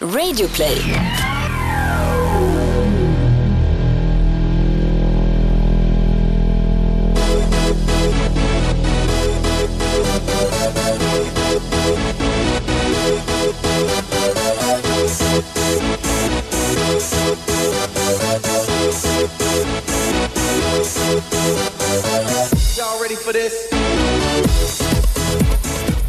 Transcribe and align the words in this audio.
Radioplay. 0.00 1.17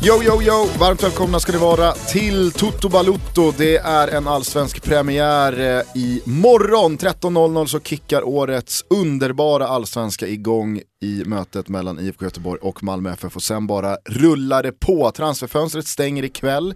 Yo, 0.09 0.23
yo, 0.23 0.41
yo! 0.41 0.67
Varmt 0.79 1.03
välkomna 1.03 1.39
ska 1.39 1.51
ni 1.51 1.57
vara 1.57 1.91
till 1.91 2.51
Toto 2.51 2.89
Balutto. 2.89 3.51
Det 3.57 3.77
är 3.77 4.07
en 4.07 4.27
allsvensk 4.27 4.83
premiär 4.83 5.77
eh, 5.77 6.01
i 6.01 6.21
morgon. 6.25 6.97
13.00 6.97 7.65
så 7.65 7.79
kickar 7.79 8.27
årets 8.27 8.86
underbara 8.89 9.67
allsvenska 9.67 10.27
igång 10.27 10.81
i 11.01 11.23
mötet 11.25 11.69
mellan 11.69 12.00
IFK 12.00 12.25
Göteborg 12.25 12.59
och 12.61 12.83
Malmö 12.83 13.14
FF 13.14 13.36
och 13.36 13.43
sen 13.43 13.67
bara 13.67 13.97
rullar 14.05 14.64
det 14.64 14.71
på. 14.71 15.11
Transferfönstret 15.11 15.87
stänger 15.87 16.23
ikväll. 16.25 16.75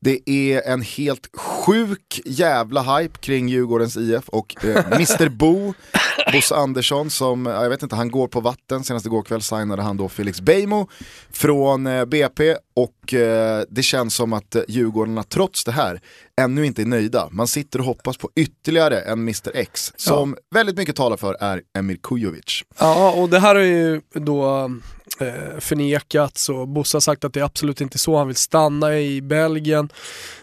Det 0.00 0.30
är 0.30 0.62
en 0.62 0.82
helt 0.82 1.30
sjuk 1.36 2.20
jävla 2.24 2.98
hype 2.98 3.18
kring 3.18 3.48
Djurgårdens 3.48 3.96
IF 3.96 4.28
och 4.28 4.64
eh, 4.64 4.86
Mr 4.92 5.28
Bo, 5.28 5.74
Bosse 6.32 6.54
Andersson 6.54 7.10
som, 7.10 7.46
jag 7.46 7.68
vet 7.68 7.82
inte, 7.82 7.96
han 7.96 8.10
går 8.10 8.28
på 8.28 8.40
vatten. 8.40 8.84
Senast 8.84 9.06
igår 9.06 9.22
kväll 9.22 9.42
signade 9.42 9.82
han 9.82 9.96
då 9.96 10.08
Felix 10.08 10.40
Beijmo 10.40 10.88
från 11.32 11.86
eh, 11.86 12.04
BP 12.04 12.56
och 12.74 13.14
eh, 13.14 13.64
det 13.70 13.82
känns 13.82 14.14
som 14.14 14.32
att 14.32 14.54
eh, 14.54 14.62
Djurgårdarna 14.68 15.22
trots 15.22 15.64
det 15.64 15.72
här 15.72 16.00
ännu 16.40 16.66
inte 16.66 16.82
är 16.82 16.86
nöjda. 16.86 17.28
Man 17.30 17.48
sitter 17.48 17.78
och 17.78 17.84
hoppas 17.84 18.16
på 18.16 18.30
ytterligare 18.36 19.00
en 19.00 19.18
Mr 19.18 19.50
X 19.54 19.92
som 19.96 20.36
väldigt 20.54 20.76
mycket 20.76 20.96
talar 20.96 21.16
för 21.16 21.36
är 21.40 21.62
Emir 21.78 21.96
Kujovic. 22.02 22.64
Ja, 22.78 23.12
och 23.12 23.28
det 23.28 23.38
här 23.38 23.54
har 23.54 23.62
ju 23.62 24.00
då 24.12 24.70
eh, 25.20 25.58
förnekats 25.58 26.48
och 26.48 26.68
Bosse 26.68 26.96
har 26.96 27.00
sagt 27.00 27.24
att 27.24 27.34
det 27.34 27.40
är 27.40 27.44
absolut 27.44 27.80
inte 27.80 27.98
så 27.98 28.16
han 28.18 28.26
vill 28.26 28.36
stanna 28.36 28.98
i 28.98 29.20
Belgien. 29.20 29.88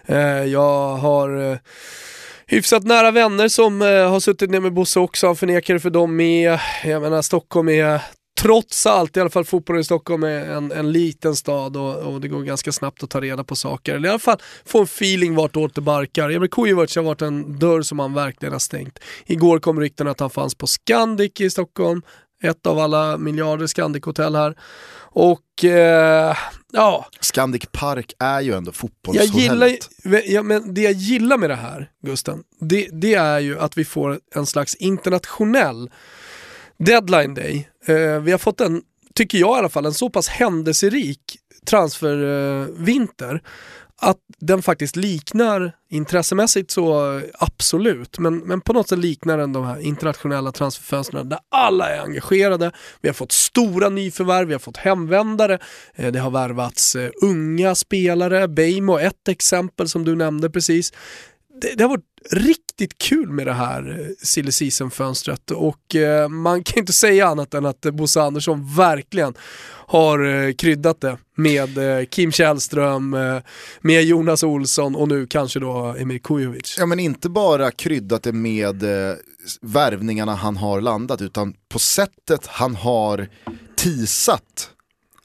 Eh, 0.06 0.44
jag 0.44 0.98
har 0.98 1.60
hyfsat 2.50 2.84
nära 2.84 3.12
vänner 3.12 3.48
som 3.48 3.82
eh, 3.82 4.10
har 4.10 4.20
suttit 4.20 4.50
ner 4.50 4.60
med 4.60 4.74
Bosse 4.74 5.00
också, 5.00 5.28
han 5.28 5.36
förnekar 5.36 5.74
det 5.74 5.80
för 5.80 5.90
dem 5.90 6.16
med. 6.16 6.60
Jag 6.84 7.02
menar 7.02 7.22
Stockholm 7.22 7.70
är 7.70 8.02
trots 8.40 8.86
allt, 8.86 9.18
i 9.18 9.20
alla 9.20 9.30
fall 9.30 9.46
fotbollen 9.46 9.82
i 9.82 9.84
Stockholm 9.84 10.24
är 10.24 10.50
en, 10.50 10.72
en 10.72 10.92
liten 10.92 11.36
stad 11.36 11.78
och, 11.78 11.96
och 11.96 12.22
det 12.22 12.28
går 12.28 12.42
ganska 12.42 12.72
snabbt 12.72 13.04
att 13.04 13.10
ta 13.10 13.22
reda 13.22 13.44
på 13.44 13.56
saker. 13.56 13.96
Eller 13.96 14.08
i 14.08 14.10
alla 14.10 14.20
fall 14.20 14.38
få 14.66 14.80
en 14.80 14.84
feeling 14.84 15.36
vartåt 15.36 15.76
det 15.76 15.82
barkar. 15.82 16.30
Emil 16.30 16.50
Kujovic 16.50 16.96
har 16.96 17.04
varit 17.04 17.22
en 17.22 17.60
dörr 17.60 17.82
som 17.82 18.00
han 18.00 18.14
verkligen 18.14 18.54
har 18.54 18.60
stängt. 18.60 19.00
Igår 19.26 19.60
kom 19.60 19.80
rykten 19.80 20.08
att 20.08 20.20
han 20.20 20.30
fanns 20.30 20.56
på 20.56 20.68
Scandic 20.68 21.32
i 21.40 21.50
Stockholm, 21.50 22.02
ett 22.44 22.68
av 22.68 22.80
alla 22.80 23.18
miljarder 23.18 23.68
Scandic-hotell 23.68 24.36
här. 24.36 24.56
Och 25.12 25.66
eh, 25.66 26.38
ja, 26.72 27.06
Scandic 27.20 27.64
Park 27.72 28.14
är 28.20 28.42
ju 28.42 28.54
ändå 28.54 28.70
jag 28.70 28.76
fotbollshotellet. 28.76 29.90
gillar, 30.04 30.22
ja, 30.26 30.44
men 30.44 30.74
det 30.74 30.82
jag 30.82 30.94
gillar 30.94 31.38
med 31.38 31.50
det 31.50 31.56
här, 31.56 31.90
Gusten, 32.04 32.44
det, 32.60 32.90
det 32.92 33.14
är 33.14 33.40
ju 33.40 33.60
att 33.60 33.78
vi 33.78 33.86
får 33.86 34.20
en 34.36 34.46
slags 34.46 34.76
internationell 34.76 35.90
deadline 36.78 37.34
day. 37.34 37.70
Eh, 37.86 38.20
vi 38.20 38.32
har 38.32 38.38
fått 38.38 38.62
en, 38.62 38.82
tycker 39.16 39.38
jag 39.38 39.56
i 39.56 39.60
alla 39.60 39.70
fall, 39.70 39.86
en 39.86 39.94
så 39.94 40.10
pass 40.10 40.28
händelserik 40.28 41.38
transfervinter 41.66 43.42
att 44.02 44.18
den 44.40 44.62
faktiskt 44.62 44.96
liknar, 44.96 45.72
intressemässigt 45.90 46.72
så 46.72 47.22
absolut, 47.34 48.20
men, 48.20 48.38
men 48.38 48.62
på 48.62 48.74
något 48.74 48.90
sätt 48.90 49.00
liknar 49.00 49.38
den 49.38 49.54
de 49.54 49.66
här 49.66 49.80
internationella 49.80 50.52
transferfönstren 50.52 51.30
där 51.30 51.40
alla 51.50 51.90
är 51.90 52.02
engagerade. 52.02 52.72
Vi 53.02 53.10
har 53.10 53.14
fått 53.14 53.32
stora 53.32 53.90
nyförvärv, 53.90 54.48
vi 54.48 54.54
har 54.54 54.60
fått 54.60 54.78
hemvändare, 54.78 55.60
eh, 55.96 56.12
det 56.12 56.20
har 56.20 56.32
värvats 56.32 56.96
eh, 56.96 57.10
unga 57.22 57.76
spelare, 57.76 58.48
Beijmo 58.48 59.00
ett 59.00 59.28
exempel 59.28 59.90
som 59.90 60.06
du 60.06 60.16
nämnde 60.16 60.50
precis. 60.50 60.94
Det, 61.62 61.74
det 61.76 61.84
har 61.84 61.90
varit 61.90 62.09
riktigt 62.32 62.98
kul 62.98 63.30
med 63.30 63.48
det 63.48 63.54
här 63.54 64.00
eh, 64.00 64.08
silly 64.24 64.52
season-fönstret 64.52 65.52
och 65.52 65.96
eh, 65.96 66.30
man 66.30 66.64
kan 66.64 66.80
inte 66.80 66.94
säga 66.94 67.28
annat 67.28 67.54
än 67.54 67.66
att 67.66 67.82
Bosse 67.82 68.22
Andersson 68.22 68.76
verkligen 68.76 69.34
har 69.88 70.26
eh, 70.26 70.54
kryddat 70.54 71.02
det 71.02 71.18
med 71.36 71.78
eh, 71.78 72.06
Kim 72.06 72.32
Källström, 72.32 73.14
eh, 73.14 73.38
med 73.82 74.04
Jonas 74.04 74.44
Olsson 74.44 74.96
och 74.96 75.08
nu 75.08 75.28
kanske 75.28 75.60
då 75.60 75.96
Emir 76.00 76.20
Kujovic. 76.20 76.76
Ja 76.80 76.86
men 76.86 77.00
inte 77.00 77.30
bara 77.30 77.72
kryddat 77.72 78.24
det 78.24 78.34
med 78.34 78.84
eh, 78.84 79.16
värvningarna 79.62 80.36
han 80.36 80.58
har 80.58 80.82
landat 80.82 81.22
utan 81.22 81.54
på 81.70 81.80
sättet 81.80 82.48
han 82.48 82.76
har 82.76 83.28
teasat 83.76 84.70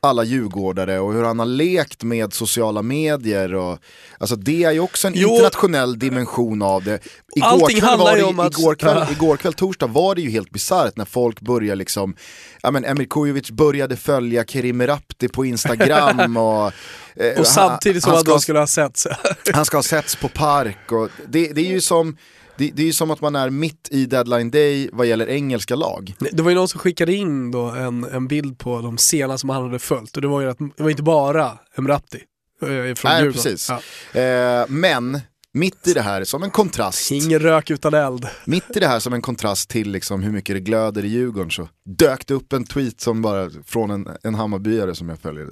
alla 0.05 0.25
djurgårdare 0.25 1.01
och 1.01 1.13
hur 1.13 1.25
han 1.25 1.39
har 1.39 1.47
lekt 1.47 2.03
med 2.03 2.33
sociala 2.35 2.83
medier. 2.83 3.55
Och, 3.55 3.79
alltså 4.19 4.37
det 4.37 4.65
är 4.65 4.73
ju 4.73 4.81
också 4.81 5.07
en 5.09 5.13
Jo. 5.17 5.29
internationell 5.29 5.99
dimension 5.99 6.63
av 6.63 6.85
det. 6.85 6.99
Igår 7.37 7.47
Allting 7.49 7.81
kväll, 7.81 7.89
handlar 7.89 8.17
ju 8.17 8.23
om 8.23 8.41
att- 8.41 8.59
igår, 8.59 8.75
kväll, 8.75 9.07
igår 9.13 9.37
kväll 9.37 9.53
torsdag 9.53 9.87
var 9.87 10.15
det 10.15 10.21
ju 10.23 10.31
helt 10.31 10.51
bisarrt 10.51 10.97
när 10.97 11.05
folk 11.05 11.41
började 11.41 11.77
liksom, 11.77 12.15
ja 12.63 12.71
men 12.71 12.85
Emir 12.85 13.07
Kujovic 13.11 13.51
började 13.51 13.97
följa 13.97 14.45
Kerim 14.45 14.87
Rapti 14.87 15.29
på 15.29 15.45
Instagram 15.45 16.37
och... 16.37 16.73
eh, 17.17 17.39
Och 17.41 17.47
samtidigt 17.47 18.03
som 18.03 18.11
han 18.11 18.17
han 18.17 18.25
ska 18.25 18.39
skulle 18.39 18.59
ha 18.59 18.67
sett 18.67 18.97
så. 18.97 19.09
han 19.53 19.65
ska 19.65 19.77
ha 19.77 19.83
setts 19.83 20.17
på 20.17 20.29
park 20.29 20.93
och 20.93 21.09
det, 21.29 21.47
det 21.53 21.61
är 21.61 21.71
ju 21.71 21.81
som 21.81 22.17
det, 22.59 22.71
det 22.75 22.83
är 22.83 22.87
ju 22.87 22.93
som 22.93 23.11
att 23.11 23.21
man 23.21 23.37
är 23.37 23.51
mitt 23.51 23.89
i 23.91 24.07
deadline 24.07 24.51
day 24.51 24.89
vad 24.93 25.07
gäller 25.07 25.29
engelska 25.29 25.75
lag. 25.77 26.15
Det 26.33 26.43
var 26.43 26.51
ju 26.51 26.57
någon 26.57 26.69
som 26.69 26.81
skickade 26.81 27.15
in 27.15 27.51
då 27.51 27.63
en, 27.65 28.05
en 28.05 28.29
bild 28.29 28.59
på 28.59 28.81
de 28.81 28.97
scener 28.97 29.37
som 29.37 29.49
han 29.51 29.63
hade 29.63 29.79
följt 29.79 30.17
och 30.17 30.23
det 30.23 30.29
var 30.29 30.41
ju 30.41 30.51
att, 30.51 30.59
det 30.77 30.83
var 30.83 30.91
inte 30.91 31.03
bara 31.03 31.59
Emrapti 31.79 32.19
eh, 32.63 32.69
från 32.69 32.77
Nej, 32.79 32.95
Djurgården. 32.95 33.33
precis. 33.33 33.71
Ja. 34.13 34.21
Eh, 34.21 34.65
men 34.69 35.21
mitt 35.55 35.87
i 35.87 35.93
det 35.93 36.03
här, 36.03 36.25
som 36.25 36.43
en 36.43 36.51
kontrast, 36.51 37.11
Ingen 37.11 37.39
rök 37.41 37.71
utan 37.71 37.95
eld. 37.95 38.27
mitt 38.45 38.77
i 38.77 38.81
det 38.81 38.87
här 38.89 39.01
som 39.01 39.13
en 39.13 39.23
kontrast 39.23 39.71
till 39.71 39.91
liksom 39.91 40.23
hur 40.23 40.33
mycket 40.33 40.57
det 40.57 40.61
glöder 40.61 41.05
i 41.05 41.09
Djurgården 41.09 41.51
så 41.51 41.69
dök 41.85 42.27
det 42.27 42.35
upp 42.35 42.53
en 42.53 42.65
tweet 42.65 43.01
som 43.01 43.23
bara 43.23 43.51
från 43.67 43.91
en, 43.91 44.09
en 44.23 44.35
Hammarbyare 44.35 44.95
som 44.95 45.09
jag 45.09 45.19
följer. 45.19 45.49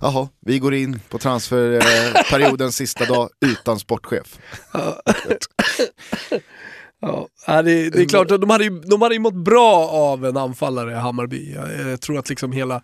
Jaha, 0.00 0.28
vi 0.40 0.58
går 0.58 0.74
in 0.74 1.00
på 1.08 1.18
transferperiodens 1.18 2.76
sista 2.76 3.04
dag 3.04 3.28
utan 3.46 3.78
sportchef. 3.78 4.38
Ja, 7.46 7.62
det, 7.62 7.90
det 7.90 8.02
är 8.02 8.08
klart 8.08 8.30
att 8.30 8.40
de 8.40 8.50
hade, 8.50 8.64
ju, 8.64 8.70
de 8.70 9.02
hade 9.02 9.14
ju 9.14 9.20
mått 9.20 9.34
bra 9.34 9.88
av 9.88 10.24
en 10.24 10.36
anfallare 10.36 10.92
i 10.92 10.94
Hammarby. 10.94 11.54
Jag, 11.54 11.90
jag 11.90 12.00
tror 12.00 12.18
att 12.18 12.28
liksom 12.28 12.52
hela, 12.52 12.82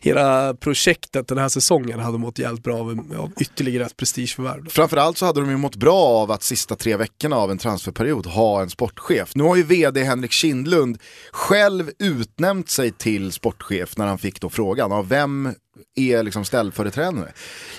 hela 0.00 0.54
projektet 0.54 1.28
den 1.28 1.38
här 1.38 1.48
säsongen 1.48 1.98
hade 1.98 2.18
mått 2.18 2.38
jävligt 2.38 2.64
bra 2.64 2.78
av, 2.78 2.88
av 3.18 3.32
ytterligare 3.40 3.86
ett 3.86 3.96
prestigeförvärv. 3.96 4.68
Framförallt 4.68 5.18
så 5.18 5.26
hade 5.26 5.40
de 5.40 5.50
ju 5.50 5.56
mått 5.56 5.76
bra 5.76 5.98
av 5.98 6.30
att 6.30 6.42
sista 6.42 6.76
tre 6.76 6.96
veckorna 6.96 7.36
av 7.36 7.50
en 7.50 7.58
transferperiod 7.58 8.26
ha 8.26 8.62
en 8.62 8.70
sportchef. 8.70 9.34
Nu 9.34 9.44
har 9.44 9.56
ju 9.56 9.62
vd 9.62 10.02
Henrik 10.02 10.32
Kindlund 10.32 10.98
själv 11.32 11.90
utnämnt 11.98 12.70
sig 12.70 12.92
till 12.92 13.32
sportchef 13.32 13.96
när 13.96 14.06
han 14.06 14.18
fick 14.18 14.40
då 14.40 14.50
frågan. 14.50 14.90
Ja, 14.90 15.02
vem 15.02 15.54
är 15.96 16.22
liksom 16.22 16.44
ställföreträdare? 16.44 17.32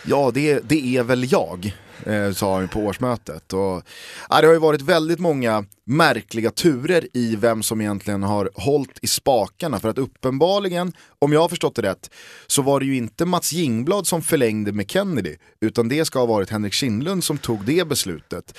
Ja, 0.06 0.32
det, 0.34 0.60
det 0.70 0.98
är 0.98 1.04
väl 1.04 1.32
jag, 1.32 1.76
eh, 2.06 2.32
sa 2.32 2.56
han 2.56 2.68
på 2.68 2.80
årsmötet. 2.80 3.54
Och, 3.54 3.84
ja, 4.30 4.42
det 4.42 4.48
har 4.48 4.54
ju 4.54 4.60
varit 4.60 4.82
väldigt 4.82 5.20
många 5.20 5.66
märkliga 5.86 6.52
turer 6.52 7.08
i 7.14 7.36
vem 7.36 7.64
som 7.64 7.82
egentligen 7.82 8.24
har 8.24 8.50
hållit 8.54 9.00
i 9.02 9.08
spakarna. 9.08 9.80
För 9.80 9.90
att 9.90 9.98
uppenbarligen, 9.98 10.94
om 11.20 11.34
jag 11.34 11.42
har 11.42 11.50
förstått 11.50 11.76
det 11.76 11.82
rätt, 11.82 12.10
så 12.48 12.62
var 12.62 12.80
det 12.80 12.86
ju 12.86 12.98
inte 12.98 13.26
Mats 13.26 13.54
Jingblad 13.54 14.08
som 14.08 14.22
förlängde 14.22 14.72
med 14.72 14.92
Kennedy, 14.92 15.36
utan 15.60 15.90
det 15.90 16.06
ska 16.06 16.20
ha 16.20 16.26
varit 16.26 16.50
Henrik 16.50 16.74
Kindlund 16.74 17.24
som 17.24 17.38
tog 17.38 17.66
det 17.66 17.88
beslutet. 17.88 18.58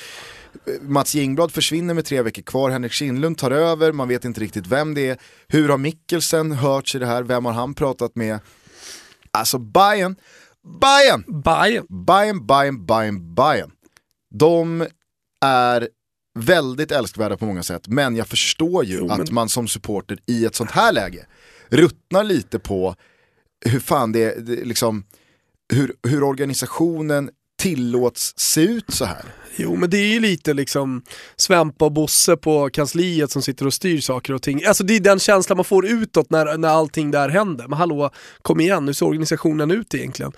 Mats 0.80 1.14
Jingblad 1.14 1.52
försvinner 1.52 1.94
med 1.94 2.04
tre 2.04 2.22
veckor 2.22 2.42
kvar, 2.42 2.70
Henrik 2.70 2.92
Kindlund 2.92 3.38
tar 3.38 3.50
över, 3.50 3.92
man 3.92 4.08
vet 4.08 4.24
inte 4.24 4.40
riktigt 4.40 4.66
vem 4.66 4.94
det 4.94 5.08
är. 5.08 5.18
Hur 5.48 5.68
har 5.68 5.78
Mikkelsen 5.78 6.52
hört 6.52 6.94
i 6.94 6.98
det 6.98 7.06
här, 7.06 7.22
vem 7.22 7.44
har 7.44 7.52
han 7.52 7.74
pratat 7.74 8.16
med? 8.16 8.38
Alltså 9.30 9.58
Bayern, 9.58 10.16
Bayern, 10.64 11.42
Bayern. 11.42 11.86
Bayern, 12.06 12.46
Bayern, 12.46 12.86
Bayern, 12.86 13.34
Bayern. 13.34 13.70
De 14.34 14.86
är 15.40 15.88
väldigt 16.38 16.90
älskvärda 16.90 17.36
på 17.36 17.46
många 17.46 17.62
sätt, 17.62 17.88
men 17.88 18.16
jag 18.16 18.28
förstår 18.28 18.84
ju 18.84 19.10
att 19.10 19.30
man 19.30 19.48
som 19.48 19.68
supporter 19.68 20.18
i 20.26 20.44
ett 20.44 20.54
sånt 20.54 20.70
här 20.70 20.92
läge 20.92 21.26
ruttnar 21.68 22.24
lite 22.24 22.58
på 22.58 22.94
hur 23.64 23.80
fan 23.80 24.12
det, 24.12 24.46
det 24.46 24.64
liksom, 24.64 25.04
hur, 25.72 25.92
hur 26.02 26.22
organisationen 26.22 27.30
tillåts 27.58 28.34
se 28.36 28.60
ut 28.62 28.90
så 28.90 29.04
här. 29.04 29.24
Jo 29.56 29.76
men 29.76 29.90
det 29.90 29.96
är 29.96 30.12
ju 30.12 30.20
lite 30.20 30.54
liksom 30.54 31.02
Svempa 31.36 31.84
och 31.84 31.92
Bosse 31.92 32.36
på 32.36 32.70
kansliet 32.70 33.30
som 33.30 33.42
sitter 33.42 33.66
och 33.66 33.74
styr 33.74 34.00
saker 34.00 34.34
och 34.34 34.42
ting. 34.42 34.64
Alltså 34.64 34.84
det 34.84 34.96
är 34.96 35.00
den 35.00 35.18
känslan 35.18 35.56
man 35.56 35.64
får 35.64 35.86
utåt 35.86 36.30
när, 36.30 36.58
när 36.58 36.68
allting 36.68 37.10
där 37.10 37.28
händer. 37.28 37.68
Men 37.68 37.78
hallå, 37.78 38.10
kom 38.42 38.60
igen, 38.60 38.86
hur 38.86 38.92
ser 38.92 39.06
organisationen 39.06 39.70
ut 39.70 39.94
egentligen? 39.94 40.32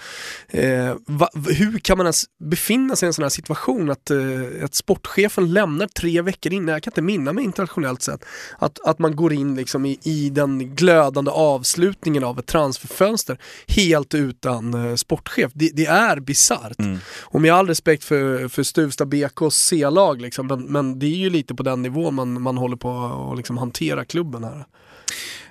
Eh, 0.48 0.94
va, 1.06 1.28
hur 1.48 1.78
kan 1.78 1.98
man 1.98 2.06
ens 2.06 2.24
befinna 2.44 2.96
sig 2.96 3.06
i 3.06 3.08
en 3.08 3.12
sån 3.12 3.22
här 3.22 3.30
situation 3.30 3.90
att, 3.90 4.10
eh, 4.10 4.64
att 4.64 4.74
sportchefen 4.74 5.52
lämnar 5.52 5.86
tre 5.86 6.22
veckor 6.22 6.52
innan, 6.52 6.72
jag 6.72 6.82
kan 6.82 6.90
inte 6.90 7.02
minna 7.02 7.32
mig 7.32 7.44
internationellt 7.44 8.02
sett, 8.02 8.24
att, 8.58 8.78
att 8.84 8.98
man 8.98 9.16
går 9.16 9.32
in 9.32 9.54
liksom 9.54 9.86
i, 9.86 9.98
i 10.02 10.30
den 10.30 10.74
glödande 10.74 11.30
avslutningen 11.30 12.24
av 12.24 12.38
ett 12.38 12.46
transferfönster 12.46 13.38
helt 13.66 14.14
utan 14.14 14.74
eh, 14.74 14.94
sportchef. 14.94 15.52
Det, 15.54 15.70
det 15.74 15.86
är 15.86 16.20
bisarrt. 16.20 16.78
Mm. 16.78 16.98
Och 17.20 17.40
med 17.40 17.54
all 17.54 17.66
respekt 17.66 18.04
för, 18.04 18.48
för 18.48 18.62
Stuvsta 18.62 19.03
BKs 19.04 19.54
C-lag, 19.54 20.20
liksom, 20.20 20.46
men, 20.46 20.64
men, 20.64 20.98
det 20.98 21.06
är 21.06 21.16
ju 21.16 21.30
lite 21.30 21.54
på 21.54 21.62
den 21.62 21.82
nivån 21.82 22.14
man, 22.14 22.42
man 22.42 22.56
håller 22.56 22.76
på 22.76 22.90
att 23.32 23.36
liksom 23.36 23.58
hantera 23.58 24.04
klubben 24.04 24.44
här. 24.44 24.64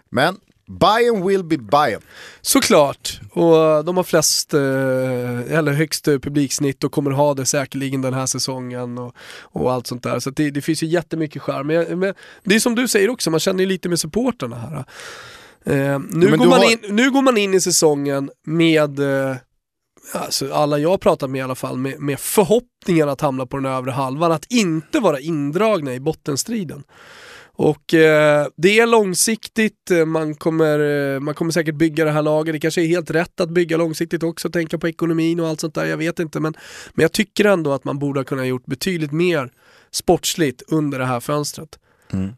Men 0.09 0.37
Bayern 0.65 1.27
will 1.27 1.43
be 1.43 1.57
Bayern. 1.57 2.01
Såklart, 2.41 3.19
och 3.31 3.85
de 3.85 3.97
har 3.97 4.03
flest, 4.03 4.53
eh, 4.53 5.57
eller 5.57 5.71
högst 5.71 6.05
publiksnitt 6.05 6.83
och 6.83 6.91
kommer 6.91 7.11
ha 7.11 7.33
det 7.33 7.45
säkerligen 7.45 8.01
den 8.01 8.13
här 8.13 8.25
säsongen 8.25 8.97
och, 8.97 9.15
och 9.41 9.73
allt 9.73 9.87
sånt 9.87 10.03
där. 10.03 10.19
Så 10.19 10.29
det, 10.29 10.51
det 10.51 10.61
finns 10.61 10.83
ju 10.83 10.87
jättemycket 10.87 11.41
charm. 11.41 11.67
Men, 11.67 11.99
men 11.99 12.13
det 12.43 12.55
är 12.55 12.59
som 12.59 12.75
du 12.75 12.87
säger 12.87 13.09
också, 13.09 13.31
man 13.31 13.39
känner 13.39 13.59
ju 13.59 13.65
lite 13.69 13.89
med 13.89 13.99
supporterna 13.99 14.55
här. 14.55 14.85
Eh, 15.65 15.99
nu, 16.09 16.37
går 16.37 16.45
man 16.45 16.59
har... 16.59 16.71
in, 16.71 16.79
nu 16.89 17.11
går 17.11 17.21
man 17.21 17.37
in 17.37 17.53
i 17.53 17.61
säsongen 17.61 18.31
med 18.43 18.99
eh, 18.99 19.35
alltså 20.11 20.53
alla 20.53 20.77
jag 20.79 21.01
pratat 21.01 21.29
med 21.29 21.39
i 21.39 21.41
alla 21.41 21.55
fall, 21.55 21.77
med, 21.77 21.99
med 21.99 22.19
förhoppningen 22.19 23.09
att 23.09 23.21
hamna 23.21 23.45
på 23.45 23.57
den 23.57 23.65
övre 23.65 23.91
halvan, 23.91 24.31
att 24.31 24.51
inte 24.51 24.99
vara 24.99 25.19
indragna 25.19 25.93
i 25.93 25.99
bottenstriden. 25.99 26.83
Och 27.55 27.93
eh, 27.93 28.47
det 28.57 28.79
är 28.79 28.87
långsiktigt, 28.87 29.91
eh, 29.91 30.05
man 30.05 30.35
kommer, 30.35 30.79
eh, 31.13 31.19
man 31.19 31.33
kommer 31.33 31.51
säkert 31.51 31.75
bygga 31.75 32.05
det 32.05 32.11
här 32.11 32.21
laget. 32.21 32.53
Det 32.53 32.59
kanske 32.59 32.81
är 32.81 32.87
helt 32.87 33.11
rätt 33.11 33.39
att 33.39 33.49
bygga 33.49 33.77
långsiktigt 33.77 34.23
också, 34.23 34.49
tänka 34.49 34.77
på 34.77 34.87
ekonomin 34.87 35.39
och 35.39 35.47
allt 35.47 35.59
sånt 35.59 35.75
där, 35.75 35.85
jag 35.85 35.97
vet 35.97 36.19
inte. 36.19 36.39
Men, 36.39 36.53
men 36.93 37.01
jag 37.01 37.11
tycker 37.11 37.45
ändå 37.45 37.73
att 37.73 37.83
man 37.83 37.99
borde 37.99 38.19
ha 38.19 38.25
kunnat 38.25 38.47
gjort 38.47 38.65
betydligt 38.65 39.11
mer 39.11 39.51
sportsligt 39.91 40.61
under 40.67 40.99
det 40.99 41.05
här 41.05 41.19
fönstret. 41.19 41.79
Mm. 42.13 42.31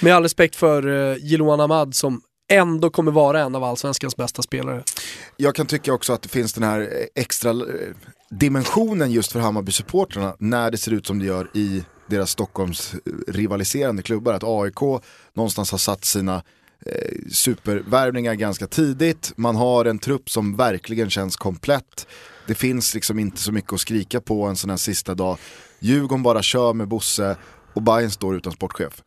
Med 0.00 0.14
all 0.14 0.22
respekt 0.22 0.56
för 0.56 1.10
eh, 1.12 1.16
Jiloan 1.20 1.60
Ahmad 1.60 1.94
som 1.94 2.20
ändå 2.48 2.90
kommer 2.90 3.12
vara 3.12 3.40
en 3.40 3.54
av 3.54 3.64
allsvenskans 3.64 4.16
bästa 4.16 4.42
spelare. 4.42 4.82
Jag 5.36 5.54
kan 5.54 5.66
tycka 5.66 5.92
också 5.92 6.12
att 6.12 6.22
det 6.22 6.28
finns 6.28 6.52
den 6.52 6.62
här 6.62 7.08
extra 7.14 7.50
eh, 7.50 7.56
dimensionen 8.30 9.10
just 9.10 9.32
för 9.32 9.40
Hammarby-supportrarna 9.40 10.36
när 10.38 10.70
det 10.70 10.78
ser 10.78 10.92
ut 10.92 11.06
som 11.06 11.18
det 11.18 11.24
gör 11.24 11.50
i 11.54 11.84
deras 12.06 12.30
Stockholms 12.30 12.94
eh, 12.94 12.98
rivaliserande 13.32 14.02
klubbar. 14.02 14.32
Att 14.32 14.44
AIK 14.44 15.02
någonstans 15.34 15.70
har 15.70 15.78
satt 15.78 16.04
sina 16.04 16.42
eh, 16.86 17.18
supervärvningar 17.32 18.34
ganska 18.34 18.66
tidigt. 18.66 19.32
Man 19.36 19.56
har 19.56 19.84
en 19.84 19.98
trupp 19.98 20.30
som 20.30 20.56
verkligen 20.56 21.10
känns 21.10 21.36
komplett. 21.36 22.06
Det 22.46 22.54
finns 22.54 22.94
liksom 22.94 23.18
inte 23.18 23.40
så 23.40 23.52
mycket 23.52 23.72
att 23.72 23.80
skrika 23.80 24.20
på 24.20 24.44
en 24.44 24.56
sån 24.56 24.70
här 24.70 24.76
sista 24.76 25.14
dag. 25.14 25.38
Djurgården 25.78 26.22
bara 26.22 26.42
kör 26.42 26.72
med 26.72 26.88
Bosse 26.88 27.36
och 27.74 27.82
Bayern 27.82 28.10
står 28.10 28.36
utan 28.36 28.52
sportchef. 28.52 29.02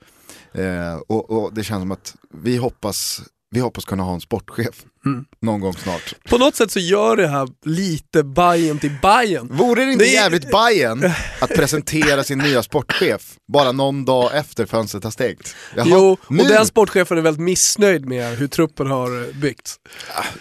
Eh, 0.54 0.96
och, 1.08 1.30
och, 1.30 1.54
det 1.54 1.64
känns 1.64 1.82
som 1.82 1.92
att 1.92 2.16
vi 2.34 2.58
hoppas, 2.58 3.22
vi 3.52 3.60
hoppas 3.60 3.86
kunna 3.86 4.04
ha 4.04 4.14
en 4.14 4.22
sportchef 4.22 4.86
mm. 5.06 5.26
någon 5.42 5.60
gång 5.60 5.74
snart. 5.74 6.14
På 6.30 6.38
något 6.38 6.56
sätt 6.56 6.72
så 6.72 6.80
gör 6.80 7.16
det 7.16 7.28
här 7.28 7.48
lite 7.66 8.24
Bayern 8.24 8.80
till 8.80 8.98
Bayern. 9.02 9.48
Vore 9.52 9.86
det 9.86 9.92
inte 9.92 10.06
det... 10.06 10.12
jävligt 10.12 10.52
Bayern 10.52 11.12
att 11.42 11.50
presentera 11.50 12.24
sin 12.24 12.38
nya 12.38 12.64
sportchef 12.64 13.36
bara 13.54 13.72
någon 13.72 14.06
dag 14.06 14.36
efter 14.36 14.66
fönstret 14.66 15.04
har 15.04 15.12
stängt? 15.12 15.56
Jaha, 15.76 15.86
jo, 15.90 16.18
nu. 16.30 16.44
och 16.44 16.50
den 16.50 16.66
sportchefen 16.66 17.18
är 17.18 17.22
väldigt 17.22 17.44
missnöjd 17.44 18.06
med 18.06 18.38
hur 18.38 18.48
truppen 18.48 18.88
har 18.88 19.34
byggts. 19.34 19.76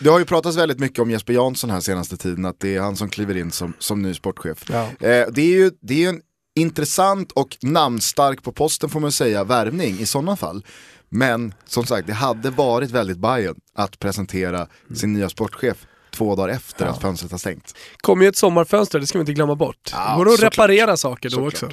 Det 0.00 0.08
har 0.08 0.18
ju 0.18 0.24
pratats 0.24 0.56
väldigt 0.56 0.78
mycket 0.78 0.98
om 0.98 1.10
Jesper 1.10 1.32
Jansson 1.32 1.70
här 1.70 1.80
senaste 1.80 2.16
tiden, 2.16 2.44
att 2.44 2.60
det 2.60 2.76
är 2.76 2.80
han 2.80 2.96
som 2.96 3.08
kliver 3.08 3.36
in 3.36 3.50
som, 3.50 3.72
som 3.78 4.02
ny 4.02 4.14
sportchef. 4.14 4.64
Ja. 4.68 4.82
Eh, 4.82 5.26
det 5.30 5.42
är 5.42 5.56
ju 5.56 5.70
det 5.80 6.04
är 6.04 6.08
en 6.08 6.20
intressant 6.60 7.32
och 7.32 7.56
namnstark 7.60 8.42
på 8.42 8.52
posten 8.52 8.90
får 8.90 9.00
man 9.00 9.12
säga, 9.12 9.44
värvning 9.44 9.98
i 9.98 10.06
sådana 10.06 10.36
fall. 10.36 10.64
Men 11.08 11.54
som 11.66 11.86
sagt, 11.86 12.06
det 12.06 12.12
hade 12.12 12.50
varit 12.50 12.90
väldigt 12.90 13.18
Bayern 13.18 13.60
att 13.74 13.98
presentera 13.98 14.66
sin 14.94 15.12
nya 15.12 15.28
sportchef 15.28 15.86
två 16.10 16.34
dagar 16.34 16.48
efter 16.48 16.84
ja. 16.84 16.90
att 16.90 17.02
fönstret 17.02 17.30
har 17.30 17.38
stängt. 17.38 17.74
kommer 17.96 18.22
ju 18.22 18.28
ett 18.28 18.36
sommarfönster, 18.36 18.98
det 18.98 19.06
ska 19.06 19.18
vi 19.18 19.20
inte 19.20 19.32
glömma 19.32 19.54
bort. 19.54 19.90
Ja, 19.92 20.14
Går 20.16 20.34
att 20.34 20.42
reparera 20.42 20.86
klart. 20.86 20.98
saker 20.98 21.30
då 21.30 21.36
så 21.36 21.46
också. 21.46 21.68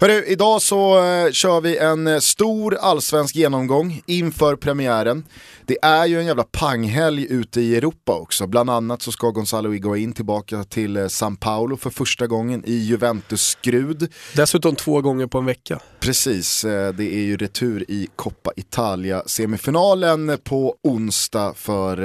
Hörru, 0.00 0.24
idag 0.24 0.62
så 0.62 0.98
uh, 0.98 1.30
kör 1.30 1.60
vi 1.60 1.78
en 1.78 2.06
uh, 2.06 2.18
stor 2.18 2.74
allsvensk 2.74 3.36
genomgång 3.36 4.02
inför 4.06 4.56
premiären. 4.56 5.24
Det 5.72 5.78
är 5.82 6.06
ju 6.06 6.20
en 6.20 6.26
jävla 6.26 6.44
panghelg 6.44 7.26
ute 7.30 7.60
i 7.60 7.76
Europa 7.76 8.12
också. 8.12 8.46
Bland 8.46 8.70
annat 8.70 9.02
så 9.02 9.12
ska 9.12 9.30
Gonzalo 9.30 9.70
Higuain 9.70 10.12
tillbaka 10.12 10.64
till 10.64 10.96
uh, 10.96 11.08
San 11.08 11.36
Paulo 11.36 11.76
för 11.76 11.90
första 11.90 12.26
gången 12.26 12.62
i 12.66 12.74
Juventus-skrud. 12.74 14.12
Dessutom 14.36 14.76
två 14.76 15.00
gånger 15.00 15.26
på 15.26 15.38
en 15.38 15.44
vecka. 15.44 15.80
Precis, 16.00 16.62
det 16.62 17.14
är 17.14 17.22
ju 17.22 17.36
retur 17.36 17.84
i 17.88 18.08
Coppa 18.16 18.52
Italia-semifinalen 18.56 20.38
på 20.44 20.76
onsdag 20.82 21.54
för 21.56 21.96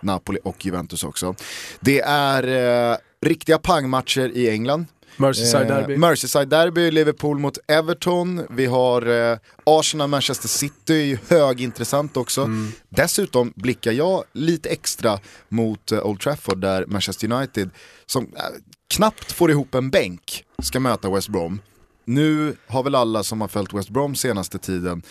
Napoli 0.00 0.38
och 0.44 0.66
Juventus 0.66 1.04
också. 1.04 1.34
Det 1.80 2.00
är 2.00 2.42
eh, 2.90 2.96
riktiga 3.22 3.58
pangmatcher 3.58 4.30
i 4.34 4.50
England. 4.50 4.86
Merseyside 5.16 5.68
Derby. 5.68 5.92
Eh, 5.92 5.98
Merseyside 5.98 6.48
Derby, 6.48 6.90
Liverpool 6.90 7.38
mot 7.38 7.58
Everton. 7.68 8.46
Vi 8.50 8.66
har 8.66 9.30
eh, 9.32 9.38
Arsenal, 9.64 10.08
Manchester 10.08 10.48
City, 10.48 11.18
högintressant 11.28 12.16
också. 12.16 12.40
Mm. 12.40 12.72
Dessutom 12.88 13.52
blickar 13.56 13.92
jag 13.92 14.24
lite 14.32 14.68
extra 14.68 15.18
mot 15.48 15.92
eh, 15.92 16.06
Old 16.06 16.20
Trafford 16.20 16.58
där 16.58 16.86
Manchester 16.86 17.32
United, 17.32 17.70
som 18.06 18.24
eh, 18.24 18.42
knappt 18.94 19.32
får 19.32 19.50
ihop 19.50 19.74
en 19.74 19.90
bänk, 19.90 20.44
ska 20.62 20.80
möta 20.80 21.10
West 21.10 21.28
Brom. 21.28 21.60
Nu 22.04 22.56
har 22.66 22.82
väl 22.82 22.94
alla 22.94 23.22
som 23.22 23.40
har 23.40 23.48
följt 23.48 23.74
West 23.74 23.90
Brom 23.90 24.14
senaste 24.14 24.58
tiden 24.58 25.02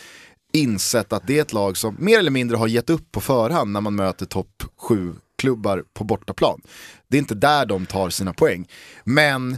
insett 0.54 1.14
att 1.14 1.28
det 1.28 1.38
är 1.38 1.42
ett 1.42 1.54
lag 1.54 1.78
som 1.78 1.96
mer 2.00 2.20
eller 2.20 2.32
mindre 2.32 2.58
har 2.58 2.68
gett 2.68 2.90
upp 2.90 3.12
på 3.12 3.22
förhand 3.22 3.72
när 3.72 3.82
man 3.82 3.96
möter 3.96 4.26
topp 4.26 4.64
7-klubbar 4.82 5.84
på 5.94 6.04
bortaplan. 6.04 6.62
Det 7.08 7.18
är 7.18 7.20
inte 7.20 7.36
där 7.36 7.66
de 7.66 7.86
tar 7.86 8.10
sina 8.10 8.34
poäng. 8.34 8.68
Men 9.04 9.58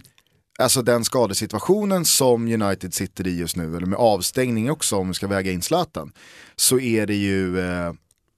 alltså 0.59 0.81
den 0.81 1.05
skadesituationen 1.05 2.05
som 2.05 2.47
United 2.47 2.93
sitter 2.93 3.27
i 3.27 3.37
just 3.37 3.55
nu, 3.55 3.77
eller 3.77 3.87
med 3.87 3.99
avstängning 3.99 4.71
också 4.71 4.95
om 4.95 5.07
vi 5.07 5.13
ska 5.13 5.27
väga 5.27 5.51
in 5.51 5.61
Zlatan, 5.61 6.11
så 6.55 6.79
är 6.79 7.07
det 7.07 7.15
ju 7.15 7.59
eh, 7.59 7.93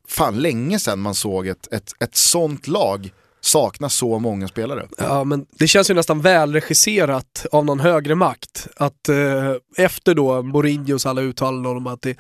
fan 0.08 0.40
länge 0.40 0.80
sedan 0.80 1.00
man 1.00 1.16
såg 1.16 1.48
ett, 1.48 1.74
ett, 1.74 1.92
ett 2.00 2.16
sånt 2.16 2.68
lag 2.68 3.12
saknar 3.46 3.90
så 3.90 4.20
många 4.20 4.48
spelare. 4.48 4.88
Ja, 4.98 5.24
men 5.24 5.46
det 5.52 5.68
känns 5.68 5.90
ju 5.90 5.94
nästan 5.94 6.22
välregisserat 6.22 7.46
av 7.52 7.66
någon 7.66 7.80
högre 7.80 8.16
makt. 8.16 8.68
Att 8.78 9.10
eh, 9.10 9.54
efter 9.78 10.14
då 10.14 10.42
Mourinhos 10.42 11.06
alla 11.06 11.22
uttalanden 11.22 11.78
om 11.78 11.88
att 11.88 12.02
det 12.02 12.10
är 12.10 12.16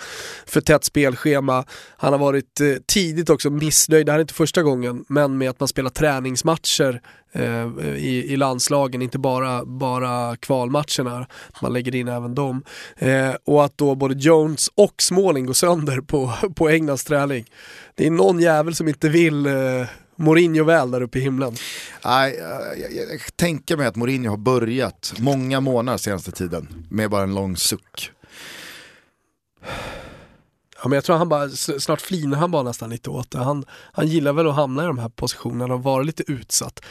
för 0.45 0.61
tätt 0.61 0.83
spelschema, 0.83 1.65
han 1.97 2.13
har 2.13 2.19
varit 2.19 2.61
eh, 2.61 2.67
tidigt 2.87 3.29
också 3.29 3.49
missnöjd, 3.49 4.05
det 4.05 4.11
här 4.11 4.19
är 4.19 4.21
inte 4.21 4.33
första 4.33 4.63
gången, 4.63 5.05
men 5.07 5.37
med 5.37 5.49
att 5.49 5.59
man 5.59 5.67
spelar 5.67 5.89
träningsmatcher 5.89 7.01
eh, 7.31 7.67
i, 7.95 8.25
i 8.29 8.37
landslagen, 8.37 9.01
inte 9.01 9.19
bara, 9.19 9.65
bara 9.65 10.35
kvalmatcherna, 10.35 11.27
man 11.61 11.73
lägger 11.73 11.95
in 11.95 12.07
även 12.07 12.35
dem. 12.35 12.63
Eh, 12.97 13.31
och 13.45 13.65
att 13.65 13.77
då 13.77 13.95
både 13.95 14.15
Jones 14.17 14.69
och 14.75 15.01
Småling 15.01 15.45
går 15.45 15.53
sönder 15.53 16.01
på, 16.01 16.33
på 16.55 16.69
Englands 16.69 17.03
träning. 17.03 17.45
Det 17.95 18.07
är 18.07 18.11
någon 18.11 18.39
jävel 18.39 18.75
som 18.75 18.87
inte 18.87 19.09
vill 19.09 19.45
eh, 19.45 19.53
Mourinho 20.15 20.63
väl 20.63 20.91
där 20.91 21.01
uppe 21.01 21.19
i 21.19 21.21
himlen? 21.21 21.55
Nej, 22.05 22.35
jag, 22.39 22.79
jag, 22.79 22.93
jag, 22.93 23.13
jag 23.13 23.35
tänker 23.35 23.77
mig 23.77 23.87
att 23.87 23.95
Mourinho 23.95 24.29
har 24.29 24.37
börjat 24.37 25.13
många 25.19 25.59
månader 25.59 25.97
senaste 25.97 26.31
tiden 26.31 26.85
med 26.89 27.09
bara 27.09 27.23
en 27.23 27.35
lång 27.35 27.57
suck. 27.57 28.11
Ja, 30.77 30.89
men 30.89 30.91
jag 30.91 31.03
tror 31.03 31.17
han 31.17 31.29
bara, 31.29 31.49
snart 31.49 32.01
flinar 32.01 32.37
han 32.37 32.51
bara 32.51 32.63
nästan 32.63 32.89
lite 32.89 33.09
åt 33.09 33.31
det. 33.31 33.37
Han, 33.37 33.65
han 33.69 34.07
gillar 34.07 34.33
väl 34.33 34.47
att 34.47 34.55
hamna 34.55 34.83
i 34.83 34.87
de 34.87 34.99
här 34.99 35.09
positionerna 35.09 35.73
och 35.73 35.83
vara 35.83 36.03
lite 36.03 36.31
utsatt. 36.31 36.85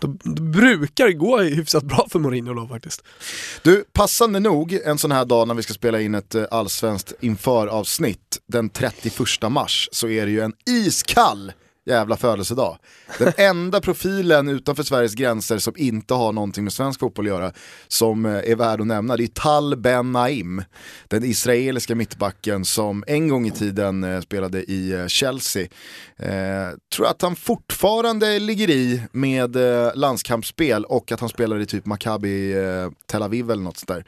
Då, 0.00 0.16
då 0.22 0.42
brukar 0.42 1.06
det 1.06 1.12
gå 1.12 1.38
hyfsat 1.38 1.84
bra 1.84 2.06
för 2.10 2.18
Mourinho 2.18 2.54
då 2.54 2.68
faktiskt. 2.68 3.04
Du, 3.62 3.84
passande 3.92 4.40
nog 4.40 4.72
en 4.84 4.98
sån 4.98 5.12
här 5.12 5.24
dag 5.24 5.48
när 5.48 5.54
vi 5.54 5.62
ska 5.62 5.74
spela 5.74 6.00
in 6.00 6.14
ett 6.14 6.34
eh, 6.34 6.44
allsvenskt 6.50 7.12
inför-avsnitt 7.20 8.38
den 8.46 8.70
31 8.70 9.18
mars 9.50 9.88
så 9.92 10.08
är 10.08 10.26
det 10.26 10.32
ju 10.32 10.40
en 10.40 10.52
iskall 10.66 11.52
jävla 11.88 12.16
födelsedag. 12.16 12.78
Den 13.18 13.32
enda 13.36 13.80
profilen 13.80 14.48
utanför 14.48 14.82
Sveriges 14.82 15.14
gränser 15.14 15.58
som 15.58 15.74
inte 15.76 16.14
har 16.14 16.32
någonting 16.32 16.64
med 16.64 16.72
svensk 16.72 17.00
fotboll 17.00 17.24
att 17.24 17.28
göra 17.28 17.52
som 17.88 18.26
eh, 18.26 18.32
är 18.32 18.56
värd 18.56 18.80
att 18.80 18.86
nämna 18.86 19.16
det 19.16 19.22
är 19.22 19.26
Tal 19.26 19.76
Ben 19.76 20.12
Naim. 20.12 20.62
Den 21.08 21.24
israeliska 21.24 21.94
mittbacken 21.94 22.64
som 22.64 23.04
en 23.06 23.28
gång 23.28 23.46
i 23.46 23.50
tiden 23.50 24.04
eh, 24.04 24.20
spelade 24.20 24.62
i 24.62 24.92
eh, 24.92 25.06
Chelsea. 25.06 25.68
Eh, 26.16 26.68
tror 26.94 27.06
att 27.06 27.22
han 27.22 27.36
fortfarande 27.36 28.38
ligger 28.38 28.70
i 28.70 29.02
med 29.12 29.56
eh, 29.56 29.90
landskampsspel 29.94 30.84
och 30.84 31.12
att 31.12 31.20
han 31.20 31.28
spelar 31.28 31.60
i 31.60 31.66
typ 31.66 31.86
Maccabi 31.86 32.52
eh, 32.52 32.90
Tel 33.06 33.22
Aviv 33.22 33.50
eller 33.50 33.62
något 33.62 33.76
sånt 33.76 33.88
där. 33.88 34.04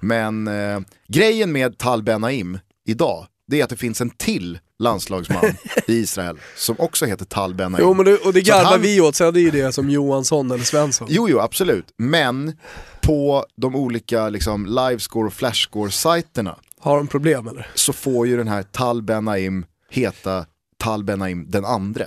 Men 0.00 0.48
eh, 0.48 0.80
grejen 1.08 1.52
med 1.52 1.78
Tal 1.78 2.02
Ben 2.02 2.20
Naim 2.20 2.58
idag, 2.86 3.26
det 3.46 3.60
är 3.60 3.64
att 3.64 3.70
det 3.70 3.76
finns 3.76 4.00
en 4.00 4.10
till 4.10 4.58
landslagsman 4.78 5.44
i 5.86 5.92
Israel 5.94 6.36
som 6.56 6.76
också 6.78 7.06
heter 7.06 7.24
Tal 7.24 7.54
Ben. 7.54 7.76
Jo 7.80 7.94
men 7.94 8.04
det, 8.04 8.16
och 8.16 8.32
det 8.32 8.40
garvar 8.40 8.64
han- 8.70 8.82
vi 8.82 9.00
åt, 9.00 9.16
sen 9.16 9.26
är 9.26 9.32
det 9.32 9.40
ju 9.40 9.50
det 9.50 9.72
som 9.72 9.90
Johansson 9.90 10.50
eller 10.50 10.64
Svensson. 10.64 11.06
Jo, 11.10 11.28
jo, 11.28 11.40
absolut. 11.40 11.86
Men 11.98 12.56
på 13.02 13.46
de 13.56 13.76
olika 13.76 14.28
liksom, 14.28 14.66
livescore 14.66 15.26
och 15.26 15.32
flashscore-sajterna 15.32 16.54
Har 16.80 16.96
de 16.96 17.06
problem 17.06 17.48
eller? 17.48 17.66
så 17.74 17.92
får 17.92 18.26
ju 18.26 18.36
den 18.36 18.48
här 18.48 18.62
Tal 18.62 19.02
Ben 19.02 19.64
heta 19.90 20.46
Tal 20.78 21.04
Ben 21.04 21.50
den 21.50 21.64
andre. 21.64 22.06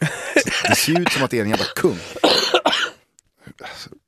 Så 0.62 0.68
Det 0.68 0.74
ser 0.76 1.00
ut 1.00 1.12
som 1.12 1.22
att 1.24 1.30
det 1.30 1.38
är 1.38 1.42
en 1.42 1.50
jävla 1.50 1.64
kung. 1.76 1.96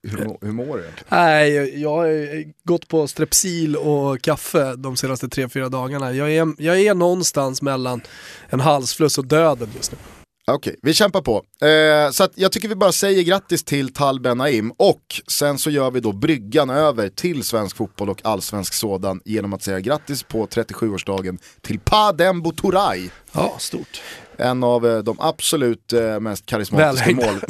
Hur, 0.02 0.46
hur 0.46 0.52
mår 0.52 0.76
du 0.76 0.82
egentligen? 0.82 1.06
Nej, 1.08 1.80
jag 1.82 1.90
har 1.90 2.44
gått 2.64 2.88
på 2.88 3.06
strepsil 3.06 3.76
och 3.76 4.20
kaffe 4.20 4.76
de 4.76 4.96
senaste 4.96 5.28
tre 5.28 5.48
fyra 5.48 5.68
dagarna. 5.68 6.12
Jag 6.12 6.32
är, 6.32 6.54
jag 6.58 6.80
är 6.80 6.94
någonstans 6.94 7.62
mellan 7.62 8.00
en 8.48 8.60
halsfluss 8.60 9.18
och 9.18 9.26
döden 9.26 9.68
just 9.76 9.92
nu. 9.92 9.98
Okej, 10.46 10.76
vi 10.82 10.94
kämpar 10.94 11.22
på. 11.22 11.44
Eh, 11.66 12.10
så 12.10 12.28
jag 12.34 12.52
tycker 12.52 12.68
vi 12.68 12.74
bara 12.74 12.92
säger 12.92 13.22
grattis 13.22 13.64
till 13.64 13.92
Tal 13.92 14.20
Ben 14.20 14.38
Naim 14.38 14.72
och 14.76 15.02
sen 15.28 15.58
så 15.58 15.70
gör 15.70 15.90
vi 15.90 16.00
då 16.00 16.12
bryggan 16.12 16.70
över 16.70 17.08
till 17.08 17.44
svensk 17.44 17.76
fotboll 17.76 18.10
och 18.10 18.20
allsvensk 18.24 18.74
sådan 18.74 19.20
genom 19.24 19.52
att 19.52 19.62
säga 19.62 19.80
grattis 19.80 20.22
på 20.22 20.46
37-årsdagen 20.46 21.38
till 21.60 21.80
Padembo 21.80 22.52
Turay. 22.52 23.08
Ja, 23.32 23.56
stort. 23.58 24.02
En 24.40 24.64
av 24.64 24.86
eh, 24.86 24.98
de 24.98 25.16
absolut 25.20 25.92
eh, 25.92 26.20
mest 26.20 26.46
karismatiska 26.46 27.14
mål... 27.14 27.40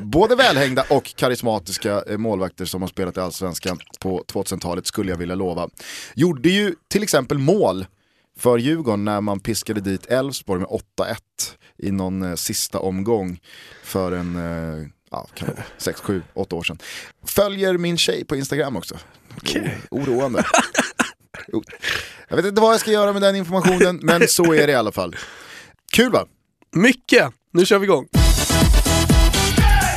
Både 0.02 0.36
välhängda 0.36 0.84
och 0.90 1.16
karismatiska 1.16 2.02
eh, 2.08 2.18
målvakter 2.18 2.64
som 2.64 2.82
har 2.82 2.88
spelat 2.88 3.16
i 3.16 3.20
Allsvenskan 3.20 3.78
på 4.00 4.24
2000-talet 4.32 4.86
skulle 4.86 5.10
jag 5.10 5.18
vilja 5.18 5.34
lova. 5.34 5.68
Gjorde 6.14 6.48
ju 6.48 6.74
till 6.88 7.02
exempel 7.02 7.38
mål 7.38 7.86
för 8.38 8.58
Djurgården 8.58 9.04
när 9.04 9.20
man 9.20 9.40
piskade 9.40 9.80
dit 9.80 10.06
Elfsborg 10.06 10.60
med 10.60 10.68
8-1 10.68 11.16
i 11.78 11.90
någon 11.90 12.22
eh, 12.22 12.34
sista 12.34 12.78
omgång 12.78 13.40
för 13.82 14.12
en, 14.12 14.36
eh, 14.36 14.88
ja, 15.10 15.26
kan 15.34 15.48
det 15.48 15.54
vara, 15.54 15.64
6, 15.78 16.00
7, 16.00 16.22
8 16.34 16.56
år 16.56 16.62
sedan. 16.62 16.78
Följer 17.26 17.78
min 17.78 17.98
tjej 17.98 18.24
på 18.24 18.36
Instagram 18.36 18.76
också. 18.76 18.98
Oroande. 19.90 20.44
Jag 22.28 22.36
vet 22.36 22.46
inte 22.46 22.60
vad 22.60 22.72
jag 22.72 22.80
ska 22.80 22.90
göra 22.90 23.12
med 23.12 23.22
den 23.22 23.36
informationen, 23.36 24.00
men 24.02 24.28
så 24.28 24.54
är 24.54 24.66
det 24.66 24.72
i 24.72 24.74
alla 24.74 24.92
fall. 24.92 25.16
Kul 25.94 26.12
va? 26.12 26.26
Mycket! 26.72 27.30
Nu 27.52 27.66
kör 27.66 27.78
vi 27.78 27.84
igång. 27.84 28.06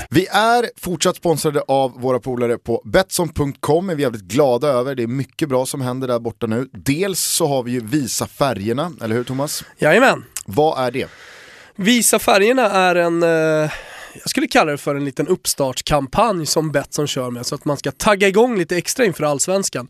Vi 0.09 0.27
är 0.27 0.69
fortsatt 0.77 1.15
sponsrade 1.15 1.61
av 1.61 2.01
våra 2.01 2.19
polare 2.19 2.57
på 2.57 2.81
Betsson.com, 2.85 3.89
är 3.89 3.95
vi 3.95 4.03
jävligt 4.03 4.21
glada 4.21 4.67
över. 4.67 4.95
Det 4.95 5.03
är 5.03 5.07
mycket 5.07 5.49
bra 5.49 5.65
som 5.65 5.81
händer 5.81 6.07
där 6.07 6.19
borta 6.19 6.47
nu. 6.47 6.69
Dels 6.73 7.19
så 7.19 7.47
har 7.47 7.63
vi 7.63 7.71
ju 7.71 7.79
Visa 7.79 8.27
färgerna, 8.27 8.91
eller 9.01 9.15
hur 9.15 9.23
Thomas? 9.23 9.63
Jajamän. 9.77 10.23
Vad 10.45 10.87
är 10.87 10.91
det? 10.91 11.09
Visa 11.75 12.19
färgerna 12.19 12.69
är 12.69 12.95
en, 12.95 13.23
eh, 13.23 13.71
jag 14.13 14.29
skulle 14.29 14.47
kalla 14.47 14.71
det 14.71 14.77
för 14.77 14.95
en 14.95 15.05
liten 15.05 15.27
uppstartskampanj 15.27 16.45
som 16.45 16.71
Betsson 16.71 17.07
kör 17.07 17.29
med 17.29 17.45
så 17.45 17.55
att 17.55 17.65
man 17.65 17.77
ska 17.77 17.91
tagga 17.91 18.27
igång 18.27 18.57
lite 18.57 18.77
extra 18.77 19.05
inför 19.05 19.23
allsvenskan. 19.23 19.87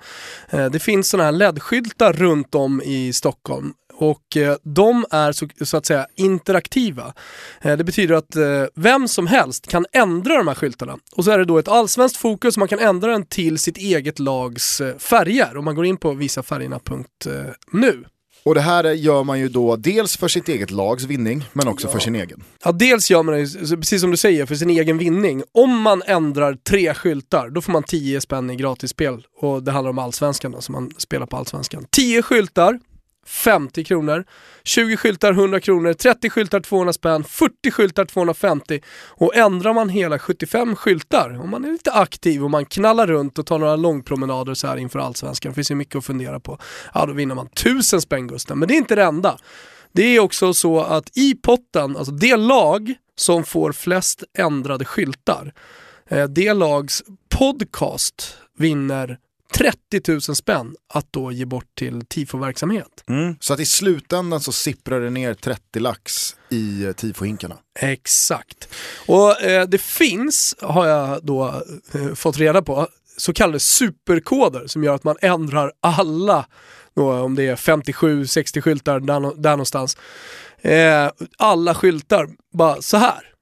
Eh, 0.49 0.65
det 0.65 0.79
finns 0.79 1.09
sådana 1.09 1.25
här 1.25 1.31
LED-skyltar 1.31 2.13
runt 2.13 2.55
om 2.55 2.81
i 2.81 3.13
Stockholm 3.13 3.73
och 3.97 4.37
eh, 4.37 4.55
de 4.63 5.05
är 5.11 5.31
så, 5.31 5.47
så 5.61 5.77
att 5.77 5.85
säga 5.85 6.07
interaktiva. 6.15 7.13
Eh, 7.61 7.77
det 7.77 7.83
betyder 7.83 8.15
att 8.15 8.35
eh, 8.35 8.63
vem 8.75 9.07
som 9.07 9.27
helst 9.27 9.67
kan 9.67 9.85
ändra 9.93 10.37
de 10.37 10.47
här 10.47 10.55
skyltarna 10.55 10.97
och 11.15 11.23
så 11.23 11.31
är 11.31 11.37
det 11.37 11.45
då 11.45 11.57
ett 11.57 11.67
allsvenskt 11.67 12.17
fokus, 12.17 12.57
man 12.57 12.67
kan 12.67 12.79
ändra 12.79 13.11
den 13.11 13.25
till 13.25 13.59
sitt 13.59 13.77
eget 13.77 14.19
lags 14.19 14.81
färger 14.97 15.57
om 15.57 15.65
man 15.65 15.75
går 15.75 15.85
in 15.85 15.97
på 15.97 16.13
visafärgerna.nu. 16.13 18.03
Och 18.47 18.55
det 18.55 18.61
här 18.61 18.83
gör 18.83 19.23
man 19.23 19.39
ju 19.39 19.49
då 19.49 19.75
dels 19.75 20.17
för 20.17 20.27
sitt 20.27 20.49
eget 20.49 20.71
lags 20.71 21.03
vinning, 21.03 21.45
men 21.53 21.67
också 21.67 21.87
för 21.87 21.99
sin 21.99 22.15
egen. 22.15 22.43
Ja, 22.63 22.71
dels 22.71 23.11
gör 23.11 23.23
man 23.23 23.35
det, 23.35 23.47
så 23.47 23.77
precis 23.77 24.01
som 24.01 24.11
du 24.11 24.17
säger, 24.17 24.45
för 24.45 24.55
sin 24.55 24.69
egen 24.69 24.97
vinning. 24.97 25.43
Om 25.51 25.81
man 25.81 26.03
ändrar 26.05 26.57
tre 26.69 26.93
skyltar, 26.93 27.49
då 27.49 27.61
får 27.61 27.71
man 27.71 27.83
10 27.83 28.21
spänn 28.21 28.49
i 28.49 28.55
gratisspel. 28.55 29.25
Och 29.41 29.63
det 29.63 29.71
handlar 29.71 29.89
om 29.89 29.99
allsvenskan 29.99 30.51
då, 30.51 30.61
som 30.61 30.73
man 30.73 30.91
spelar 30.97 31.25
på 31.25 31.37
allsvenskan. 31.37 31.85
10 31.91 32.21
skyltar, 32.21 32.79
50 33.27 33.83
kronor. 33.83 34.25
20 34.63 34.97
skyltar 34.97 35.31
100 35.31 35.59
kronor, 35.59 35.93
30 35.93 36.29
skyltar 36.29 36.59
200 36.59 36.93
spänn, 36.93 37.23
40 37.23 37.71
skyltar 37.71 38.05
250 38.05 38.81
och 39.07 39.35
ändrar 39.35 39.73
man 39.73 39.89
hela 39.89 40.19
75 40.19 40.75
skyltar, 40.75 41.39
om 41.43 41.49
man 41.49 41.65
är 41.65 41.71
lite 41.71 41.91
aktiv 41.91 42.43
och 42.43 42.51
man 42.51 42.65
knallar 42.65 43.07
runt 43.07 43.39
och 43.39 43.45
tar 43.45 43.59
några 43.59 43.75
långpromenader 43.75 44.53
så 44.53 44.67
här 44.67 44.77
inför 44.77 44.99
allsvenskan, 44.99 45.51
det 45.51 45.55
finns 45.55 45.71
ju 45.71 45.75
mycket 45.75 45.95
att 45.95 46.05
fundera 46.05 46.39
på, 46.39 46.57
ja 46.93 47.05
då 47.05 47.13
vinner 47.13 47.35
man 47.35 47.47
1000 47.47 48.01
spänn 48.01 48.27
Gusten. 48.27 48.59
Men 48.59 48.67
det 48.67 48.73
är 48.73 48.77
inte 48.77 48.95
det 48.95 49.03
enda. 49.03 49.37
Det 49.91 50.03
är 50.03 50.19
också 50.19 50.53
så 50.53 50.81
att 50.81 51.17
i 51.17 51.35
potten, 51.35 51.97
alltså 51.97 52.11
det 52.11 52.37
lag 52.37 52.93
som 53.15 53.43
får 53.43 53.71
flest 53.71 54.23
ändrade 54.37 54.85
skyltar, 54.85 55.53
eh, 56.09 56.23
det 56.23 56.53
lags 56.53 57.03
podcast 57.29 58.37
vinner 58.57 59.17
30 59.53 60.11
000 60.11 60.21
spänn 60.21 60.75
att 60.93 61.07
då 61.11 61.31
ge 61.31 61.45
bort 61.45 61.75
till 61.75 62.05
tifo-verksamhet. 62.05 63.03
Så 63.39 63.53
att 63.53 63.59
i 63.59 63.65
slutändan 63.65 64.39
så 64.39 64.51
sipprar 64.51 65.01
det 65.01 65.09
ner 65.09 65.33
30 65.33 65.79
lax 65.79 66.35
i 66.49 66.85
eh, 66.85 66.91
tifohinkarna. 66.91 67.57
Exakt. 67.79 68.69
Och 69.07 69.41
eh, 69.41 69.67
det 69.67 69.81
finns, 69.81 70.55
har 70.61 70.87
jag 70.87 71.25
då 71.25 71.63
eh, 71.93 72.13
fått 72.13 72.37
reda 72.37 72.61
på, 72.61 72.87
så 73.17 73.33
kallade 73.33 73.59
superkoder 73.59 74.67
som 74.67 74.83
gör 74.83 74.95
att 74.95 75.03
man 75.03 75.15
ändrar 75.21 75.71
alla, 75.79 76.45
då, 76.95 77.13
om 77.13 77.35
det 77.35 77.43
är 77.47 77.55
57-60 77.55 78.61
skyltar 78.61 78.99
där, 78.99 79.41
där 79.41 79.51
någonstans, 79.51 79.97
eh, 80.61 81.09
alla 81.37 81.75
skyltar 81.75 82.27
bara 82.53 82.81
så 82.81 82.97
här. 82.97 83.33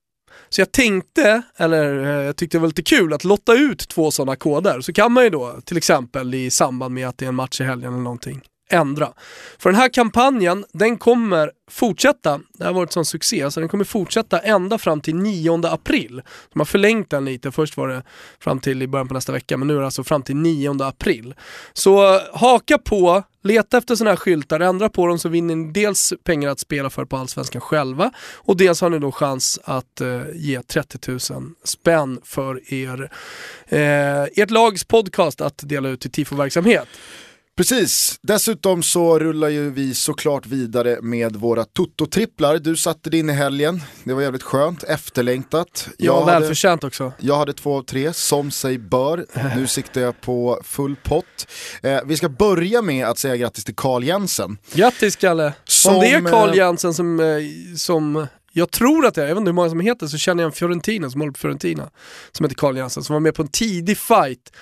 Så 0.55 0.61
jag 0.61 0.71
tänkte, 0.71 1.41
eller 1.57 2.03
eh, 2.03 2.25
jag 2.25 2.35
tyckte 2.35 2.57
det 2.57 2.61
var 2.61 2.67
lite 2.67 2.83
kul 2.83 3.13
att 3.13 3.23
lotta 3.23 3.53
ut 3.53 3.87
två 3.89 4.11
sådana 4.11 4.35
koder. 4.35 4.81
Så 4.81 4.93
kan 4.93 5.11
man 5.11 5.23
ju 5.23 5.29
då 5.29 5.61
till 5.65 5.77
exempel 5.77 6.33
i 6.33 6.49
samband 6.49 6.93
med 6.93 7.07
att 7.07 7.17
det 7.17 7.25
är 7.25 7.29
en 7.29 7.35
match 7.35 7.61
i 7.61 7.63
helgen 7.63 7.93
eller 7.93 8.03
någonting 8.03 8.41
ändra. 8.69 9.13
För 9.59 9.69
den 9.69 9.79
här 9.79 9.89
kampanjen, 9.89 10.65
den 10.73 10.97
kommer 10.97 11.51
fortsätta, 11.71 12.39
det 12.53 12.65
har 12.65 12.73
varit 12.73 12.91
sån 12.91 13.05
succé, 13.05 13.51
så 13.51 13.59
den 13.59 13.69
kommer 13.69 13.83
fortsätta 13.83 14.39
ända 14.39 14.77
fram 14.77 15.01
till 15.01 15.15
9 15.15 15.65
april. 15.65 16.21
De 16.53 16.59
har 16.59 16.65
förlängt 16.65 17.09
den 17.09 17.25
lite, 17.25 17.51
först 17.51 17.77
var 17.77 17.87
det 17.87 18.03
fram 18.39 18.59
till 18.59 18.81
i 18.81 18.87
början 18.87 19.07
på 19.07 19.13
nästa 19.13 19.31
vecka, 19.31 19.57
men 19.57 19.67
nu 19.67 19.75
är 19.75 19.79
det 19.79 19.85
alltså 19.85 20.03
fram 20.03 20.23
till 20.23 20.35
9 20.35 20.83
april. 20.83 21.35
Så 21.73 22.15
eh, 22.15 22.21
haka 22.33 22.77
på, 22.77 23.23
leta 23.45 23.77
efter 23.77 23.95
sådana 23.95 24.11
här 24.11 24.17
skyltar, 24.17 24.59
ändra 24.59 24.89
på 24.89 25.07
dem 25.07 25.19
så 25.19 25.29
vinner 25.29 25.55
ni 25.55 25.71
dels 25.71 26.13
pengar 26.23 26.49
att 26.49 26.59
spela 26.59 26.89
för 26.89 27.05
på 27.05 27.17
Allsvenskan 27.17 27.61
själva 27.61 28.11
och 28.35 28.57
dels 28.57 28.81
har 28.81 28.89
ni 28.89 28.99
då 28.99 29.11
chans 29.11 29.59
att 29.63 30.01
eh, 30.01 30.21
ge 30.33 30.61
30 30.61 31.33
000 31.33 31.51
spänn 31.63 32.19
för 32.23 32.73
er, 32.73 33.11
eh, 33.67 34.23
ert 34.23 34.51
lags 34.51 34.83
podcast 34.83 35.41
att 35.41 35.57
dela 35.57 35.89
ut 35.89 36.01
till 36.01 36.11
tifoverksamhet. 36.11 36.87
Precis, 37.57 38.19
dessutom 38.21 38.83
så 38.83 39.19
rullar 39.19 39.49
ju 39.49 39.69
vi 39.69 39.93
såklart 39.93 40.45
vidare 40.45 40.97
med 41.01 41.35
våra 41.35 41.63
Toto-tripplar. 41.63 42.57
Du 42.57 42.75
satte 42.75 43.09
din 43.09 43.29
i 43.29 43.33
helgen, 43.33 43.81
det 44.03 44.13
var 44.13 44.21
jävligt 44.21 44.43
skönt, 44.43 44.83
efterlängtat. 44.83 45.87
Ja, 45.97 46.19
hade, 46.19 46.39
välförtjänt 46.39 46.83
också. 46.83 47.13
jag 47.19 47.37
hade 47.37 47.53
två 47.53 47.77
av 47.77 47.83
tre, 47.83 48.13
som 48.13 48.51
sig 48.51 48.77
bör. 48.77 49.25
Nu 49.55 49.67
siktar 49.77 50.01
jag 50.01 50.21
på 50.21 50.61
full 50.63 50.95
pott. 50.95 51.47
Eh, 51.83 51.99
vi 52.05 52.17
ska 52.17 52.29
börja 52.29 52.81
med 52.81 53.05
att 53.07 53.17
säga 53.17 53.37
grattis 53.37 53.63
till 53.63 53.75
Carl 53.75 54.03
Jensen. 54.03 54.57
Grattis 54.73 55.15
Kalle! 55.15 55.53
Som, 55.65 55.95
Om 55.95 56.01
det 56.01 56.11
är 56.11 56.21
Carl 56.21 56.49
eh, 56.49 56.55
Jensen 56.55 56.93
som, 56.93 57.19
eh, 57.19 57.25
som 57.77 58.27
jag 58.57 58.71
tror 58.71 59.05
att 59.05 59.15
det 59.15 59.23
är, 59.23 59.27
jag 59.27 59.35
vet 59.35 59.39
inte 59.39 59.49
hur 59.49 59.53
många 59.55 59.69
som 59.69 59.79
heter, 59.79 60.07
så 60.07 60.17
känner 60.17 60.43
jag 60.43 60.47
en 60.47 60.53
Fiorentina 60.53 61.09
som 61.09 61.21
håller 61.21 61.33
på 61.33 61.39
Fiorentina. 61.39 61.89
Som 62.31 62.43
heter 62.43 62.55
Carl 62.55 62.77
Jensen, 62.77 63.03
som 63.03 63.13
var 63.13 63.19
med 63.19 63.35
på 63.35 63.41
en 63.41 63.47
tidig 63.47 63.97
fight. 63.97 64.53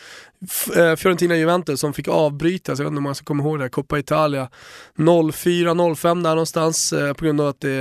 Eh, 0.75 0.95
Fiorentina-Juventus 0.95 1.79
som 1.79 1.93
fick 1.93 2.07
avbrytas, 2.07 2.79
jag 2.79 2.85
vet 2.85 2.91
inte 2.91 2.99
hur 2.99 3.01
många 3.01 3.15
som 3.15 3.25
kommer 3.25 3.43
ihåg 3.43 3.59
det, 3.59 3.69
Coppa 3.69 3.99
Italia 3.99 4.49
04-05 4.95 6.23
där 6.23 6.29
någonstans 6.29 6.93
eh, 6.93 7.13
på 7.13 7.25
grund 7.25 7.41
av 7.41 7.47
att 7.47 7.61
det, 7.61 7.79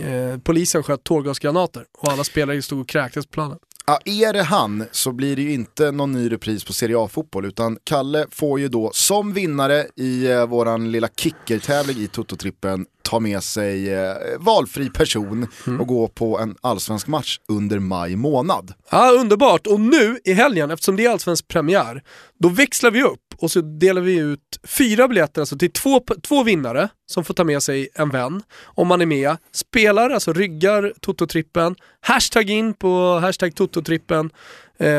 eh, 0.00 0.12
eh, 0.12 0.38
polisen 0.38 0.82
sköt 0.82 1.04
tårgasgranater 1.04 1.84
och 1.98 2.12
alla 2.12 2.24
spelare 2.24 2.62
stod 2.62 2.80
och 2.80 2.88
kräktes 2.88 3.26
på 3.26 3.32
planen 3.32 3.58
ja, 4.04 4.12
är 4.28 4.32
det 4.32 4.42
han 4.42 4.84
så 4.92 5.12
blir 5.12 5.36
det 5.36 5.42
ju 5.42 5.52
inte 5.52 5.90
någon 5.90 6.12
ny 6.12 6.32
repris 6.32 6.64
på 6.64 6.72
Serie 6.72 6.98
A-fotboll 6.98 7.44
utan 7.44 7.78
Kalle 7.84 8.26
får 8.30 8.60
ju 8.60 8.68
då 8.68 8.90
som 8.94 9.32
vinnare 9.32 9.86
i 9.96 10.26
eh, 10.30 10.46
våran 10.46 10.92
lilla 10.92 11.08
kickertävling 11.16 11.96
i 11.96 12.06
Toto-trippen 12.06 12.84
ta 13.02 13.20
med 13.20 13.42
sig 13.42 13.94
eh, 13.94 14.14
valfri 14.38 14.90
person 14.90 15.46
Mm. 15.66 15.80
och 15.80 15.86
gå 15.86 16.08
på 16.08 16.38
en 16.38 16.56
allsvensk 16.60 17.06
match 17.06 17.38
under 17.48 17.78
maj 17.78 18.16
månad. 18.16 18.72
Ja, 18.90 19.10
underbart. 19.10 19.66
Och 19.66 19.80
nu 19.80 20.18
i 20.24 20.32
helgen, 20.32 20.70
eftersom 20.70 20.96
det 20.96 21.04
är 21.06 21.10
allsvensk 21.10 21.48
premiär, 21.48 22.02
då 22.38 22.48
växlar 22.48 22.90
vi 22.90 23.02
upp 23.02 23.20
och 23.38 23.50
så 23.50 23.60
delar 23.60 24.00
vi 24.00 24.18
ut 24.18 24.60
fyra 24.64 25.08
biljetter 25.08 25.40
alltså 25.42 25.58
till 25.58 25.72
två, 25.72 26.00
två 26.22 26.42
vinnare 26.42 26.88
som 27.06 27.24
får 27.24 27.34
ta 27.34 27.44
med 27.44 27.62
sig 27.62 27.88
en 27.94 28.08
vän 28.08 28.42
om 28.64 28.88
man 28.88 29.00
är 29.00 29.06
med. 29.06 29.36
Spelar, 29.52 30.10
alltså 30.10 30.32
ryggar 30.32 30.92
Toto-trippen, 31.00 31.74
hashtag 32.00 32.50
in 32.50 32.74
på 32.74 33.18
hashtag 33.18 33.54
Toto-trippen 33.54 34.30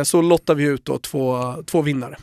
så 0.04 0.22
lottar 0.22 0.56
vi 0.56 0.64
ut 0.64 0.86
då 0.86 0.98
två, 0.98 1.56
två 1.66 1.82
vinnare. 1.82 2.18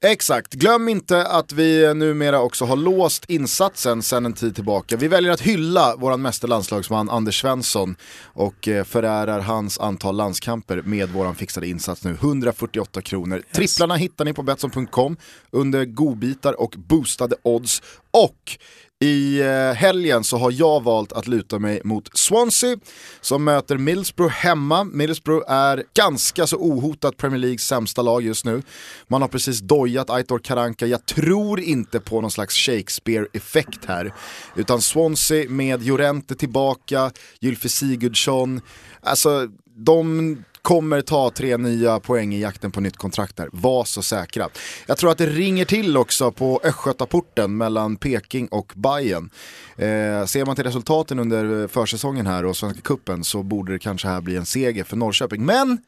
Exakt, 0.00 0.54
glöm 0.54 0.88
inte 0.88 1.26
att 1.26 1.52
vi 1.52 1.94
numera 1.94 2.40
också 2.40 2.64
har 2.64 2.76
låst 2.76 3.24
insatsen 3.28 4.02
sedan 4.02 4.26
en 4.26 4.32
tid 4.32 4.54
tillbaka. 4.54 4.96
Vi 4.96 5.08
väljer 5.08 5.32
att 5.32 5.40
hylla 5.40 5.96
våran 5.96 6.22
mäster 6.22 6.48
landslagsman 6.48 7.10
Anders 7.10 7.40
Svensson 7.40 7.96
och 8.24 8.68
eh, 8.68 8.84
förärar 8.84 9.40
hans 9.40 9.78
antal 9.78 10.16
landskamper 10.16 10.82
med 10.84 11.08
våran 11.08 11.34
fixade 11.34 11.68
insats 11.68 12.04
nu. 12.04 12.10
148 12.10 13.02
kronor. 13.02 13.42
Tripplarna 13.52 13.96
hittar 13.96 14.24
ni 14.24 14.32
på 14.32 14.42
Betsson.com 14.42 15.16
under 15.50 15.84
godbitar 15.84 16.60
och 16.60 16.74
boostade 16.76 17.36
odds. 17.42 17.82
Och 18.10 18.58
i 19.02 19.40
eh, 19.40 19.74
helgen 19.74 20.24
så 20.24 20.36
har 20.36 20.50
jag 20.50 20.82
valt 20.82 21.12
att 21.12 21.26
luta 21.26 21.58
mig 21.58 21.80
mot 21.84 22.18
Swansea 22.18 22.76
som 23.20 23.44
möter 23.44 23.76
Middlesbrough 23.76 24.32
hemma. 24.32 24.84
Middlesbrough 24.84 25.52
är 25.52 25.84
ganska 25.94 26.46
så 26.46 26.56
ohotat 26.56 27.16
Premier 27.16 27.38
Leagues 27.38 27.66
sämsta 27.66 28.02
lag 28.02 28.22
just 28.22 28.44
nu. 28.44 28.62
Man 29.08 29.22
har 29.22 29.28
precis 29.28 29.60
dojat 29.60 30.10
Aitor 30.10 30.38
Karanka. 30.38 30.86
Jag 30.86 31.06
tror 31.06 31.60
inte 31.60 32.00
på 32.00 32.20
någon 32.20 32.30
slags 32.30 32.54
Shakespeare-effekt 32.54 33.84
här. 33.86 34.14
Utan 34.56 34.82
Swansea 34.82 35.48
med 35.48 35.82
Jorente 35.82 36.34
tillbaka, 36.34 37.10
Gylfi 37.40 37.68
Sigurdsson. 37.68 38.60
Alltså, 39.00 39.48
de 39.76 40.36
kommer 40.62 41.00
ta 41.00 41.30
tre 41.30 41.56
nya 41.56 42.00
poäng 42.00 42.34
i 42.34 42.40
jakten 42.40 42.70
på 42.70 42.80
nytt 42.80 42.96
kontrakt 42.96 43.36
där. 43.36 43.48
Var 43.52 43.84
så 43.84 44.02
säkra. 44.02 44.48
Jag 44.86 44.98
tror 44.98 45.10
att 45.10 45.18
det 45.18 45.26
ringer 45.26 45.64
till 45.64 45.96
också 45.96 46.32
på 46.32 46.60
Östgötaporten 46.64 47.56
mellan 47.56 47.96
Peking 47.96 48.48
och 48.48 48.72
Bayern. 48.76 49.30
Eh, 49.76 50.26
ser 50.26 50.44
man 50.46 50.56
till 50.56 50.64
resultaten 50.64 51.18
under 51.18 51.68
försäsongen 51.68 52.26
här 52.26 52.44
och 52.44 52.56
Svenska 52.56 52.80
Kuppen 52.80 53.24
så 53.24 53.42
borde 53.42 53.72
det 53.72 53.78
kanske 53.78 54.08
här 54.08 54.20
bli 54.20 54.36
en 54.36 54.46
seger 54.46 54.84
för 54.84 54.96
Norrköping. 54.96 55.44
Men 55.44 55.78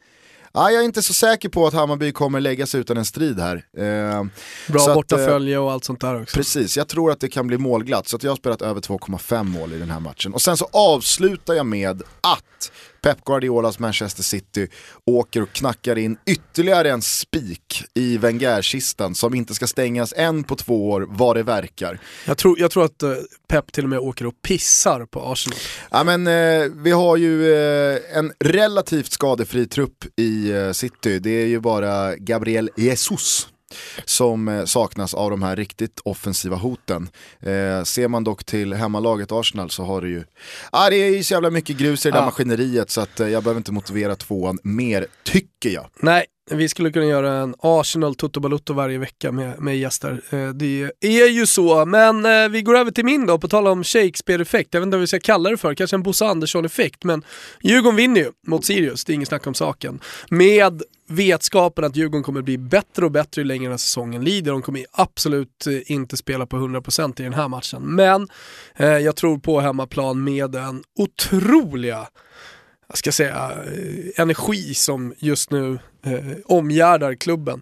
ja, 0.53 0.71
jag 0.71 0.81
är 0.81 0.85
inte 0.85 1.01
så 1.01 1.13
säker 1.13 1.49
på 1.49 1.67
att 1.67 1.73
Hammarby 1.73 2.11
kommer 2.11 2.39
lägga 2.41 2.65
sig 2.65 2.79
utan 2.79 2.97
en 2.97 3.05
strid 3.05 3.39
här. 3.39 3.55
Eh, 3.77 4.23
Bra 4.67 4.93
bortafölje 4.93 5.57
och 5.57 5.71
allt 5.71 5.83
sånt 5.83 6.01
där 6.01 6.21
också. 6.21 6.37
Precis, 6.37 6.77
jag 6.77 6.87
tror 6.87 7.11
att 7.11 7.19
det 7.19 7.29
kan 7.29 7.47
bli 7.47 7.57
målglatt 7.57 8.07
så 8.07 8.15
att 8.15 8.23
jag 8.23 8.31
har 8.31 8.37
spelat 8.37 8.61
över 8.61 8.81
2,5 8.81 9.43
mål 9.43 9.73
i 9.73 9.77
den 9.77 9.91
här 9.91 9.99
matchen. 9.99 10.33
Och 10.33 10.41
sen 10.41 10.57
så 10.57 10.69
avslutar 10.71 11.53
jag 11.53 11.65
med 11.65 12.03
att 12.21 12.71
Pep 13.05 13.25
Guardiolas 13.25 13.79
Manchester 13.79 14.23
City 14.23 14.67
åker 15.05 15.41
och 15.41 15.51
knackar 15.53 15.97
in 15.97 16.17
ytterligare 16.25 16.91
en 16.91 17.01
spik 17.01 17.83
i 17.93 18.17
Wenger-kistan 18.17 19.15
som 19.15 19.35
inte 19.35 19.53
ska 19.53 19.67
stängas 19.67 20.13
än 20.17 20.43
på 20.43 20.55
två 20.55 20.89
år 20.89 21.05
vad 21.09 21.35
det 21.35 21.43
verkar. 21.43 21.99
Jag 22.25 22.37
tror, 22.37 22.59
jag 22.59 22.71
tror 22.71 22.85
att 22.85 23.03
eh, 23.03 23.09
Pep 23.47 23.71
till 23.71 23.83
och 23.83 23.89
med 23.89 23.99
åker 23.99 24.25
och 24.25 24.41
pissar 24.41 25.05
på 25.05 25.21
Arsenal. 25.31 25.59
Ja, 25.91 26.03
men, 26.03 26.27
eh, 26.27 26.71
vi 26.75 26.91
har 26.91 27.17
ju 27.17 27.53
eh, 27.53 28.17
en 28.17 28.33
relativt 28.39 29.11
skadefri 29.11 29.67
trupp 29.67 30.05
i 30.15 30.51
eh, 30.51 30.71
City. 30.71 31.19
Det 31.19 31.29
är 31.29 31.47
ju 31.47 31.59
bara 31.59 32.15
Gabriel 32.15 32.69
Jesus 32.77 33.47
som 34.05 34.47
eh, 34.47 34.65
saknas 34.65 35.13
av 35.13 35.29
de 35.29 35.43
här 35.43 35.55
riktigt 35.55 35.99
offensiva 36.03 36.55
hoten. 36.55 37.09
Eh, 37.39 37.83
ser 37.83 38.07
man 38.07 38.23
dock 38.23 38.43
till 38.43 38.73
hemmalaget 38.73 39.31
Arsenal 39.31 39.69
så 39.69 39.83
har 39.83 40.01
det 40.01 40.09
ju, 40.09 40.23
ah, 40.71 40.89
det 40.89 40.95
är 40.95 41.09
ju 41.15 41.23
så 41.23 41.33
jävla 41.33 41.49
mycket 41.49 41.77
grus 41.77 42.05
i 42.05 42.09
det 42.09 42.13
där 42.15 42.19
Ja. 42.19 42.25
maskineriet 42.25 42.89
så 42.89 43.01
att 43.01 43.19
eh, 43.19 43.27
jag 43.29 43.43
behöver 43.43 43.59
inte 43.59 43.71
motivera 43.71 44.15
tvåan 44.15 44.59
mer, 44.63 45.07
tycker 45.23 45.69
jag. 45.69 45.87
Nej, 45.99 46.25
vi 46.51 46.69
skulle 46.69 46.91
kunna 46.91 47.05
göra 47.05 47.33
en 47.33 47.55
Arsenal 47.59 48.15
Toto 48.15 48.39
Balutto 48.39 48.73
varje 48.73 48.97
vecka 48.97 49.31
med, 49.31 49.59
med 49.59 49.77
gäster. 49.77 50.21
Eh, 50.29 50.49
det 50.49 50.91
är 51.01 51.29
ju 51.29 51.45
så, 51.45 51.85
men 51.85 52.25
eh, 52.25 52.49
vi 52.49 52.61
går 52.61 52.77
över 52.77 52.91
till 52.91 53.05
min 53.05 53.25
då, 53.25 53.39
på 53.39 53.47
tal 53.47 53.67
om 53.67 53.83
Shakespeare-effekt. 53.83 54.69
Jag 54.71 54.81
vet 54.81 54.85
inte 54.85 54.97
vad 54.97 55.01
vi 55.01 55.07
ska 55.07 55.19
kalla 55.19 55.49
det 55.49 55.57
för, 55.57 55.73
kanske 55.73 55.95
en 55.95 56.03
Bosse 56.03 56.25
Andersson-effekt. 56.25 57.03
Men 57.03 57.23
Djurgården 57.61 57.95
vinner 57.95 58.21
ju 58.21 58.31
mot 58.47 58.65
Sirius, 58.65 59.05
det 59.05 59.13
är 59.13 59.15
inget 59.15 59.27
snack 59.27 59.47
om 59.47 59.53
saken. 59.53 59.99
Med 60.29 60.83
vetskapen 61.07 61.83
att 61.85 61.95
Djurgården 61.95 62.23
kommer 62.23 62.41
bli 62.41 62.57
bättre 62.57 63.05
och 63.05 63.11
bättre 63.11 63.41
ju 63.41 63.45
längre 63.45 63.63
den 63.63 63.71
här 63.71 63.77
säsongen 63.77 64.23
lider. 64.23 64.51
De 64.51 64.61
kommer 64.61 64.85
absolut 64.91 65.67
eh, 65.67 65.91
inte 65.91 66.17
spela 66.17 66.45
på 66.45 66.57
100% 66.57 67.21
i 67.21 67.23
den 67.23 67.33
här 67.33 67.47
matchen. 67.47 67.95
Men 67.95 68.27
eh, 68.75 68.87
jag 68.87 69.15
tror 69.15 69.37
på 69.37 69.59
hemmaplan 69.59 70.23
med 70.23 70.51
den 70.51 70.83
otroliga 70.95 72.07
jag 72.87 72.97
ska 72.97 73.11
säga, 73.11 73.51
eh, 73.65 74.21
energi 74.21 74.73
som 74.73 75.13
just 75.17 75.51
nu 75.51 75.79
eh, 76.05 76.37
omgärdar 76.45 77.15
klubben. 77.15 77.61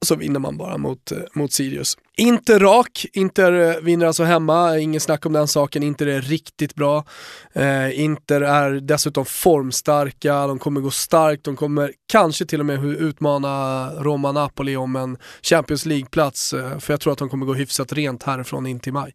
Och 0.00 0.06
så 0.06 0.16
vinner 0.16 0.40
man 0.40 0.56
bara 0.56 0.78
mot, 0.78 1.12
eh, 1.12 1.18
mot 1.34 1.52
Sirius. 1.52 1.98
Inte 2.16 2.58
rak, 2.58 3.06
Inter 3.12 3.52
eh, 3.52 3.80
vinner 3.82 4.06
alltså 4.06 4.24
hemma, 4.24 4.78
ingen 4.78 5.00
snack 5.00 5.26
om 5.26 5.32
den 5.32 5.48
saken. 5.48 5.82
Inter 5.82 6.06
är 6.06 6.20
riktigt 6.20 6.74
bra. 6.74 7.04
Eh, 7.52 8.00
Inter 8.00 8.40
är 8.40 8.70
dessutom 8.70 9.24
formstarka, 9.24 10.46
de 10.46 10.58
kommer 10.58 10.80
gå 10.80 10.90
starkt, 10.90 11.44
de 11.44 11.56
kommer 11.56 11.92
kanske 12.12 12.46
till 12.46 12.60
och 12.60 12.66
med 12.66 12.84
utmana 12.84 13.86
Roma 13.90 14.32
Napoli 14.32 14.76
om 14.76 14.96
en 14.96 15.16
Champions 15.42 15.86
League-plats. 15.86 16.52
Eh, 16.52 16.78
för 16.78 16.92
jag 16.92 17.00
tror 17.00 17.12
att 17.12 17.18
de 17.18 17.28
kommer 17.28 17.46
gå 17.46 17.54
hyfsat 17.54 17.92
rent 17.92 18.22
härifrån 18.22 18.66
in 18.66 18.80
till 18.80 18.92
maj. 18.92 19.14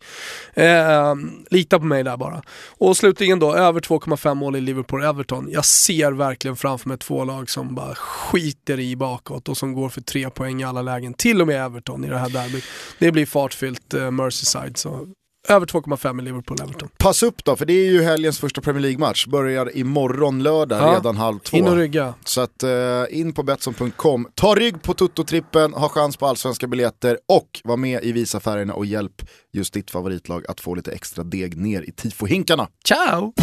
Eh, 0.54 1.16
lita 1.50 1.80
på 1.80 1.86
mig 1.86 2.04
där 2.04 2.18
bara. 2.18 2.42
Och 2.78 2.98
slutligen 2.98 3.40
då, 3.40 3.56
över 3.56 3.80
2,5 3.80 4.34
mål 4.36 4.56
i 4.56 4.62
Liverpool-Everton. 4.62 5.50
Jag 5.52 5.66
ser 5.66 6.12
verkligen 6.12 6.56
framför 6.56 6.90
mig 6.90 6.98
två 6.98 7.24
lag 7.24 7.50
som 7.50 7.76
bara 7.76 7.96
skiter 7.96 8.80
i 8.80 8.96
bakåt 8.96 9.50
och 9.50 9.58
som 9.58 9.74
går 9.74 9.90
för 9.90 10.02
tre 10.02 10.30
poäng 10.30 10.62
i 10.62 10.66
alla 10.66 10.82
lägen. 10.82 11.14
Till 11.14 11.42
och 11.42 11.48
med 11.48 11.66
Everton 11.66 12.06
i 12.06 12.10
det 12.10 12.18
här 12.18 12.30
derbyt. 12.30 12.64
Det 13.00 13.12
blir 13.12 13.26
fartfyllt 13.26 13.94
eh, 13.94 14.12
Merseyside. 14.12 14.78
Så 14.78 15.08
över 15.50 15.66
2,5 15.66 16.20
i 16.22 16.24
Liverpool-Everton. 16.32 16.90
Pass 16.98 17.24
upp 17.24 17.44
då, 17.44 17.56
för 17.56 17.66
det 17.66 17.74
är 17.74 17.92
ju 17.92 18.02
helgens 18.04 18.40
första 18.40 18.62
Premier 18.62 18.82
League-match, 18.82 19.26
börjar 19.28 19.78
imorgon 19.78 20.44
lördag 20.44 20.82
Ja. 20.82 20.96
redan 20.96 21.18
halv 21.18 21.40
två. 21.40 21.58
In 21.58 21.68
och 21.68 21.76
rygga. 21.76 22.14
Så 22.26 22.42
att 22.42 22.64
eh, 22.64 22.70
in 23.10 23.34
på 23.34 23.44
Betsson.com, 23.44 24.28
ta 24.36 24.56
rygg 24.56 24.82
på 24.82 24.94
Toto-trippen, 24.94 25.74
ha 25.74 25.90
chans 25.90 26.18
på 26.18 26.26
allsvenska 26.26 26.68
biljetter 26.68 27.18
och 27.28 27.62
var 27.64 27.78
med 27.78 28.04
i 28.04 28.12
Visafärgerna 28.12 28.74
och 28.74 28.86
hjälp 28.86 29.22
just 29.54 29.74
ditt 29.74 29.92
favoritlag 29.92 30.46
att 30.50 30.60
få 30.62 30.76
lite 30.76 30.92
extra 30.92 31.24
deg 31.24 31.58
ner 31.58 31.82
i 31.82 31.92
tifohinkarna. 31.92 32.68
Ciao! 32.88 33.34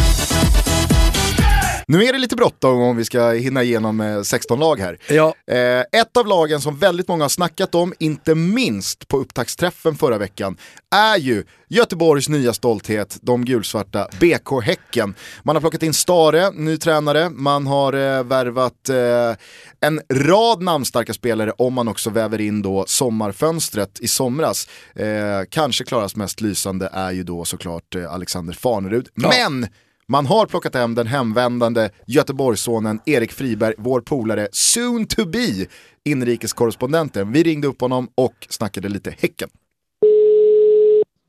Nu 1.87 2.05
är 2.05 2.13
det 2.13 2.19
lite 2.19 2.37
bråttom 2.37 2.81
om 2.81 2.97
vi 2.97 3.05
ska 3.05 3.31
hinna 3.31 3.63
igenom 3.63 4.01
eh, 4.01 4.23
16 4.23 4.59
lag 4.59 4.81
här. 4.81 4.99
Ja, 5.09 5.35
Eh, 5.47 6.01
ett 6.01 6.17
av 6.17 6.27
lagen 6.27 6.61
som 6.61 6.79
väldigt 6.79 7.09
många 7.09 7.25
har 7.25 7.29
snackat 7.29 7.75
om, 7.75 7.95
inte 7.99 8.35
minst 8.35 9.09
på 9.09 9.19
upptaktsträffen 9.19 9.97
förra 9.97 10.19
veckan, 10.19 10.57
är 10.95 11.19
ju 11.19 11.45
Göteborgs 11.69 12.29
nya 12.29 12.53
stolthet, 12.53 13.19
de 13.23 13.45
gulsvarta 13.45 14.09
BK 14.21 14.63
Häcken. 14.63 15.15
Man 15.43 15.57
har 15.57 15.61
plockat 15.61 15.83
in 15.83 15.95
Stare, 15.95 16.51
ny 16.51 16.77
tränare, 16.77 17.31
man 17.31 17.67
har 17.67 17.93
eh, 17.93 18.25
värvat 18.25 18.89
eh, 18.89 19.37
en 19.81 20.01
rad 20.13 20.63
namnstarka 20.63 21.15
spelare 21.15 21.51
om 21.51 21.75
man 21.75 21.89
också 21.89 22.11
väver 22.11 22.41
in 22.41 22.63
då 22.63 22.85
sommarfönstret 22.89 24.01
i 24.01 24.09
somras. 24.09 24.69
Eh, 24.95 25.07
kanske 25.49 25.85
klarast 25.85 26.17
mest 26.17 26.41
lysande 26.41 26.89
är 26.93 27.13
ju 27.13 27.23
då 27.23 27.45
såklart 27.45 27.95
eh, 27.95 28.13
Alexander 28.13 28.55
Farnerud. 28.55 29.09
Ja. 29.15 29.33
Men 29.39 29.67
man 30.07 30.27
har 30.27 30.47
plockat 30.47 30.75
hem 30.75 30.95
den 30.95 31.07
hemvändande 31.07 31.91
Göteborgssonen 32.07 33.01
Erik 33.07 33.33
Friberg, 33.33 33.75
vår 33.79 34.01
polare, 34.01 34.49
soon 34.53 35.07
to 35.07 35.25
be 35.27 35.67
inrikeskorrespondenten. 36.05 37.33
Vi 37.33 37.43
ringde 37.43 37.69
upp 37.69 37.81
honom 37.81 38.09
och 38.15 38.47
snackade 38.49 38.89
lite 38.89 39.15
Häcken. 39.19 39.49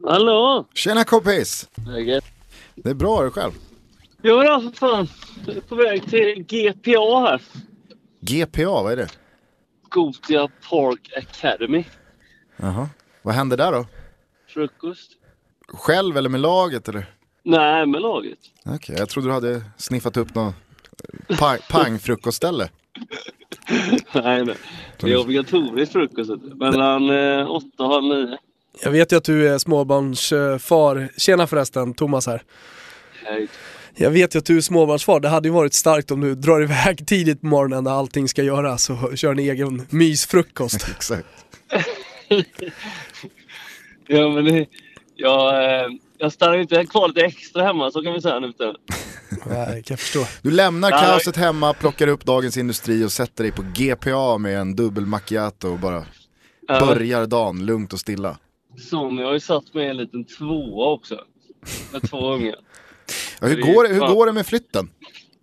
Hallå! 0.03 0.67
Tjena 0.73 1.03
kompis! 1.03 1.69
Läget? 1.87 2.23
Det 2.75 2.89
är 2.89 2.93
bra, 2.93 3.19
är 3.19 3.23
du 3.23 3.31
själv? 3.31 3.51
Jo 4.23 4.35
då, 4.43 4.61
för 4.61 4.71
fan. 4.71 5.07
Jag 5.45 5.55
är 5.57 5.61
på 5.61 5.75
väg 5.75 6.09
till 6.09 6.45
GPA 6.47 7.19
här. 7.19 7.41
GPA, 8.21 8.83
vad 8.83 8.91
är 8.91 8.97
det? 8.97 9.09
Gotia 9.89 10.47
Park 10.69 11.11
Academy. 11.17 11.83
Jaha. 12.57 12.89
Vad 13.21 13.35
händer 13.35 13.57
där 13.57 13.71
då? 13.71 13.85
Frukost. 14.47 15.11
Själv 15.67 16.17
eller 16.17 16.29
med 16.29 16.41
laget 16.41 16.89
eller? 16.89 17.14
Nej, 17.45 17.85
med 17.85 18.01
laget. 18.01 18.37
Okej, 18.65 18.95
jag 18.99 19.09
trodde 19.09 19.27
du 19.27 19.33
hade 19.33 19.61
sniffat 19.77 20.17
upp 20.17 20.35
något 20.35 20.55
pang, 21.39 21.57
pang-frukostställe. 21.69 22.69
Nej, 24.13 24.45
nej. 24.45 24.55
Det 24.99 25.11
är 25.11 25.17
obligatoriskt 25.17 25.93
frukost. 25.93 26.31
Mellan 26.55 27.09
eh, 27.09 27.51
åtta 27.51 27.83
och 27.83 27.89
halv 27.89 28.03
nio. 28.03 28.37
jag 28.83 28.91
vet 28.91 29.11
ju 29.11 29.17
att 29.17 29.23
du 29.23 29.49
är 29.49 29.57
småbarnsfar. 29.57 31.09
Tjena 31.17 31.47
förresten, 31.47 31.93
Thomas 31.93 32.27
här. 32.27 32.43
Hej. 33.23 33.47
Jag 33.95 34.11
vet 34.11 34.35
ju 34.35 34.39
att 34.39 34.45
du 34.45 34.57
är 34.57 34.61
småbarnsfar, 34.61 35.19
det 35.19 35.29
hade 35.29 35.47
ju 35.47 35.53
varit 35.53 35.73
starkt 35.73 36.11
om 36.11 36.21
du 36.21 36.35
drar 36.35 36.61
iväg 36.61 37.07
tidigt 37.07 37.41
på 37.41 37.47
morgonen 37.47 37.83
när 37.83 37.91
allting 37.91 38.27
ska 38.27 38.43
göras 38.43 38.89
och 38.89 39.17
kör 39.17 39.31
en 39.31 39.39
egen 39.39 39.87
mysfrukost. 39.89 40.87
Exakt. 40.95 41.27
Ja, 44.07 44.29
men 44.29 44.45
det, 44.45 44.65
jag, 45.15 45.63
eh, 45.81 45.89
jag 46.25 46.33
stannar 46.33 46.57
inte 46.57 46.85
kvar 46.85 47.07
lite 47.07 47.21
extra 47.21 47.63
hemma, 47.63 47.91
så 47.91 48.01
kan 48.03 48.13
vi 48.13 48.21
säga 48.21 48.39
nu. 48.39 48.53
för. 48.57 48.75
Nej, 49.45 49.65
kan 49.83 49.93
jag 49.93 49.99
förstå. 49.99 50.25
Du 50.41 50.51
lämnar 50.51 50.91
Ja. 50.91 50.97
kaoset 50.99 51.35
hemma, 51.35 51.73
plockar 51.73 52.07
upp 52.07 52.25
Dagens 52.25 52.57
Industri 52.57 53.03
och 53.05 53.11
sätter 53.11 53.43
dig 53.43 53.51
på 53.51 53.61
GPA 53.75 54.37
med 54.37 54.57
en 54.59 54.75
dubbel 54.75 55.05
macchiato 55.05 55.69
och 55.69 55.79
bara 55.79 56.05
Ja, 56.67 56.79
börjar 56.85 57.25
dagen 57.27 57.65
lugnt 57.65 57.93
och 57.93 57.99
stilla. 57.99 58.37
Som 58.89 59.17
jag 59.17 59.25
har 59.25 59.33
ju 59.33 59.39
satt 59.39 59.73
med 59.73 59.89
en 59.89 59.97
liten 59.97 60.25
tvåa 60.25 60.91
också. 60.93 61.19
Med 61.93 62.09
två 62.09 62.33
ungar. 62.33 62.55
Ja, 63.41 63.47
hur, 63.47 63.55
Det 63.55 63.61
är 63.69 63.73
går 63.73 63.83
det, 63.83 63.93
hur 63.93 63.99
fan- 63.99 64.13
går 64.15 64.25
det 64.25 64.31
med 64.31 64.45
flytten? 64.45 64.89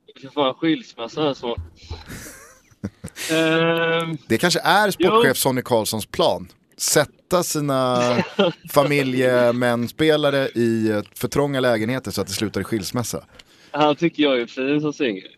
Jag 0.06 0.18
ska 0.22 0.30
få 0.30 0.48
en 0.48 0.54
skilsmässa 0.54 1.22
här 1.22 1.34
snart. 1.34 1.58
Ehm, 3.30 4.16
Det 4.28 4.38
kanske 4.38 4.60
är 4.60 4.90
sportchef 4.90 5.36
Sonny 5.36 5.62
Karlssons 5.62 6.06
plan. 6.06 6.48
Sätta 6.82 7.42
sina 7.42 7.98
familjemänspelare 8.72 10.48
i 10.48 11.02
för 11.14 11.28
trånga 11.28 11.60
lägenheter 11.60 12.10
så 12.10 12.20
att 12.20 12.26
det 12.26 12.32
slutar 12.32 12.60
i 12.60 12.64
skilsmässa. 12.64 13.24
han 13.70 13.96
tycker 13.96 14.22
jag 14.22 14.40
är 14.40 14.46
fin 14.46 14.80
som 14.80 14.92
singel. 14.92 15.28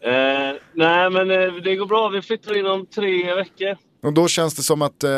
Eh, 0.00 0.56
nej, 0.72 1.10
men 1.10 1.30
eh, 1.30 1.54
det 1.64 1.76
går 1.76 1.86
bra. 1.86 2.08
Vi 2.08 2.22
flyttar 2.22 2.58
inom 2.58 2.86
tre 2.86 3.34
veckor. 3.34 3.76
Och 4.02 4.12
då 4.12 4.28
känns 4.28 4.54
det 4.54 4.62
som 4.62 4.82
att 4.82 5.04
eh, 5.04 5.10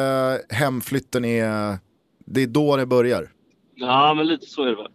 hemflytten 0.48 1.24
är, 1.24 1.78
det 2.26 2.42
är 2.42 2.46
då 2.46 2.76
det 2.76 2.86
börjar. 2.86 3.30
Ja, 3.74 4.14
men 4.14 4.26
lite 4.26 4.46
så 4.46 4.62
är 4.62 4.66
det 4.66 4.76
väl. 4.76 4.92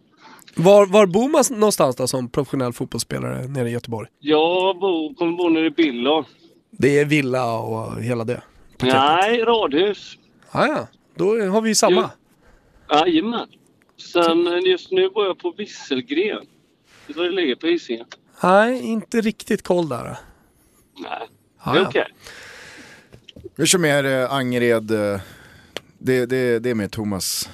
Var, 0.56 0.86
var 0.86 1.06
bor 1.06 1.28
man 1.28 1.44
någonstans 1.50 1.96
då 1.96 2.06
som 2.06 2.28
professionell 2.28 2.72
fotbollsspelare 2.72 3.48
nere 3.48 3.68
i 3.68 3.72
Göteborg? 3.72 4.08
Jag 4.20 4.78
bor, 4.78 5.14
kommer 5.14 5.36
bo 5.36 5.48
nere 5.48 5.66
i 5.66 5.70
Billund. 5.70 6.26
Det 6.70 6.98
är 6.98 7.04
villa 7.04 7.58
och 7.58 8.02
hela 8.02 8.24
det? 8.24 8.42
Nej, 8.82 9.40
radhus. 9.44 10.18
Ah, 10.50 10.66
ja, 10.66 10.86
då 11.14 11.40
har 11.48 11.60
vi 11.60 11.68
ju 11.68 11.74
samma. 11.74 12.10
Jajamän. 12.90 13.48
Sen 14.12 14.46
eh, 14.46 14.70
just 14.70 14.90
nu 14.90 15.08
bor 15.10 15.26
jag 15.26 15.38
på 15.38 15.54
Visselgren. 15.58 16.46
Det 17.06 17.16
var 17.16 17.24
det 17.24 17.30
ligger 17.30 17.56
på 17.56 17.66
Hisingen. 17.66 18.06
Nej, 18.42 18.80
inte 18.82 19.20
riktigt 19.20 19.62
koll 19.62 19.88
där. 19.88 20.16
Nej, 20.98 21.28
Ah, 21.58 21.72
det 21.72 21.78
är 21.78 21.82
ja. 21.82 21.88
okej. 21.88 22.06
Vi 23.56 23.66
kör 23.66 23.78
mer 23.78 24.04
eh, 24.04 24.32
Angered, 24.32 24.90
eh, 24.90 25.20
det, 25.98 26.26
det, 26.26 26.58
det 26.58 26.70
är 26.70 26.74
med 26.74 26.90
Thomas. 26.92 27.48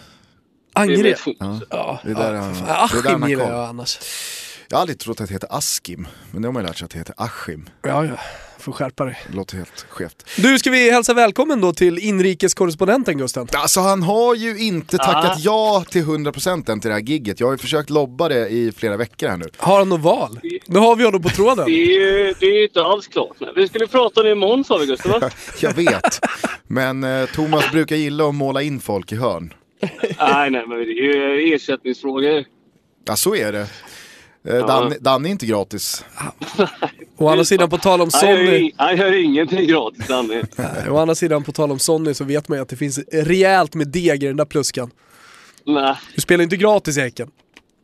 Det 0.75 0.81
är 0.81 0.83
Angered. 0.83 1.17
Ja. 1.39 1.61
Ja, 1.71 2.01
Det 2.05 2.11
är 2.11 2.15
där 2.15 2.35
ja, 2.35 2.41
han- 2.41 2.55
fan. 2.55 2.65
det 2.67 2.99
är 2.99 3.03
där 3.03 3.11
han 3.11 3.13
Askim 3.13 3.23
har 3.23 3.29
gillar 3.29 3.45
koll. 3.45 3.53
jag 3.55 3.69
annars. 3.69 3.99
Jag 4.69 4.77
har 4.77 4.81
aldrig 4.81 4.99
trott 4.99 5.21
att 5.21 5.29
det 5.29 5.35
heter 5.35 5.49
Askim, 5.57 6.09
men 6.33 6.43
det 6.43 6.49
har 6.49 6.53
man 6.53 6.63
ju 6.63 6.67
lärt 6.69 6.77
sig 6.79 6.85
att 6.85 6.91
det 6.91 6.99
heter 6.99 7.15
Askim. 7.19 7.69
Ja, 7.83 8.05
ja. 8.05 8.19
Får 8.61 8.73
skärpa 8.73 9.05
dig. 9.05 9.19
Det 9.31 9.37
låter 9.37 9.57
helt 9.57 9.87
skevt. 9.89 10.27
Du, 10.37 10.59
ska 10.59 10.71
vi 10.71 10.91
hälsa 10.91 11.15
välkommen 11.15 11.61
då 11.61 11.73
till 11.73 11.99
inrikeskorrespondenten 11.99 13.19
Gusten? 13.19 13.49
Alltså 13.53 13.81
han 13.81 14.03
har 14.03 14.35
ju 14.35 14.59
inte 14.59 14.99
tackat 14.99 15.25
Ah. 15.37 15.37
ja 15.39 15.85
till 15.91 16.05
100% 16.05 16.71
än 16.71 16.81
till 16.81 16.89
det 16.89 16.95
här 16.95 17.03
gigget. 17.03 17.41
Jag 17.41 17.47
har 17.47 17.53
ju 17.55 17.59
försökt 17.59 17.91
lobba 17.91 18.29
det 18.29 18.49
i 18.49 18.73
flera 18.73 18.97
veckor 18.97 19.29
här 19.29 19.37
nu. 19.37 19.45
Har 19.57 19.79
han 19.79 19.89
något 19.89 20.01
val? 20.01 20.41
Nu 20.67 20.79
har 20.79 20.97
vi 20.97 21.05
honom 21.05 21.23
på 21.23 21.29
tråden. 21.29 21.65
Det 21.67 21.73
är 21.73 22.01
ju 22.01 22.35
det 22.41 22.47
är 22.47 22.53
ju 22.57 22.63
inte 22.63 22.83
alls 22.83 23.07
klart. 23.07 23.37
Vi 23.57 23.69
skulle 23.69 23.87
prata 23.87 24.21
om 24.21 24.27
det 24.27 24.33
imorgon 24.33 24.65
sa 24.65 24.77
vi 24.79 24.87
Gustav 24.87 25.21
va? 25.21 25.31
Jag 25.61 25.73
vet. 25.75 26.21
Men 26.67 27.05
eh, 27.05 27.27
Thomas 27.27 27.71
brukar 27.73 27.97
gilla 27.97 28.29
att 28.29 28.35
måla 28.35 28.63
in 28.63 28.81
folk 28.81 29.13
i 29.13 29.17
hörn. 29.17 29.55
nej, 30.19 30.51
nej, 30.51 30.65
men 30.67 30.79
det 30.79 30.85
är 30.85 31.39
ju 31.45 31.55
ersättningsfrågor. 31.55 32.45
Ja, 33.05 33.17
så 33.17 33.35
är 33.35 33.53
det. 33.53 33.67
Eh, 34.49 34.67
Danne, 34.67 34.97
Danne 35.01 35.29
är 35.29 35.31
inte 35.31 35.47
gratis. 35.47 36.05
Å 37.21 37.29
andra 37.29 37.45
sidan 37.45 37.71
på 37.71 37.79
tal 37.79 38.01
om 38.01 38.11
Sonny, 38.11 38.73
han 38.77 38.97
gör 38.97 39.13
ingenting 39.25 39.67
gratis 39.67 40.07
Danne. 40.07 40.43
å 40.91 40.97
andra 40.99 41.15
sidan 41.15 41.43
på 41.45 41.53
tal 41.53 41.73
om 41.73 41.79
Sonny 41.79 42.15
så 42.15 42.25
vet 42.25 42.49
man 42.49 42.59
ju 42.59 42.63
att 42.63 42.69
det 42.69 42.77
finns 42.77 42.99
rejält 43.13 43.75
med 43.75 43.89
deg 43.89 44.23
i 44.23 44.27
den 44.27 44.37
där 44.37 44.45
pluskan. 44.45 44.91
Nej, 45.67 45.97
Du 46.15 46.21
spelar 46.23 46.43
inte 46.45 46.57
gratis 46.57 46.97
i 46.97 47.01
Häcken. 47.01 47.31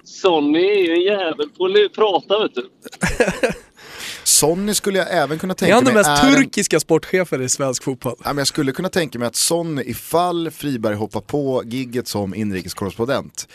Sonny 0.05 0.59
är 0.65 0.83
ju 0.85 0.93
en 0.93 1.01
jävel 1.03 1.49
på 1.59 1.65
att 1.67 1.95
prata 1.95 2.39
vet 2.43 2.55
du. 2.55 2.69
Sonny 4.25 4.75
skulle 4.75 4.99
jag 4.99 5.07
även 5.15 5.39
kunna 5.39 5.53
Är 5.53 5.57
tänka 5.57 5.75
han 5.75 5.85
den 5.85 5.95
mig 5.95 6.03
mest 6.05 6.25
är 6.25 6.29
en- 6.29 6.35
turkiska 6.35 6.81
sportchefen 6.81 7.43
i 7.43 7.49
svensk 7.49 7.83
fotboll? 7.83 8.15
Ja, 8.19 8.29
men 8.29 8.39
jag 8.39 8.47
skulle 8.47 8.73
kunna 8.73 8.89
tänka 8.89 9.19
mig 9.19 9.29
att 9.29 9.37
Sonny, 9.37 9.83
ifall 9.83 10.51
Friberg 10.51 10.95
hoppar 10.95 11.21
på 11.21 11.63
gigget 11.67 12.09
som 12.09 12.35
inrikeskorrespondent, 12.35 13.49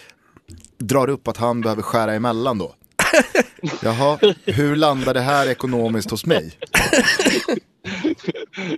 drar 0.77 1.09
upp 1.09 1.27
att 1.27 1.37
han 1.37 1.61
behöver 1.61 1.81
skära 1.81 2.13
emellan 2.13 2.57
då. 2.57 2.75
Jaha, 3.81 4.19
hur 4.45 4.75
landar 4.75 5.13
det 5.13 5.21
här 5.21 5.47
ekonomiskt 5.47 6.11
hos 6.11 6.25
mig? 6.25 6.57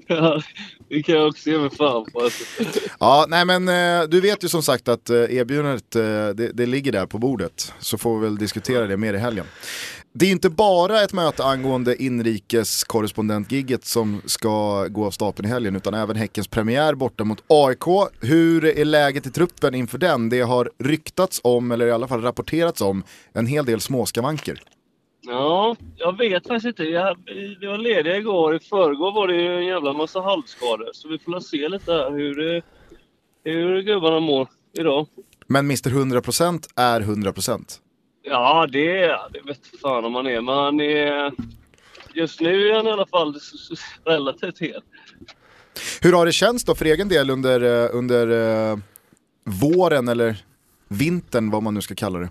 Ja, 0.08 0.42
det 0.90 1.04
kan 1.04 1.16
jag 1.16 1.28
också 1.28 1.50
ge 1.50 1.58
mig 1.58 1.70
fan 1.70 2.06
på. 2.14 2.22
Alltså. 2.22 2.44
Ja, 3.00 3.26
nej 3.30 3.46
men 3.46 3.68
eh, 3.68 4.10
du 4.10 4.22
vet 4.22 4.44
ju 4.44 4.48
som 4.48 4.64
sagt 4.64 4.88
att 4.88 5.10
eh, 5.10 5.18
erbjudandet, 5.18 5.96
eh, 5.96 6.02
det, 6.02 6.52
det 6.54 6.66
ligger 6.66 6.92
där 6.92 7.06
på 7.06 7.18
bordet. 7.18 7.74
Så 7.80 7.98
får 7.98 8.20
vi 8.20 8.26
väl 8.26 8.38
diskutera 8.38 8.88
det 8.88 8.98
mer 8.98 9.14
i 9.14 9.18
helgen. 9.18 9.46
Det 10.16 10.26
är 10.26 10.32
inte 10.32 10.50
bara 10.50 11.02
ett 11.02 11.14
möte 11.14 11.44
angående 11.44 12.04
inrikeskorrespondentgigget 12.04 13.86
som 13.86 14.22
ska 14.26 14.88
gå 14.88 15.06
av 15.06 15.12
stapeln 15.12 15.48
i 15.48 15.52
helgen 15.52 15.76
utan 15.76 15.94
även 15.94 16.16
Häckens 16.16 16.48
premiär 16.48 16.96
borta 16.96 17.24
mot 17.24 17.44
AIK. 17.48 18.12
Hur 18.20 18.66
är 18.66 18.86
läget 18.86 19.26
i 19.26 19.32
truppen 19.32 19.76
inför 19.76 19.98
den? 19.98 20.30
Det 20.30 20.42
har 20.42 20.72
ryktats 20.78 21.42
om, 21.44 21.72
eller 21.72 21.88
i 21.88 21.92
alla 21.92 22.08
fall 22.08 22.22
rapporterats 22.22 22.82
om, 22.82 23.04
en 23.34 23.48
hel 23.48 23.66
del 23.66 23.82
småskavanker. 23.82 24.62
Ja, 25.22 25.76
jag 25.96 26.18
vet 26.18 26.48
faktiskt 26.48 26.66
inte. 26.66 26.84
Jag, 26.84 27.18
vi 27.26 27.68
var 27.68 27.78
lediga 27.78 28.18
igår. 28.18 28.56
I 28.56 28.60
förrgår 28.60 29.12
var 29.12 29.28
det 29.28 29.36
ju 29.36 29.58
en 29.58 29.66
jävla 29.66 29.94
massa 29.94 30.22
halvskador. 30.22 30.90
Så 30.94 31.08
vi 31.08 31.20
får 31.20 31.40
se 31.40 31.70
lite 31.70 31.92
här 31.92 32.12
hur, 32.12 32.64
hur 33.44 33.82
gubbarna 33.82 34.20
mår 34.20 34.48
idag. 34.80 35.08
Men 35.48 35.66
Mr 35.66 35.90
100% 35.90 36.64
är 36.76 37.02
100%. 37.02 37.80
Ja, 38.24 38.68
det, 38.72 39.08
det 39.08 39.42
vet 39.46 39.68
fan 39.82 40.06
om 40.06 40.12
man 40.12 40.28
är. 40.28 40.42
Men 40.42 40.56
han 40.56 40.80
är... 40.80 41.32
Just 42.14 42.42
nu 42.42 42.68
är 42.68 42.76
han 42.76 42.88
i 42.88 42.92
alla 42.92 43.06
fall 43.06 43.36
relativt 44.06 44.60
hel. 44.60 44.82
Hur 46.02 46.14
har 46.14 46.26
det 46.26 46.32
känts 46.32 46.64
då 46.64 46.76
för 46.76 46.86
egen 46.86 47.10
del 47.10 47.30
under, 47.30 47.62
eh, 47.62 47.90
under 47.94 48.28
eh, 48.72 48.78
våren 49.62 50.08
eller 50.08 50.36
vintern, 50.88 51.52
vad 51.52 51.64
man 51.64 51.74
nu 51.74 51.82
ska 51.82 51.96
kalla 51.96 52.20
det? 52.20 52.30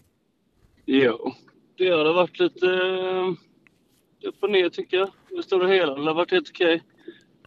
Jo, 0.87 1.35
det 1.77 1.89
har 1.89 2.15
varit 2.15 2.39
lite 2.39 2.67
eh, 2.67 4.29
upp 4.29 4.43
och 4.43 4.51
ner 4.51 4.69
tycker 4.69 4.97
jag. 4.97 5.09
I 5.31 5.37
det 5.37 5.43
stora 5.43 5.69
hela. 5.69 5.95
Det 5.95 6.05
har 6.05 6.15
varit 6.15 6.31
helt 6.31 6.51
okej. 6.51 6.83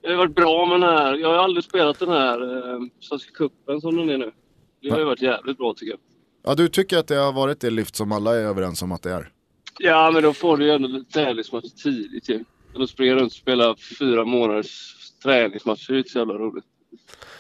Det 0.02 0.10
har 0.10 0.16
varit 0.16 0.36
bra 0.36 0.66
med 0.66 0.82
den 0.82 0.90
här. 0.90 1.16
Jag 1.16 1.30
har 1.30 1.36
aldrig 1.36 1.64
spelat 1.64 2.00
den 2.00 2.10
här 2.10 2.42
eh, 2.42 2.80
Svenska 3.00 3.32
cupen 3.32 3.82
som 3.82 3.96
den 3.98 4.10
är 4.10 4.18
nu. 4.18 4.32
Det 4.82 4.90
har 4.90 5.00
ju 5.00 5.06
varit 5.06 5.22
jävligt 5.22 5.58
bra 5.58 5.74
tycker 5.74 5.92
jag. 5.92 6.00
Ja, 6.48 6.56
du 6.56 6.68
tycker 6.68 6.98
att 6.98 7.08
det 7.08 7.16
har 7.16 7.34
varit 7.34 7.60
det 7.60 7.70
lyft 7.70 7.96
som 7.96 8.12
alla 8.12 8.36
är 8.36 8.44
överens 8.44 8.82
om 8.82 8.92
att 8.92 9.02
det 9.02 9.12
är? 9.12 9.30
Ja, 9.80 10.12
men 10.12 10.24
då 10.24 10.34
får 10.34 10.58
du 10.58 10.66
ju 10.66 10.72
ändå 10.72 10.88
lite 10.88 11.12
tävlingsmatcher 11.12 11.84
tidigt 11.84 12.30
ju. 12.30 12.44
Då 12.76 12.88
springer 12.88 13.12
jag 13.12 13.22
runt 13.22 13.32
och 13.32 13.38
spelar 13.38 13.76
fyra 14.00 14.26
månaders 14.26 14.96
träningsmatcher. 15.24 15.86
Det 15.88 15.94
är 15.94 15.98
inte 15.98 16.10
så 16.10 16.20
jävla 16.20 16.34
roligt. 16.34 16.66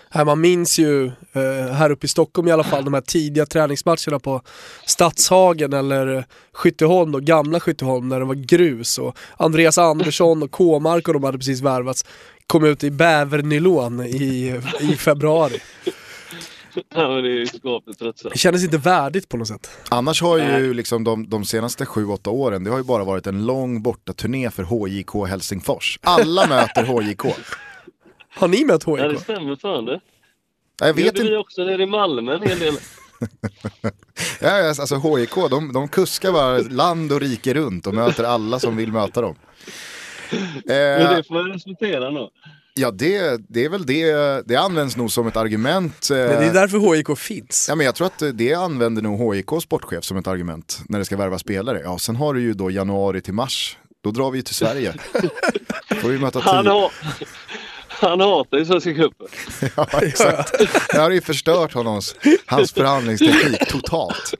Här 0.09 0.25
man 0.25 0.41
minns 0.41 0.79
ju, 0.79 1.05
eh, 1.05 1.73
här 1.73 1.91
uppe 1.91 2.05
i 2.05 2.07
Stockholm 2.07 2.47
i 2.47 2.51
alla 2.51 2.63
fall, 2.63 2.85
de 2.85 2.93
här 2.93 3.01
tidiga 3.01 3.45
träningsmatcherna 3.45 4.19
på 4.19 4.41
Stadshagen 4.85 5.73
eller 5.73 6.15
eh, 6.15 6.23
Skytteholm 6.53 7.11
då, 7.11 7.19
gamla 7.19 7.59
Skytteholm 7.59 8.09
när 8.09 8.19
det 8.19 8.25
var 8.25 8.35
grus 8.35 8.97
och 8.97 9.17
Andreas 9.37 9.77
Andersson 9.77 10.43
och 10.43 10.51
K-mark 10.51 11.07
och 11.07 11.13
de 11.13 11.23
hade 11.23 11.37
precis 11.37 11.61
värvats. 11.61 12.05
Kom 12.47 12.65
ut 12.65 12.83
i 12.83 12.91
bävernylon 12.91 14.01
i, 14.01 14.61
i 14.79 14.95
februari. 14.95 15.59
Ja, 16.95 17.07
men 17.07 17.23
det 17.23 17.29
är 17.29 17.39
ju 17.39 17.47
skapligt 17.47 17.99
tröttsamt. 17.99 18.33
Det 18.33 18.39
kändes 18.39 18.63
inte 18.63 18.77
värdigt 18.77 19.29
på 19.29 19.37
något 19.37 19.47
sätt. 19.47 19.69
Annars 19.89 20.21
har 20.21 20.37
ju 20.37 20.73
liksom 20.73 21.03
de, 21.03 21.29
de 21.29 21.45
senaste 21.45 21.83
7-8 21.83 22.29
åren, 22.29 22.63
det 22.63 22.69
har 22.69 22.77
ju 22.77 22.83
bara 22.83 23.03
varit 23.03 23.27
en 23.27 23.45
lång 23.45 23.81
bortaturné 23.81 24.51
för 24.51 24.63
HJK 24.63 25.29
Helsingfors. 25.29 25.99
Alla 26.03 26.47
möter 26.49 26.83
HJK. 26.83 27.35
Har 28.35 28.47
ni 28.47 28.65
mött 28.65 28.83
Ja, 28.87 29.07
det 29.07 29.19
stämmer 29.19 29.55
fan 29.55 29.85
det. 29.85 29.99
Jag 30.79 30.93
vet 30.93 31.05
gjorde 31.05 31.19
vi 31.19 31.27
inte, 31.27 31.37
också 31.37 31.63
nere 31.63 31.83
i 31.83 31.85
Malmö 31.85 32.35
en 32.35 32.41
hel 32.41 32.59
del. 32.59 32.73
ja, 34.41 34.67
alltså 34.67 34.95
HJK, 34.95 35.49
de, 35.49 35.73
de 35.73 35.87
kuskar 35.87 36.31
bara 36.31 36.57
land 36.57 37.11
och 37.11 37.21
rike 37.21 37.53
runt 37.53 37.87
och 37.87 37.93
möter 37.93 38.23
alla 38.23 38.59
som 38.59 38.77
vill 38.77 38.91
möta 38.91 39.21
dem. 39.21 39.35
Men 40.65 41.01
Eh, 41.01 41.15
det 41.15 41.23
får 41.27 41.37
jag 41.37 41.55
respektera 41.55 42.09
nog. 42.11 42.29
Ja, 42.79 42.91
det, 42.91 43.41
det 43.49 43.65
är 43.65 43.69
väl 43.69 43.85
det, 43.85 44.11
det 44.47 44.55
används 44.55 44.97
nog 44.97 45.11
som 45.11 45.27
ett 45.27 45.37
argument. 45.37 46.09
eh, 46.11 46.17
Men 46.17 46.27
det 46.27 46.45
är 46.45 46.53
därför 46.53 46.95
HIK 46.95 47.17
finns. 47.17 47.65
Ja, 47.69 47.75
men 47.75 47.85
jag 47.85 47.95
tror 47.95 48.07
att 48.07 48.23
det 48.33 48.53
använder 48.53 49.01
nog 49.01 49.35
HIK 49.35 49.49
sportchef 49.61 50.03
som 50.03 50.17
ett 50.17 50.27
argument 50.27 50.79
när 50.89 50.99
det 50.99 51.05
ska 51.05 51.17
värva 51.17 51.39
spelare. 51.39 51.81
Ja, 51.83 51.97
sen 51.99 52.15
har 52.15 52.33
du 52.33 52.41
ju 52.41 52.53
då 52.53 52.71
januari 52.71 53.21
till 53.21 53.33
mars. 53.33 53.77
Då 54.03 54.11
drar 54.11 54.31
vi 54.31 54.37
ju 54.37 54.41
till 54.41 54.55
Sverige. 54.55 54.93
får 56.01 56.09
vi 56.09 56.19
möta 56.19 56.39
Han, 56.39 56.67
har, 56.67 56.91
han 57.87 58.19
hatar 58.19 58.57
ju 58.57 58.65
Svenska 58.65 58.93
cupen. 58.93 59.27
Ja, 59.75 59.87
exakt. 60.01 60.53
Det 60.91 60.97
har 60.97 61.11
ju 61.11 61.21
förstört 61.21 61.73
honom, 61.73 62.01
hans 62.45 62.71
förhandlingsteknik 62.73 63.67
totalt. 63.69 64.33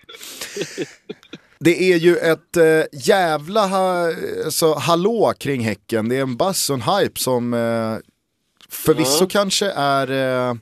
Det 1.60 1.94
är 1.94 1.98
ju 1.98 2.18
ett 2.18 2.58
eh, 2.58 2.64
jävla 2.94 3.68
ha, 3.68 4.12
alltså, 4.46 4.74
hallå 4.74 5.34
kring 5.40 5.62
Häcken. 5.62 6.10
Det 6.10 6.16
är 6.18 6.22
en 6.22 6.38
buzz 6.38 6.70
och 6.70 6.76
en 6.76 6.82
hype 6.82 7.20
som 7.20 7.54
eh, 7.54 7.96
förvisso 8.70 9.24
Ja. 9.24 9.28
kanske 9.30 9.72
är 9.72 10.12
eh, 10.50 10.56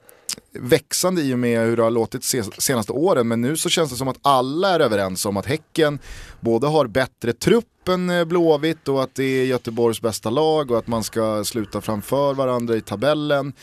växande 0.51 1.21
i 1.21 1.33
och 1.33 1.39
med 1.39 1.59
hur 1.67 1.77
det 1.77 1.83
har 1.83 1.91
låtit 1.91 2.23
se, 2.23 2.43
senaste 2.43 2.91
åren. 2.91 3.27
Men 3.27 3.41
nu 3.41 3.57
så 3.57 3.69
känns 3.69 3.89
det 3.91 3.95
som 3.95 4.07
att 4.07 4.19
alla 4.21 4.69
är 4.69 4.79
överens 4.79 5.25
om 5.25 5.37
att 5.37 5.45
Häcken 5.45 5.99
både 6.39 6.67
har 6.67 6.87
bättre 6.87 7.33
trupp 7.33 7.87
än 7.89 8.09
eh, 8.09 8.25
Blåvitt 8.25 8.87
och 8.87 9.03
att 9.03 9.15
det 9.15 9.23
är 9.23 9.45
Göteborgs 9.45 10.01
bästa 10.01 10.29
lag 10.29 10.71
och 10.71 10.77
att 10.77 10.87
man 10.87 11.03
ska 11.03 11.43
sluta 11.43 11.81
framför 11.81 12.33
varandra 12.33 12.75
i 12.75 12.81
tabellen. 12.81 13.53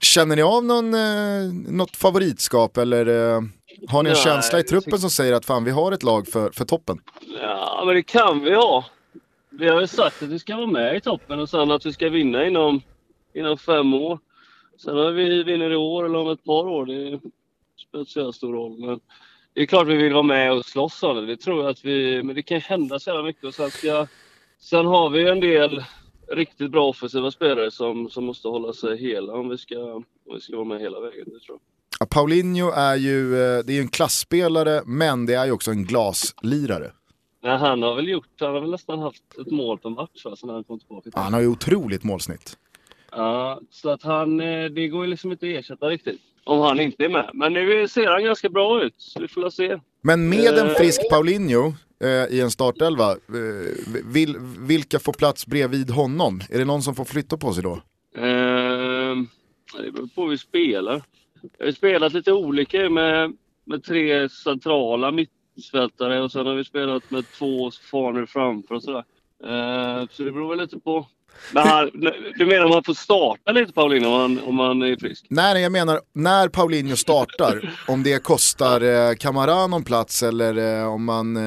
Känner 0.00 0.36
ni 0.36 0.42
av 0.42 0.64
någon, 0.64 0.94
eh, 0.94 1.52
något 1.72 1.96
favoritskap 1.96 2.76
eller 2.76 3.06
eh, 3.06 3.40
har 3.88 4.02
ni 4.02 4.10
en 4.10 4.14
Nej, 4.14 4.24
känsla 4.24 4.58
i 4.60 4.62
truppen 4.62 4.98
som 4.98 5.10
säger 5.10 5.32
att 5.32 5.44
fan 5.44 5.64
vi 5.64 5.70
har 5.70 5.92
ett 5.92 6.02
lag 6.02 6.28
för, 6.28 6.50
för 6.50 6.64
toppen? 6.64 6.98
Ja, 7.42 7.82
men 7.86 7.94
det 7.94 8.02
kan 8.02 8.40
vi 8.40 8.54
ha. 8.54 8.84
Vi 9.50 9.68
har 9.68 9.80
ju 9.80 9.86
sagt 9.86 10.22
att 10.22 10.28
vi 10.28 10.38
ska 10.38 10.56
vara 10.56 10.66
med 10.66 10.96
i 10.96 11.00
toppen 11.00 11.40
och 11.40 11.48
sen 11.48 11.70
att 11.70 11.86
vi 11.86 11.92
ska 11.92 12.08
vinna 12.08 12.46
inom, 12.46 12.82
inom 13.38 13.58
fem 13.58 13.94
år. 13.94 14.18
Sen 14.78 14.98
om 14.98 15.14
vi 15.14 15.42
vinner 15.42 15.70
i 15.70 15.76
år 15.76 16.04
eller 16.04 16.18
om 16.18 16.30
ett 16.30 16.44
par 16.44 16.68
år, 16.68 16.86
det 16.86 17.20
spelar 17.76 18.00
inte 18.00 18.12
så 18.12 18.32
stor 18.32 18.52
roll. 18.52 18.80
Men 18.80 19.00
det 19.54 19.60
är 19.60 19.66
klart 19.66 19.86
vi 19.86 19.96
vill 19.96 20.12
vara 20.12 20.22
med 20.22 20.52
och 20.52 20.64
slåss 20.64 21.02
om 21.02 21.16
det. 21.16 21.26
Det 21.26 21.36
tror 21.36 21.62
jag 21.62 21.70
att 21.70 21.84
vi... 21.84 22.22
Men 22.22 22.34
det 22.34 22.42
kan 22.42 22.60
hända 22.60 22.98
så 22.98 23.10
jävla 23.10 23.22
mycket. 23.22 23.44
Och 23.44 23.54
sen, 23.54 23.70
ska, 23.70 24.06
sen 24.58 24.86
har 24.86 25.10
vi 25.10 25.28
en 25.28 25.40
del 25.40 25.84
riktigt 26.32 26.70
bra 26.70 26.88
offensiva 26.88 27.30
spelare 27.30 27.70
som, 27.70 28.10
som 28.10 28.24
måste 28.24 28.48
hålla 28.48 28.72
sig 28.72 28.98
hela 28.98 29.32
om 29.32 29.48
vi, 29.48 29.58
ska, 29.58 29.78
om 29.94 30.04
vi 30.34 30.40
ska 30.40 30.56
vara 30.56 30.68
med 30.68 30.80
hela 30.80 31.00
vägen. 31.00 31.24
Det 31.24 31.40
tror 31.40 31.58
jag. 31.58 31.60
Ja, 32.00 32.06
Paulinho 32.10 32.70
är 32.70 32.96
ju, 32.96 33.34
eh, 33.34 33.64
det 33.64 33.72
är 33.72 33.74
ju 33.74 33.80
en 33.80 33.88
klassspelare 33.88 34.82
men 34.86 35.26
det 35.26 35.34
är 35.34 35.46
ju 35.46 35.52
också 35.52 35.70
en 35.70 35.84
glaslirare. 35.84 36.92
Nej, 37.42 37.58
han 37.58 37.82
har 37.82 37.94
väl 37.94 38.08
gjort... 38.08 38.28
Han 38.40 38.54
har 38.54 38.60
väl 38.60 38.70
nästan 38.70 38.98
haft 38.98 39.22
ett 39.40 39.50
mål 39.50 39.78
per 39.78 39.90
match 39.90 40.24
va, 40.24 40.36
sen 40.36 40.48
han 40.48 40.64
kom 40.64 40.78
tillbaka. 40.78 41.10
Ja, 41.14 41.20
han 41.20 41.32
har 41.32 41.40
ju 41.40 41.46
otroligt 41.46 42.04
målsnitt. 42.04 42.58
Ja, 43.10 43.60
så 43.70 43.90
att 43.90 44.02
han, 44.02 44.40
eh, 44.40 44.64
det 44.64 44.88
går 44.88 45.04
ju 45.04 45.10
liksom 45.10 45.32
inte 45.32 45.46
att 45.46 45.52
ersätta 45.64 45.86
riktigt. 45.86 46.20
Om 46.44 46.58
han 46.60 46.80
inte 46.80 47.04
är 47.04 47.08
med. 47.08 47.30
Men 47.34 47.52
nu 47.52 47.88
ser 47.88 48.06
han 48.06 48.24
ganska 48.24 48.48
bra 48.48 48.82
ut, 48.82 48.94
så 48.96 49.20
vi 49.20 49.28
får 49.28 49.50
se. 49.50 49.78
Men 50.02 50.28
med 50.28 50.58
en 50.58 50.66
Eh. 50.66 50.74
frisk 50.74 51.10
Paulinho 51.10 51.72
eh, 52.00 52.34
i 52.36 52.40
en 52.40 52.50
startelva, 52.50 53.10
eh, 53.10 53.16
vil, 54.04 54.36
vilka 54.58 54.98
får 54.98 55.12
plats 55.12 55.46
bredvid 55.46 55.90
honom? 55.90 56.40
Är 56.50 56.58
det 56.58 56.64
någon 56.64 56.82
som 56.82 56.94
får 56.94 57.04
flytta 57.04 57.36
på 57.36 57.52
sig 57.52 57.62
då? 57.62 57.80
Ehm, 58.16 59.26
det 59.76 59.92
beror 59.92 60.06
på 60.14 60.22
hur 60.22 60.28
vi 60.30 60.38
spelar. 60.38 61.02
Vi 61.58 61.64
har 61.64 61.72
spelat 61.72 62.12
lite 62.12 62.32
olika 62.32 62.90
med, 62.90 63.32
med 63.64 63.84
tre 63.84 64.28
centrala 64.28 65.10
mittfältare 65.10 66.22
och 66.22 66.32
sen 66.32 66.46
har 66.46 66.54
vi 66.54 66.64
spelat 66.64 67.10
med 67.10 67.24
två 67.38 67.70
farner 67.90 68.26
framför 68.26 68.74
och 68.74 68.82
sådär. 68.82 69.04
Ehm, 69.44 70.08
så 70.10 70.22
det 70.22 70.32
beror 70.32 70.48
väl 70.48 70.58
lite 70.58 70.78
på. 70.78 71.06
Men 71.52 71.68
han, 71.68 71.90
du 72.36 72.46
menar 72.46 72.64
om 72.64 72.72
han 72.72 72.84
får 72.84 72.94
starta 72.94 73.52
lite 73.52 73.72
Paulinho 73.72 74.08
om 74.08 74.20
han, 74.20 74.40
om 74.44 74.58
han 74.58 74.82
är 74.82 74.96
frisk? 74.96 75.26
Nej, 75.28 75.54
nej, 75.54 75.62
jag 75.62 75.72
menar 75.72 76.00
när 76.12 76.48
Paulinho 76.48 76.96
startar, 76.96 77.74
om 77.88 78.02
det 78.02 78.22
kostar 78.22 78.80
eh, 78.80 79.68
någon 79.68 79.84
plats 79.84 80.22
eller 80.22 80.80
eh, 80.80 80.94
om 80.94 81.04
man 81.04 81.36
eh, 81.36 81.42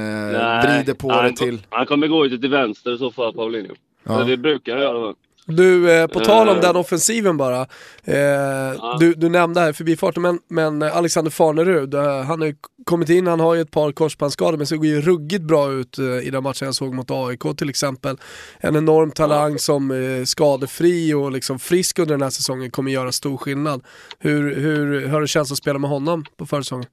vrider 0.64 0.94
på 0.94 1.12
han, 1.12 1.26
det 1.26 1.36
till... 1.36 1.62
Han 1.70 1.86
kommer 1.86 2.08
gå 2.08 2.26
ut 2.26 2.42
till 2.42 2.50
vänster 2.50 2.96
i 2.96 2.98
så 2.98 3.12
fall, 3.12 3.34
Paulinho. 3.34 3.74
Ja. 4.04 4.24
Det 4.24 4.38
brukar 4.38 4.74
han 4.74 4.82
göra. 4.82 5.14
Du, 5.46 5.92
eh, 5.92 6.08
på 6.08 6.20
tal 6.20 6.50
om 6.50 6.56
Eh. 6.56 6.62
den 6.62 6.76
offensiven 6.76 7.38
bara. 7.38 7.62
Eh, 8.04 8.98
du, 9.00 9.14
du 9.14 9.30
nämnde 9.30 9.60
här 9.60 9.74
förbifarten, 9.74 10.22
men, 10.22 10.40
men 10.48 10.84
Alexander 10.84 11.32
Farnerud, 11.32 11.94
eh, 11.94 12.22
han 12.22 12.40
har 12.42 12.48
ju 12.48 12.56
kommit 12.84 13.10
in, 13.10 13.28
han 13.28 13.40
har 13.40 13.56
ju 13.56 13.62
ett 13.62 13.72
par 13.72 13.92
korsbandsskador, 13.92 14.58
men 14.58 14.68
såg 14.68 14.86
ju 14.86 15.02
ruggigt 15.02 15.44
bra 15.44 15.72
ut 15.72 15.98
eh, 15.98 16.06
i 16.06 16.30
den 16.32 16.44
matchen 16.44 16.66
jag 16.66 16.76
såg 16.76 16.94
mot 16.94 17.12
AIK 17.12 17.58
till 17.58 17.70
exempel. 17.70 18.18
En 18.60 18.76
enorm 18.76 19.12
talang 19.12 19.60
som 19.60 19.92
är 19.92 20.26
skadefri 20.26 21.14
och 21.14 21.32
liksom 21.32 21.60
frisk 21.60 22.00
under 22.00 22.14
den 22.14 22.22
här 22.22 22.30
säsongen 22.30 22.72
kommer 22.72 22.92
göra 22.92 23.12
stor 23.12 23.38
skillnad. 23.38 23.84
Hur, 24.20 24.56
hur 24.56 25.08
har 25.08 25.22
det 25.22 25.28
känts 25.28 25.52
att 25.52 25.58
spela 25.58 25.80
med 25.80 25.90
honom 25.90 26.26
på 26.38 26.46
försäsongen? 26.46 26.86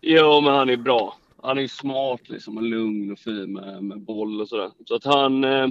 Jo, 0.00 0.40
men 0.40 0.54
han 0.54 0.70
är 0.70 0.76
bra. 0.76 1.16
Han 1.42 1.58
är 1.58 1.68
smart 1.68 2.20
liksom 2.24 2.56
och 2.56 2.62
lugn 2.62 3.12
och 3.12 3.18
fin 3.18 3.52
med, 3.52 3.84
med 3.84 4.00
boll 4.00 4.40
och 4.40 4.48
sådär. 4.48 4.70
Så 4.84 4.94
att 4.94 5.04
han, 5.04 5.44
eh, 5.44 5.66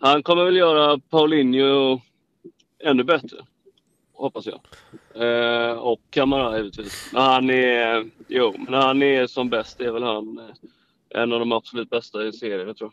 han 0.00 0.22
kommer 0.22 0.44
väl 0.44 0.56
göra 0.56 0.98
Paulinho 1.10 2.00
ännu 2.84 3.04
bättre. 3.04 3.36
Hoppas 4.14 4.46
jag. 4.46 4.60
Eh, 5.14 5.72
och 5.72 6.00
Kamara 6.10 6.58
givetvis. 6.58 7.08
Men 7.12 7.22
han 7.22 7.50
är, 7.50 8.06
jo, 8.28 8.54
men 8.58 8.74
han 8.74 9.02
är 9.02 9.26
som 9.26 9.50
bäst 9.50 9.80
är 9.80 9.92
väl 9.92 10.02
han 10.02 10.38
eh, 10.38 11.22
en 11.22 11.32
av 11.32 11.38
de 11.38 11.52
absolut 11.52 11.90
bästa 11.90 12.26
i 12.26 12.32
serien, 12.32 12.66
jag 12.66 12.76
tror 12.76 12.90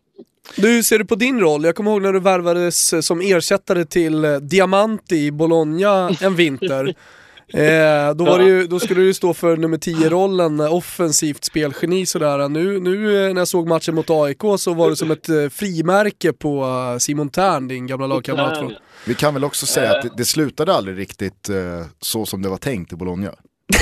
Du, 0.55 0.67
hur 0.67 0.81
ser 0.81 0.99
du 0.99 1.05
på 1.05 1.15
din 1.15 1.39
roll? 1.39 1.63
Jag 1.63 1.75
kommer 1.75 1.91
ihåg 1.91 2.01
när 2.01 2.13
du 2.13 2.19
värvades 2.19 2.93
eh, 2.93 2.99
som 3.01 3.21
ersättare 3.21 3.85
till 3.85 4.25
eh, 4.25 4.35
Diamanti 4.35 5.15
i 5.15 5.31
Bologna 5.31 6.09
en 6.21 6.35
vinter. 6.35 6.95
Eh, 7.47 8.13
då, 8.15 8.25
var 8.25 8.39
det 8.39 8.45
ju, 8.45 8.67
då 8.67 8.79
skulle 8.79 8.99
du 8.99 9.05
ju 9.05 9.13
stå 9.13 9.33
för 9.33 9.57
nummer 9.57 9.77
10-rollen, 9.77 10.59
eh, 10.59 10.73
offensivt 10.73 11.43
spelgeni 11.43 12.05
sådär. 12.05 12.49
Nu, 12.49 12.79
nu 12.79 13.25
eh, 13.27 13.33
när 13.33 13.41
jag 13.41 13.47
såg 13.47 13.67
matchen 13.67 13.95
mot 13.95 14.09
AIK 14.09 14.41
så 14.57 14.73
var 14.73 14.89
du 14.89 14.95
som 14.95 15.11
ett 15.11 15.29
eh, 15.29 15.49
frimärke 15.49 16.33
på 16.33 16.63
eh, 16.63 16.97
Simon 16.97 17.29
Tern, 17.29 17.67
din 17.67 17.87
gamla 17.87 18.07
lagkamrat. 18.07 18.63
Vi 19.05 19.15
kan 19.15 19.33
väl 19.33 19.43
också 19.43 19.65
säga 19.65 19.95
att 19.95 20.01
det, 20.01 20.09
det 20.17 20.25
slutade 20.25 20.73
aldrig 20.73 20.97
riktigt 20.97 21.49
eh, 21.49 21.85
så 21.99 22.25
som 22.25 22.41
det 22.41 22.49
var 22.49 22.57
tänkt 22.57 22.93
i 22.93 22.95
Bologna. 22.95 23.31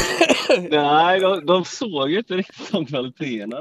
Nej, 0.70 1.20
de, 1.20 1.46
de 1.46 1.66
såg 1.66 2.12
ju 2.12 2.18
inte 2.18 2.34
riktigt 2.34 2.72
de 2.72 2.86
kvaliteterna. 2.86 3.58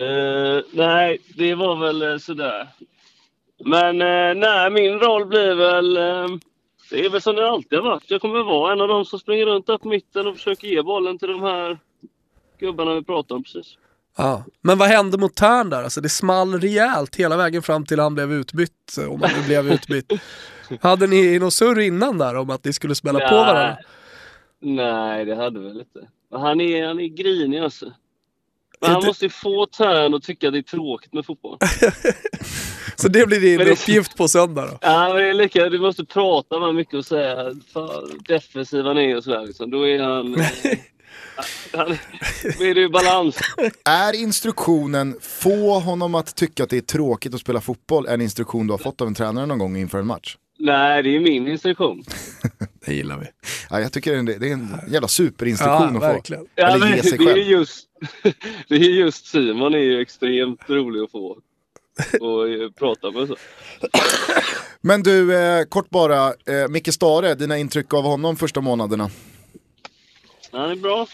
Uh, 0.00 0.62
nej, 0.72 1.18
det 1.36 1.54
var 1.54 1.76
väl 1.76 2.20
sådär. 2.20 2.68
Men 3.64 4.02
eh, 4.02 4.34
nej, 4.34 4.70
min 4.70 4.98
roll 4.98 5.26
blir 5.26 5.54
väl... 5.54 5.96
eh, 5.96 6.38
det 6.90 7.04
är 7.04 7.10
väl 7.10 7.22
som 7.22 7.36
det 7.36 7.48
alltid 7.48 7.78
har 7.78 7.90
varit. 7.90 8.10
Jag 8.10 8.20
kommer 8.20 8.42
vara 8.42 8.72
en 8.72 8.80
av 8.80 8.88
de 8.88 9.04
som 9.04 9.18
springer 9.18 9.46
runt 9.46 9.66
där 9.66 9.78
på 9.78 9.88
mitten 9.88 10.26
och 10.26 10.34
försöker 10.34 10.68
ge 10.68 10.82
bollen 10.82 11.18
till 11.18 11.28
de 11.28 11.42
här 11.42 11.78
gubbarna 12.58 12.94
vi 12.94 13.04
pratar 13.04 13.34
om 13.34 13.42
precis. 13.42 13.78
Ja. 14.16 14.44
Men 14.62 14.78
vad 14.78 14.88
hände 14.88 15.18
mot 15.18 15.34
Tern 15.34 15.70
där? 15.70 15.82
Alltså 15.82 16.00
det 16.00 16.08
small 16.08 16.60
rejält 16.60 17.16
hela 17.16 17.36
vägen 17.36 17.62
fram 17.62 17.84
till 17.84 18.00
han 18.00 18.14
blev 18.14 18.32
utbytt, 18.32 18.96
om 19.10 19.22
han 19.22 19.30
nu 19.40 19.46
blev 19.46 19.72
utbytt. 19.72 20.12
Hade 20.80 21.06
ni 21.06 21.38
något 21.38 21.52
surr 21.52 21.80
innan 21.80 22.18
där 22.18 22.36
om 22.36 22.50
att 22.50 22.64
ni 22.64 22.72
skulle 22.72 22.94
spela 22.94 23.28
på 23.28 23.34
varandra? 23.34 23.76
Nej, 24.60 25.24
det 25.24 25.36
hade 25.36 25.60
vi 25.60 25.66
väl 25.66 25.78
inte. 25.80 26.08
Han 26.30 26.60
är, 26.60 26.86
han 26.86 27.00
är 27.00 27.06
grinig 27.06 27.58
alltså. 27.58 27.92
Men 28.80 28.90
han 28.90 29.04
måste 29.06 29.24
ju 29.24 29.28
få 29.30 29.66
Tern 29.66 30.14
att 30.14 30.22
tycka 30.22 30.50
det 30.50 30.58
är 30.58 30.62
tråkigt 30.62 31.12
med 31.12 31.26
fotboll. 31.26 31.58
Så 32.96 33.08
det 33.08 33.26
blir 33.26 33.40
din 33.40 33.58
det- 33.58 33.70
uppgift 33.70 34.16
på 34.16 34.28
söndag 34.28 34.66
då? 34.66 34.78
Ja, 34.80 35.08
men 35.08 35.16
det 35.16 35.28
är 35.28 35.34
lika, 35.34 35.68
du 35.68 35.78
måste 35.80 36.04
prata 36.04 36.60
med 36.60 36.74
mycket 36.74 36.94
och 36.94 37.04
säga 37.06 37.36
fan, 37.72 38.20
defensiv 38.28 38.84
han 38.84 38.98
är 38.98 39.16
och 39.16 39.24
sådär. 39.24 39.46
Liksom. 39.46 39.70
Då 39.70 39.88
är 39.88 40.02
han... 40.02 40.34
eh, 40.34 40.46
han 41.72 41.96
då 42.58 42.64
är 42.64 42.74
det 42.74 42.80
ju 42.80 42.88
balans. 42.88 43.38
Är 43.84 44.12
instruktionen 44.22 45.16
få 45.20 45.78
honom 45.78 46.14
att 46.14 46.34
tycka 46.36 46.62
att 46.64 46.70
det 46.70 46.76
är 46.76 46.80
tråkigt 46.80 47.34
att 47.34 47.40
spela 47.40 47.60
fotboll 47.60 48.06
en 48.06 48.20
instruktion 48.20 48.66
du 48.66 48.72
har 48.72 48.78
fått 48.78 49.00
av 49.00 49.06
en 49.08 49.14
tränare 49.14 49.46
någon 49.46 49.58
gång 49.58 49.76
inför 49.76 49.98
en 49.98 50.06
match? 50.06 50.36
Nej, 50.58 51.02
det 51.02 51.16
är 51.16 51.20
min 51.20 51.48
instruktion. 51.48 52.04
Det 52.86 52.94
gillar 52.94 53.18
vi. 53.18 53.26
Ja, 53.70 53.80
jag 53.80 53.92
tycker 53.92 54.10
det 54.10 54.16
är 54.16 54.18
en, 54.18 54.26
det 54.26 54.48
är 54.48 54.52
en 54.52 54.80
jävla 54.90 55.08
superinstruktion 55.08 55.80
Ja, 55.80 55.86
att 55.86 55.92
få. 55.92 55.98
verkligen. 56.00 56.46
Ja, 56.54 56.66
Eller 56.66 56.78
men 56.86 56.96
ge 56.96 57.02
sig 57.02 57.18
det 57.18 57.24
är 57.24 57.26
själv. 57.34 57.38
just, 57.38 57.85
det 58.68 58.74
är 58.74 58.90
just 58.90 59.26
Simon 59.26 59.74
är 59.74 59.78
ju 59.78 60.00
extremt 60.00 60.70
rolig 60.70 61.00
att 61.00 61.10
få. 61.10 61.38
Och 62.20 62.48
eh, 62.48 62.70
prata 62.70 63.10
med 63.10 63.28
så. 63.28 63.36
Men 64.80 65.02
du, 65.02 65.36
eh, 65.36 65.64
kort 65.64 65.90
bara, 65.90 66.26
eh, 66.26 66.68
Micke 66.68 66.92
Stare, 66.94 67.34
dina 67.34 67.58
intryck 67.58 67.94
av 67.94 68.02
honom 68.04 68.36
första 68.36 68.60
månaderna? 68.60 69.10
Han 70.52 70.70
är 70.70 70.76
bra. 70.76 71.06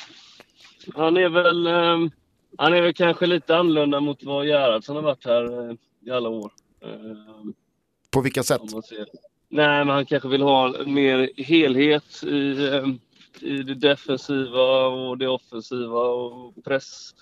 Han 0.95 1.17
är 1.17 1.29
väl, 1.29 1.67
eh, 1.67 2.11
han 2.59 2.75
är 2.75 2.83
väl 2.83 2.95
kanske 2.95 3.27
lite 3.27 3.57
annorlunda 3.57 4.01
mot 4.01 4.23
vad 4.23 4.47
Gerhardsson 4.47 4.97
har 4.97 5.03
varit 5.03 5.25
här 5.25 5.71
eh, 5.71 5.77
i 6.07 6.11
alla 6.11 6.29
år. 6.29 6.51
Eh, 6.85 6.91
På 8.11 8.21
vilka 8.21 8.43
sätt? 8.43 8.63
Nej, 9.49 9.85
men 9.85 9.89
han 9.89 10.07
kanske 10.07 10.29
vill 10.29 10.43
ha 10.43 10.75
mer 10.87 11.31
helhet 11.37 12.23
i, 12.23 12.67
eh, 12.67 12.87
i 13.41 13.63
det 13.63 13.75
defensiva 13.75 14.87
och 14.87 15.19
det 15.19 15.29
offensiva 15.29 16.01
och 16.01 16.65
press, 16.65 17.15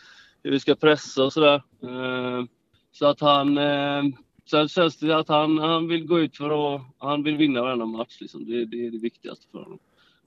hur 0.43 0.51
vi 0.51 0.61
ska 0.61 0.75
pressa 0.75 1.25
och 1.25 1.33
sådär. 1.33 1.63
Eh, 1.83 2.45
så 2.93 3.07
att 3.07 3.21
han... 3.21 3.59
Eh, 3.59 4.03
sen 4.51 4.69
känns 4.69 4.97
det 4.97 5.17
att 5.17 5.29
han, 5.29 5.59
han 5.59 5.89
vill 5.89 6.07
gå 6.07 6.21
ut 6.21 6.37
för 6.37 6.75
att... 6.75 6.83
Han 6.99 7.23
vill 7.23 7.37
vinna 7.37 7.63
varenda 7.63 7.87
match. 7.87 8.17
Liksom. 8.21 8.47
Det, 8.47 8.65
det 8.65 8.87
är 8.87 8.91
det 8.91 8.99
viktigaste 8.99 9.47
för 9.53 9.59
honom. 9.59 9.79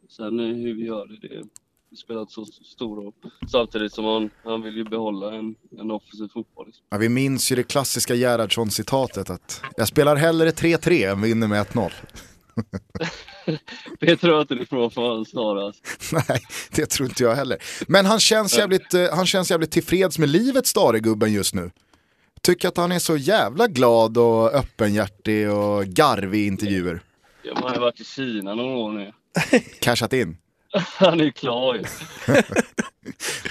Sen 0.09 0.39
eh, 0.39 0.55
hur 0.55 0.73
vi 0.73 0.85
gör 0.85 1.07
det, 1.07 1.27
det, 1.27 1.43
det 1.89 1.97
spelar 1.97 2.21
inte 2.21 2.33
så 2.33 2.45
stor 2.45 2.95
roll. 2.95 3.13
Samtidigt 3.51 3.93
som 3.93 4.05
han, 4.05 4.29
han 4.43 4.61
vill 4.61 4.77
ju 4.77 4.83
behålla 4.83 5.35
en, 5.35 5.55
en 5.79 5.91
offensiv 5.91 6.27
fotboll. 6.27 6.65
Liksom. 6.65 6.85
Ja, 6.89 6.97
vi 6.97 7.09
minns 7.09 7.51
ju 7.51 7.55
det 7.55 7.63
klassiska 7.63 8.15
Gerhardsson-citatet 8.15 9.29
att 9.29 9.61
jag 9.77 9.87
spelar 9.87 10.15
hellre 10.15 10.49
3-3 10.49 11.11
än 11.11 11.21
vinner 11.21 11.47
med 11.47 11.65
1-0. 11.65 11.91
det 13.99 14.17
tror 14.17 14.33
jag 14.33 14.41
inte 14.41 14.55
du 14.55 14.65
får 14.65 14.89
för 14.89 15.23
snarast. 15.23 15.87
Nej, 16.11 16.41
det 16.71 16.85
tror 16.85 17.09
inte 17.09 17.23
jag 17.23 17.35
heller. 17.35 17.57
Men 17.87 18.05
han 18.05 18.19
känns 18.19 18.57
jävligt, 18.57 18.93
eh, 18.93 19.15
han 19.15 19.25
känns 19.25 19.51
jävligt 19.51 19.71
tillfreds 19.71 20.19
med 20.19 20.29
livet, 20.29 20.67
Stare-gubben 20.67 21.33
just 21.33 21.53
nu. 21.53 21.71
Tycker 22.41 22.67
att 22.67 22.77
han 22.77 22.91
är 22.91 22.99
så 22.99 23.17
jävla 23.17 23.67
glad 23.67 24.17
och 24.17 24.53
öppenhjärtig 24.53 25.51
och 25.51 25.85
garvig 25.85 26.39
i 26.39 26.47
intervjuer. 26.47 27.01
Ja, 27.43 27.53
man 27.61 27.71
har 27.71 27.79
varit 27.79 27.99
i 27.99 28.03
Kina 28.03 28.55
några 28.55 28.77
år 28.77 28.91
nu. 28.91 29.11
Cashat 29.79 30.13
in. 30.13 30.37
Han 30.97 31.19
är 31.19 31.23
ju 31.23 31.31
klar 31.31 31.75
ju. 31.75 31.83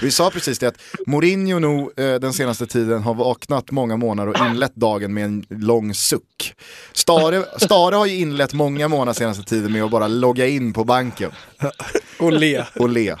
Vi 0.01 0.11
sa 0.11 0.29
precis 0.29 0.59
det 0.59 0.67
att 0.67 0.77
Mourinho 1.07 1.59
nog 1.59 1.99
eh, 1.99 2.15
den 2.15 2.33
senaste 2.33 2.67
tiden 2.67 3.01
har 3.03 3.13
vaknat 3.13 3.71
många 3.71 3.97
månader 3.97 4.31
och 4.31 4.47
inlett 4.47 4.75
dagen 4.75 5.13
med 5.13 5.23
en 5.23 5.45
lång 5.49 5.93
suck. 5.93 6.53
Stare, 6.93 7.43
Stare 7.57 7.95
har 7.95 8.05
ju 8.05 8.15
inlett 8.15 8.53
många 8.53 8.87
månader 8.87 9.13
senaste 9.13 9.43
tiden 9.43 9.71
med 9.71 9.83
att 9.83 9.91
bara 9.91 10.07
logga 10.07 10.47
in 10.47 10.73
på 10.73 10.83
banken 10.83 11.31
Och 12.19 12.33
le. 12.33 12.65
och 12.75 12.89
le. 12.89 13.15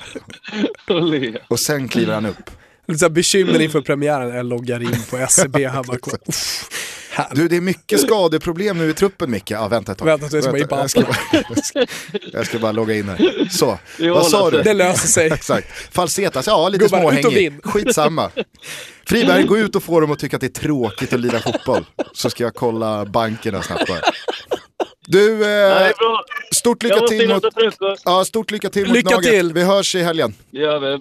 Och 0.89 1.03
le. 1.03 1.37
Och 1.47 1.59
sen 1.59 1.87
kliver 1.87 2.13
han 2.13 2.25
upp. 2.25 2.49
Lite 2.87 3.09
bekymmer 3.09 3.61
inför 3.61 3.81
premiären, 3.81 4.35
jag 4.35 4.45
loggar 4.45 4.81
in 4.83 5.03
på 5.09 5.17
SCB 5.17 5.67
här 5.67 5.83
bara. 5.83 5.97
Du 7.31 7.47
det 7.47 7.55
är 7.57 7.61
mycket 7.61 8.01
skadeproblem 8.01 8.77
nu 8.77 8.89
i 8.89 8.93
truppen 8.93 9.31
Micke. 9.31 9.51
Ja 9.51 9.67
vänta 9.67 9.91
ett 9.91 9.97
tag. 9.97 10.05
Vänta 10.05 10.37
jag 10.37 10.59
är 10.59 10.65
på 10.67 10.75
jag, 10.75 10.89
ska 10.89 11.01
bara, 11.01 11.17
jag, 11.31 11.65
ska, 11.65 11.85
jag 12.33 12.45
ska 12.45 12.59
bara 12.59 12.71
logga 12.71 12.95
in 12.95 13.09
här. 13.09 13.47
Så, 13.49 13.79
Det 13.97 14.09
vad 14.09 14.27
sa 14.27 14.41
håller 14.41 14.57
du? 14.57 14.63
Det 14.63 14.73
löser 14.73 15.07
sig. 15.07 15.27
Exakt. 15.27 15.67
Falsetas, 15.93 16.47
ja 16.47 16.69
lite 16.69 16.83
Gubbar, 16.85 16.99
småhängig. 16.99 17.59
Skitsamma. 17.63 18.31
Friberg, 19.07 19.43
gå 19.43 19.57
ut 19.57 19.75
och 19.75 19.83
få 19.83 19.99
dem 19.99 20.11
att 20.11 20.19
tycka 20.19 20.37
att 20.37 20.41
det 20.41 20.47
är 20.57 20.61
tråkigt 20.61 21.13
att 21.13 21.19
lira 21.19 21.39
fotboll. 21.39 21.85
Så 22.13 22.29
ska 22.29 22.43
jag 22.43 22.53
kolla 22.53 23.05
bankerna 23.05 23.61
snabbt 23.61 23.87
bara. 23.87 24.01
Du, 25.07 25.33
eh, 25.33 25.39
det 25.39 25.93
stort 26.51 26.83
Jag 26.83 26.89
lycka 26.91 27.07
till 27.07 27.29
mot... 27.29 27.43
Ja, 28.05 28.25
stort 28.25 28.51
lycka 28.51 28.69
till 28.69 28.87
mot 28.87 28.95
Lycka 28.95 29.09
Gnaget. 29.09 29.31
till. 29.31 29.53
Vi 29.53 29.63
hörs 29.63 29.95
i 29.95 30.03
helgen. 30.03 30.33
Det 30.51 30.59
gör 30.59 30.79
vi. 30.79 30.99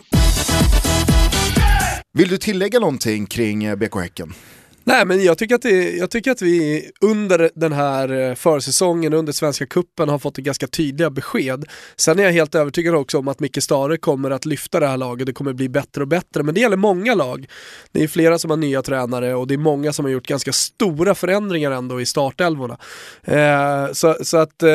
Vill 2.14 2.28
du 2.28 2.38
tillägga 2.38 2.78
någonting 2.78 3.26
kring 3.26 3.64
eh, 3.64 3.76
BK 3.76 3.94
Häcken? 4.00 4.34
Nej 4.84 5.06
men 5.06 5.24
jag 5.24 5.38
tycker, 5.38 5.54
att 5.54 5.62
det, 5.62 5.96
jag 5.96 6.10
tycker 6.10 6.30
att 6.30 6.42
vi 6.42 6.90
under 7.00 7.50
den 7.54 7.72
här 7.72 8.12
eh, 8.12 8.34
försäsongen, 8.34 9.12
under 9.12 9.32
Svenska 9.32 9.66
Kuppen 9.66 10.08
har 10.08 10.18
fått 10.18 10.36
ganska 10.36 10.66
tydliga 10.66 11.10
besked. 11.10 11.64
Sen 11.96 12.18
är 12.18 12.22
jag 12.22 12.32
helt 12.32 12.54
övertygad 12.54 12.94
också 12.94 13.18
om 13.18 13.28
att 13.28 13.40
Micke 13.40 13.62
Stare 13.62 13.96
kommer 13.96 14.30
att 14.30 14.46
lyfta 14.46 14.80
det 14.80 14.86
här 14.86 14.96
laget, 14.96 15.26
det 15.26 15.32
kommer 15.32 15.52
bli 15.52 15.68
bättre 15.68 16.02
och 16.02 16.08
bättre. 16.08 16.42
Men 16.42 16.54
det 16.54 16.60
gäller 16.60 16.76
många 16.76 17.14
lag. 17.14 17.46
Det 17.92 18.02
är 18.02 18.08
flera 18.08 18.38
som 18.38 18.50
har 18.50 18.56
nya 18.56 18.82
tränare 18.82 19.34
och 19.34 19.46
det 19.46 19.54
är 19.54 19.58
många 19.58 19.92
som 19.92 20.04
har 20.04 20.12
gjort 20.12 20.26
ganska 20.26 20.52
stora 20.52 21.14
förändringar 21.14 21.70
ändå 21.70 22.00
i 22.00 22.06
startelvorna. 22.06 22.78
Eh, 23.22 23.92
så, 23.92 24.16
så 24.22 24.36
att 24.36 24.62
eh, 24.62 24.68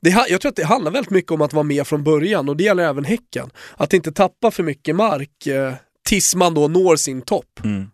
det, 0.00 0.10
jag 0.28 0.40
tror 0.40 0.48
att 0.48 0.56
det 0.56 0.64
handlar 0.64 0.90
väldigt 0.90 1.10
mycket 1.10 1.32
om 1.32 1.40
att 1.42 1.52
vara 1.52 1.62
med 1.62 1.86
från 1.86 2.04
början 2.04 2.48
och 2.48 2.56
det 2.56 2.64
gäller 2.64 2.84
även 2.84 3.04
Häcken. 3.04 3.50
Att 3.76 3.92
inte 3.92 4.12
tappa 4.12 4.50
för 4.50 4.62
mycket 4.62 4.96
mark 4.96 5.46
eh, 5.46 5.74
tills 6.08 6.34
man 6.34 6.54
då 6.54 6.68
når 6.68 6.96
sin 6.96 7.22
topp. 7.22 7.60
Mm. 7.64 7.86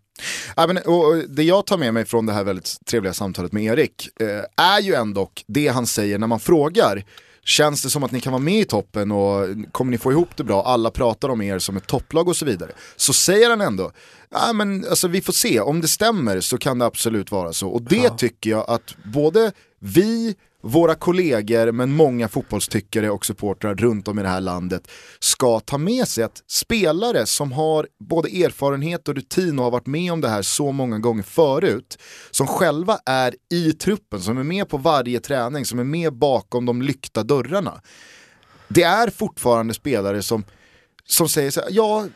Ja, 0.57 0.67
men, 0.67 0.79
och, 0.79 1.09
och 1.09 1.17
det 1.29 1.43
jag 1.43 1.67
tar 1.67 1.79
med 1.79 1.95
mig 1.95 2.05
från 2.05 2.27
det 2.27 2.33
här 2.33 2.45
väldigt 2.45 2.77
trevliga 2.87 3.15
samtalet 3.15 3.53
med 3.53 3.63
Erik 3.63 4.09
eh, 4.21 4.65
är 4.67 4.81
ju 4.81 4.95
ändå 4.95 5.31
det 5.47 5.69
han 5.69 5.87
säger 5.87 6.19
när 6.19 6.27
man 6.27 6.41
frågar 6.41 7.05
Känns 7.49 7.83
det 7.83 7.91
som 7.91 8.05
att 8.05 8.11
ni 8.11 8.21
kan 8.21 8.33
vara 8.33 8.43
med 8.43 8.61
i 8.61 8.65
toppen 8.65 9.13
och 9.13 9.47
kommer 9.73 9.91
ni 9.91 9.99
få 9.99 10.13
ihop 10.13 10.37
det 10.37 10.45
bra? 10.45 10.63
Alla 10.63 10.91
pratar 10.91 11.29
om 11.29 11.43
er 11.43 11.59
som 11.59 11.77
ett 11.77 11.87
topplag 11.87 12.29
och 12.29 12.37
så 12.37 12.45
vidare. 12.45 12.71
Så 12.97 13.13
säger 13.13 13.51
han 13.51 13.61
ändå, 13.61 13.93
ja 14.31 14.53
men 14.53 14.85
alltså 14.89 15.09
vi 15.09 15.21
får 15.21 15.33
se, 15.33 15.61
om 15.61 15.81
det 15.81 15.89
stämmer 15.89 16.41
så 16.41 16.59
kan 16.59 16.79
det 16.79 16.87
absolut 16.87 17.31
vara 17.31 17.53
så. 17.53 17.69
Och 17.69 17.83
det 17.83 18.19
tycker 18.19 18.51
jag 18.51 18.71
att 18.71 18.97
både 19.05 19.53
vi, 19.81 20.35
våra 20.63 20.95
kollegor 20.95 21.73
men 21.73 21.93
många 21.93 22.29
fotbollstyckare 22.29 23.11
och 23.11 23.27
supportrar 23.27 23.75
runt 23.75 24.09
om 24.09 24.19
i 24.19 24.23
det 24.23 24.29
här 24.29 24.41
landet 24.41 24.91
ska 25.19 25.61
ta 25.61 25.79
med 25.79 26.09
sig 26.09 26.25
att 26.25 26.43
spelare 26.47 27.27
som 27.27 27.53
har 27.53 27.87
både 28.01 28.29
erfarenhet 28.29 29.09
och 29.09 29.15
rutin 29.15 29.59
och 29.59 29.65
har 29.65 29.71
varit 29.71 29.87
med 29.87 30.13
om 30.13 30.21
det 30.21 30.29
här 30.29 30.43
så 30.43 30.73
många 30.73 30.99
gånger 30.99 31.23
förut, 31.23 31.99
som 32.31 32.47
själva 32.47 32.99
är 33.07 33.35
i 33.51 33.73
truppen, 33.73 34.21
som 34.21 34.39
är 34.39 34.43
med 34.43 34.69
på 34.69 34.77
varje 34.77 35.21
träning, 35.21 35.65
som 35.65 35.79
är 35.79 35.85
med 35.85 36.13
bakom 36.13 36.67
de 36.67 36.83
lyckta 36.83 37.23
dörrarna. 37.23 37.81
Det 38.69 38.83
är 38.83 39.11
fortfarande 39.11 39.75
spelare 39.75 40.23
som, 40.23 40.45
som 41.05 41.29
säger 41.29 41.51
så 41.51 41.61
här, 41.61 41.69
ja, 41.73 42.07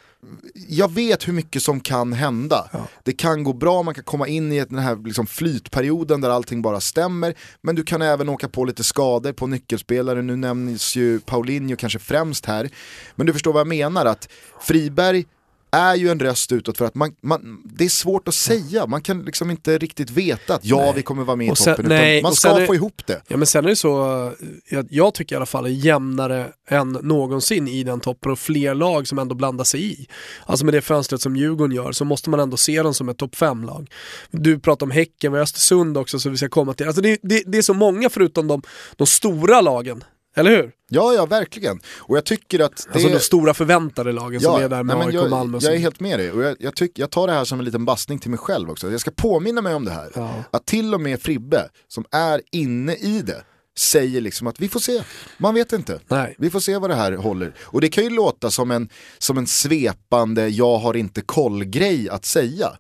jag 0.68 0.92
vet 0.92 1.28
hur 1.28 1.32
mycket 1.32 1.62
som 1.62 1.80
kan 1.80 2.12
hända. 2.12 2.70
Det 3.02 3.12
kan 3.12 3.44
gå 3.44 3.52
bra, 3.52 3.82
man 3.82 3.94
kan 3.94 4.04
komma 4.04 4.28
in 4.28 4.52
i 4.52 4.64
den 4.64 4.78
här 4.78 4.96
liksom 4.96 5.26
flytperioden 5.26 6.20
där 6.20 6.30
allting 6.30 6.62
bara 6.62 6.80
stämmer. 6.80 7.35
Men 7.61 7.74
du 7.74 7.85
kan 7.85 8.02
även 8.02 8.28
åka 8.28 8.48
på 8.48 8.64
lite 8.64 8.85
skador 8.85 9.32
på 9.32 9.46
nyckelspelare. 9.46 10.22
Nu 10.22 10.37
nämns 10.37 10.96
ju 10.96 11.20
Paulinho 11.20 11.76
kanske 11.76 11.98
främst 11.98 12.46
här. 12.46 12.70
Men 13.14 13.26
du 13.26 13.32
förstår 13.32 13.52
vad 13.52 13.61
jag 13.61 13.66
menar, 13.66 14.06
att 14.06 14.28
Friberg 14.61 15.24
är 15.72 15.94
ju 15.94 16.08
en 16.08 16.20
röst 16.20 16.52
utåt 16.52 16.78
för 16.78 16.85
att 16.85 16.94
man, 16.94 17.14
man, 17.22 17.62
det 17.64 17.85
är 17.85 17.88
svårt 17.88 18.28
att 18.28 18.35
säga, 18.35 18.87
man 18.87 19.02
kan 19.02 19.22
liksom 19.22 19.50
inte 19.50 19.78
riktigt 19.78 20.11
veta 20.11 20.54
att 20.54 20.64
ja 20.64 20.76
Nej. 20.76 20.92
vi 20.96 21.02
kommer 21.02 21.24
vara 21.24 21.37
med 21.37 21.52
i 21.52 21.56
sen- 21.56 21.74
toppen, 21.76 21.88
nej, 21.88 22.22
man 22.22 22.35
ska 22.35 22.48
är- 22.48 22.66
få 22.66 22.74
ihop 22.74 23.02
det. 23.06 23.22
Ja 23.28 23.37
men 23.37 23.46
sen 23.46 23.64
är 23.64 23.68
det 23.68 23.76
så, 23.76 24.32
jag, 24.68 24.87
jag 24.90 25.14
tycker 25.14 25.35
i 25.35 25.37
alla 25.37 25.46
fall 25.46 25.66
är 25.66 25.70
jämnare 25.70 26.48
än 26.68 26.92
någonsin 26.92 27.68
i 27.68 27.82
den 27.85 28.00
toppen 28.00 28.32
och 28.32 28.38
fler 28.38 28.74
lag 28.74 29.08
som 29.08 29.18
ändå 29.18 29.35
blandar 29.35 29.64
sig 29.64 29.92
i. 29.92 30.06
Alltså 30.46 30.64
med 30.64 30.74
det 30.74 30.80
fönstret 30.82 31.20
som 31.20 31.37
Djurgården 31.37 31.76
gör 31.76 31.92
så 31.92 32.04
måste 32.04 32.30
man 32.30 32.40
ändå 32.40 32.56
se 32.56 32.82
dem 32.82 32.94
som 32.94 33.08
ett 33.08 33.18
topp 33.18 33.35
5-lag. 33.35 33.90
Du 34.30 34.58
pratar 34.58 34.87
om 34.87 34.90
Häcken, 34.90 35.32
vi 35.32 35.38
har 35.38 35.42
Östersund 35.42 35.96
också 35.96 36.18
så 36.18 36.30
vi 36.30 36.37
ska 36.37 36.48
komma 36.48 36.74
till. 36.74 36.87
Alltså 36.87 37.02
det, 37.02 37.18
det, 37.22 37.42
det 37.46 37.58
är 37.58 37.62
så 37.62 37.74
många 37.74 38.11
förutom 38.11 38.48
de, 38.48 38.62
de 38.96 39.06
stora 39.06 39.61
lagen, 39.61 40.04
eller 40.34 40.50
hur? 40.50 40.72
Ja, 40.88 41.14
ja 41.14 41.26
verkligen. 41.26 41.80
Och 41.98 42.16
jag 42.16 42.24
tycker 42.24 42.60
att 42.60 42.76
det 42.76 42.94
Alltså 42.94 43.08
de 43.08 43.20
stora 43.20 43.54
förväntade 43.54 44.12
lagen 44.12 44.40
som 44.40 44.62
är 44.62 44.68
där 44.68 44.82
med 44.82 44.98
nej, 44.98 45.06
AIK 45.06 45.22
och 45.22 45.30
Malmö. 45.30 45.58
Jag 45.60 45.74
är 45.74 45.78
helt 45.78 46.00
med 46.00 46.18
dig 46.18 46.32
och 46.32 46.42
jag, 46.42 46.56
jag, 46.60 46.76
tyck, 46.76 46.98
jag 46.98 47.10
tar 47.10 47.26
det 47.26 47.32
här 47.32 47.44
som 47.44 47.58
en 47.58 47.64
liten 47.64 47.84
bastning 47.84 48.18
till 48.18 48.30
mig 48.30 48.38
själv 48.38 48.70
också. 48.70 48.90
Jag 48.90 49.00
ska 49.00 49.10
påminna 49.10 49.60
mig 49.60 49.74
om 49.74 49.84
det 49.84 49.90
här. 49.90 50.10
Ja. 50.14 50.44
Att 50.50 50.66
till 50.66 50.94
och 50.94 51.00
med 51.00 51.22
Fribbe, 51.22 51.68
som 51.88 52.04
är 52.10 52.40
inne 52.52 52.94
i 52.94 53.22
det, 53.22 53.44
säger 53.78 54.20
liksom 54.20 54.46
att 54.46 54.60
vi 54.60 54.68
får 54.68 54.80
se, 54.80 55.02
man 55.38 55.54
vet 55.54 55.72
inte. 55.72 56.00
Nej. 56.08 56.34
Vi 56.38 56.50
får 56.50 56.60
se 56.60 56.78
vad 56.78 56.90
det 56.90 56.96
här 56.96 57.12
håller. 57.12 57.54
Och 57.60 57.80
det 57.80 57.88
kan 57.88 58.04
ju 58.04 58.10
låta 58.10 58.50
som 58.50 58.70
en, 58.70 58.88
som 59.18 59.38
en 59.38 59.46
svepande, 59.46 60.48
jag 60.48 60.78
har 60.78 60.96
inte 60.96 61.20
koll-grej 61.20 62.08
att 62.08 62.24
säga. 62.24 62.72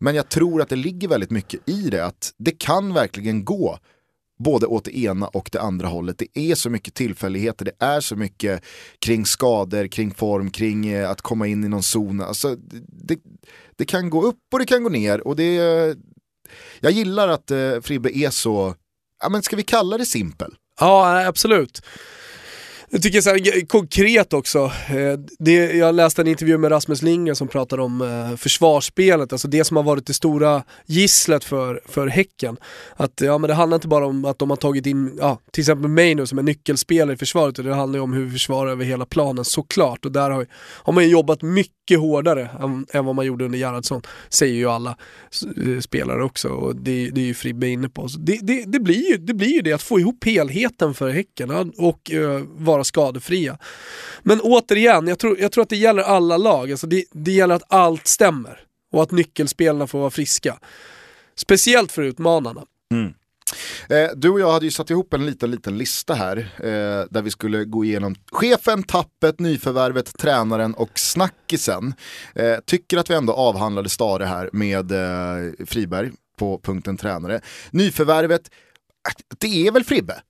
Men 0.00 0.14
jag 0.14 0.28
tror 0.28 0.62
att 0.62 0.68
det 0.68 0.76
ligger 0.76 1.08
väldigt 1.08 1.30
mycket 1.30 1.68
i 1.68 1.90
det, 1.90 2.06
att 2.06 2.32
det 2.38 2.50
kan 2.50 2.94
verkligen 2.94 3.44
gå 3.44 3.78
både 4.38 4.66
åt 4.66 4.84
det 4.84 4.98
ena 4.98 5.26
och 5.26 5.48
det 5.52 5.60
andra 5.60 5.88
hållet. 5.88 6.18
Det 6.18 6.38
är 6.38 6.54
så 6.54 6.70
mycket 6.70 6.94
tillfälligheter, 6.94 7.64
det 7.64 7.84
är 7.84 8.00
så 8.00 8.16
mycket 8.16 8.64
kring 8.98 9.26
skador, 9.26 9.86
kring 9.86 10.14
form, 10.14 10.50
kring 10.50 10.86
eh, 10.86 11.10
att 11.10 11.20
komma 11.20 11.46
in 11.46 11.64
i 11.64 11.68
någon 11.68 11.82
zon. 11.82 12.20
Alltså, 12.20 12.56
det, 12.86 13.18
det 13.76 13.84
kan 13.84 14.10
gå 14.10 14.22
upp 14.22 14.38
och 14.52 14.58
det 14.58 14.66
kan 14.66 14.82
gå 14.82 14.88
ner. 14.88 15.26
Och 15.26 15.36
det, 15.36 15.54
jag 16.80 16.92
gillar 16.92 17.28
att 17.28 17.50
eh, 17.50 17.80
Fribbe 17.82 18.18
är 18.18 18.30
så, 18.30 18.74
ja, 19.22 19.28
men 19.28 19.42
ska 19.42 19.56
vi 19.56 19.62
kalla 19.62 19.98
det 19.98 20.06
simpel? 20.06 20.54
Ja, 20.80 21.26
absolut. 21.26 21.82
Jag 22.94 23.02
tycker 23.02 23.20
så 23.20 23.30
här, 23.30 23.66
konkret 23.66 24.32
också, 24.32 24.58
eh, 24.64 25.18
det, 25.38 25.52
jag 25.52 25.94
läste 25.94 26.22
en 26.22 26.28
intervju 26.28 26.58
med 26.58 26.70
Rasmus 26.70 27.02
Lindgren 27.02 27.36
som 27.36 27.48
pratade 27.48 27.82
om 27.82 28.00
eh, 28.02 28.36
försvarsspelet, 28.36 29.32
alltså 29.32 29.48
det 29.48 29.64
som 29.64 29.76
har 29.76 29.84
varit 29.84 30.06
det 30.06 30.14
stora 30.14 30.62
gisslet 30.86 31.44
för, 31.44 31.80
för 31.84 32.06
Häcken. 32.06 32.56
Att 32.96 33.20
ja, 33.20 33.38
men 33.38 33.48
det 33.48 33.54
handlar 33.54 33.74
inte 33.74 33.88
bara 33.88 34.06
om 34.06 34.24
att 34.24 34.38
de 34.38 34.50
har 34.50 34.56
tagit 34.56 34.86
in, 34.86 35.16
ja, 35.20 35.40
till 35.52 35.62
exempel 35.62 35.90
mig 35.90 36.14
nu 36.14 36.26
som 36.26 36.38
är 36.38 36.42
nyckelspelare 36.42 37.14
i 37.14 37.16
försvaret, 37.16 37.58
utan 37.58 37.70
det 37.70 37.74
handlar 37.74 37.98
ju 37.98 38.02
om 38.02 38.12
hur 38.12 38.24
vi 38.24 38.30
försvarar 38.30 38.70
över 38.70 38.84
hela 38.84 39.06
planen 39.06 39.44
såklart. 39.44 40.04
Och 40.04 40.12
där 40.12 40.30
har, 40.30 40.46
har 40.82 40.92
man 40.92 41.04
ju 41.04 41.10
jobbat 41.10 41.42
mycket 41.42 42.00
hårdare 42.00 42.50
än, 42.60 42.86
än 42.92 43.04
vad 43.04 43.14
man 43.14 43.26
gjorde 43.26 43.44
under 43.44 43.58
Gerhardsson, 43.58 44.02
säger 44.28 44.54
ju 44.54 44.70
alla 44.70 44.96
eh, 45.66 45.80
spelare 45.80 46.24
också. 46.24 46.48
Och 46.48 46.76
det, 46.76 47.10
det 47.10 47.20
är 47.20 47.26
ju 47.26 47.34
Fribbe 47.34 47.68
inne 47.68 47.88
på. 47.88 48.08
Så 48.08 48.18
det, 48.18 48.38
det, 48.42 48.64
det, 48.66 48.80
blir 48.80 49.10
ju, 49.10 49.16
det 49.16 49.34
blir 49.34 49.54
ju 49.54 49.60
det, 49.60 49.72
att 49.72 49.82
få 49.82 50.00
ihop 50.00 50.24
helheten 50.24 50.94
för 50.94 51.10
Häcken 51.10 51.50
och, 51.50 51.66
och 51.78 52.10
vara 52.56 52.83
vara 52.84 53.12
skadefria. 53.12 53.58
Men 54.22 54.40
återigen, 54.40 55.06
jag 55.06 55.18
tror, 55.18 55.40
jag 55.40 55.52
tror 55.52 55.62
att 55.62 55.68
det 55.68 55.76
gäller 55.76 56.02
alla 56.02 56.36
lag. 56.36 56.70
Alltså 56.70 56.86
det, 56.86 57.04
det 57.12 57.32
gäller 57.32 57.54
att 57.54 57.72
allt 57.72 58.06
stämmer 58.06 58.60
och 58.92 59.02
att 59.02 59.10
nyckelspelarna 59.10 59.86
får 59.86 59.98
vara 59.98 60.10
friska. 60.10 60.58
Speciellt 61.36 61.92
för 61.92 62.02
utmanarna. 62.02 62.64
Mm. 62.92 63.14
Eh, 63.88 64.16
du 64.16 64.30
och 64.30 64.40
jag 64.40 64.52
hade 64.52 64.64
ju 64.64 64.70
satt 64.70 64.90
ihop 64.90 65.14
en 65.14 65.26
liten, 65.26 65.50
liten 65.50 65.78
lista 65.78 66.14
här 66.14 66.36
eh, 66.56 67.06
där 67.10 67.22
vi 67.22 67.30
skulle 67.30 67.64
gå 67.64 67.84
igenom 67.84 68.14
chefen, 68.32 68.82
tappet, 68.82 69.40
nyförvärvet, 69.40 70.18
tränaren 70.18 70.74
och 70.74 70.98
snackisen. 70.98 71.94
Eh, 72.34 72.56
tycker 72.66 72.98
att 72.98 73.10
vi 73.10 73.14
ändå 73.14 73.32
avhandlade 73.32 73.88
Stare 73.88 74.24
här 74.24 74.50
med 74.52 74.92
eh, 74.92 75.66
Friberg 75.66 76.10
på 76.38 76.58
punkten 76.58 76.96
tränare. 76.96 77.40
Nyförvärvet, 77.70 78.50
eh, 79.08 79.36
det 79.38 79.66
är 79.66 79.72
väl 79.72 79.84
Fribbe? 79.84 80.22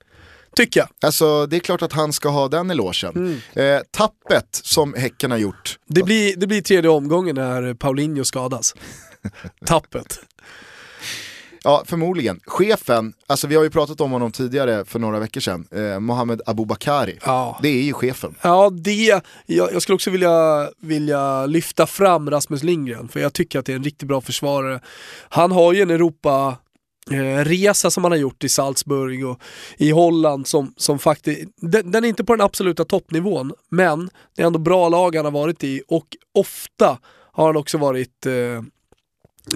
Tycker 0.57 0.81
jag. 0.81 0.89
Alltså 1.03 1.47
det 1.47 1.57
är 1.57 1.61
klart 1.61 1.83
att 1.83 1.93
han 1.93 2.13
ska 2.13 2.29
ha 2.29 2.49
den 2.49 2.71
elogen. 2.71 3.41
Eh, 3.53 3.79
tappet 3.91 4.61
som 4.63 4.95
Häcken 4.95 5.31
har 5.31 5.39
gjort, 5.39 5.79
Det 5.87 6.03
blir, 6.03 6.37
det 6.37 6.47
blir 6.47 6.61
tredje 6.61 6.91
omgången 6.91 7.35
när 7.35 7.75
Paulinho 7.75 8.25
skadas. 8.25 8.75
Tappet. 9.67 10.19
Ja, 11.67 11.83
förmodligen. 11.87 12.41
Chefen, 12.47 13.13
alltså 13.27 13.47
vi 13.47 13.57
har 13.57 13.63
ju 13.63 13.71
pratat 13.71 14.01
om 14.01 14.11
honom 14.11 14.33
tidigare 14.33 14.85
för 14.85 14.99
några 14.99 15.19
veckor 15.19 15.41
sedan, 15.41 15.67
eh, 15.71 16.01
Mohamed 16.01 16.43
Abubakari. 16.47 17.19
Ja. 17.25 17.59
Det 17.63 17.69
är 17.69 17.83
ju 17.83 17.93
chefen. 17.93 18.35
Ja, 18.43 18.71
det, 18.71 19.23
jag, 19.47 19.73
jag 19.73 19.83
skulle 19.83 19.95
också 19.95 20.11
vilja, 20.11 20.69
vilja 20.81 21.47
lyfta 21.47 21.87
fram 21.87 22.31
Rasmus 22.31 22.63
Lindgren, 22.63 23.09
för 23.09 23.21
jag 23.21 23.33
tycker 23.33 23.59
att 23.59 23.67
det 23.67 23.73
är 23.73 23.77
en 23.77 23.85
riktigt 23.85 24.09
bra 24.09 24.21
försvarare. 24.21 24.81
Han 25.29 25.53
har 25.53 25.73
ju 25.73 25.83
en 25.83 25.91
Europa 25.91 26.57
eh, 27.11 27.45
resa 27.45 27.91
som 27.91 28.05
han 28.05 28.13
har 28.13 28.19
gjort 28.19 28.45
i 28.45 28.49
Salzburg 28.49 29.27
och 29.27 29.41
i 29.77 29.91
Holland 29.91 30.47
som, 30.47 30.75
som 30.77 30.99
faktiskt, 30.99 31.49
den, 31.57 31.91
den 31.91 32.05
är 32.05 32.09
inte 32.09 32.25
på 32.25 32.37
den 32.37 32.45
absoluta 32.45 32.85
toppnivån, 32.85 33.53
men 33.69 34.11
det 34.37 34.43
är 34.43 34.47
ändå 34.47 34.59
bra 34.59 34.89
lag 34.89 35.17
han 35.17 35.25
har 35.25 35.33
varit 35.33 35.65
i 35.65 35.83
och 35.89 36.17
ofta 36.35 36.99
har 37.33 37.47
han 37.47 37.57
också 37.57 37.79
varit 37.79 38.27
eh, 38.27 38.33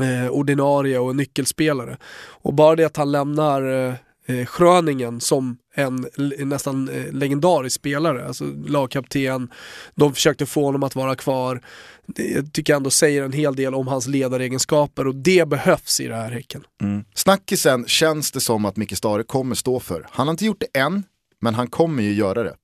eh, 0.06 0.30
ordinarie 0.30 0.98
och 0.98 1.16
nyckelspelare. 1.16 1.96
Och 2.42 2.54
bara 2.54 2.76
det 2.76 2.84
att 2.84 2.96
han 2.96 3.12
lämnar 3.12 3.86
eh, 3.86 3.94
eh, 4.28 4.46
Schröningen 4.46 5.20
som 5.20 5.58
en 5.74 6.06
nästan 6.38 6.88
eh, 6.88 7.12
legendarisk 7.12 7.76
spelare, 7.76 8.26
alltså 8.26 8.44
lagkapten, 8.66 9.50
de 9.94 10.14
försökte 10.14 10.46
få 10.46 10.64
honom 10.64 10.82
att 10.82 10.94
vara 10.94 11.14
kvar. 11.14 11.62
Det 12.06 12.52
tycker 12.52 12.72
jag 12.72 12.76
ändå 12.76 12.90
säger 12.90 13.22
en 13.22 13.32
hel 13.32 13.56
del 13.56 13.74
om 13.74 13.88
hans 13.88 14.06
ledaregenskaper 14.06 15.06
och 15.06 15.14
det 15.14 15.48
behövs 15.48 16.00
i 16.00 16.06
det 16.06 16.14
här 16.14 16.30
Häcken. 16.30 16.64
Mm. 16.82 17.04
Snackisen 17.14 17.86
känns 17.86 18.32
det 18.32 18.40
som 18.40 18.64
att 18.64 18.76
Micke 18.76 18.96
Stare 18.96 19.22
kommer 19.22 19.54
stå 19.54 19.80
för. 19.80 20.06
Han 20.10 20.26
har 20.26 20.32
inte 20.32 20.44
gjort 20.44 20.60
det 20.72 20.78
än, 20.78 21.02
men 21.40 21.54
han 21.54 21.66
kommer 21.66 22.02
ju 22.02 22.12
göra 22.12 22.42
det. 22.42 22.54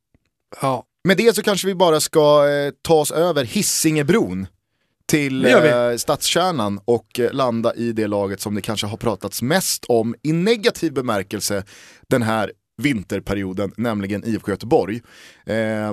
Ja. 0.62 0.84
Med 1.08 1.16
det 1.16 1.36
så 1.36 1.42
kanske 1.42 1.66
vi 1.66 1.74
bara 1.74 2.00
ska 2.00 2.48
eh, 2.48 2.72
ta 2.82 2.94
oss 2.94 3.10
över 3.10 3.44
Hissingebron 3.44 4.46
till 5.06 5.44
eh, 5.44 5.96
stadskärnan 5.96 6.80
och 6.84 7.20
eh, 7.20 7.32
landa 7.32 7.74
i 7.74 7.92
det 7.92 8.06
laget 8.06 8.40
som 8.40 8.54
det 8.54 8.60
kanske 8.60 8.86
har 8.86 8.96
pratats 8.96 9.42
mest 9.42 9.84
om 9.88 10.14
i 10.22 10.32
negativ 10.32 10.92
bemärkelse 10.92 11.64
den 12.08 12.22
här 12.22 12.52
vinterperioden, 12.82 13.72
nämligen 13.76 14.24
IFK 14.24 14.50
Göteborg. 14.50 15.02
Eh, 15.46 15.92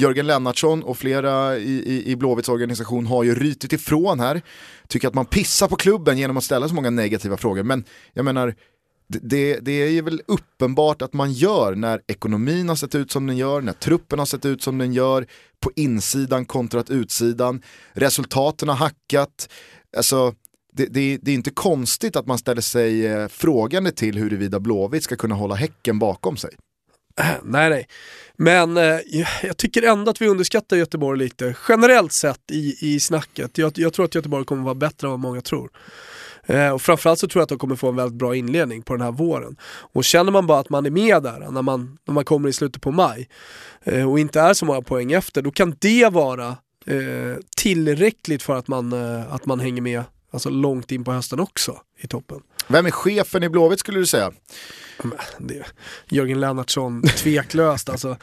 Jörgen 0.00 0.26
Lennartsson 0.26 0.82
och 0.82 0.98
flera 0.98 1.56
i, 1.56 1.72
i, 1.72 2.10
i 2.10 2.16
Blåvitts 2.16 2.48
organisation 2.48 3.06
har 3.06 3.24
ju 3.24 3.34
rytit 3.34 3.72
ifrån 3.72 4.20
här. 4.20 4.42
Tycker 4.88 5.08
att 5.08 5.14
man 5.14 5.26
pissar 5.26 5.68
på 5.68 5.76
klubben 5.76 6.18
genom 6.18 6.36
att 6.36 6.44
ställa 6.44 6.68
så 6.68 6.74
många 6.74 6.90
negativa 6.90 7.36
frågor. 7.36 7.62
Men 7.62 7.84
jag 8.12 8.24
menar, 8.24 8.54
det, 9.08 9.58
det 9.60 9.72
är 9.72 9.88
ju 9.90 10.02
väl 10.02 10.22
uppenbart 10.26 11.02
att 11.02 11.12
man 11.12 11.32
gör 11.32 11.74
när 11.74 12.00
ekonomin 12.06 12.68
har 12.68 12.76
sett 12.76 12.94
ut 12.94 13.12
som 13.12 13.26
den 13.26 13.36
gör, 13.36 13.60
när 13.60 13.72
truppen 13.72 14.18
har 14.18 14.26
sett 14.26 14.44
ut 14.44 14.62
som 14.62 14.78
den 14.78 14.92
gör, 14.92 15.26
på 15.60 15.70
insidan 15.76 16.44
kontra 16.44 16.84
utsidan, 16.88 17.62
resultaten 17.92 18.68
har 18.68 18.76
hackat. 18.76 19.48
Alltså, 19.96 20.34
det, 20.72 20.86
det, 20.86 21.18
det, 21.22 21.30
är 21.30 21.34
inte 21.34 21.50
konstigt 21.50 22.16
att 22.16 22.26
man 22.26 22.38
ställer 22.38 22.62
sig 22.62 23.06
eh, 23.06 23.28
frågande 23.28 23.92
till 23.92 24.18
huruvida 24.18 24.60
Blåvitt 24.60 25.04
ska 25.04 25.16
kunna 25.16 25.34
hålla 25.34 25.54
Häcken 25.54 25.98
bakom 25.98 26.36
sig. 26.36 26.50
Nej, 27.42 27.70
nej. 27.70 27.88
Men 28.36 28.76
eh, 28.76 29.00
jag 29.42 29.56
tycker 29.56 29.82
ändå 29.82 30.10
att 30.10 30.20
vi 30.22 30.28
underskattar 30.28 30.76
Göteborg 30.76 31.18
lite, 31.18 31.56
generellt 31.68 32.12
sett 32.12 32.50
i, 32.50 32.76
i 32.80 33.00
snacket. 33.00 33.58
Jag, 33.58 33.72
jag 33.78 33.92
tror 33.92 34.04
att 34.04 34.14
Göteborg 34.14 34.44
kommer 34.44 34.62
vara 34.62 34.74
bättre 34.74 35.06
än 35.06 35.10
vad 35.10 35.20
många 35.20 35.40
tror. 35.40 35.70
Eh, 36.46 36.70
och 36.70 36.82
framförallt 36.82 37.18
så 37.18 37.28
tror 37.28 37.40
jag 37.40 37.42
att 37.42 37.48
de 37.48 37.58
kommer 37.58 37.76
få 37.76 37.88
en 37.88 37.96
väldigt 37.96 38.18
bra 38.18 38.36
inledning 38.36 38.82
på 38.82 38.94
den 38.94 39.02
här 39.02 39.12
våren. 39.12 39.56
Och 39.92 40.04
känner 40.04 40.32
man 40.32 40.46
bara 40.46 40.58
att 40.58 40.70
man 40.70 40.86
är 40.86 40.90
med 40.90 41.22
där 41.22 41.46
när 41.50 41.62
man, 41.62 41.98
när 42.06 42.14
man 42.14 42.24
kommer 42.24 42.48
i 42.48 42.52
slutet 42.52 42.82
på 42.82 42.90
maj 42.90 43.28
eh, 43.84 44.10
och 44.10 44.18
inte 44.18 44.40
är 44.40 44.54
så 44.54 44.64
många 44.64 44.82
poäng 44.82 45.12
efter, 45.12 45.42
då 45.42 45.50
kan 45.50 45.76
det 45.78 46.12
vara 46.12 46.48
eh, 46.86 47.36
tillräckligt 47.56 48.42
för 48.42 48.56
att 48.56 48.68
man, 48.68 48.92
att 49.30 49.46
man 49.46 49.60
hänger 49.60 49.82
med 49.82 50.02
alltså 50.30 50.50
långt 50.50 50.92
in 50.92 51.04
på 51.04 51.12
hösten 51.12 51.40
också 51.40 51.80
i 52.00 52.06
toppen. 52.06 52.40
Vem 52.68 52.86
är 52.86 52.90
chefen 52.90 53.42
i 53.42 53.48
Blåvitt 53.48 53.80
skulle 53.80 53.98
du 53.98 54.06
säga? 54.06 54.32
Det, 55.38 55.64
Jörgen 56.08 56.40
Lennartsson, 56.40 57.02
tveklöst 57.02 57.88
alltså. 57.88 58.16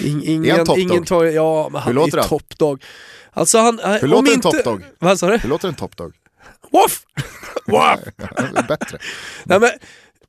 In, 0.00 0.22
ingen, 0.24 0.60
är 0.60 0.64
top 0.64 0.78
ingen 0.78 1.04
tar, 1.04 1.24
ja, 1.24 1.68
men 1.72 1.80
han 1.80 1.88
Hur 1.88 1.94
låter 1.94 2.18
är 2.18 2.20
han? 2.20 2.28
toppdog. 2.28 2.84
Alltså 3.32 3.58
han, 3.58 3.78
Hur 4.00 4.08
låter 4.08 4.28
en 4.28 4.34
inte, 4.34 4.50
toppdog? 4.50 4.84
Vad 4.98 5.18
sa 5.18 5.28
du? 5.30 5.38
Hur 5.38 5.48
låter 5.48 5.68
en 5.68 5.74
toppdog? 5.74 6.12
Woff! 6.72 7.02
Woff! 7.66 8.00
Bättre. 8.68 8.98
Nej, 9.44 9.60
men, 9.60 9.70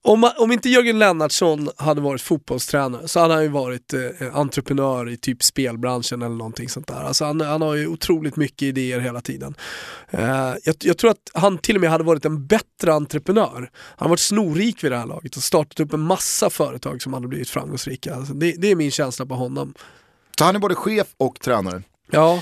om, 0.04 0.32
om 0.38 0.52
inte 0.52 0.70
Jörgen 0.70 1.00
Lennartsson 1.00 1.70
hade 1.78 2.02
varit 2.02 2.22
fotbollstränare 2.22 3.08
så 3.08 3.20
hade 3.20 3.34
han 3.34 3.44
ju 3.44 3.50
varit 3.50 3.94
eh, 3.94 4.00
entreprenör 4.34 5.10
i 5.10 5.18
typ 5.18 5.44
spelbranschen 5.44 6.22
eller 6.22 6.36
någonting 6.36 6.70
sånt 6.70 6.88
där. 6.88 7.04
Alltså 7.04 7.26
han, 7.26 7.42
han 7.42 7.62
har 7.62 7.76
ju 7.76 7.88
otroligt 7.88 8.36
mycket 8.36 8.62
idéer 8.62 9.00
hela 9.00 9.22
tiden. 9.22 9.56
Eh, 10.10 10.54
jag, 10.64 10.76
jag, 10.80 10.98
tror 10.98 11.12
att 11.12 11.32
han 11.34 11.58
till 11.58 11.76
och 11.76 11.82
med 11.82 11.90
hade 11.90 12.04
varit 12.04 12.26
en 12.26 12.48
bättre 12.48 12.94
entreprenör. 12.94 13.70
Han 13.74 14.06
har 14.06 14.10
varit 14.10 14.20
snorrik 14.20 14.84
vid 14.84 14.92
det 14.92 14.98
här 14.98 15.06
laget 15.06 15.36
och 15.36 15.44
startat 15.44 15.80
upp 15.80 15.94
en 15.94 16.00
massa 16.00 16.50
företag 16.50 17.02
som 17.02 17.14
hade 17.14 17.28
blivit 17.28 17.50
framgångsrika. 17.50 18.16
Alltså 18.16 18.34
det, 18.34 18.52
det 18.52 18.72
är 18.72 18.76
min 18.76 18.92
känsla 18.92 19.26
på 19.26 19.36
honom. 19.36 19.74
Så 20.38 20.44
han 20.44 20.56
är 20.56 20.60
både 20.60 20.76
chef 20.76 21.08
och 21.18 21.40
tränare? 21.40 21.84
Ja. 22.12 22.42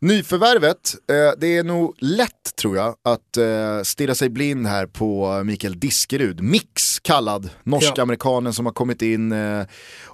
Nyförvärvet, 0.00 0.94
eh, 1.10 1.38
det 1.38 1.56
är 1.56 1.64
nog 1.64 1.94
lätt 1.98 2.56
tror 2.56 2.76
jag 2.76 2.96
att 3.04 3.36
eh, 3.36 3.82
stirra 3.82 4.14
sig 4.14 4.28
blind 4.28 4.66
här 4.66 4.86
på 4.86 5.42
Mikael 5.44 5.80
Diskerud. 5.80 6.40
Mix 6.40 6.98
kallad, 6.98 7.50
norsk-amerikanen 7.62 8.52
som 8.52 8.66
har 8.66 8.72
kommit 8.72 9.02
in 9.02 9.32
eh, 9.32 9.66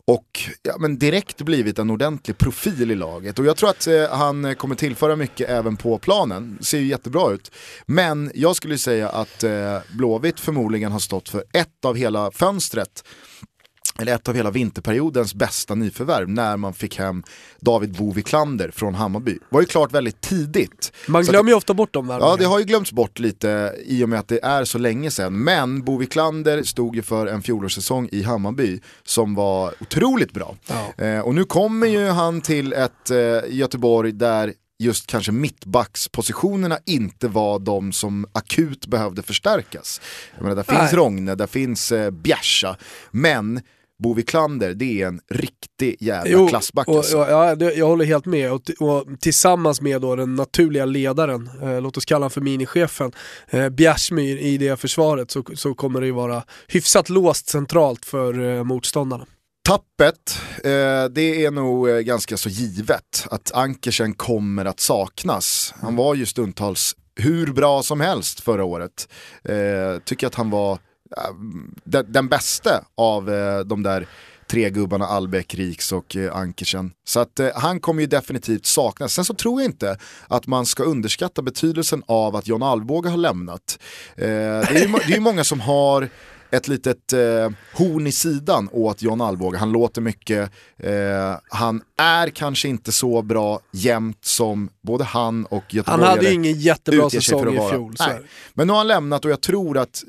och 0.05 0.41
ja, 0.63 0.77
men 0.79 0.99
direkt 0.99 1.43
blivit 1.43 1.79
en 1.79 1.91
ordentlig 1.91 2.39
profil 2.39 2.91
i 2.91 2.95
laget. 2.95 3.39
Och 3.39 3.45
jag 3.45 3.57
tror 3.57 3.71
att 3.71 3.87
eh, 3.87 4.09
han 4.11 4.55
kommer 4.55 4.75
tillföra 4.75 5.17
mycket 5.17 5.51
även 5.51 5.77
på 5.77 5.99
planen, 5.99 6.59
ser 6.61 6.79
ju 6.79 6.87
jättebra 6.87 7.33
ut. 7.33 7.51
Men 7.87 8.31
jag 8.35 8.57
skulle 8.57 8.79
säga 8.79 9.09
att 9.09 9.43
eh, 9.43 9.79
Blåvitt 9.91 10.41
förmodligen 10.41 10.93
har 10.93 10.99
stått 10.99 11.29
för 11.29 11.45
ett 11.53 11.85
av 11.85 11.97
hela 11.97 12.31
fönstret 12.31 13.05
eller 14.03 14.15
ett 14.15 14.29
av 14.29 14.35
hela 14.35 14.51
vinterperiodens 14.51 15.35
bästa 15.35 15.75
nyförvärv 15.75 16.29
när 16.29 16.57
man 16.57 16.75
fick 16.75 16.99
hem 16.99 17.23
David 17.61 17.93
Boviklander 17.93 18.71
från 18.71 18.95
Hammarby. 18.95 19.39
var 19.49 19.61
ju 19.61 19.67
klart 19.67 19.93
väldigt 19.93 20.21
tidigt. 20.21 20.93
Man 21.09 21.25
glömmer 21.25 21.51
ju 21.51 21.57
ofta 21.57 21.75
bort 21.75 21.93
dem 21.93 22.07
där. 22.07 22.19
Ja, 22.19 22.37
det 22.39 22.45
har 22.45 22.59
ju 22.59 22.65
glömts 22.65 22.93
bort 22.93 23.19
lite 23.19 23.75
i 23.85 24.05
och 24.05 24.09
med 24.09 24.19
att 24.19 24.29
det 24.29 24.45
är 24.45 24.65
så 24.65 24.79
länge 24.79 25.11
sedan. 25.11 25.45
Men 25.45 25.85
Boviklander 25.85 26.63
stod 26.63 26.97
ju 26.97 27.03
för 27.03 27.27
en 27.27 27.43
fjolårssäsong 27.43 28.09
i 28.13 28.23
Hammarby 28.23 28.81
som 29.05 29.35
var 29.35 29.75
otroligt 29.81 30.33
bra. 30.33 30.57
Ja. 30.67 31.05
Eh, 31.05 31.21
och 31.21 31.35
nu 31.35 31.45
kommer 31.45 31.87
ju 31.87 32.09
han 32.09 32.41
till 32.41 32.73
ett 32.73 33.11
eh, 33.11 33.17
Göteborg 33.49 34.13
där 34.13 34.53
just 34.79 35.07
kanske 35.07 35.33
mittbackspositionerna 35.33 36.79
inte 36.87 37.29
var 37.29 37.59
de 37.59 37.93
som 37.93 38.27
akut 38.33 38.87
behövde 38.87 39.23
förstärkas. 39.23 40.01
Jag 40.35 40.43
menar, 40.43 40.57
där 40.57 40.79
finns. 40.79 40.93
Rogne, 40.93 41.35
där 41.35 41.47
finns 41.47 41.93
eh, 41.93 42.11
Bjärsa, 42.11 42.77
men 43.11 43.61
Bovi 44.03 44.23
Klander, 44.23 44.75
det 44.75 45.03
är 45.03 45.07
en 45.07 45.21
riktig 45.31 45.97
jävla 46.01 46.31
Jo, 46.31 46.49
klassback. 46.49 46.89
och, 46.89 46.97
alltså. 46.97 47.17
ja, 47.17 47.55
det, 47.55 47.75
jag 47.75 47.87
håller 47.87 48.05
helt 48.05 48.27
med. 48.27 48.53
Och, 48.53 48.61
och 48.81 49.07
tillsammans 49.21 49.81
med 49.81 50.01
då 50.01 50.17
den 50.17 50.35
naturliga 50.35 50.85
ledaren, 50.85 51.51
eh, 51.63 51.81
låt 51.81 51.97
oss 51.97 52.05
kalla 52.05 52.19
honom 52.19 52.31
för 52.31 52.41
minichefen, 52.41 53.13
eh, 53.51 53.69
Bjärsmyr 53.69 54.37
i 54.37 54.59
det 54.59 54.77
försvaret 54.77 55.31
så, 55.31 55.45
så 55.55 55.75
kommer 55.75 56.01
det 56.01 56.07
ju 56.07 56.13
vara 56.13 56.43
hyfsat 56.69 57.09
låst 57.09 57.49
centralt 57.49 58.05
för 58.05 58.57
eh, 58.57 58.65
motståndarna. 58.65 59.27
Tappet, 59.69 60.39
eh, 60.65 61.05
det 61.11 61.45
är 61.45 61.51
nog 61.51 61.89
eh, 61.89 61.99
ganska 61.99 62.37
så 62.37 62.49
givet 62.49 63.27
att 63.31 63.53
Ankersen 63.55 64.15
kommer 64.15 64.65
att 64.65 64.81
saknas. 64.81 65.75
Han 65.81 65.97
var 65.97 66.15
ju 66.15 66.27
stundtals 66.27 66.97
hur 67.17 67.47
bra 67.47 67.83
som 67.83 68.01
helst 68.01 68.41
förra 68.41 68.65
året. 68.65 69.09
Eh, 69.45 70.03
tycker 70.05 70.27
att 70.27 70.35
han 70.35 70.51
var 70.51 70.79
Eh, 71.17 71.35
den, 71.85 72.13
den 72.13 72.29
bästa 72.29 72.85
av 72.95 73.31
eh, 73.31 73.61
de 73.61 73.83
där 73.83 74.07
tre 74.53 74.71
gubbarna 74.71 75.07
Albeck, 75.07 75.55
Riks 75.55 75.93
och 75.93 76.17
eh, 76.17 76.37
Ankersen. 76.37 76.93
Så 77.05 77.21
att 77.21 77.41
eh, 77.41 77.49
han 77.55 77.81
kommer 77.81 78.01
ju 78.01 78.07
definitivt 78.07 78.67
saknas. 78.67 79.15
Sen 79.15 79.25
så 79.25 79.35
tror 79.35 79.61
jag 79.63 79.69
inte 79.71 79.97
att 80.29 80.47
man 80.47 80.67
ska 80.67 80.83
underskatta 80.83 81.43
betydelsen 81.43 82.03
av 82.07 82.37
att 82.37 82.49
John 82.49 82.63
Alvbåge 82.63 83.09
har 83.09 83.17
lämnat. 83.17 83.79
Eh, 84.17 84.27
det 84.27 84.69
är 84.71 84.87
ju 84.87 84.93
det 85.07 85.13
är 85.13 85.15
ju 85.15 85.21
många 85.21 85.45
som 85.45 85.61
har 85.61 86.09
ett 86.53 86.69
litet 86.69 87.13
eh, 87.13 87.51
horn 87.73 88.07
i 88.07 88.13
sidan 88.13 88.69
åt 88.73 89.03
John 89.03 89.21
Alvbåge. 89.21 89.59
Han 89.59 89.73
låter 89.73 90.01
mycket, 90.01 90.51
eh, 90.79 90.93
han 91.51 91.83
är 91.99 92.29
kanske 92.29 92.69
inte 92.69 92.93
så 92.93 93.23
bra 93.23 93.61
jämt 93.73 94.25
som 94.25 94.71
både 94.83 95.05
han 95.05 95.45
och 95.45 95.53
Han 95.53 95.63
Göteborgare 95.71 96.09
hade 96.09 96.29
ju 96.29 96.35
ingen 96.35 96.61
jättebra 96.61 97.11
säsong 97.11 97.55
i 97.55 97.71
fjol. 97.71 97.95
Men 98.55 98.67
nu 98.67 98.73
har 98.73 98.79
han 98.79 98.89
lämnat 98.89 99.25
och 99.25 99.31
jag 99.31 99.41
tror 99.41 99.79
att 99.79 100.05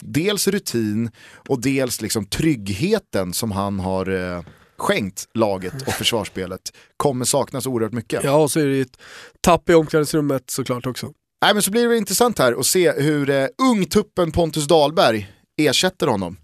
dels 0.00 0.48
rutin 0.48 1.10
och 1.48 1.60
dels 1.60 2.00
liksom 2.00 2.26
tryggheten 2.26 3.32
som 3.32 3.52
han 3.52 3.80
har 3.80 4.36
eh, 4.36 4.42
skänkt 4.78 5.28
laget 5.34 5.82
och 5.86 5.92
försvarsspelet 5.92 6.60
kommer 6.96 7.24
saknas 7.24 7.66
oerhört 7.66 7.92
mycket. 7.92 8.24
Ja, 8.24 8.36
och 8.36 8.50
så 8.50 8.60
är 8.60 8.66
det 8.66 8.80
ett 8.80 8.98
tapp 9.40 9.70
i 9.70 9.74
omklädningsrummet 9.74 10.50
såklart 10.50 10.86
också. 10.86 11.12
Nej, 11.42 11.54
men 11.54 11.62
så 11.62 11.70
blir 11.70 11.88
det 11.88 11.96
intressant 11.96 12.38
här 12.38 12.52
att 12.52 12.66
se 12.66 12.92
hur 12.92 13.30
eh, 13.30 13.46
ungtuppen 13.70 14.32
Pontus 14.32 14.66
Dahlberg 14.66 15.32
ersätter 15.56 16.06
honom. 16.06 16.36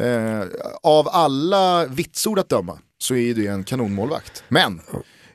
Eh, 0.00 0.42
av 0.82 1.08
alla 1.08 1.86
vitsord 1.86 2.38
att 2.38 2.48
döma 2.48 2.78
så 2.98 3.14
är 3.14 3.34
det 3.34 3.46
en 3.46 3.64
kanonmålvakt. 3.64 4.44
Men 4.48 4.80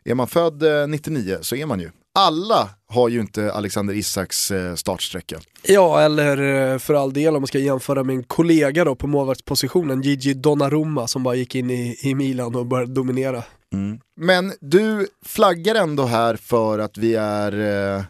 är 0.03 0.15
man 0.15 0.27
född 0.27 0.63
eh, 0.63 0.87
99 0.87 1.37
så 1.41 1.55
är 1.55 1.65
man 1.65 1.79
ju. 1.79 1.91
Alla 2.15 2.69
har 2.87 3.09
ju 3.09 3.19
inte 3.19 3.53
Alexander 3.53 3.93
Isaks 3.93 4.51
eh, 4.51 4.75
startsträcka. 4.75 5.39
Ja, 5.63 6.01
eller 6.01 6.71
eh, 6.71 6.77
för 6.79 6.93
all 6.93 7.13
del 7.13 7.35
om 7.35 7.41
man 7.41 7.47
ska 7.47 7.59
jämföra 7.59 8.03
med 8.03 8.15
en 8.15 8.23
kollega 8.23 8.83
då 8.85 8.95
på 8.95 9.07
målvaktspositionen, 9.07 10.01
Gigi 10.01 10.33
Donnarumma 10.33 11.07
som 11.07 11.23
bara 11.23 11.35
gick 11.35 11.55
in 11.55 11.69
i, 11.69 11.97
i 12.01 12.15
Milan 12.15 12.55
och 12.55 12.65
började 12.65 12.93
dominera. 12.93 13.43
Mm. 13.73 13.99
Men 14.15 14.53
du 14.61 15.07
flaggar 15.25 15.75
ändå 15.75 16.05
här 16.05 16.35
för 16.35 16.79
att 16.79 16.97
vi 16.97 17.15
är 17.15 17.59
eh, 17.97 18.03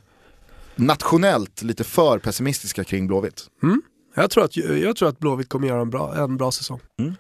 nationellt 0.76 1.61
lite 1.61 1.84
för 1.84 2.19
pessimistiska 2.19 2.84
kring 2.84 3.07
Blåvitt. 3.07 3.41
Mm. 3.63 3.82
Jag 4.16 4.32
tror, 4.32 4.43
att, 4.43 4.57
jag 4.57 4.95
tror 4.95 5.09
att 5.09 5.20
Blåvitt 5.20 5.49
kommer 5.49 5.68
göra 5.68 5.82
en 5.82 5.89
bra, 5.89 6.16
en 6.16 6.38
bra 6.38 6.51
säsong. 6.51 6.80
Mm. 6.99 7.14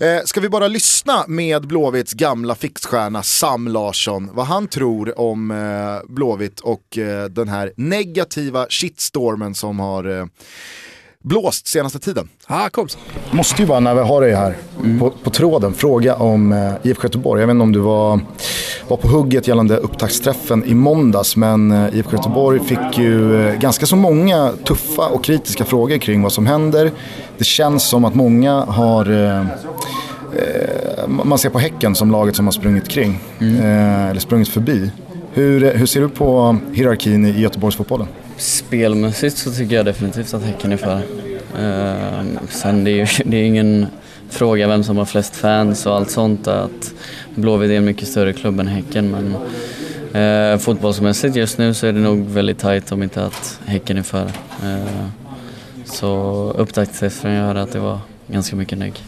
Eh, 0.00 0.24
ska 0.24 0.40
vi 0.40 0.48
bara 0.48 0.68
lyssna 0.68 1.24
med 1.28 1.66
Blåvitts 1.66 2.12
gamla 2.12 2.54
fixstjärna 2.54 3.22
Sam 3.22 3.68
Larsson, 3.68 4.30
vad 4.32 4.46
han 4.46 4.68
tror 4.68 5.20
om 5.20 5.50
eh, 5.50 6.12
Blåvitt 6.12 6.60
och 6.60 6.98
eh, 6.98 7.24
den 7.24 7.48
här 7.48 7.72
negativa 7.76 8.66
shitstormen 8.68 9.54
som 9.54 9.80
har 9.80 10.18
eh, 10.18 10.26
blåst 11.24 11.66
senaste 11.66 11.98
tiden. 11.98 12.28
Ah, 12.46 12.68
kom 12.68 12.88
så. 12.88 12.98
Måste 13.30 13.62
ju 13.62 13.68
bara 13.68 13.80
när 13.80 13.94
vi 13.94 14.00
har 14.00 14.20
dig 14.20 14.34
här 14.34 14.56
mm. 14.78 14.98
på, 14.98 15.10
på, 15.10 15.30
tråden 15.30 15.74
fråga 15.74 16.14
om 16.14 16.52
eh, 16.52 16.72
IFK 16.82 17.02
Göteborg. 17.02 17.40
Jag 17.40 17.46
vet 17.46 17.54
inte 17.54 17.62
om 17.62 17.72
du 17.72 17.80
var, 17.80 18.20
var 18.88 18.96
på 18.96 19.08
hugget 19.08 19.48
gällande 19.48 19.76
upptaktsträffen 19.76 20.64
i 20.64 20.74
måndags 20.74 21.36
men 21.36 21.70
eh, 21.70 21.98
IFK 21.98 22.16
Göteborg 22.16 22.60
fick 22.60 22.98
ju 22.98 23.46
eh, 23.48 23.58
ganska 23.58 23.86
så 23.86 23.96
många 23.96 24.52
tuffa 24.64 25.08
och 25.08 25.24
kritiska 25.24 25.64
frågor 25.64 25.98
kring 25.98 26.22
vad 26.22 26.32
som 26.32 26.46
händer. 26.46 26.90
Det 27.38 27.44
känns 27.44 27.84
som 27.84 28.04
att 28.04 28.14
många 28.14 28.52
har 28.60 29.10
eh, 29.10 29.40
eh 29.40 31.08
man 31.08 31.38
ser 31.38 31.50
på 31.50 31.58
Häcken 31.58 31.94
som 31.94 32.10
laget 32.10 32.36
som 32.36 32.46
har 32.46 32.52
sprungit 32.52 32.88
kring, 32.88 33.20
mm. 33.38 33.56
eh, 33.56 34.10
eller 34.10 34.20
sprungit 34.20 34.48
förbi. 34.48 34.90
Hur, 35.32 35.74
hur 35.74 35.86
ser 35.86 36.00
du 36.00 36.08
på 36.08 36.56
hierarkin 36.72 37.26
i 37.26 37.40
Göteborgsfotbollen? 37.40 38.06
Spelmässigt 38.40 39.38
så 39.38 39.52
tycker 39.52 39.76
jag 39.76 39.84
definitivt 39.84 40.34
att 40.34 40.42
Häcken 40.42 40.72
är 40.72 40.76
före. 40.76 41.02
Uh, 41.58 42.40
sen 42.48 42.84
det 42.84 42.90
är 42.90 42.94
ju 42.94 43.06
det 43.24 43.36
är 43.36 43.44
ingen 43.44 43.86
fråga 44.30 44.68
vem 44.68 44.84
som 44.84 44.96
har 44.96 45.04
flest 45.04 45.36
fans 45.36 45.86
och 45.86 45.96
allt 45.96 46.10
sånt. 46.10 46.48
Att 46.48 46.94
Blåvitt 47.34 47.70
är 47.70 47.74
en 47.74 47.84
mycket 47.84 48.08
större 48.08 48.32
klubb 48.32 48.60
än 48.60 48.66
Häcken 48.66 49.10
men 49.10 49.36
uh, 50.22 50.58
fotbollsmässigt 50.58 51.36
just 51.36 51.58
nu 51.58 51.74
så 51.74 51.86
är 51.86 51.92
det 51.92 52.00
nog 52.00 52.26
väldigt 52.26 52.58
tajt 52.58 52.92
om 52.92 53.02
inte 53.02 53.24
att 53.24 53.60
Häcken 53.64 53.98
är 53.98 54.02
före. 54.02 54.32
Uh, 54.64 55.06
så 55.84 56.52
upptaktsträffen 56.58 57.32
jag 57.32 57.44
hörde 57.44 57.62
att 57.62 57.72
det 57.72 57.80
var 57.80 57.98
ganska 58.26 58.56
mycket 58.56 58.78
negg. 58.78 59.02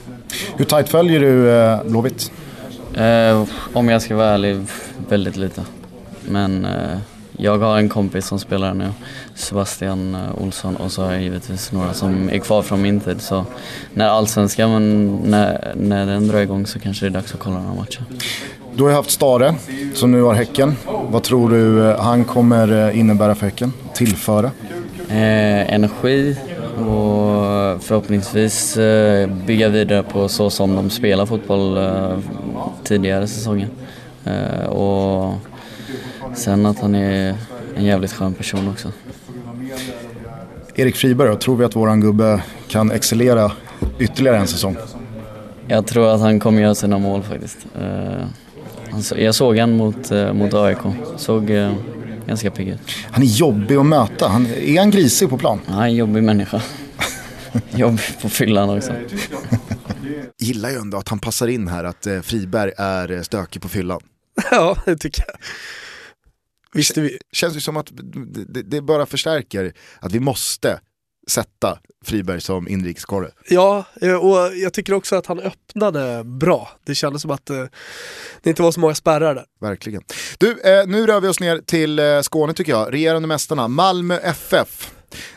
Hur 0.56 0.64
tajt 0.64 0.88
följer 0.88 1.20
du 1.20 1.26
uh, 1.26 1.84
Blåvitt? 1.84 2.32
Uh, 2.98 3.44
om 3.72 3.88
jag 3.88 4.02
ska 4.02 4.16
vara 4.16 4.28
ärlig, 4.28 4.66
väldigt 5.08 5.36
lite. 5.36 5.62
Men 6.28 6.64
uh, 6.64 6.98
jag 7.36 7.58
har 7.58 7.78
en 7.78 7.88
kompis 7.88 8.26
som 8.26 8.38
spelar 8.38 8.74
nu, 8.74 8.88
Sebastian 9.34 10.14
eh, 10.14 10.42
Olsson 10.42 10.76
och 10.76 10.92
så 10.92 11.02
har 11.02 11.12
jag 11.12 11.22
givetvis 11.22 11.72
några 11.72 11.94
som 11.94 12.30
är 12.30 12.38
kvar 12.38 12.62
från 12.62 12.82
min 12.82 13.00
tid. 13.00 13.20
Så 13.20 13.44
när 13.94 14.08
allsvenskan, 14.08 15.16
när, 15.24 15.72
när 15.76 16.06
den 16.06 16.28
drar 16.28 16.40
igång 16.40 16.66
så 16.66 16.78
kanske 16.78 17.06
det 17.06 17.08
är 17.08 17.10
dags 17.10 17.34
att 17.34 17.40
kolla 17.40 17.58
några 17.58 17.74
matcher. 17.74 18.04
Du 18.74 18.82
har 18.82 18.90
ju 18.90 18.96
haft 18.96 19.10
Stare 19.10 19.54
som 19.94 20.12
nu 20.12 20.22
har 20.22 20.34
Häcken. 20.34 20.76
Vad 21.08 21.22
tror 21.22 21.50
du 21.50 21.90
eh, 21.90 22.00
han 22.00 22.24
kommer 22.24 22.88
eh, 22.88 22.98
innebära 22.98 23.34
för 23.34 23.46
Häcken? 23.46 23.72
Tillföra? 23.94 24.50
Eh, 25.08 25.74
energi 25.74 26.36
och 26.76 27.82
förhoppningsvis 27.82 28.76
eh, 28.76 29.28
bygga 29.46 29.68
vidare 29.68 30.02
på 30.02 30.28
så 30.28 30.50
som 30.50 30.74
de 30.74 30.90
spelar 30.90 31.26
fotboll 31.26 31.76
eh, 31.76 32.18
tidigare 32.84 33.26
säsongen. 33.26 33.70
och 34.68 35.34
Sen 36.34 36.66
att 36.66 36.78
han 36.78 36.94
är 36.94 37.36
en 37.76 37.84
jävligt 37.84 38.12
skön 38.12 38.34
person 38.34 38.68
också. 38.68 38.92
Erik 40.74 40.96
Friberg 40.96 41.38
tror 41.38 41.56
vi 41.56 41.64
att 41.64 41.76
våran 41.76 42.00
gubbe 42.00 42.42
kan 42.68 42.90
excellera 42.90 43.52
ytterligare 43.98 44.36
en 44.36 44.46
säsong? 44.46 44.76
Jag 45.68 45.86
tror 45.86 46.14
att 46.14 46.20
han 46.20 46.40
kommer 46.40 46.62
göra 46.62 46.74
sina 46.74 46.98
mål 46.98 47.22
faktiskt. 47.22 47.58
Uh, 47.80 49.20
jag 49.22 49.34
såg 49.34 49.58
han 49.58 49.76
mot, 49.76 50.12
uh, 50.12 50.32
mot 50.32 50.54
AIK. 50.54 50.78
Såg 51.16 51.50
uh, 51.50 51.72
ganska 52.26 52.50
pigg 52.50 52.68
ut. 52.68 52.80
Han 53.10 53.22
är 53.22 53.26
jobbig 53.26 53.76
att 53.76 53.86
möta. 53.86 54.28
Han, 54.28 54.46
är 54.46 54.78
han 54.78 54.90
grisig 54.90 55.30
på 55.30 55.38
plan? 55.38 55.60
han 55.66 55.82
är 55.82 55.86
en 55.86 55.94
jobbig 55.94 56.22
människa. 56.22 56.62
jobbig 57.70 58.00
på 58.22 58.28
fyllan 58.28 58.70
också. 58.70 58.92
Gillar 60.38 60.70
ju 60.70 60.76
ändå 60.76 60.98
att 60.98 61.08
han 61.08 61.18
passar 61.18 61.48
in 61.48 61.68
här 61.68 61.84
att 61.84 62.06
Friberg 62.22 62.72
är 62.76 63.22
stökig 63.22 63.62
på 63.62 63.68
fyllan. 63.68 64.00
ja, 64.50 64.76
det 64.84 64.96
tycker 64.96 65.24
jag. 65.26 65.36
Visste 66.74 67.00
vi... 67.00 67.18
Känns 67.32 67.54
det 67.54 67.60
som 67.60 67.76
att 67.76 67.90
det, 67.92 68.62
det 68.62 68.80
bara 68.80 69.06
förstärker 69.06 69.72
att 70.00 70.12
vi 70.12 70.20
måste 70.20 70.80
sätta 71.28 71.78
Friberg 72.04 72.40
som 72.40 72.68
inrikeskorre. 72.68 73.30
Ja, 73.48 73.84
eh, 74.00 74.14
och 74.14 74.56
jag 74.56 74.72
tycker 74.72 74.92
också 74.92 75.16
att 75.16 75.26
han 75.26 75.40
öppnade 75.40 76.24
bra. 76.24 76.70
Det 76.84 76.94
kändes 76.94 77.22
som 77.22 77.30
att 77.30 77.50
eh, 77.50 77.64
det 78.42 78.50
inte 78.50 78.62
var 78.62 78.72
så 78.72 78.80
många 78.80 78.94
spärrar 78.94 79.34
där. 79.34 79.44
Verkligen. 79.60 80.02
Du, 80.38 80.60
eh, 80.60 80.86
nu 80.86 81.06
rör 81.06 81.20
vi 81.20 81.28
oss 81.28 81.40
ner 81.40 81.58
till 81.58 82.00
Skåne 82.22 82.54
tycker 82.54 82.72
jag. 82.72 82.92
Regerande 82.92 83.28
mästarna, 83.28 83.68
Malmö 83.68 84.18
FF. 84.18 84.90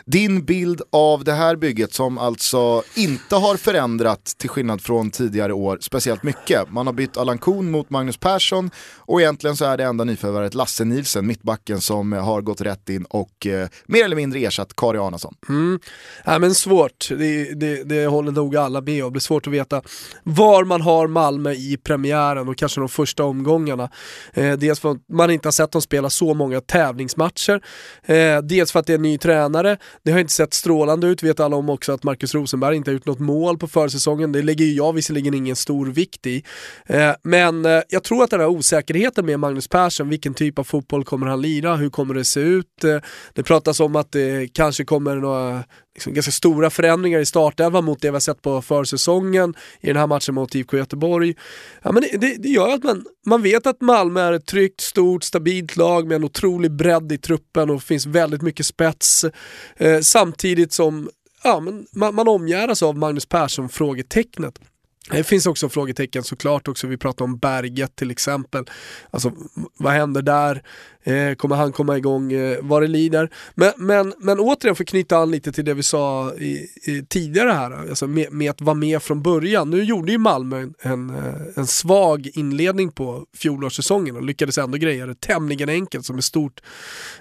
Din 0.04 0.44
bild 0.44 0.82
av 0.92 1.24
det 1.24 1.32
här 1.32 1.56
bygget 1.56 1.94
som 1.94 2.18
alltså 2.18 2.82
inte 2.94 3.36
har 3.36 3.56
förändrat 3.56 4.24
till 4.24 4.50
skillnad 4.50 4.82
från 4.82 5.10
tidigare 5.10 5.52
år 5.52 5.78
speciellt 5.80 6.22
mycket. 6.22 6.70
Man 6.70 6.86
har 6.86 6.94
bytt 6.94 7.16
Allan 7.16 7.38
Kuhn 7.38 7.70
mot 7.70 7.90
Magnus 7.90 8.16
Persson 8.16 8.70
och 9.06 9.20
egentligen 9.20 9.56
så 9.56 9.64
är 9.64 9.76
det 9.76 9.84
enda 9.84 10.04
nyförvärvet 10.04 10.54
Lasse 10.54 10.84
Nilsen, 10.84 11.26
mittbacken 11.26 11.80
som 11.80 12.12
eh, 12.12 12.24
har 12.24 12.42
gått 12.42 12.60
rätt 12.60 12.88
in 12.88 13.04
och 13.04 13.46
eh, 13.46 13.68
mer 13.86 14.04
eller 14.04 14.16
mindre 14.16 14.38
ersatt 14.38 14.76
Kari 14.76 14.98
Arnason. 14.98 15.34
Mm. 15.48 15.80
Ja, 16.24 16.38
men 16.38 16.54
svårt, 16.54 17.08
det, 17.08 17.54
det, 17.54 17.84
det 17.84 18.06
håller 18.06 18.32
nog 18.32 18.56
alla 18.56 18.80
med 18.80 19.04
om. 19.04 19.12
Det 19.12 19.18
är 19.18 19.20
svårt 19.20 19.46
att 19.46 19.52
veta 19.52 19.82
var 20.22 20.64
man 20.64 20.80
har 20.80 21.06
Malmö 21.06 21.52
i 21.52 21.76
premiären 21.76 22.48
och 22.48 22.56
kanske 22.56 22.80
de 22.80 22.88
första 22.88 23.24
omgångarna. 23.24 23.90
Eh, 24.34 24.52
dels 24.52 24.80
för 24.80 24.90
att 24.90 24.98
man 25.08 25.30
inte 25.30 25.46
har 25.46 25.52
sett 25.52 25.72
dem 25.72 25.82
spela 25.82 26.10
så 26.10 26.34
många 26.34 26.60
tävlingsmatcher, 26.60 27.60
eh, 28.04 28.38
dels 28.42 28.72
för 28.72 28.80
att 28.80 28.86
det 28.86 28.92
är 28.92 28.94
en 28.94 29.02
ny 29.02 29.18
tränare. 29.18 29.76
Det 30.02 30.12
har 30.12 30.18
inte 30.18 30.32
sett 30.32 30.54
strålande 30.54 31.06
ut, 31.06 31.22
vet 31.22 31.40
alla 31.40 31.56
om 31.56 31.70
också 31.70 31.92
att 31.92 32.02
Marcus 32.02 32.34
Rosenberg 32.34 32.76
inte 32.76 32.90
har 32.90 32.92
gjort 32.92 33.06
något 33.06 33.20
mål 33.20 33.58
på 33.58 33.68
försäsongen. 33.68 34.32
Det 34.32 34.42
lägger 34.42 34.64
ju 34.64 34.72
jag 34.72 34.92
visserligen 34.92 35.34
ingen 35.34 35.56
stor 35.56 35.86
vikt 35.86 36.26
i. 36.26 36.44
Eh, 36.86 37.12
men 37.22 37.64
eh, 37.64 37.82
jag 37.88 38.02
tror 38.02 38.24
att 38.24 38.30
den 38.30 38.40
här 38.40 38.48
osäkerheten 38.48 38.95
med 39.22 39.40
Magnus 39.40 39.68
Persson, 39.68 40.08
vilken 40.08 40.34
typ 40.34 40.58
av 40.58 40.64
fotboll 40.64 41.04
kommer 41.04 41.26
han 41.26 41.42
lira, 41.42 41.76
hur 41.76 41.90
kommer 41.90 42.14
det 42.14 42.24
se 42.24 42.40
ut? 42.40 42.84
Eh, 42.84 42.98
det 43.34 43.42
pratas 43.42 43.80
om 43.80 43.96
att 43.96 44.12
det 44.12 44.48
kanske 44.52 44.84
kommer 44.84 45.16
några 45.16 45.64
liksom 45.94 46.14
ganska 46.14 46.32
stora 46.32 46.70
förändringar 46.70 47.20
i 47.20 47.26
startelvan 47.26 47.84
mot 47.84 48.00
det 48.00 48.10
vi 48.10 48.14
har 48.14 48.20
sett 48.20 48.42
på 48.42 48.62
försäsongen 48.62 49.54
i 49.80 49.86
den 49.86 49.96
här 49.96 50.06
matchen 50.06 50.34
mot 50.34 50.54
IFK 50.54 50.76
Göteborg. 50.76 51.34
Ja, 51.82 51.92
men 51.92 52.02
det, 52.02 52.18
det, 52.18 52.34
det, 52.38 52.48
gör 52.48 52.74
att 52.74 52.84
man, 52.84 53.04
man 53.26 53.42
vet 53.42 53.66
att 53.66 53.80
Malmö 53.80 54.20
är 54.20 54.32
ett 54.32 54.46
tryggt, 54.46 54.80
stort, 54.80 55.24
stabilt 55.24 55.76
lag 55.76 56.06
med 56.06 56.16
en 56.16 56.24
otrolig 56.24 56.72
bredd 56.72 57.12
i 57.12 57.18
truppen 57.18 57.70
och 57.70 57.82
finns 57.82 58.06
väldigt 58.06 58.42
mycket 58.42 58.66
spets. 58.66 59.24
Eh, 59.76 60.00
samtidigt 60.00 60.72
som 60.72 61.10
ja, 61.42 61.60
men 61.60 61.86
man, 61.92 62.14
man 62.14 62.28
omgärdas 62.28 62.82
av 62.82 62.98
Magnus 62.98 63.26
Persson 63.26 63.68
frågetecknet. 63.68 64.58
Det 65.10 65.24
finns 65.24 65.46
också 65.46 65.68
frågetecken 65.68 66.22
såklart 66.22 66.68
också, 66.68 66.86
vi 66.86 66.96
pratar 66.96 67.24
om 67.24 67.38
Berget 67.38 67.96
till 67.96 68.10
exempel. 68.10 68.64
Alltså 69.10 69.32
vad 69.78 69.92
händer 69.92 70.22
där? 70.22 70.62
Eh, 71.06 71.34
kommer 71.34 71.56
han 71.56 71.72
komma 71.72 71.96
igång 71.96 72.32
eh, 72.32 72.58
vad 72.62 72.82
det 72.82 72.88
lider? 72.88 73.30
Men, 73.54 73.72
men, 73.76 74.14
men 74.18 74.40
återigen 74.40 74.76
för 74.76 74.84
att 74.84 74.88
knyta 74.88 75.16
an 75.16 75.30
lite 75.30 75.52
till 75.52 75.64
det 75.64 75.74
vi 75.74 75.82
sa 75.82 76.34
i, 76.34 76.66
i 76.82 77.04
tidigare 77.08 77.50
här, 77.50 77.88
alltså 77.88 78.06
med, 78.06 78.32
med, 78.32 78.50
att 78.50 78.60
vara 78.60 78.74
med 78.74 79.02
från 79.02 79.22
början. 79.22 79.70
Nu 79.70 79.84
gjorde 79.84 80.12
ju 80.12 80.18
Malmö 80.18 80.60
en, 80.60 80.74
en, 80.80 81.10
eh, 81.10 81.34
en 81.56 81.66
svag 81.66 82.28
inledning 82.34 82.92
på 82.92 83.26
fjolårssäsongen 83.36 84.16
och 84.16 84.22
lyckades 84.22 84.58
ändå 84.58 84.78
greja 84.78 85.06
det 85.06 85.20
tämligen 85.20 85.68
enkelt 85.68 86.06
som 86.06 86.18
ett 86.18 86.24
stort, 86.24 86.60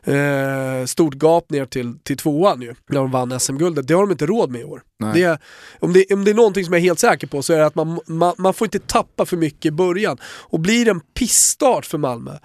eh, 0.03 0.85
stort 0.85 1.13
gap 1.13 1.49
ner 1.49 1.65
till, 1.65 1.99
till 2.03 2.17
tvåan 2.17 2.61
ju, 2.61 2.75
när 2.89 2.99
de 2.99 3.11
vann 3.11 3.39
SM-guldet. 3.39 3.87
Det 3.87 3.93
har 3.93 4.01
de 4.01 4.11
inte 4.11 4.25
råd 4.25 4.51
med 4.51 4.61
i 4.61 4.63
år. 4.63 4.81
Det, 5.13 5.39
om, 5.79 5.93
det, 5.93 6.13
om 6.13 6.25
det 6.25 6.31
är 6.31 6.35
någonting 6.35 6.65
som 6.65 6.73
jag 6.73 6.79
är 6.79 6.83
helt 6.83 6.99
säker 6.99 7.27
på 7.27 7.41
så 7.41 7.53
är 7.53 7.57
det 7.57 7.65
att 7.65 7.74
man, 7.75 7.99
man, 8.07 8.35
man 8.37 8.53
får 8.53 8.65
inte 8.67 8.79
tappa 8.79 9.25
för 9.25 9.37
mycket 9.37 9.65
i 9.65 9.71
början. 9.71 10.17
Och 10.23 10.59
blir 10.59 10.85
det 10.85 10.91
en 10.91 10.99
pissstart 10.99 11.85
för 11.85 11.97
Malmö 11.97 12.37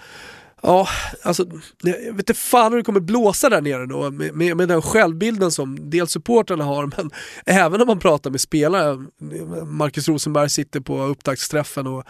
Ja, 0.63 0.89
alltså 1.23 1.47
jag 1.83 1.93
vet 1.93 2.31
inte 2.31 2.35
fan 2.35 2.73
hur 2.73 2.79
det 2.79 2.85
kommer 2.85 3.01
blåsa 3.01 3.49
där 3.49 3.61
nere 3.61 3.87
då 3.87 4.11
med, 4.11 4.35
med, 4.35 4.57
med 4.57 4.69
den 4.69 4.83
självbilden 4.83 5.51
som 5.51 5.91
dels 5.91 6.11
supportrarna 6.11 6.65
har 6.65 6.87
men 6.97 7.11
även 7.47 7.81
om 7.81 7.87
man 7.87 7.99
pratar 7.99 8.31
med 8.31 8.41
spelare. 8.41 9.05
Marcus 9.67 10.09
Rosenberg 10.09 10.51
sitter 10.51 10.81
på 10.81 11.03
upptaktsträffen 11.03 11.87
och, 11.87 12.05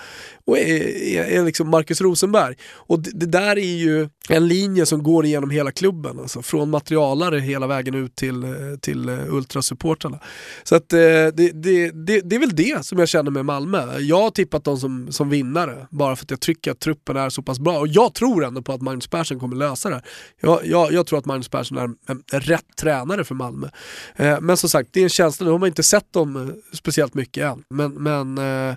och 0.45 0.59
är, 0.59 0.87
är, 1.17 1.25
är, 1.25 1.45
liksom 1.45 1.69
Marcus 1.69 2.01
Rosenberg. 2.01 2.55
Och 2.73 3.01
det, 3.01 3.11
det, 3.15 3.27
där 3.27 3.59
är 3.59 3.77
ju 3.77 4.09
en 4.29 4.49
linje 4.49 4.87
som 4.87 5.03
går 5.03 5.25
igenom 5.25 5.51
hela 5.51 5.73
klubben, 5.73 6.21
alltså 6.21 6.43
från 6.43 6.71
materialare 6.71 7.39
hela 7.39 7.67
vägen 7.67 7.95
ut 7.95 8.17
till, 8.17 8.45
till 8.81 9.09
ultrasupportrarna. 9.09 10.19
Så 10.65 10.75
att 10.75 10.93
eh, 10.93 10.99
det, 10.99 11.33
det, 11.35 11.91
det, 11.91 12.21
det 12.21 12.37
är 12.37 12.41
väl 12.41 12.57
det 12.57 12.87
som 12.87 12.99
jag 12.99 13.09
känner 13.09 13.31
med 13.31 13.45
Malmö. 13.45 13.99
Jag 13.99 14.21
har 14.21 14.31
tippat 14.31 14.65
dem 14.65 14.79
som, 14.79 15.13
som 15.13 15.31
vinnare 15.31 15.87
bara 15.91 16.17
för 16.17 16.25
att 16.25 16.31
jag 16.31 16.41
tycker 16.41 16.71
att 16.71 16.81
truppen 16.81 17.17
är 17.17 17.31
så 17.31 17.43
pass 17.43 17.59
bra 17.59 17.79
och 17.79 17.89
jag 17.89 18.15
tror 18.15 18.40
tror 18.41 18.49
ändå 18.49 18.63
på 18.63 18.73
att 18.73 18.81
Magnus 18.81 19.07
Persson 19.07 19.41
kommer 19.41 19.57
lösa 19.57 19.89
det 19.89 19.95
här. 19.95 20.05
Jag, 20.41 20.67
jag, 20.67 20.93
jag 20.93 21.07
tror 21.07 21.19
att 21.19 21.27
Magnus 21.27 21.49
Persson 21.49 21.79
är 21.79 21.85
en, 21.85 21.97
en 22.07 22.41
rätt 22.41 22.77
tränare 22.77 23.25
för 23.25 23.35
Malmö. 23.35 23.69
Eh, 24.17 24.41
men 24.41 24.57
som 24.57 24.69
sagt, 24.69 24.89
det 24.93 25.01
är 25.01 25.05
en 25.05 25.11
känsla, 25.11 25.45
nu 25.45 25.51
har 25.51 25.59
man 25.59 25.67
inte 25.67 25.83
sett 25.83 26.13
dem 26.13 26.37
eh, 26.37 26.77
speciellt 26.77 27.15
mycket 27.15 27.45
än. 27.45 27.65
Men, 27.71 27.93
men 27.93 28.39
eh, 28.39 28.77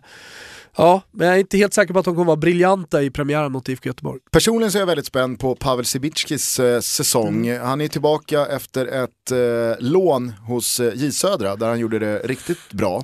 Ja, 0.77 1.01
men 1.11 1.27
jag 1.27 1.35
är 1.35 1.39
inte 1.39 1.57
helt 1.57 1.73
säker 1.73 1.93
på 1.93 1.99
att 1.99 2.05
de 2.05 2.15
kommer 2.15 2.25
vara 2.25 2.37
briljanta 2.37 3.01
i 3.01 3.09
premiären 3.09 3.51
mot 3.51 3.69
IFK 3.69 3.87
Göteborg. 3.87 4.19
Personligen 4.31 4.71
så 4.71 4.77
är 4.77 4.79
jag 4.79 4.87
väldigt 4.87 5.05
spänd 5.05 5.39
på 5.39 5.55
Pavel 5.55 5.85
Sibickis 5.85 6.59
eh, 6.59 6.79
säsong. 6.79 7.47
Mm. 7.47 7.67
Han 7.67 7.81
är 7.81 7.87
tillbaka 7.87 8.45
efter 8.45 8.85
ett 8.85 9.31
eh, 9.31 9.79
lån 9.79 10.29
hos 10.29 10.79
eh, 10.79 10.93
J 10.95 11.11
Södra 11.11 11.55
där 11.55 11.67
han 11.67 11.79
gjorde 11.79 11.99
det 11.99 12.19
riktigt 12.19 12.71
bra. 12.71 13.03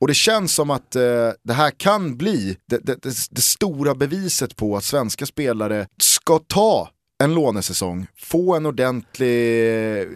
Och 0.00 0.08
det 0.08 0.14
känns 0.14 0.54
som 0.54 0.70
att 0.70 0.96
eh, 0.96 1.02
det 1.44 1.52
här 1.52 1.70
kan 1.70 2.16
bli 2.16 2.56
det, 2.68 2.78
det, 2.78 3.02
det, 3.02 3.14
det 3.30 3.40
stora 3.40 3.94
beviset 3.94 4.56
på 4.56 4.76
att 4.76 4.84
svenska 4.84 5.26
spelare 5.26 5.86
ska 5.98 6.38
ta 6.38 6.88
en 7.20 7.34
lånesäsong, 7.34 8.06
få 8.16 8.56
en 8.56 8.66
ordentlig 8.66 10.06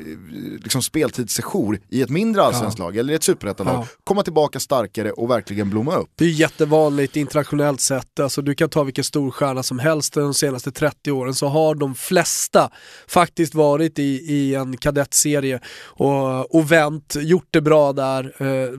liksom, 0.62 0.82
speltidssession 0.82 1.78
i 1.88 2.02
ett 2.02 2.10
mindre 2.10 2.42
allsvenskt 2.42 2.78
ja. 2.78 2.84
lag 2.84 2.96
eller 2.96 3.12
i 3.12 3.16
ett 3.16 3.22
superettalag, 3.22 3.74
ja. 3.74 3.86
komma 4.04 4.22
tillbaka 4.22 4.60
starkare 4.60 5.12
och 5.12 5.30
verkligen 5.30 5.70
blomma 5.70 5.96
upp. 5.96 6.10
Det 6.14 6.24
är 6.24 6.28
jättevanligt 6.28 7.16
internationellt 7.16 7.80
sett, 7.80 8.20
alltså, 8.20 8.42
du 8.42 8.54
kan 8.54 8.68
ta 8.68 8.82
vilken 8.82 9.04
stor 9.04 9.30
stjärna 9.30 9.62
som 9.62 9.78
helst 9.78 10.14
de 10.14 10.34
senaste 10.34 10.72
30 10.72 11.12
åren 11.12 11.34
så 11.34 11.46
har 11.46 11.74
de 11.74 11.94
flesta 11.94 12.70
faktiskt 13.08 13.54
varit 13.54 13.98
i, 13.98 14.02
i 14.34 14.54
en 14.54 14.76
kadettserie 14.76 15.60
och, 15.76 16.54
och 16.54 16.72
vänt, 16.72 17.16
gjort 17.18 17.48
det 17.50 17.60
bra 17.60 17.92
där. 17.92 18.34
Eh, 18.38 18.70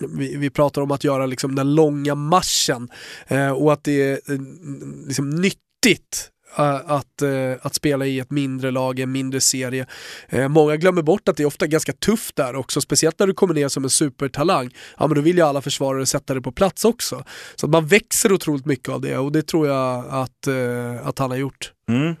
vi, 0.00 0.36
vi, 0.36 0.50
pratar 0.50 0.82
om 0.82 0.90
att 0.90 1.04
göra 1.04 1.26
liksom 1.26 1.54
den 1.54 1.74
långa 1.74 2.14
marschen 2.14 2.88
eh, 3.26 3.50
och 3.50 3.72
att 3.72 3.84
det 3.84 4.02
är 4.02 4.32
eh, 4.32 4.40
liksom 5.06 5.30
nyttigt 5.30 6.30
Eh, 6.58 6.90
att, 6.90 7.22
eh, 7.22 7.52
att 7.62 7.74
spela 7.74 8.06
i 8.06 8.18
ett 8.18 8.30
mindre 8.30 8.70
lag, 8.70 9.00
en 9.00 9.12
mindre 9.12 9.40
serie. 9.40 9.86
Eh, 10.28 10.48
många 10.48 10.76
glömmer 10.76 11.02
bort 11.02 11.28
att 11.28 11.36
det 11.36 11.42
är 11.42 11.46
ofta 11.46 11.66
ganska 11.66 11.92
tufft 11.92 12.36
där 12.36 12.56
också, 12.56 12.80
speciellt 12.80 13.18
när 13.18 13.26
du 13.26 13.34
kommer 13.34 13.54
ner 13.54 13.68
som 13.68 13.84
en 13.84 13.90
supertalang. 13.90 14.70
Ja 14.98 15.06
men 15.06 15.14
då 15.14 15.20
vill 15.20 15.36
ju 15.36 15.42
alla 15.42 15.62
försvarare 15.62 16.06
sätta 16.06 16.34
det 16.34 16.40
på 16.40 16.52
plats 16.52 16.84
också. 16.84 17.24
Så 17.56 17.66
att 17.66 17.72
man 17.72 17.86
växer 17.86 18.32
otroligt 18.32 18.66
mycket 18.66 18.88
av 18.88 19.00
det 19.00 19.18
och 19.18 19.32
det 19.32 19.42
tror 19.42 19.66
jag 19.66 20.06
att, 20.08 20.48
att 21.02 21.18
han 21.18 21.30
har 21.30 21.38
gjort. 21.38 21.72
Mm. 21.88 22.14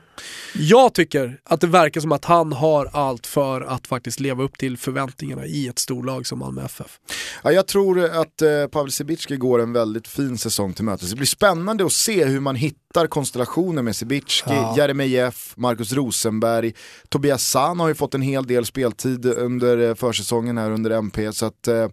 Jag 0.54 0.94
tycker 0.94 1.40
att 1.44 1.60
det 1.60 1.66
verkar 1.66 2.00
som 2.00 2.12
att 2.12 2.24
han 2.24 2.52
har 2.52 2.90
allt 2.92 3.26
för 3.26 3.60
att 3.60 3.86
faktiskt 3.86 4.20
leva 4.20 4.42
upp 4.42 4.58
till 4.58 4.76
förväntningarna 4.78 5.46
i 5.46 5.68
ett 5.68 5.78
storlag 5.78 6.26
som 6.26 6.38
Malmö 6.38 6.64
FF. 6.64 6.98
Ja, 7.42 7.52
jag 7.52 7.66
tror 7.66 8.04
att 8.04 8.42
eh, 8.42 8.66
Pavel 8.66 8.92
Sibicki 8.92 9.36
går 9.36 9.62
en 9.62 9.72
väldigt 9.72 10.08
fin 10.08 10.38
säsong 10.38 10.72
till 10.72 10.84
mötes. 10.84 11.10
Det 11.10 11.16
blir 11.16 11.26
spännande 11.26 11.86
att 11.86 11.92
se 11.92 12.24
hur 12.24 12.40
man 12.40 12.56
hittar 12.56 13.06
konstellationer 13.06 13.82
med 13.82 13.96
Sibicki, 13.96 14.42
ja. 14.46 14.74
Jeremejeff, 14.76 15.54
Marcus 15.56 15.92
Rosenberg, 15.92 16.72
Tobias 17.08 17.42
San 17.42 17.80
har 17.80 17.88
ju 17.88 17.94
fått 17.94 18.14
en 18.14 18.22
hel 18.22 18.46
del 18.46 18.66
speltid 18.66 19.26
under 19.26 19.78
eh, 19.88 19.94
försäsongen 19.94 20.58
här 20.58 20.70
under 20.70 20.90
MP. 20.90 21.32
Så 21.32 21.46
att, 21.46 21.68
eh, 21.68 21.88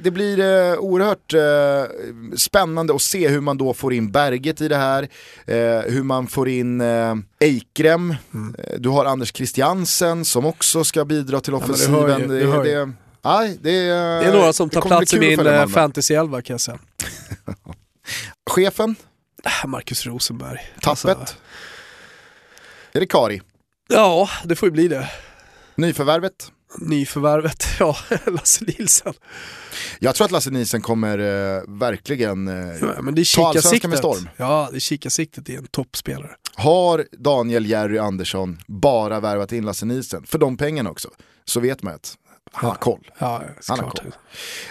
det 0.00 0.10
blir 0.10 0.40
eh, 0.40 0.78
oerhört 0.78 1.34
eh, 1.34 1.96
spännande 2.36 2.94
att 2.94 3.02
se 3.02 3.28
hur 3.28 3.40
man 3.40 3.58
då 3.58 3.74
får 3.74 3.92
in 3.92 4.10
Berget 4.10 4.60
i 4.60 4.68
det 4.68 4.76
här, 4.76 5.02
eh, 5.46 5.80
hur 5.92 6.02
man 6.02 6.26
får 6.26 6.48
in 6.48 6.80
eh, 6.80 7.14
Eikrem, 7.40 8.14
mm. 8.34 8.54
Eh, 8.58 8.78
du 8.78 8.88
har 8.88 9.04
Anders 9.04 9.32
Christiansen 9.34 10.24
som 10.24 10.46
också 10.46 10.84
ska 10.84 11.04
bidra 11.04 11.40
till 11.40 11.54
offensiven. 11.54 12.10
Ja, 12.10 12.18
det, 12.18 12.26
det, 12.26 12.62
det, 12.62 12.92
nej, 13.22 13.58
det, 13.62 13.70
det 13.70 14.26
är 14.26 14.32
några 14.32 14.52
som 14.52 14.70
tar 14.70 14.80
plats 14.80 15.14
i 15.14 15.18
min 15.18 15.46
eh, 15.46 15.66
fantasy-elva 15.66 16.42
kan 16.42 16.54
jag 16.54 16.60
säga. 16.60 16.78
Chefen? 18.50 18.96
Äh, 19.44 19.66
Marcus 19.66 20.06
Rosenberg. 20.06 20.58
Tappet? 20.80 21.18
Alltså. 21.18 21.34
Är 22.92 23.00
det 23.00 23.06
Kari? 23.06 23.42
Ja, 23.88 24.28
det 24.44 24.56
får 24.56 24.66
ju 24.66 24.70
bli 24.72 24.88
det. 24.88 25.10
Nyförvärvet? 25.74 26.52
Nyförvärvet, 26.78 27.66
ja, 27.78 27.96
Lasse 28.26 28.64
Nielsen. 28.64 29.14
Jag 29.98 30.14
tror 30.14 30.24
att 30.24 30.30
Lasse 30.30 30.50
Nielsen 30.50 30.82
kommer 30.82 31.18
eh, 31.18 31.62
verkligen 31.68 32.48
eh, 32.48 32.76
ja, 32.80 33.02
men 33.02 33.14
det 33.14 33.20
är 33.20 33.36
ta 33.36 33.48
allsvenskan 33.48 33.90
med 33.90 33.98
storm. 33.98 34.28
Ja, 34.36 34.68
det 34.70 34.76
är 34.76 34.80
kikarsiktet 34.80 35.48
är 35.48 35.58
en 35.58 35.66
toppspelare. 35.66 36.36
Har 36.56 37.04
Daniel 37.12 37.66
Jerry 37.66 37.98
Andersson 37.98 38.58
bara 38.66 39.20
värvat 39.20 39.52
in 39.52 39.64
Lasse 39.64 39.86
Nielsen, 39.86 40.26
för 40.26 40.38
de 40.38 40.56
pengarna 40.56 40.90
också, 40.90 41.08
så 41.44 41.60
vet 41.60 41.82
man 41.82 41.94
att 41.94 42.16
han 42.52 42.70
har 42.70 42.76
koll. 42.76 43.10
Ja, 43.18 43.42
han 43.68 43.80
har 43.80 43.90
koll. 43.90 44.14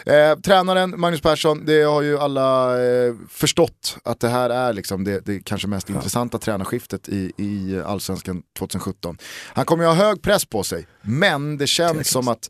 Eh, 0.05 0.39
tränaren 0.39 0.99
Magnus 0.99 1.21
Persson, 1.21 1.65
det 1.65 1.83
har 1.83 2.01
ju 2.01 2.19
alla 2.19 2.83
eh, 2.83 3.13
förstått 3.29 3.97
att 4.03 4.19
det 4.19 4.29
här 4.29 4.49
är 4.49 4.73
liksom 4.73 5.03
det, 5.03 5.25
det 5.25 5.39
kanske 5.39 5.67
mest 5.67 5.89
ja. 5.89 5.95
intressanta 5.95 6.37
tränarskiftet 6.37 7.09
i, 7.09 7.31
i 7.37 7.81
allsvenskan 7.85 8.43
2017. 8.57 9.17
Han 9.53 9.65
kommer 9.65 9.83
ju 9.83 9.89
ha 9.89 9.95
hög 9.95 10.21
press 10.21 10.45
på 10.45 10.63
sig, 10.63 10.87
men 11.01 11.57
det 11.57 11.67
känns 11.67 12.09
som 12.09 12.27
att 12.27 12.49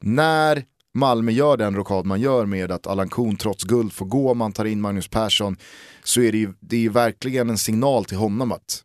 när 0.00 0.64
Malmö 0.94 1.32
gör 1.32 1.56
den 1.56 1.76
rokad 1.76 2.06
man 2.06 2.20
gör 2.20 2.46
med 2.46 2.72
att 2.72 2.86
Allan 2.86 3.08
Kuhn 3.08 3.36
trots 3.36 3.64
guld 3.64 3.92
får 3.92 4.06
gå, 4.06 4.34
man 4.34 4.52
tar 4.52 4.64
in 4.64 4.80
Magnus 4.80 5.08
Persson, 5.08 5.56
så 6.04 6.20
är 6.20 6.32
det 6.32 6.38
ju, 6.38 6.52
det 6.60 6.76
är 6.76 6.80
ju 6.80 6.88
verkligen 6.88 7.50
en 7.50 7.58
signal 7.58 8.04
till 8.04 8.16
honom 8.16 8.52
att 8.52 8.82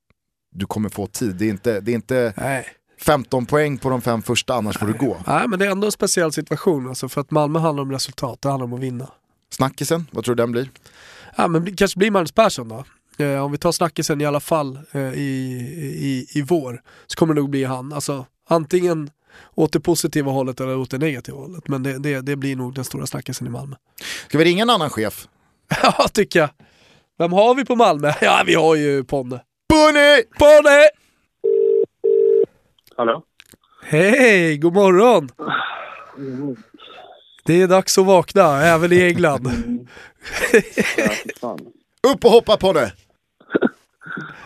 du 0.52 0.66
kommer 0.66 0.90
få 0.90 1.08
tid. 1.08 1.36
Det 1.36 1.46
är 1.46 1.50
inte, 1.50 1.80
det 1.80 1.92
är 1.92 1.96
inte 1.96 2.34
15 3.02 3.46
poäng 3.46 3.78
på 3.78 3.90
de 3.90 4.02
fem 4.02 4.22
första, 4.22 4.54
annars 4.54 4.78
får 4.78 4.88
du 4.88 4.94
gå. 4.94 5.18
Nej, 5.28 5.48
men 5.48 5.60
det 5.60 5.66
är 5.66 5.72
ändå 5.72 5.86
en 5.86 5.92
speciell 5.92 6.32
situation, 6.32 6.90
alltså, 6.90 7.10
för 7.10 7.22
att 7.22 7.32
Malmö 7.32 7.60
handlar 7.60 7.82
om 7.82 7.92
resultat, 7.92 8.42
det 8.42 8.50
handlar 8.50 8.66
om 8.66 8.74
att 8.74 8.80
vinna. 8.80 9.10
Snackisen, 9.52 10.08
vad 10.12 10.26
tror 10.26 10.36
du 10.36 10.44
den 10.44 10.52
blir? 10.52 10.70
Ja, 11.36 11.48
men 11.48 11.76
kanske 11.76 12.00
blir 12.00 12.12
Magnus 12.12 12.32
Persson 12.32 12.70
då. 12.70 12.84
Eh, 13.24 13.46
om 13.46 13.52
vi 13.52 13.58
tar 13.58 13.72
snackisen 13.72 14.22
i 14.22 14.26
alla 14.26 14.40
fall 14.40 14.80
eh, 14.92 15.02
i, 15.02 15.42
i, 16.00 16.40
i 16.40 16.42
vår, 16.42 16.82
så 17.08 17.16
kommer 17.16 17.34
det 17.34 17.42
nog 17.42 17.50
bli 17.50 17.64
han. 17.64 17.94
Alltså, 17.94 18.26
antingen 18.50 19.10
åt 19.56 19.74
det 19.74 19.80
positiva 19.80 20.32
hållet 20.32 20.60
eller 20.60 20.78
åt 20.78 20.92
det 20.92 20.98
negativa 20.98 21.38
hållet. 21.38 21.68
Men 21.68 21.84
det, 21.84 22.00
det, 22.00 22.22
det 22.22 22.36
blir 22.36 22.56
nog 22.56 22.74
den 22.76 22.84
stora 22.84 23.06
snackisen 23.06 23.48
i 23.48 23.50
Malmö. 23.50 23.76
Ska 24.28 24.38
vi 24.38 24.44
ringa 24.46 24.62
en 24.62 24.70
annan 24.70 24.90
chef? 24.90 25.28
ja, 25.84 26.08
tycker 26.14 26.40
jag. 26.40 26.50
Vem 27.18 27.34
har 27.34 27.56
vi 27.56 27.66
på 27.66 27.76
Malmö? 27.76 28.12
Ja, 28.22 28.44
vi 28.46 28.54
har 28.54 28.76
ju 28.76 29.04
Ponne. 29.04 29.42
Ponne! 29.70 30.24
Ponne! 30.40 30.90
Hallå? 32.98 33.24
Hej, 33.84 34.58
god 34.58 34.74
morgon! 34.74 35.30
Det 37.46 37.62
är 37.62 37.68
dags 37.68 37.98
att 37.98 38.06
vakna, 38.06 38.62
även 38.62 38.92
i 38.94 39.02
England. 39.02 39.48
Upp 42.14 42.26
och 42.26 42.32
hoppa 42.32 42.58
Ponne! 42.58 42.92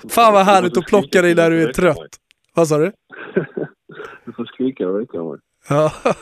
Fan 0.10 0.34
vad 0.34 0.46
härligt 0.46 0.78
att 0.78 0.86
plocka 0.86 1.22
dig 1.22 1.36
när 1.36 1.50
du 1.50 1.64
är 1.64 1.74
trött. 1.74 2.20
Vad 2.54 2.68
sa 2.68 2.78
du? 2.78 2.92
Du 4.34 4.36
får 4.36 4.46
skrika 4.46 4.88
och 4.88 5.02
väcka 5.02 5.24
mig. 5.24 5.40
Ja. 5.70 5.92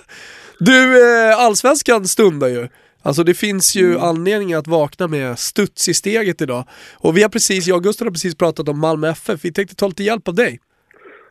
Du, 0.63 0.79
eh, 1.01 1.39
allsvenskan 1.39 2.05
stundar 2.05 2.47
ju. 2.47 2.67
Alltså 3.01 3.23
det 3.23 3.33
finns 3.33 3.75
ju 3.75 3.89
mm. 3.89 4.01
anledning 4.01 4.53
att 4.53 4.67
vakna 4.67 5.07
med 5.07 5.39
studs 5.39 5.89
i 5.89 5.93
steget 5.93 6.41
idag. 6.41 6.63
Och 6.99 7.17
vi 7.17 7.21
har 7.21 7.29
precis, 7.29 7.67
jag 7.67 7.77
och 7.77 7.83
Gustav 7.83 8.05
har 8.05 8.11
precis 8.11 8.35
pratat 8.35 8.69
om 8.69 8.79
Malmö 8.79 9.09
FF, 9.09 9.45
vi 9.45 9.53
tänkte 9.53 9.75
ta 9.75 9.87
lite 9.87 10.03
hjälp 10.03 10.27
av 10.27 10.35
dig. 10.35 10.59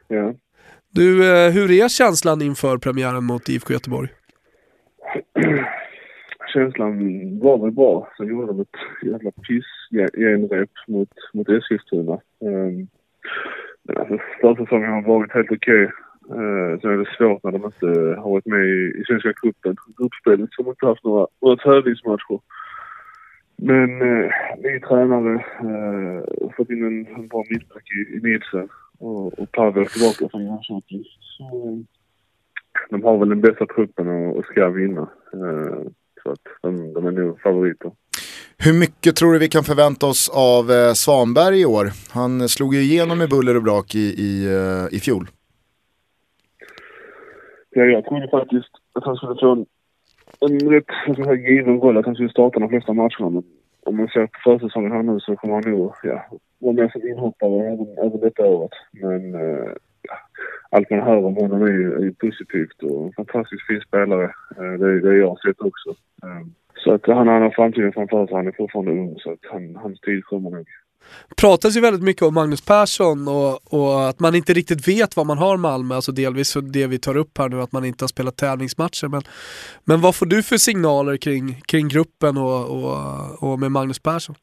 Ja. 0.08 0.34
Du, 0.90 1.32
eh, 1.32 1.52
hur 1.52 1.70
är 1.70 1.88
känslan 1.88 2.42
inför 2.42 2.78
premiären 2.78 3.24
mot 3.24 3.48
IFK 3.48 3.72
Göteborg? 3.72 4.08
känslan 6.54 6.92
var 7.38 7.58
väl 7.58 7.72
bra. 7.72 8.12
Sen 8.16 8.26
gjorde 8.26 8.46
de 8.46 8.60
ett 8.60 8.68
jävla 9.02 9.30
piss-genrep 9.30 10.70
mot, 10.88 11.10
mot 11.32 11.48
Eskilstuna. 11.48 12.20
Um, 12.40 12.88
men 13.82 13.96
alltså 13.96 14.18
försäsongen 14.40 14.92
har 14.92 15.02
varit 15.02 15.32
helt 15.32 15.52
okej. 15.52 15.84
Okay. 15.84 15.96
Eh, 16.30 16.72
uh, 16.72 16.80
sen 16.80 16.90
är 16.90 16.96
det 16.96 17.16
svårt 17.18 17.44
när 17.44 17.52
de 17.52 17.64
inte 17.64 18.20
har 18.20 18.30
varit 18.30 18.46
med 18.46 18.64
i, 18.64 19.00
i 19.00 19.04
Svenska 19.06 19.32
cupen, 19.32 19.76
gruppspelet, 19.98 20.52
som 20.52 20.68
inte 20.68 20.86
haft 20.86 21.04
några, 21.04 21.26
några 21.40 21.56
tävlingsmatcher. 21.56 22.40
Men 23.56 24.02
eh, 24.02 24.30
ny 24.58 24.80
tränare, 24.80 25.34
eh, 25.34 26.50
fått 26.56 26.70
in 26.70 26.84
en, 26.84 27.06
en 27.14 27.28
bra 27.28 27.44
mittback 27.50 27.84
i, 27.98 28.16
i 28.16 28.20
Nielsen 28.22 28.68
och, 28.98 29.38
och 29.38 29.52
Pavel 29.52 29.86
tillbaka 29.86 30.28
från 30.28 30.44
Jönköping. 30.44 31.04
Så 31.20 31.44
eh, 31.44 31.78
de 32.90 33.04
har 33.04 33.18
väl 33.18 33.28
den 33.28 33.40
bästa 33.40 33.66
truppen 33.66 34.08
och, 34.08 34.36
och 34.36 34.44
ska 34.44 34.68
vinna. 34.68 35.08
Eh, 35.32 35.82
så 36.22 36.30
att 36.30 36.46
de, 36.62 36.92
de 36.92 37.06
är 37.06 37.10
nog 37.10 37.40
favoriter. 37.40 37.92
Hur 38.58 38.72
mycket 38.80 39.16
tror 39.16 39.32
du 39.32 39.38
vi 39.38 39.48
kan 39.48 39.64
förvänta 39.64 40.06
oss 40.06 40.28
av 40.34 40.70
eh, 40.70 40.92
Svanberg 40.92 41.60
i 41.60 41.64
år? 41.64 41.90
Han 42.10 42.48
slog 42.48 42.74
ju 42.74 42.80
igenom 42.80 43.18
med 43.18 43.28
buller 43.28 43.56
och 43.56 43.62
brak 43.62 43.94
i, 43.94 43.98
i, 43.98 44.46
eh, 44.46 44.96
i 44.96 45.00
fjol. 45.00 45.28
Ja, 47.70 47.84
jag 47.84 48.04
trodde 48.04 48.28
faktiskt 48.28 48.70
att 48.92 49.04
han 49.04 49.16
skulle 49.16 49.40
få 49.40 49.52
en, 49.52 49.66
en 50.40 50.70
rätt 50.70 50.84
så 51.16 51.34
given 51.34 51.80
roll, 51.80 51.96
att 51.96 52.06
han 52.06 52.14
skulle 52.14 52.28
starta 52.28 52.60
de 52.60 52.68
flesta 52.68 52.92
matcherna. 52.92 53.30
Men 53.30 53.42
om 53.80 53.96
man 53.96 54.08
ser 54.08 54.26
på 54.26 54.38
försäsongen 54.44 54.92
här 54.92 55.02
nu 55.02 55.20
så 55.20 55.36
kommer 55.36 55.54
han 55.54 55.70
nog 55.70 55.94
ja, 56.02 56.26
vara 56.58 56.72
med 56.72 56.92
som 56.92 57.08
inhoppare 57.08 57.66
även, 57.66 57.98
även 57.98 58.20
detta 58.20 58.46
året. 58.46 58.72
Men 58.92 59.34
eh, 59.34 59.72
ja, 60.02 60.14
allt 60.70 60.90
man 60.90 61.00
hör 61.00 61.24
om 61.24 61.36
honom 61.36 61.62
är 61.62 61.72
ju, 61.72 61.94
är 61.94 62.00
ju 62.00 62.12
positivt 62.12 62.82
och 62.82 63.06
en 63.06 63.12
fantastiskt 63.12 63.66
fin 63.66 63.80
spelare. 63.80 64.24
Eh, 64.56 64.72
det, 64.80 65.00
det 65.00 65.16
jag 65.16 65.28
har 65.28 65.36
sett 65.36 65.60
också. 65.60 65.90
Eh, 66.22 66.46
så 66.84 66.92
att 66.92 67.06
han, 67.06 67.28
han 67.28 67.42
har 67.42 67.50
framtiden 67.50 67.92
framför 67.92 68.26
sig. 68.26 68.36
Han 68.36 68.46
är 68.46 68.52
fortfarande 68.52 68.92
ung 68.92 69.18
så 69.18 69.32
att 69.32 69.44
han, 69.50 69.76
hans 69.76 70.00
tid 70.00 70.24
kommer 70.24 70.50
nog 70.50 70.66
pratas 71.36 71.76
ju 71.76 71.80
väldigt 71.80 72.02
mycket 72.02 72.22
om 72.22 72.34
Magnus 72.34 72.66
Persson 72.66 73.28
och, 73.28 73.74
och, 73.74 74.08
att 74.08 74.20
man 74.20 74.34
inte 74.34 74.52
riktigt 74.52 74.88
vet 74.88 75.16
vad 75.16 75.26
man 75.26 75.38
har 75.38 75.56
Malmö, 75.56 75.94
alltså 75.94 76.12
delvis 76.12 76.56
det 76.72 76.86
vi 76.86 76.98
tar 76.98 77.16
upp 77.16 77.38
här 77.38 77.48
nu, 77.48 77.62
att 77.62 77.72
man 77.72 77.84
inte 77.84 78.02
har 78.02 78.08
spelat 78.08 78.36
tävlingsmatcher. 78.36 79.08
Men, 79.08 79.22
men 79.84 80.00
vad 80.00 80.14
får 80.14 80.26
du 80.26 80.42
för 80.42 80.56
signaler 80.56 81.16
kring, 81.16 81.60
kring 81.66 81.88
gruppen 81.88 82.36
och, 82.36 82.60
och, 82.70 83.52
och 83.52 83.58
med 83.58 83.72
Magnus 83.72 83.98
Persson? 83.98 84.34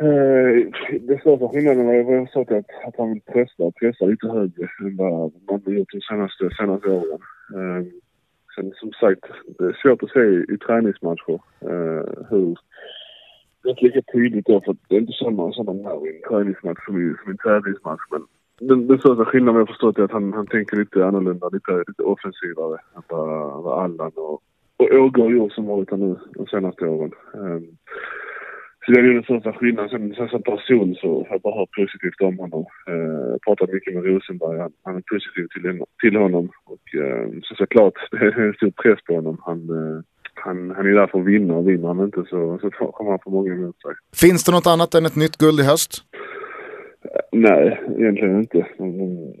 Eh, 0.00 0.66
det 1.00 1.20
största 1.20 1.48
skillnaden 1.48 1.86
var 1.86 2.02
vad 2.02 2.16
jag 2.16 2.30
sa 2.30 2.40
att, 2.40 2.86
att 2.86 2.94
han 2.98 3.12
vill 3.12 3.20
pressa, 3.20 4.06
lite 4.06 4.28
högre 4.28 4.68
än 4.80 4.96
vad 4.96 5.32
man 5.50 5.62
har 5.66 5.72
gjort 5.72 5.92
de 5.92 6.00
senaste, 6.00 6.50
senaste 6.58 6.88
åren. 6.88 7.20
Eh, 7.54 7.86
sen 8.54 8.72
som 8.76 8.92
sagt, 8.92 9.24
det 9.58 9.64
är 9.64 9.78
svårt 9.82 10.02
att 10.02 10.10
se 10.10 10.20
i, 10.20 10.54
i 10.54 10.58
träningsmatcher 10.58 11.38
eh, 11.60 12.26
hur 12.30 12.56
inte 13.70 13.84
lika 13.84 14.02
tydligt 14.12 14.46
då 14.46 14.60
för 14.60 14.76
det 14.88 14.96
är 14.96 15.00
inte 15.00 15.12
samma, 15.12 15.52
samma 15.52 15.72
nerv 15.72 16.06
i 16.06 16.16
en 16.16 16.30
träningsmatch 16.30 16.84
som 16.84 17.00
i, 17.02 17.14
som 17.22 17.30
en 17.30 17.38
tävlingsmatch. 17.38 18.02
Men 18.10 18.22
den, 18.60 18.86
den 18.86 18.98
största 18.98 19.24
skillnaden 19.24 19.58
jag 19.58 19.68
förstått 19.68 19.98
är 19.98 20.02
att 20.02 20.12
han, 20.12 20.32
han 20.32 20.46
tänker 20.46 20.76
lite 20.76 21.06
annorlunda, 21.06 21.48
lite, 21.48 21.84
lite 21.86 22.02
offensivare 22.02 22.78
än 22.96 23.02
vad, 23.08 23.62
vad 23.62 23.84
Allan 23.84 24.12
och, 24.16 24.42
och 24.76 24.92
Åge 24.92 25.22
har 25.22 25.30
gjort 25.30 25.52
som 25.52 25.66
varit 25.66 25.90
här 25.90 25.96
nu 25.96 26.16
de 26.34 26.46
senaste 26.46 26.86
åren. 26.86 27.12
Um, 27.34 27.76
så 28.86 28.92
det 28.92 29.00
är 29.00 29.02
den 29.02 29.22
största 29.22 29.52
skillnaden. 29.52 29.90
Sen, 29.90 30.14
sen 30.14 30.28
som 30.28 30.42
person 30.42 30.94
så 30.94 31.08
har 31.08 31.26
jag 31.30 31.40
bara 31.40 31.58
hört 31.58 31.76
positivt 31.80 32.20
om 32.20 32.38
honom. 32.38 32.64
Eh, 32.86 33.36
pratat 33.46 33.72
mycket 33.72 33.94
med 33.94 34.04
Rosenberg. 34.04 34.58
Han, 34.58 34.72
han 34.82 34.96
är 34.96 35.02
positiv 35.12 35.46
till, 35.46 35.84
till 36.02 36.16
honom. 36.16 36.50
Och 36.64 37.00
eh, 37.00 37.28
så 37.42 37.54
såklart, 37.54 37.94
det 38.10 38.16
är 38.16 38.40
en 38.40 38.54
stor 38.54 38.70
press 38.70 38.98
på 39.06 39.14
honom. 39.14 39.36
Han, 39.46 39.58
eh, 39.58 40.00
han, 40.44 40.70
han 40.76 40.86
är 40.86 40.94
där 40.94 41.06
för 41.06 41.20
att 41.20 41.26
vinna 41.26 41.54
och 41.54 41.68
vinner 41.68 41.88
han 41.88 42.04
inte 42.04 42.24
så, 42.30 42.58
så 42.62 42.70
kommer 42.70 43.10
han 43.10 43.20
få 43.24 43.30
många 43.30 43.52
emot 43.52 43.82
sig. 43.82 43.94
Finns 44.16 44.44
det 44.44 44.52
något 44.52 44.66
annat 44.66 44.94
än 44.94 45.06
ett 45.06 45.16
nytt 45.16 45.36
guld 45.36 45.60
i 45.60 45.62
höst? 45.62 45.92
Nej, 47.32 47.80
egentligen 47.98 48.38
inte. 48.38 48.66
De, 48.78 48.86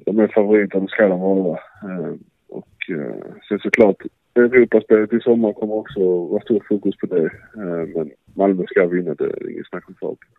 de 0.06 0.18
är 0.18 0.28
favoriter, 0.28 0.80
det 0.80 0.88
ska 0.88 1.08
de 1.08 1.20
vara. 1.20 1.58
Eh, 1.88 2.14
och 2.48 2.74
eh, 2.88 3.24
sen 3.48 3.58
såklart, 3.58 3.96
Europaspelet 4.34 5.12
i 5.12 5.20
sommar 5.20 5.52
kommer 5.52 5.74
också 5.74 6.00
vara 6.26 6.42
stor 6.42 6.62
fokus 6.68 6.96
på 6.96 7.06
det. 7.06 7.24
Eh, 7.60 7.84
men 7.94 8.10
Malmö 8.36 8.64
ska 8.66 8.86
vinna, 8.86 9.14
det 9.14 9.24
är 9.24 9.50
inget 9.50 9.68
snack 9.68 9.88
om 9.88 9.94
saken. 10.00 10.30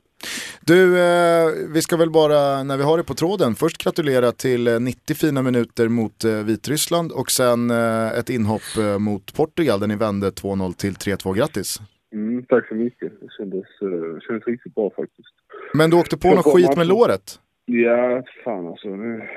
Du, 0.68 1.00
eh, 1.00 1.46
vi 1.74 1.82
ska 1.82 1.98
väl 1.98 2.10
bara, 2.10 2.64
när 2.64 2.78
vi 2.78 2.84
har 2.84 2.98
det 2.98 3.04
på 3.04 3.14
tråden, 3.14 3.56
först 3.56 3.84
gratulera 3.84 4.32
till 4.32 4.64
90 4.82 5.00
eh, 5.10 5.16
fina 5.16 5.42
minuter 5.42 5.88
mot 5.88 6.24
eh, 6.24 6.44
Vitryssland 6.46 7.12
och 7.12 7.32
sen 7.32 7.70
eh, 7.70 8.20
ett 8.20 8.30
inhopp 8.30 8.70
eh, 8.80 9.00
mot 9.00 9.36
Portugal 9.38 9.80
där 9.80 9.88
ni 9.88 9.96
vände 9.96 10.28
2-0 10.30 10.74
till 10.74 10.94
3-2. 10.94 11.36
Grattis! 11.38 11.80
Mm, 12.14 12.44
tack 12.44 12.68
så 12.68 12.76
mycket. 12.76 13.12
Det 13.22 13.28
kändes, 13.38 13.66
uh, 13.84 14.20
kändes 14.20 14.48
riktigt 14.48 14.76
bra 14.76 14.90
faktiskt. 14.96 15.34
Men 15.74 15.90
du 15.90 15.98
åkte 15.98 16.18
på 16.18 16.28
något 16.28 16.54
skit 16.54 16.78
med 16.78 16.88
låret? 16.88 17.40
Ja, 17.66 18.24
fan 18.44 18.68
alltså. 18.68 18.88
Det, 18.96 19.28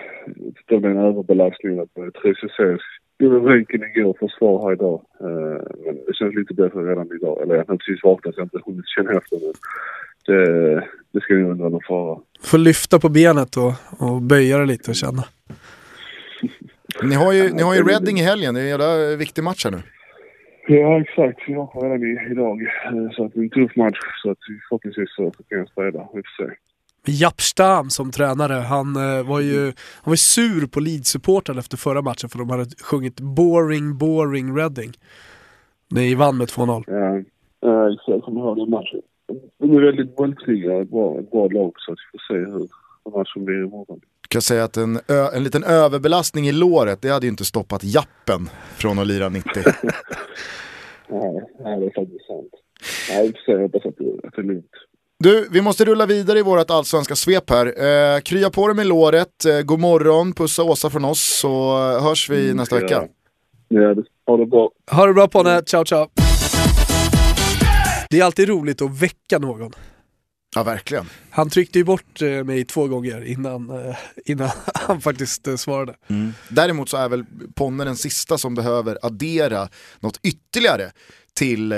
det 0.67 0.79
blev 0.79 0.91
en 0.91 0.99
överbelastning. 0.99 1.87
Tresucés 2.23 2.81
gjorde 3.19 3.51
röntgen 3.51 3.83
igår, 3.83 4.17
försvar 4.21 4.63
här 4.63 4.73
idag. 4.73 5.01
Uh, 5.23 5.61
men 5.85 5.95
det 6.07 6.15
känns 6.15 6.35
lite 6.35 6.55
bättre 6.55 6.81
redan 6.81 7.09
idag. 7.17 7.43
Eller 7.43 7.55
jag 7.55 7.65
har 7.69 7.77
precis 7.77 8.05
vaknat 8.05 8.35
så 8.35 8.41
jag 8.41 8.45
har 8.45 8.51
inte 8.57 8.71
hunnit 8.71 8.89
känna 8.89 9.13
efter. 9.13 9.39
Men 9.45 9.55
det, 10.27 10.85
det 11.13 11.21
ska 11.21 11.35
nog 11.35 11.51
inte 11.51 11.61
vara 11.61 11.71
någon 11.71 11.89
fara. 11.89 12.19
Får 12.43 12.59
lyfta 12.59 12.99
på 12.99 13.09
benet 13.09 13.57
och, 13.57 13.73
och 14.07 14.23
böja 14.23 14.59
det 14.59 14.67
lite 14.67 14.91
och 14.91 14.97
känna. 14.97 15.25
ni 17.03 17.15
har 17.15 17.33
ju, 17.33 17.53
ni 17.53 17.63
har 17.63 17.75
ju 17.75 17.83
Reading 17.83 18.19
i 18.19 18.23
helgen, 18.23 18.55
det 18.55 18.61
är 18.61 18.65
en 18.65 18.71
jävla 18.71 19.17
viktig 19.17 19.45
match 19.45 19.65
här 19.65 19.71
nu. 19.71 19.79
Ja, 20.71 21.01
exakt. 21.01 21.41
Jag 21.47 21.65
har 21.65 21.83
redan 21.83 22.03
i, 22.03 22.31
idag. 22.31 22.63
Eh, 22.63 23.11
så 23.13 23.25
att 23.25 23.33
det 23.35 23.41
är 23.41 23.43
en 23.43 23.51
tuff 23.51 23.77
match. 23.77 23.99
Så 24.23 24.31
att 24.31 24.39
förhoppningsvis 24.69 25.15
så 25.17 25.31
kan 25.49 25.59
jag 25.59 25.69
spela. 25.69 26.09
Vi 26.15 26.23
får 26.23 26.45
se. 26.45 26.51
Japp 27.13 27.41
Stam 27.41 27.91
som 27.91 28.11
tränare, 28.11 28.53
han 28.53 28.97
eh, 28.97 29.29
var 29.29 29.41
ju 29.41 29.65
han 30.03 30.11
var 30.11 30.17
sur 30.17 30.67
på 30.67 30.81
Leeds-supporten 30.81 31.59
efter 31.59 31.77
förra 31.77 32.03
matchen 32.03 32.29
för 32.29 32.39
de 32.39 32.51
hade 32.51 32.65
sjungit 32.83 33.21
“Boring, 33.21 33.99
boring 33.99 34.57
Reading”. 34.57 34.93
Ni 35.91 36.15
vann 36.15 36.37
med 36.37 36.49
2-0. 36.49 36.85
Ja, 36.87 37.23
ja 37.61 37.93
exakt. 37.93 38.09
Jag 38.09 38.23
kommer 38.23 38.41
ihåg 38.41 38.57
den 38.57 38.71
matchen. 38.71 39.01
De 39.59 39.77
är 39.77 39.81
väldigt 39.81 40.17
bolltrygga, 40.17 40.81
ett 40.83 40.91
bra, 40.91 41.21
bra 41.31 41.49
lag 41.49 41.73
så 41.77 41.93
att 41.93 41.99
vi 41.99 42.19
får 42.19 42.35
se 42.35 42.51
hur 42.51 42.69
matchen 43.19 43.45
blir 43.45 43.65
imorgon. 43.65 44.01
Jag 44.23 44.29
kan 44.29 44.43
säga 44.43 44.65
att 44.65 44.77
en, 44.77 44.97
ö, 44.97 45.29
en 45.35 45.45
liten 45.45 45.65
överbelastning 45.65 46.49
i 46.49 46.53
låret, 46.53 47.03
det 47.03 47.09
hade 47.09 47.27
ju 47.27 47.31
inte 47.31 47.45
stoppat 47.45 47.85
jappen 47.85 48.49
från 48.77 48.99
att 48.99 49.07
lira 49.07 49.29
90. 49.29 49.51
nej, 51.09 51.41
nej, 51.61 51.81
det 51.81 51.87
är 51.87 52.01
faktiskt 52.01 52.27
sant. 52.27 52.53
Nej, 53.11 53.27
vi 53.27 53.33
får 53.33 53.41
se, 53.47 53.53
jag 53.53 53.61
hoppas 53.61 53.87
att 53.87 53.97
det 53.97 54.41
är 54.41 54.43
lugnt. 54.43 54.71
Du, 55.25 55.49
vi 55.51 55.61
måste 55.61 55.85
rulla 55.85 56.07
vidare 56.07 56.39
i 56.39 56.43
vårt 56.43 56.71
allsvenska 56.71 57.17
svep 57.17 57.51
här. 57.51 57.67
Eh, 58.17 58.21
krya 58.21 58.51
på 58.51 58.67
dig 58.67 58.77
med 58.77 58.87
låret, 58.87 59.45
eh, 59.45 59.61
god 59.61 59.81
morgon, 59.81 60.33
pussa 60.33 60.63
Åsa 60.63 60.91
från 60.91 61.05
oss 61.05 61.39
så 61.41 61.77
hörs 62.01 62.31
vi 62.31 62.45
mm, 62.45 62.57
nästa 62.57 62.77
ja. 62.77 62.83
vecka. 62.83 63.05
Ja, 63.69 63.95
ha 64.27 64.37
det 64.37 64.47
bra. 64.47 64.71
Ha 64.91 65.07
det 65.07 65.15
bra 65.15 65.29
Ponne, 65.29 65.63
ciao 65.63 65.85
ciao. 65.85 66.09
Det 68.11 68.21
är 68.21 68.25
alltid 68.25 68.49
roligt 68.49 68.83
att 68.83 69.03
väcka 69.03 69.39
någon. 69.39 69.73
Ja, 70.55 70.63
verkligen. 70.63 71.05
Han 71.31 71.51
tryckte 71.51 71.79
ju 71.79 71.85
bort 71.85 72.23
eh, 72.23 72.45
mig 72.45 72.65
två 72.65 72.87
gånger 72.87 73.25
innan, 73.25 73.71
eh, 73.71 73.97
innan 74.25 74.49
han 74.75 75.01
faktiskt 75.01 75.47
eh, 75.49 75.57
svarade. 75.57 75.95
Mm. 76.09 76.33
Däremot 76.49 76.89
så 76.89 76.97
är 76.97 77.09
väl 77.09 77.25
Ponne 77.55 77.85
den 77.85 77.97
sista 77.97 78.39
som 78.39 78.55
behöver 78.55 78.99
addera 79.03 79.69
något 80.01 80.21
ytterligare 80.23 80.91
till 81.35 81.75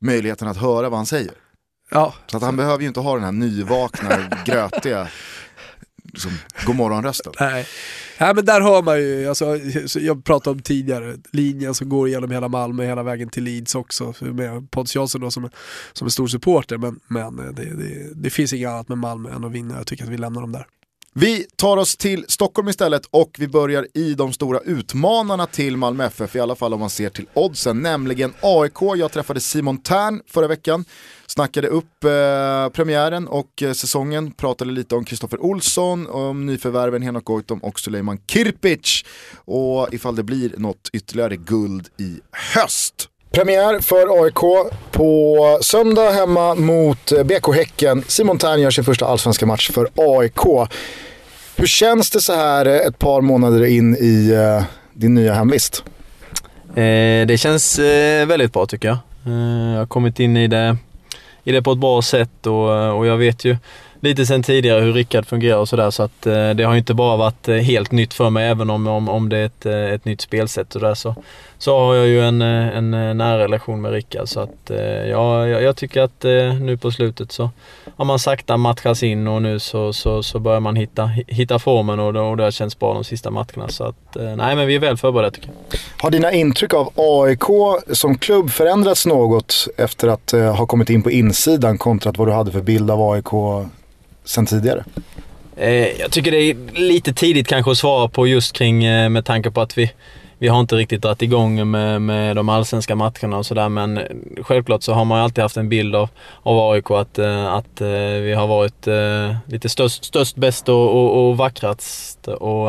möjligheten 0.00 0.48
att 0.48 0.56
höra 0.56 0.88
vad 0.88 0.98
han 0.98 1.06
säger. 1.06 1.41
Ja. 1.92 2.14
Så 2.26 2.36
att 2.36 2.42
han 2.42 2.56
behöver 2.56 2.80
ju 2.80 2.88
inte 2.88 3.00
ha 3.00 3.14
den 3.14 3.24
här 3.24 3.32
nyvakna, 3.32 4.18
grötiga 4.46 5.08
liksom, 6.12 6.30
godmorgonrösten. 6.66 7.32
Nej. 7.40 7.66
Nej 8.18 8.34
men 8.34 8.44
där 8.44 8.60
hör 8.60 8.82
man 8.82 8.98
ju, 8.98 9.28
alltså, 9.28 9.56
jag 9.98 10.24
pratade 10.24 10.54
om 10.56 10.62
tidigare, 10.62 11.16
linjen 11.30 11.74
som 11.74 11.88
går 11.88 12.08
genom 12.08 12.30
hela 12.30 12.48
Malmö 12.48 12.84
hela 12.84 13.02
vägen 13.02 13.28
till 13.28 13.44
Leeds 13.44 13.74
också, 13.74 14.14
med 14.20 14.70
Pontus 14.70 14.94
Jansson 14.94 15.20
då 15.20 15.30
som, 15.30 15.50
som 15.92 16.06
är 16.06 16.10
stor 16.10 16.26
supporter, 16.26 16.78
men, 16.78 17.00
men 17.08 17.36
det, 17.36 17.52
det, 17.52 18.14
det 18.14 18.30
finns 18.30 18.52
inget 18.52 18.68
annat 18.68 18.88
med 18.88 18.98
Malmö 18.98 19.30
än 19.30 19.44
att 19.44 19.52
vinna, 19.52 19.76
jag 19.76 19.86
tycker 19.86 20.04
att 20.04 20.10
vi 20.10 20.18
lämnar 20.18 20.40
dem 20.40 20.52
där. 20.52 20.66
Vi 21.14 21.46
tar 21.56 21.76
oss 21.76 21.96
till 21.96 22.24
Stockholm 22.28 22.68
istället 22.68 23.06
och 23.10 23.36
vi 23.38 23.48
börjar 23.48 23.86
i 23.94 24.14
de 24.14 24.32
stora 24.32 24.58
utmanarna 24.58 25.46
till 25.46 25.76
Malmö 25.76 26.04
FF, 26.04 26.36
i 26.36 26.40
alla 26.40 26.54
fall 26.54 26.74
om 26.74 26.80
man 26.80 26.90
ser 26.90 27.10
till 27.10 27.26
oddsen, 27.34 27.78
nämligen 27.78 28.32
AIK. 28.40 28.82
Jag 28.96 29.12
träffade 29.12 29.40
Simon 29.40 29.82
Tern 29.82 30.22
förra 30.26 30.48
veckan, 30.48 30.84
snackade 31.32 31.68
upp 31.68 32.04
eh, 32.04 32.68
premiären 32.68 33.28
och 33.28 33.62
eh, 33.62 33.72
säsongen, 33.72 34.32
pratade 34.32 34.72
lite 34.72 34.94
om 34.94 35.04
Kristoffer 35.04 35.42
Olsson, 35.42 36.06
om 36.06 36.46
nyförvärven 36.46 37.02
Henok 37.02 37.24
Goitom 37.24 37.58
och 37.58 37.80
Suleiman 37.80 38.18
Kirpic 38.26 39.04
och 39.34 39.94
ifall 39.94 40.16
det 40.16 40.22
blir 40.22 40.52
något 40.56 40.90
ytterligare 40.92 41.36
guld 41.36 41.88
i 41.98 42.20
höst. 42.54 43.08
Premiär 43.30 43.80
för 43.80 44.24
AIK 44.24 44.70
på 44.90 45.58
söndag 45.62 46.10
hemma 46.10 46.54
mot 46.54 47.12
eh, 47.12 47.24
BK 47.24 47.54
Häcken. 47.54 48.04
Simon 48.08 48.38
Thern 48.38 48.60
gör 48.60 48.70
sin 48.70 48.84
första 48.84 49.06
allsvenska 49.06 49.46
match 49.46 49.70
för 49.70 49.88
AIK. 49.94 50.68
Hur 51.56 51.66
känns 51.66 52.10
det 52.10 52.20
så 52.20 52.34
här 52.34 52.66
eh, 52.66 52.76
ett 52.76 52.98
par 52.98 53.20
månader 53.20 53.64
in 53.64 53.96
i 53.96 54.32
uh, 54.32 54.62
din 54.92 55.14
nya 55.14 55.34
hemvist? 55.34 55.84
Eh, 56.74 57.26
det 57.26 57.40
känns 57.40 57.78
eh, 57.78 58.26
väldigt 58.26 58.52
bra 58.52 58.66
tycker 58.66 58.88
jag. 58.88 58.98
Eh, 59.26 59.72
jag 59.72 59.78
har 59.78 59.86
kommit 59.86 60.20
in 60.20 60.36
i 60.36 60.48
det, 60.48 60.76
i 61.44 61.52
det 61.52 61.62
på 61.62 61.72
ett 61.72 61.78
bra 61.78 62.02
sätt 62.02 62.46
och, 62.46 62.76
eh, 62.76 62.90
och 62.90 63.06
jag 63.06 63.16
vet 63.16 63.44
ju 63.44 63.56
lite 64.02 64.26
sen 64.26 64.42
tidigare 64.42 64.80
hur 64.80 64.92
Rickard 64.92 65.26
fungerar 65.26 65.58
och 65.58 65.68
sådär 65.68 65.90
så 65.90 66.02
att 66.02 66.26
eh, 66.26 66.50
det 66.50 66.64
har 66.64 66.76
inte 66.76 66.94
bara 66.94 67.16
varit 67.16 67.48
eh, 67.48 67.56
helt 67.56 67.92
nytt 67.92 68.14
för 68.14 68.30
mig 68.30 68.48
även 68.48 68.70
om, 68.70 68.86
om, 68.86 69.08
om 69.08 69.28
det 69.28 69.36
är 69.36 69.46
ett, 69.46 69.66
eh, 69.66 69.74
ett 69.74 70.04
nytt 70.04 70.20
spelsätt 70.20 70.74
och 70.74 70.80
där 70.80 70.94
så, 70.94 71.14
så 71.62 71.78
har 71.78 71.94
jag 71.94 72.06
ju 72.06 72.20
en, 72.20 72.42
en 72.42 72.90
nära 73.18 73.38
relation 73.38 73.80
med 73.80 73.92
Rickard 73.92 74.28
så 74.28 74.40
att 74.40 74.70
ja, 75.10 75.48
jag, 75.48 75.76
tycker 75.76 76.02
att 76.02 76.22
nu 76.60 76.76
på 76.76 76.90
slutet 76.90 77.32
så 77.32 77.50
har 77.96 78.04
man 78.04 78.18
sakta 78.18 78.56
matchats 78.56 79.02
in 79.02 79.26
och 79.26 79.42
nu 79.42 79.58
så, 79.58 79.92
så, 79.92 80.22
så 80.22 80.38
börjar 80.38 80.60
man 80.60 80.76
hitta, 80.76 81.06
hitta 81.26 81.58
formen 81.58 82.00
och 82.00 82.12
det, 82.12 82.20
och 82.20 82.36
det 82.36 82.42
har 82.42 82.50
känts 82.50 82.78
bra 82.78 82.94
de 82.94 83.04
sista 83.04 83.30
matcherna 83.30 83.68
så 83.68 83.84
att 83.84 84.16
nej 84.36 84.56
men 84.56 84.66
vi 84.66 84.74
är 84.74 84.78
väl 84.78 84.96
förberedda 84.96 85.30
tycker 85.30 85.48
jag. 85.48 85.78
Har 86.02 86.10
dina 86.10 86.32
intryck 86.32 86.74
av 86.74 86.92
AIK 86.96 87.44
som 87.92 88.18
klubb 88.18 88.50
förändrats 88.50 89.06
något 89.06 89.68
efter 89.76 90.08
att 90.08 90.30
ha 90.30 90.66
kommit 90.66 90.90
in 90.90 91.02
på 91.02 91.10
insidan 91.10 91.78
kontra 91.78 92.12
vad 92.16 92.28
du 92.28 92.32
hade 92.32 92.52
för 92.52 92.62
bild 92.62 92.90
av 92.90 93.10
AIK 93.10 93.28
sen 94.24 94.46
tidigare? 94.46 94.84
Eh, 95.56 96.00
jag 96.00 96.10
tycker 96.10 96.30
det 96.30 96.50
är 96.50 96.56
lite 96.72 97.12
tidigt 97.12 97.48
kanske 97.48 97.70
att 97.70 97.78
svara 97.78 98.08
på 98.08 98.26
just 98.26 98.52
kring 98.52 98.84
eh, 98.84 99.08
med 99.08 99.24
tanke 99.24 99.50
på 99.50 99.60
att 99.60 99.78
vi, 99.78 99.90
vi 100.42 100.48
har 100.48 100.60
inte 100.60 100.76
riktigt 100.76 101.02
dragit 101.02 101.22
igång 101.22 101.70
med, 101.70 102.02
med 102.02 102.36
de 102.36 102.48
allsvenska 102.48 102.94
matcherna 102.94 103.38
och 103.38 103.46
sådär 103.46 103.68
men 103.68 104.00
självklart 104.42 104.82
så 104.82 104.92
har 104.92 105.04
man 105.04 105.18
ju 105.18 105.24
alltid 105.24 105.42
haft 105.42 105.56
en 105.56 105.68
bild 105.68 105.96
av, 105.96 106.08
av 106.42 106.70
AIK 106.70 106.90
att, 106.90 107.18
eh, 107.18 107.52
att 107.52 107.80
eh, 107.80 107.88
vi 108.22 108.34
har 108.34 108.46
varit 108.46 108.86
eh, 108.86 109.36
lite 109.46 109.68
störst, 109.68 110.04
störst 110.04 110.36
bäst 110.36 110.68
och, 110.68 110.94
och, 110.94 111.28
och 111.28 111.36
vackrast. 111.36 112.28
Och, 112.28 112.68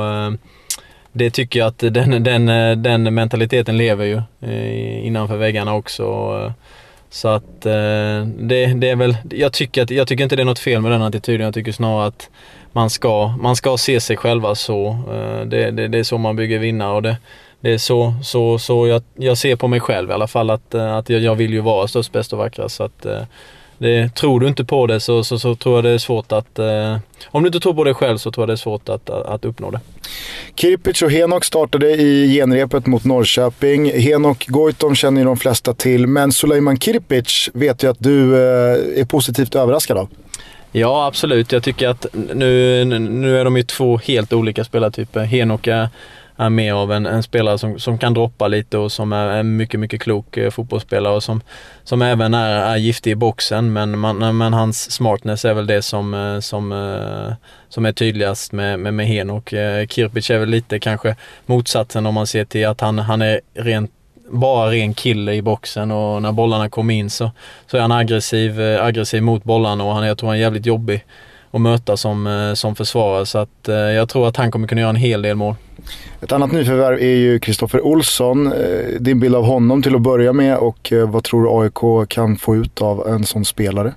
det 1.11 1.29
tycker 1.29 1.59
jag 1.59 1.67
att 1.67 1.79
den, 1.79 2.23
den, 2.23 2.45
den 2.83 3.13
mentaliteten 3.13 3.77
lever 3.77 4.05
ju 4.05 4.21
innanför 5.03 5.37
väggarna 5.37 5.73
också. 5.73 6.53
Så 7.09 7.27
att 7.27 7.61
det, 7.61 8.73
det 8.75 8.89
är 8.89 8.95
väl, 8.95 9.17
jag 9.29 9.53
tycker, 9.53 9.83
att, 9.83 9.91
jag 9.91 10.07
tycker 10.07 10.23
inte 10.23 10.35
det 10.35 10.43
är 10.43 10.45
något 10.45 10.59
fel 10.59 10.81
med 10.81 10.91
den 10.91 11.01
attityden. 11.01 11.45
Jag 11.45 11.53
tycker 11.53 11.71
snarare 11.71 12.07
att 12.07 12.29
man 12.71 12.89
ska, 12.89 13.27
man 13.27 13.55
ska 13.55 13.77
se 13.77 13.99
sig 13.99 14.17
själva 14.17 14.55
så. 14.55 14.97
Det, 15.45 15.71
det, 15.71 15.87
det 15.87 15.99
är 15.99 16.03
så 16.03 16.17
man 16.17 16.35
bygger 16.35 16.59
vinnare 16.59 16.95
och 16.95 17.01
det, 17.01 17.17
det 17.63 17.73
är 17.73 17.77
så, 17.77 18.13
så, 18.23 18.59
så 18.59 18.87
jag, 18.87 19.01
jag 19.15 19.37
ser 19.37 19.55
på 19.55 19.67
mig 19.67 19.79
själv 19.79 20.09
i 20.09 20.13
alla 20.13 20.27
fall 20.27 20.49
att, 20.49 20.73
eh, 20.73 20.95
att 20.95 21.09
jag, 21.09 21.21
jag 21.21 21.35
vill 21.35 21.53
ju 21.53 21.59
vara 21.59 21.87
störst, 21.87 22.11
bäst 22.11 22.33
och 22.33 22.39
vackrast. 22.39 22.75
Så 22.75 22.83
att, 22.83 23.05
eh, 23.05 23.21
det, 23.77 24.15
tror 24.15 24.39
du 24.39 24.47
inte 24.47 24.65
på 24.65 24.87
det 24.87 24.99
så, 24.99 25.23
så, 25.23 25.39
så, 25.39 25.55
tror 25.55 25.75
jag 25.75 25.83
det 25.83 25.89
är 25.89 25.97
svårt 25.97 26.31
att... 26.31 26.59
Eh, 26.59 26.97
om 27.25 27.43
du 27.43 27.47
inte 27.47 27.59
tror 27.59 27.73
på 27.73 27.83
det 27.83 27.93
själv 27.93 28.17
så 28.17 28.31
tror 28.31 28.41
jag 28.41 28.49
det 28.49 28.53
är 28.53 28.57
svårt 28.57 28.89
att, 28.89 29.09
att, 29.09 29.25
att 29.25 29.45
uppnå 29.45 29.71
det. 29.71 29.79
Kirpic 30.55 31.01
och 31.01 31.11
Henok 31.11 31.45
startade 31.45 31.91
i 31.91 32.33
genrepet 32.35 32.85
mot 32.85 33.03
Norrköping. 33.03 33.99
Henok 33.99 34.47
Goitom 34.47 34.95
känner 34.95 35.21
ju 35.21 35.25
de 35.25 35.37
flesta 35.37 35.73
till, 35.73 36.07
men 36.07 36.31
Suleiman 36.31 36.79
Kirpic 36.79 37.49
vet 37.53 37.83
jag 37.83 37.91
att 37.91 37.99
du 37.99 38.35
eh, 38.35 38.99
är 39.01 39.05
positivt 39.05 39.55
överraskad 39.55 39.97
av. 39.97 40.09
Ja, 40.71 41.05
absolut. 41.05 41.51
Jag 41.51 41.63
tycker 41.63 41.87
att 41.87 42.05
nu, 42.33 42.85
nu 42.85 43.39
är 43.39 43.45
de 43.45 43.57
ju 43.57 43.63
två 43.63 43.97
helt 43.97 44.33
olika 44.33 44.63
spelartyper. 44.63 45.23
Henok 45.23 45.67
är 45.67 45.89
är 46.37 46.49
mer 46.49 46.73
av 46.73 46.91
en, 46.91 47.05
en 47.05 47.23
spelare 47.23 47.57
som, 47.57 47.79
som 47.79 47.97
kan 47.97 48.13
droppa 48.13 48.47
lite 48.47 48.77
och 48.77 48.91
som 48.91 49.13
är 49.13 49.27
en 49.27 49.57
mycket, 49.57 49.79
mycket 49.79 50.01
klok 50.01 50.37
eh, 50.37 50.49
fotbollsspelare 50.49 51.13
och 51.15 51.23
som, 51.23 51.41
som 51.83 52.01
även 52.01 52.33
är, 52.33 52.55
är 52.55 52.77
giftig 52.77 53.11
i 53.11 53.15
boxen. 53.15 53.73
Men, 53.73 53.99
man, 53.99 54.37
men 54.37 54.53
hans 54.53 54.91
smartness 54.91 55.45
är 55.45 55.53
väl 55.53 55.67
det 55.67 55.81
som, 55.81 56.13
eh, 56.13 56.39
som, 56.39 56.71
eh, 56.71 57.33
som 57.69 57.85
är 57.85 57.91
tydligast 57.91 58.51
med, 58.51 58.79
med, 58.79 58.93
med 58.93 59.07
Henok. 59.07 59.43
och 59.43 59.89
Kirpic 59.89 60.29
är 60.29 60.39
väl 60.39 60.49
lite 60.49 60.79
kanske 60.79 61.15
motsatsen 61.45 62.05
om 62.05 62.13
man 62.13 62.27
ser 62.27 62.45
till 62.45 62.67
att 62.67 62.81
han, 62.81 62.99
han 62.99 63.21
är 63.21 63.41
rent 63.53 63.91
bara 64.29 64.71
ren 64.71 64.93
kille 64.93 65.33
i 65.33 65.41
boxen 65.41 65.91
och 65.91 66.21
när 66.21 66.31
bollarna 66.31 66.69
kommer 66.69 66.93
in 66.93 67.09
så, 67.09 67.31
så 67.67 67.77
är 67.77 67.81
han 67.81 67.91
aggressiv, 67.91 68.61
aggressiv 68.61 69.23
mot 69.23 69.43
bollarna 69.43 69.83
och 69.83 69.93
han, 69.93 70.07
jag 70.07 70.17
tror 70.17 70.29
han 70.29 70.37
är 70.37 70.41
jävligt 70.41 70.65
jobbig 70.65 71.05
att 71.51 71.61
möta 71.61 71.97
som, 71.97 72.53
som 72.55 72.75
försvarare. 72.75 73.25
Så 73.25 73.37
att, 73.37 73.67
jag 73.67 74.09
tror 74.09 74.27
att 74.27 74.37
han 74.37 74.51
kommer 74.51 74.67
kunna 74.67 74.81
göra 74.81 74.89
en 74.89 74.95
hel 74.95 75.21
del 75.21 75.35
mål. 75.35 75.55
Ett 76.21 76.31
annat 76.31 76.51
nyförvärv 76.51 76.99
är 76.99 77.15
ju 77.15 77.39
Kristoffer 77.39 77.81
Olsson. 77.81 78.47
Eh, 78.47 78.99
Din 78.99 79.19
bild 79.19 79.35
av 79.35 79.45
honom 79.45 79.83
till 79.83 79.95
att 79.95 80.01
börja 80.01 80.33
med 80.33 80.57
och 80.57 80.93
eh, 80.93 81.09
vad 81.09 81.23
tror 81.23 81.43
du 81.43 81.49
AIK 81.49 82.09
kan 82.09 82.35
få 82.35 82.55
ut 82.55 82.81
av 82.81 83.07
en 83.07 83.25
sån 83.25 83.45
spelare? 83.45 83.93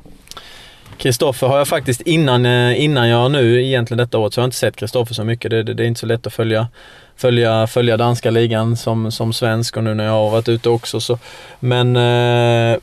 Kristoffer 0.99 1.47
har 1.47 1.59
jag 1.59 1.68
faktiskt 1.68 2.01
innan, 2.01 2.47
eh, 2.47 2.84
innan 2.84 3.09
jag 3.09 3.30
nu 3.30 3.62
egentligen 3.62 3.99
detta 3.99 4.18
året 4.18 4.34
så 4.34 4.41
har 4.41 4.43
jag 4.43 4.47
inte 4.47 4.57
sett 4.57 4.76
Kristoffer 4.76 5.14
så 5.14 5.24
mycket. 5.24 5.51
Det, 5.51 5.62
det, 5.62 5.74
det, 5.74 5.82
är 5.84 5.87
inte 5.87 6.01
så 6.01 6.07
lätt 6.07 6.26
att 6.26 6.32
följa, 6.32 6.68
följa, 7.16 7.66
följa 7.66 7.97
danska 7.97 8.30
ligan 8.30 8.76
som, 8.76 9.12
som 9.12 9.32
svensk 9.32 9.76
och 9.76 9.84
nu 9.84 9.95
när 9.95 10.05
jag 10.05 10.12
har 10.12 10.30
varit 10.30 10.49
ute 10.49 10.68
också 10.68 11.01
så. 11.01 11.18
Men 11.61 11.97
eh, 11.97 12.78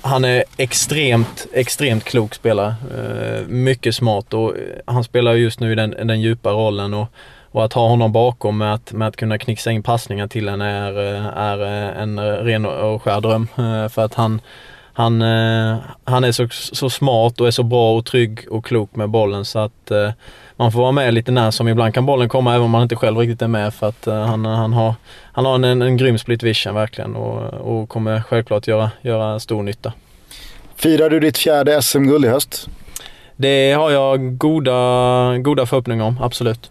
han 0.00 0.24
är 0.24 0.44
extremt, 0.56 1.46
extremt 1.52 2.04
klok 2.04 2.34
spelare. 2.34 2.74
Eh, 2.96 3.46
mycket 3.48 3.94
smart 3.94 4.34
och 4.34 4.54
han 4.84 5.04
spelar 5.04 5.34
just 5.34 5.60
nu 5.60 5.72
i 5.72 5.74
den, 5.74 5.90
den 5.90 6.20
djupa 6.20 6.50
rollen 6.50 6.94
och, 6.94 7.08
och 7.52 7.64
att 7.64 7.72
ha 7.72 7.88
honom 7.88 8.12
bakom 8.12 8.58
med 8.58 8.74
att, 8.74 8.92
med 8.92 9.08
att 9.08 9.16
kunna 9.16 9.38
knixa 9.38 9.70
in 9.70 9.82
passningar 9.82 10.26
till 10.26 10.48
henne 10.48 10.70
är, 10.70 10.92
är 11.36 11.58
en 12.02 12.20
ren 12.20 12.66
och 12.66 13.02
skär 13.02 13.20
dröm. 13.20 13.48
Eh, 13.58 13.88
för 13.88 14.04
att 14.04 14.14
han, 14.14 14.40
han, 14.92 15.20
han 16.04 16.24
är 16.24 16.32
så, 16.32 16.48
så 16.50 16.90
smart 16.90 17.40
och 17.40 17.46
är 17.46 17.50
så 17.50 17.62
bra 17.62 17.96
och 17.96 18.06
trygg 18.06 18.40
och 18.50 18.64
klok 18.64 18.96
med 18.96 19.08
bollen 19.08 19.44
så 19.44 19.58
att 19.58 19.92
man 20.56 20.72
får 20.72 20.80
vara 20.80 20.92
med 20.92 21.14
lite 21.14 21.32
när 21.32 21.50
som 21.50 21.68
ibland 21.68 21.94
kan 21.94 22.06
bollen 22.06 22.28
komma 22.28 22.54
även 22.54 22.64
om 22.64 22.70
man 22.70 22.82
inte 22.82 22.96
själv 22.96 23.18
riktigt 23.18 23.42
är 23.42 23.48
med 23.48 23.74
för 23.74 23.88
att 23.88 24.06
han, 24.06 24.44
han 24.44 24.72
har, 24.72 24.94
han 25.32 25.44
har 25.44 25.54
en, 25.54 25.64
en, 25.64 25.82
en 25.82 25.96
grym 25.96 26.18
split 26.18 26.42
vision 26.42 26.74
verkligen 26.74 27.16
och, 27.16 27.42
och 27.54 27.88
kommer 27.88 28.20
självklart 28.20 28.66
göra, 28.66 28.90
göra 29.02 29.40
stor 29.40 29.62
nytta. 29.62 29.92
Firar 30.76 31.10
du 31.10 31.20
ditt 31.20 31.38
fjärde 31.38 31.82
SM-guld 31.82 32.24
i 32.24 32.28
höst? 32.28 32.68
Det 33.36 33.72
har 33.72 33.90
jag 33.90 34.38
goda, 34.38 35.38
goda 35.38 35.66
förhoppningar 35.66 36.04
om, 36.04 36.18
absolut. 36.22 36.70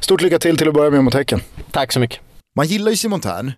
Stort 0.00 0.20
lycka 0.20 0.38
till 0.38 0.56
till 0.56 0.68
att 0.68 0.74
börja 0.74 0.90
med 0.90 1.04
mot 1.04 1.14
Häcken. 1.14 1.40
Tack 1.70 1.92
så 1.92 2.00
mycket. 2.00 2.20
Man 2.56 2.66
gillar 2.66 2.90
ju 2.90 2.96
Simon 2.96 3.20
Tern 3.20 3.52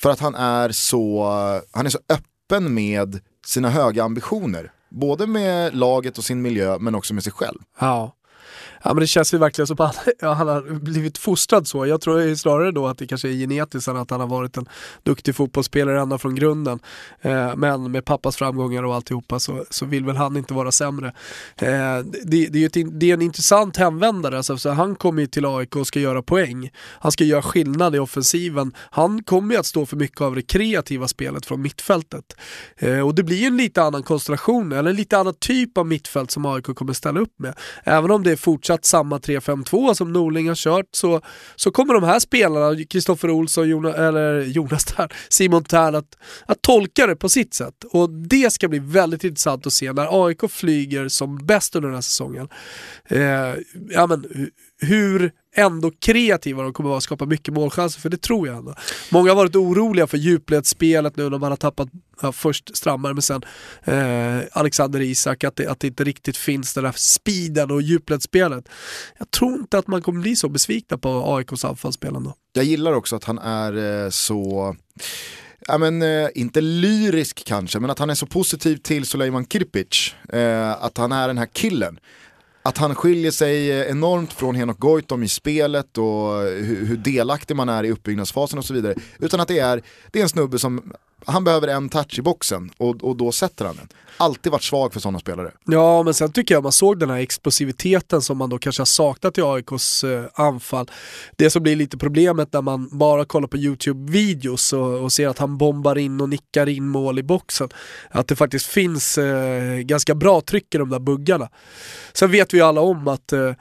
för 0.00 0.10
att 0.10 0.20
han 0.20 0.34
är 0.34 0.70
så, 0.70 1.24
han 1.70 1.86
är 1.86 1.90
så 1.90 1.98
öppen 2.08 2.74
med 2.74 3.20
sina 3.46 3.70
höga 3.70 4.04
ambitioner. 4.04 4.72
Både 4.90 5.26
med 5.26 5.74
laget 5.74 6.18
och 6.18 6.24
sin 6.24 6.42
miljö 6.42 6.78
men 6.78 6.94
också 6.94 7.14
med 7.14 7.22
sig 7.24 7.32
själv. 7.32 7.58
Ja. 7.80 8.14
Ja 8.82 8.94
men 8.94 9.00
det 9.00 9.06
känns 9.06 9.34
ju 9.34 9.38
verkligen 9.38 9.66
som 9.66 9.80
att 9.80 9.96
han, 9.96 10.34
han 10.36 10.48
har 10.48 10.62
blivit 10.78 11.18
fostrad 11.18 11.68
så. 11.68 11.86
Jag 11.86 12.00
tror 12.00 12.34
snarare 12.34 12.70
då 12.70 12.86
att 12.86 12.98
det 12.98 13.06
kanske 13.06 13.28
är 13.28 13.32
genetiskt 13.32 13.88
än 13.88 13.96
att 13.96 14.10
han 14.10 14.20
har 14.20 14.26
varit 14.26 14.56
en 14.56 14.68
duktig 15.02 15.34
fotbollsspelare 15.34 16.00
ända 16.00 16.18
från 16.18 16.34
grunden. 16.34 16.78
Eh, 17.20 17.56
men 17.56 17.90
med 17.90 18.04
pappas 18.04 18.36
framgångar 18.36 18.82
och 18.82 18.94
alltihopa 18.94 19.38
så, 19.38 19.64
så 19.70 19.86
vill 19.86 20.04
väl 20.04 20.16
han 20.16 20.36
inte 20.36 20.54
vara 20.54 20.72
sämre. 20.72 21.06
Eh, 21.56 21.98
det, 22.24 22.46
det, 22.46 22.62
är 22.62 22.66
ett, 22.66 23.00
det 23.00 23.10
är 23.10 23.14
en 23.14 23.22
intressant 23.22 23.76
hemvändare, 23.76 24.36
alltså, 24.36 24.58
så 24.58 24.70
han 24.70 24.94
kommer 24.94 25.22
ju 25.22 25.26
till 25.26 25.46
AIK 25.46 25.76
och 25.76 25.86
ska 25.86 26.00
göra 26.00 26.22
poäng. 26.22 26.70
Han 26.76 27.12
ska 27.12 27.24
göra 27.24 27.42
skillnad 27.42 27.96
i 27.96 27.98
offensiven. 27.98 28.74
Han 28.90 29.22
kommer 29.22 29.54
ju 29.54 29.60
att 29.60 29.66
stå 29.66 29.86
för 29.86 29.96
mycket 29.96 30.20
av 30.20 30.34
det 30.34 30.42
kreativa 30.42 31.08
spelet 31.08 31.46
från 31.46 31.62
mittfältet. 31.62 32.36
Eh, 32.76 33.00
och 33.00 33.14
det 33.14 33.22
blir 33.22 33.36
ju 33.36 33.46
en 33.46 33.56
lite 33.56 33.82
annan 33.82 34.02
konstellation, 34.02 34.72
eller 34.72 34.90
en 34.90 34.96
lite 34.96 35.18
annan 35.18 35.34
typ 35.34 35.78
av 35.78 35.86
mittfält 35.86 36.30
som 36.30 36.46
AIK 36.46 36.64
kommer 36.64 36.92
ställa 36.92 37.20
upp 37.20 37.38
med. 37.38 37.54
Även 37.84 38.10
om 38.10 38.22
det 38.22 38.32
är 38.32 38.36
fortsatt 38.36 38.71
fortsatt 38.72 38.84
samma 38.84 39.18
3-5-2 39.18 39.94
som 39.94 40.12
Norling 40.12 40.48
har 40.48 40.54
kört 40.54 40.86
så, 40.92 41.20
så 41.56 41.70
kommer 41.70 41.94
de 41.94 42.02
här 42.04 42.18
spelarna, 42.18 42.84
Kristoffer 42.84 43.30
Olsson, 43.30 43.68
Jonas, 43.68 43.94
eller 43.94 44.40
Jonas 44.40 44.84
Tern, 44.84 45.08
Simon 45.28 45.64
Tern, 45.64 45.94
att, 45.94 46.16
att 46.46 46.62
tolka 46.62 47.06
det 47.06 47.16
på 47.16 47.28
sitt 47.28 47.54
sätt. 47.54 47.84
Och 47.92 48.10
det 48.10 48.52
ska 48.52 48.68
bli 48.68 48.78
väldigt 48.78 49.24
intressant 49.24 49.66
att 49.66 49.72
se 49.72 49.92
när 49.92 50.26
AIK 50.26 50.50
flyger 50.50 51.08
som 51.08 51.46
bäst 51.46 51.76
under 51.76 51.88
den 51.88 51.94
här 51.94 52.02
säsongen. 52.02 52.48
Eh, 53.08 53.54
ja, 53.90 54.06
men, 54.06 54.50
hur 54.80 55.32
ändå 55.54 55.90
kreativa 55.98 56.62
de 56.62 56.72
kommer 56.72 56.88
vara 56.88 56.96
och 56.96 57.02
skapa 57.02 57.26
mycket 57.26 57.54
målchanser, 57.54 58.00
för 58.00 58.08
det 58.08 58.22
tror 58.22 58.48
jag 58.48 58.56
ändå. 58.56 58.74
Många 59.10 59.30
har 59.30 59.36
varit 59.36 59.56
oroliga 59.56 60.06
för 60.06 60.18
djupledsspelet 60.18 61.16
nu 61.16 61.30
när 61.30 61.38
man 61.38 61.52
har 61.52 61.56
tappat 61.56 61.88
ja, 62.22 62.32
först 62.32 62.76
Strammar 62.76 63.12
men 63.12 63.22
sen 63.22 63.42
eh, 63.84 64.38
Alexander 64.52 65.00
Isak, 65.00 65.44
att 65.44 65.56
det, 65.56 65.66
att 65.66 65.80
det 65.80 65.86
inte 65.86 66.04
riktigt 66.04 66.36
finns 66.36 66.74
den 66.74 66.84
där 66.84 66.92
speeden 66.96 67.70
och 67.70 67.82
djupledsspelet. 67.82 68.68
Jag 69.18 69.30
tror 69.30 69.54
inte 69.54 69.78
att 69.78 69.86
man 69.86 70.02
kommer 70.02 70.20
bli 70.20 70.36
så 70.36 70.48
besvikna 70.48 70.98
på 70.98 71.36
AIKs 71.36 71.64
anfallsspel 71.64 72.16
ändå 72.16 72.34
Jag 72.52 72.64
gillar 72.64 72.92
också 72.92 73.16
att 73.16 73.24
han 73.24 73.38
är 73.38 74.04
eh, 74.04 74.10
så 74.10 74.76
ja, 75.66 75.78
men, 75.78 76.02
eh, 76.02 76.28
inte 76.34 76.60
lyrisk 76.60 77.44
kanske, 77.44 77.80
men 77.80 77.90
att 77.90 77.98
han 77.98 78.10
är 78.10 78.14
så 78.14 78.26
positiv 78.26 78.76
till 78.76 79.06
Suleiman 79.06 79.46
Kirpic. 79.46 80.14
Eh, 80.28 80.84
att 80.84 80.98
han 80.98 81.12
är 81.12 81.28
den 81.28 81.38
här 81.38 81.48
killen 81.52 81.98
att 82.62 82.78
han 82.78 82.94
skiljer 82.94 83.30
sig 83.30 83.70
eh, 83.70 83.90
enormt 83.90 84.32
från 84.32 84.54
Henok 84.54 84.78
Goitom 84.78 85.22
i 85.22 85.28
spelet 85.28 85.98
och 85.98 86.42
eh, 86.42 86.64
hur, 86.64 86.86
hur 86.86 86.96
delaktig 86.96 87.56
man 87.56 87.68
är 87.68 87.84
i 87.84 87.90
uppbyggnadsfasen 87.90 88.58
och 88.58 88.64
så 88.64 88.74
vidare. 88.74 88.94
Utan 89.18 89.40
att 89.40 89.48
det 89.48 89.58
är, 89.58 89.82
det 90.10 90.18
är 90.18 90.22
en 90.22 90.28
snubbe 90.28 90.58
som 90.58 90.92
han 91.26 91.44
behöver 91.44 91.68
en 91.68 91.88
touch 91.88 92.18
i 92.18 92.22
boxen 92.22 92.70
och, 92.78 93.04
och 93.04 93.16
då 93.16 93.32
sätter 93.32 93.64
han 93.64 93.76
den. 93.76 93.88
Alltid 94.16 94.52
varit 94.52 94.62
svag 94.62 94.92
för 94.92 95.00
sådana 95.00 95.18
spelare. 95.18 95.50
Ja, 95.64 96.02
men 96.02 96.14
sen 96.14 96.32
tycker 96.32 96.54
jag 96.54 96.62
man 96.62 96.72
såg 96.72 96.98
den 96.98 97.10
här 97.10 97.18
explosiviteten 97.18 98.22
som 98.22 98.38
man 98.38 98.50
då 98.50 98.58
kanske 98.58 98.80
har 98.80 98.86
saknat 98.86 99.38
i 99.38 99.42
AIKs 99.42 100.04
eh, 100.04 100.24
anfall. 100.34 100.90
Det 101.36 101.50
som 101.50 101.62
blir 101.62 101.76
lite 101.76 101.98
problemet 101.98 102.52
när 102.52 102.62
man 102.62 102.88
bara 102.98 103.24
kollar 103.24 103.48
på 103.48 103.56
YouTube-videos 103.56 104.72
och, 104.72 105.04
och, 105.04 105.12
ser 105.12 105.28
att 105.28 105.38
han 105.38 105.58
bombar 105.58 105.98
in 105.98 106.20
och 106.20 106.28
nickar 106.28 106.68
in 106.68 106.88
mål 106.88 107.18
i 107.18 107.22
boxen. 107.22 107.68
Att 108.10 108.28
det 108.28 108.36
faktiskt 108.36 108.66
finns 108.66 109.18
eh, 109.18 109.78
ganska 109.78 110.14
bra 110.14 110.40
tryck 110.40 110.74
i 110.74 110.78
de 110.78 110.90
där 110.90 110.98
buggarna. 110.98 111.48
Sen 112.12 112.30
vet 112.30 112.54
vi 112.54 112.58
ju 112.58 112.64
alla 112.64 112.80
om 112.80 113.08
att 113.08 113.32
eh, 113.32 113.52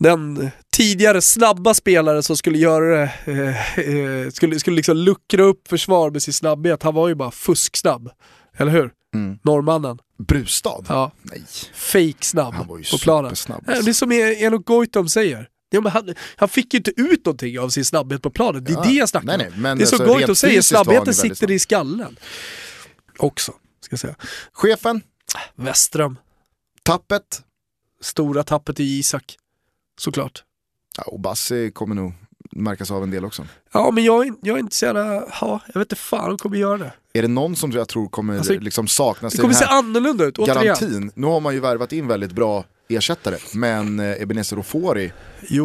den 0.00 0.50
tidigare 0.72 1.20
snabba 1.20 1.74
spelare 1.74 2.22
som 2.22 2.36
skulle 2.36 2.58
göra 2.58 2.96
det, 2.96 3.12
eh, 3.24 3.78
eh, 3.78 4.30
skulle, 4.30 4.60
skulle 4.60 4.76
liksom 4.76 4.96
luckra 4.96 5.42
upp 5.42 5.68
försvar 5.68 6.10
med 6.10 6.22
sin 6.22 6.34
snabbhet, 6.34 6.82
han 6.82 6.94
var 6.94 7.08
ju 7.08 7.14
bara 7.14 7.30
fusksnabb. 7.30 8.10
Eller 8.56 8.72
hur? 8.72 8.90
Mm. 9.14 9.38
Norrmannen. 9.42 9.98
Brustad? 10.18 10.84
Ja. 10.88 11.12
Nej. 11.22 11.44
Fake 11.74 12.24
snabb 12.24 12.54
han 12.54 12.66
var 12.66 12.78
ju 12.78 12.84
på 12.84 12.98
planen. 12.98 13.28
Alltså. 13.30 13.60
Det 13.66 13.90
är 13.90 13.92
som 13.92 14.12
Enok 14.12 14.66
Goitom 14.66 15.08
säger. 15.08 15.48
Ja, 15.70 15.88
han, 15.88 16.14
han, 16.36 16.48
fick 16.48 16.74
ju 16.74 16.76
inte 16.76 16.92
ut 16.96 17.26
någonting 17.26 17.58
av 17.58 17.68
sin 17.68 17.84
snabbhet 17.84 18.22
på 18.22 18.30
planen, 18.30 18.64
det 18.64 18.72
är 18.72 18.74
ja. 18.74 18.82
det 18.82 18.92
jag 18.92 19.08
snackar 19.08 19.26
nej, 19.26 19.36
nej, 19.38 19.50
men 19.56 19.78
Det 19.78 19.84
är 19.84 19.86
som 19.86 20.00
alltså, 20.00 20.14
Goitom 20.14 20.34
säger, 20.34 20.62
snabbheten 20.62 21.14
sitter 21.14 21.50
i 21.50 21.58
skallen. 21.58 22.16
Också, 23.18 23.52
ska 23.80 23.92
jag 23.92 24.00
säga. 24.00 24.14
Chefen? 24.52 25.02
Westström. 25.54 26.18
Tappet? 26.82 27.42
Stora 28.00 28.42
tappet 28.42 28.80
i 28.80 28.98
Isak 28.98 29.36
såklart. 30.00 30.44
Ja, 30.96 31.02
och 31.02 31.20
Bassi 31.20 31.70
kommer 31.70 31.94
nog 31.94 32.12
märkas 32.52 32.90
av 32.90 33.02
en 33.02 33.10
del 33.10 33.24
också. 33.24 33.46
Ja, 33.72 33.90
men 33.90 34.04
jag, 34.04 34.34
jag 34.42 34.56
är 34.56 34.60
inte 34.60 34.76
så 34.76 34.84
jävla, 34.84 35.14
ja, 35.40 35.60
jag 35.66 35.80
vet 35.80 35.92
inte 35.92 35.96
fan 35.96 36.38
kommer 36.38 36.56
göra 36.56 36.78
det. 36.78 36.92
Är 37.12 37.22
det 37.22 37.28
någon 37.28 37.56
som 37.56 37.72
jag 37.72 37.88
tror 37.88 38.08
kommer 38.08 38.36
alltså, 38.36 38.52
liksom 38.52 38.88
saknas 38.88 39.32
det 39.32 39.40
kommer 39.42 39.54
se 39.54 39.64
annorlunda 39.64 40.24
ut, 40.24 40.38
återigen. 40.38 40.64
Garantin. 40.64 41.12
Nu 41.14 41.26
har 41.26 41.40
man 41.40 41.54
ju 41.54 41.60
värvat 41.60 41.92
in 41.92 42.08
väldigt 42.08 42.32
bra 42.32 42.64
ersättare, 42.88 43.36
men 43.54 44.00
eh, 44.00 44.22
Ebenezer 44.22 44.58
Ofori 44.58 45.12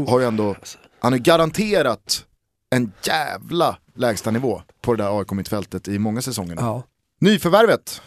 har 0.08 0.20
ju 0.20 0.26
ändå, 0.26 0.56
han 1.00 1.14
har 1.14 1.20
garanterat 1.20 2.26
en 2.70 2.92
jävla 3.04 3.78
lägstanivå 3.96 4.62
på 4.82 4.96
det 4.96 5.04
där 5.04 5.20
AIK-mittfältet 5.20 5.88
i 5.88 6.00
många 6.00 6.22
säsonger. 6.22 6.56
Ja. 6.60 6.84
Nyförvärvet 7.20 8.02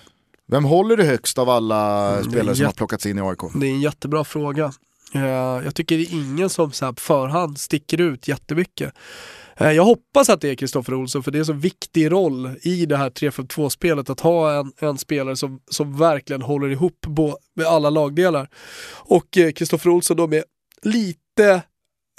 Vem 0.51 0.65
håller 0.65 0.97
du 0.97 1.05
högst 1.05 1.39
av 1.39 1.51
alla 1.51 2.13
Mm, 2.13 2.31
spelare 2.31 2.57
som 2.57 2.67
har 2.67 2.73
plockats 2.73 3.07
in 3.07 3.19
i 3.19 3.21
AIK? 3.21 3.39
Det 3.55 3.67
är 3.67 3.71
en 3.71 3.81
jättebra 3.81 4.25
fråga. 4.25 4.73
Eh, 5.15 5.65
jag 5.65 5.75
tycker 5.75 5.97
det 5.97 6.03
är 6.03 6.13
ingen 6.13 6.51
som 6.51 6.73
så 6.73 6.85
här 6.85 6.93
på 6.93 7.01
förhand 7.01 7.59
sticker 7.59 8.01
ut 8.01 8.29
jättemycket. 8.29 8.93
Eh, 9.57 9.73
jag 9.73 9.85
hoppas 9.85 10.29
att 10.29 10.41
det 10.41 10.51
är 10.51 10.55
Kristoffer 10.55 10.95
Olsson 10.95 11.23
för 11.23 11.31
det 11.31 11.39
är 11.39 11.41
en 11.41 11.47
så 11.47 11.53
viktig 11.53 12.13
roll 12.13 12.51
i 12.63 12.87
det 12.87 12.97
här 12.97 13.11
3-5-2-spelet 13.11 14.11
att 14.11 14.21
ha 14.21 14.61
en, 14.61 14.73
en 14.79 14.99
spelare 14.99 15.37
som, 15.37 15.61
som 15.71 15.99
verkligen 15.99 16.43
håller 16.43 16.69
ihop 16.69 17.01
bo, 17.07 17.37
med 17.55 17.67
alla 17.67 17.91
lagdelar. 17.91 18.49
Och 18.93 19.39
eh, 19.39 19.53
Kristoffer 19.53 19.91
Olsson 19.91 20.17
då 20.17 20.27
med 20.27 20.45
lite 20.83 21.63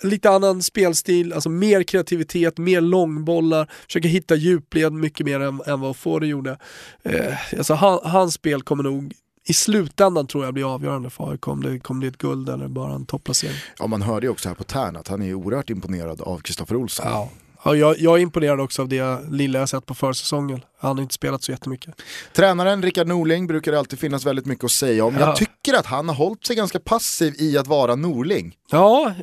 lite 0.04 0.30
annan 0.30 0.64
spelstil, 0.64 1.34
alltså 1.34 1.50
mer 1.50 1.84
kreativitet, 1.84 2.58
mer 2.58 2.82
långbollar, 2.82 3.72
försöker 3.88 4.10
hitta 4.10 4.36
djupled 4.36 4.94
mycket 4.94 5.26
mer 5.26 5.40
än, 5.40 5.62
än 5.66 5.80
vad 5.80 5.96
Fore 5.98 6.28
gjorde. 6.28 6.58
Eh, 7.04 7.58
alltså 7.58 7.74
han, 7.74 8.00
hans 8.04 8.34
spel 8.34 8.62
kommer 8.62 8.84
nog 8.84 9.14
i 9.50 9.54
slutändan 9.54 10.28
tror 10.28 10.45
jag 10.45 10.54
blir 10.54 10.74
avgörande 10.74 11.10
för 11.10 11.32
AIK 11.32 11.47
om 11.47 11.64
det 11.64 11.80
kommer 11.80 12.00
bli 12.00 12.08
ett 12.08 12.18
guld 12.18 12.50
eller 12.50 12.68
bara 12.68 12.93
en 12.93 13.06
topplacering. 13.06 13.56
Ja, 13.80 13.88
man 13.88 14.02
hörde 14.02 14.26
ju 14.26 14.32
också 14.32 14.50
här 14.50 14.56
på 14.56 14.64
Tärn 14.64 14.95
att 14.95 15.08
han 15.08 15.22
är 15.22 15.34
oerhört 15.34 15.70
imponerad 15.70 16.22
av 16.22 16.38
Kristoffer 16.38 16.76
Olsson. 16.76 17.06
Ja. 17.10 17.30
Ja, 17.64 17.76
jag, 17.76 17.99
jag 17.99 18.18
är 18.18 18.22
imponerad 18.22 18.60
också 18.60 18.82
av 18.82 18.89
det 18.89 19.20
lilla 19.30 19.60
jag 19.60 19.70
sett 19.70 19.86
på 19.86 19.95
försäsongen. 19.95 20.62
Han 20.80 20.97
har 20.97 21.01
inte 21.01 21.14
spelat 21.14 21.43
så 21.43 21.51
jättemycket. 21.51 22.01
Tränaren 22.34 22.84
Rickard 22.84 23.07
Norling 23.07 23.47
brukar 23.47 23.72
det 23.72 23.80
alltid 23.80 23.99
finnas 23.99 24.26
väldigt 24.26 24.45
mycket 24.45 24.64
att 24.64 24.72
säga 24.72 25.05
om. 25.05 25.16
Ja. 25.16 25.20
Jag 25.20 25.36
tycker 25.36 25.74
att 25.74 25.86
han 25.86 26.10
har 26.10 26.16
hållit 26.16 26.45
sig 26.45 26.55
ganska 26.55 26.80
passiv 26.80 27.34
i 27.38 27.57
att 27.57 27.68
vara 27.68 27.95
Norling. 27.95 28.55
Ja, 28.72 29.14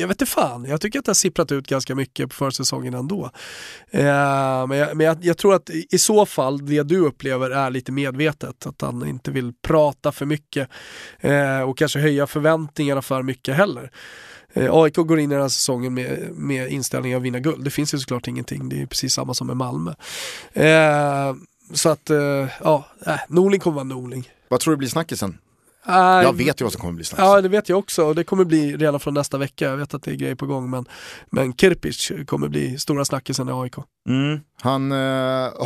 jag 0.00 0.08
vet 0.08 0.14
inte 0.14 0.26
fan. 0.26 0.64
Jag 0.64 0.80
tycker 0.80 0.98
att 0.98 1.04
det 1.04 1.08
har 1.08 1.14
sipprat 1.14 1.52
ut 1.52 1.66
ganska 1.66 1.94
mycket 1.94 2.28
på 2.28 2.34
försäsongen 2.34 2.94
ändå. 2.94 3.30
Eh, 3.90 4.66
men 4.66 4.78
jag, 4.78 4.96
men 4.96 5.06
jag, 5.06 5.24
jag 5.24 5.38
tror 5.38 5.54
att 5.54 5.70
i, 5.70 5.98
så 5.98 6.26
fall 6.26 6.66
det 6.66 6.82
du 6.82 6.98
upplever 6.98 7.50
är 7.50 7.70
lite 7.70 7.92
medvetet. 7.92 8.66
Att 8.66 8.80
han 8.80 9.08
inte 9.08 9.30
vill 9.30 9.52
prata 9.62 10.12
för 10.12 10.26
mycket 10.26 10.68
eh, 11.20 11.60
och 11.60 11.78
kanske 11.78 11.98
höja 11.98 12.26
förväntningarna 12.26 13.02
för 13.02 13.22
mycket 13.22 13.56
heller. 13.56 13.90
Eh, 14.56 14.74
AIK 14.74 14.94
går 14.96 15.18
in 15.18 15.30
i 15.30 15.34
den 15.34 15.42
här 15.42 15.48
säsongen 15.48 15.94
med, 15.94 16.28
med 16.32 16.68
inställningen 16.72 17.18
att 17.18 17.22
vinna 17.24 17.40
guld. 17.40 17.64
Det 17.64 17.70
finns 17.70 17.94
ju 17.94 17.98
såklart 17.98 18.28
ingenting. 18.28 18.68
Det 18.68 18.82
är 18.82 18.86
precis 18.86 19.12
samma 19.14 19.34
som 19.34 19.46
med 19.46 19.56
Malmö. 19.56 19.94
Eh, 20.52 21.34
så 21.72 21.88
att, 21.88 22.10
eh, 22.10 22.16
ja, 22.60 22.84
äh, 23.06 23.16
Norling 23.28 23.60
kommer 23.60 23.74
vara 23.74 23.84
Norling. 23.84 24.30
Vad 24.48 24.60
tror 24.60 24.72
du 24.72 24.76
blir 24.78 24.88
snackisen? 24.88 25.38
Äh, 25.88 25.94
Jag 25.94 26.36
vet 26.36 26.60
ju 26.60 26.64
vad 26.64 26.72
som 26.72 26.80
kommer 26.80 26.92
bli 26.92 27.04
snackisen. 27.04 27.30
Ja 27.30 27.40
det 27.40 27.48
vet 27.48 27.68
jag 27.68 27.78
också 27.78 28.04
och 28.04 28.14
det 28.14 28.24
kommer 28.24 28.44
bli 28.44 28.76
redan 28.76 29.00
från 29.00 29.14
nästa 29.14 29.38
vecka. 29.38 29.64
Jag 29.64 29.76
vet 29.76 29.94
att 29.94 30.02
det 30.02 30.10
är 30.10 30.14
grejer 30.14 30.34
på 30.34 30.46
gång 30.46 30.70
men, 30.70 30.84
men 31.30 31.54
Kirpic 31.54 32.12
kommer 32.26 32.48
bli 32.48 32.78
stora 32.78 33.04
snackisen 33.04 33.48
i 33.48 33.52
AIK. 33.52 33.74
Mm. 34.08 34.40
Han 34.60 34.92
eh, 34.92 34.98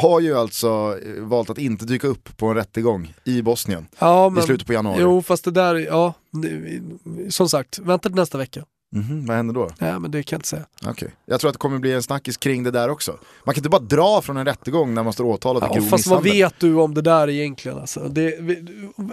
har 0.03 0.21
ju 0.21 0.35
alltså 0.39 0.99
valt 1.19 1.51
att 1.51 1.59
inte 1.59 1.85
dyka 1.85 2.07
upp 2.07 2.37
på 2.37 2.47
en 2.47 2.55
rättegång 2.55 3.15
i 3.25 3.43
Bosnien 3.43 3.87
Ja, 3.99 4.29
men, 4.29 4.43
i 4.43 4.47
slutet 4.47 4.67
på 4.67 4.73
januari. 4.73 4.99
Jo 5.03 5.23
fast 5.23 5.45
det 5.45 5.51
där, 5.51 5.75
ja, 5.75 6.15
som 7.31 7.49
sagt, 7.49 7.79
vänta 7.79 8.09
till 8.09 8.17
nästa 8.17 8.39
vecka. 8.39 8.65
Mhm, 8.93 9.27
vad 9.27 9.37
händer 9.37 9.55
då? 9.55 9.71
Nej 9.79 10.01
men 10.01 10.11
det 10.11 10.23
kan 10.23 10.37
jag 10.37 10.39
inte 10.39 10.49
säga. 10.49 10.67
Okej. 10.87 11.15
Jag 11.27 11.41
tror 11.41 11.49
att 11.49 11.55
det 11.55 11.59
kommer 11.59 11.79
bli 11.79 11.93
en 11.93 12.03
snackis 12.03 12.37
kring 12.37 12.63
det 12.63 12.71
där 12.71 12.89
också. 12.89 13.19
Man 13.45 13.55
kan 13.55 13.61
inte 13.61 13.69
bara 13.69 13.83
dra 13.83 14.23
från 14.23 14.37
en 14.37 14.45
rättegång 14.47 14.95
när 14.95 15.03
man 15.03 15.13
står 15.13 15.25
åtalad 15.25 15.63
för 15.63 15.69
Ja, 15.69 15.75
grov 15.75 15.89
fast 15.89 16.07
vad 16.07 16.23
misshandel. 16.25 16.43
vet 16.53 16.61
du 16.61 16.75
om 16.75 16.95
det 16.95 17.03
där 17.03 17.29
egentligen 17.31 17.79
alltså? 17.79 18.09
Det, 18.09 18.35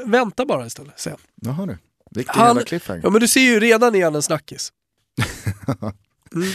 vänta 0.05 0.45
bara 0.45 0.65
istället, 0.65 0.99
jag. 1.41 1.51
Jaha 1.53 1.65
du. 1.65 1.77
Vilken 2.11 2.35
Han- 2.35 2.47
jävla 2.47 2.61
cliffhanger. 2.63 3.01
Ja 3.03 3.09
men 3.09 3.21
du 3.21 3.27
ser 3.27 3.41
ju 3.41 3.59
redan 3.59 3.95
han 4.03 4.15
en 4.15 4.21
snackis. 4.21 4.71
Mm. 6.35 6.47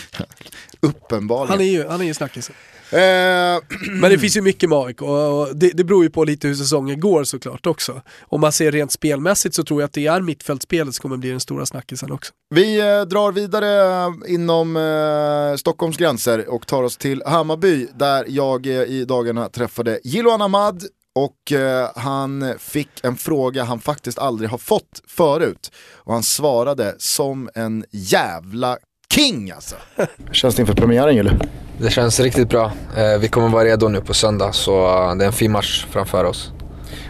Uppenbarligen. 0.81 1.51
Han 1.51 1.61
är 1.61 1.71
ju, 1.71 1.89
han 1.89 2.01
är 2.01 2.05
ju 2.05 2.14
snackisen. 2.14 2.55
Eh, 2.93 3.61
Men 4.01 4.11
det 4.11 4.18
finns 4.18 4.36
ju 4.36 4.43
mycket 4.43 4.68
med 4.68 4.78
AIK 4.78 5.03
och 5.03 5.57
det, 5.57 5.70
det 5.70 5.84
beror 5.84 6.05
ju 6.05 6.11
på 6.11 6.24
lite 6.24 6.49
hur 6.49 6.55
säsongen 6.55 7.01
går 7.01 7.24
såklart 7.24 7.66
också. 7.66 8.03
Om 8.20 8.41
man 8.41 8.53
ser 8.53 8.72
rent 8.72 8.93
spelmässigt 8.93 9.55
så 9.55 9.64
tror 9.64 9.80
jag 9.80 9.86
att 9.86 9.93
det 9.93 10.07
är 10.07 10.20
mittfältspelet 10.20 10.95
som 10.95 11.03
kommer 11.03 11.16
bli 11.16 11.30
den 11.30 11.41
stora 11.41 11.66
snackisen 11.66 12.12
också. 12.12 12.32
Vi 12.55 12.80
eh, 12.80 13.03
drar 13.03 13.32
vidare 13.32 14.05
eh, 14.05 14.34
inom 14.34 14.76
eh, 14.76 15.57
Stockholms 15.57 15.97
gränser 15.97 16.49
och 16.49 16.66
tar 16.66 16.82
oss 16.82 16.97
till 16.97 17.22
Hammarby 17.26 17.86
där 17.95 18.24
jag 18.28 18.66
eh, 18.66 18.72
i 18.72 19.05
dagarna 19.05 19.49
träffade 19.49 20.01
Jiloan 20.05 20.43
Ahmad 20.43 20.84
och 21.14 21.53
han 21.95 22.55
fick 22.59 22.88
en 23.03 23.16
fråga 23.16 23.64
han 23.64 23.80
faktiskt 23.80 24.18
aldrig 24.18 24.51
har 24.51 24.59
fått 24.59 25.03
förut. 25.07 25.72
Och 25.95 26.12
han 26.12 26.22
svarade 26.22 26.95
som 26.99 27.51
en 27.55 27.84
jävla 27.91 28.78
king 29.14 29.50
alltså. 29.50 29.74
Känns 30.32 30.54
det 30.54 30.61
inför 30.61 30.74
premiären 30.74 31.16
Gille? 31.16 31.32
Det 31.78 31.90
känns 31.90 32.20
riktigt 32.20 32.48
bra. 32.48 32.72
Eh, 32.96 33.18
Vi 33.20 33.28
kommer 33.28 33.48
vara 33.48 33.64
redo 33.64 33.88
nu 33.88 34.00
på 34.00 34.14
söndag 34.14 34.52
så 34.52 34.86
eh, 34.86 35.14
det 35.14 35.24
är 35.24 35.26
en 35.26 35.32
fin 35.32 35.52
match 35.52 35.86
framför 35.90 36.24
oss. 36.24 36.52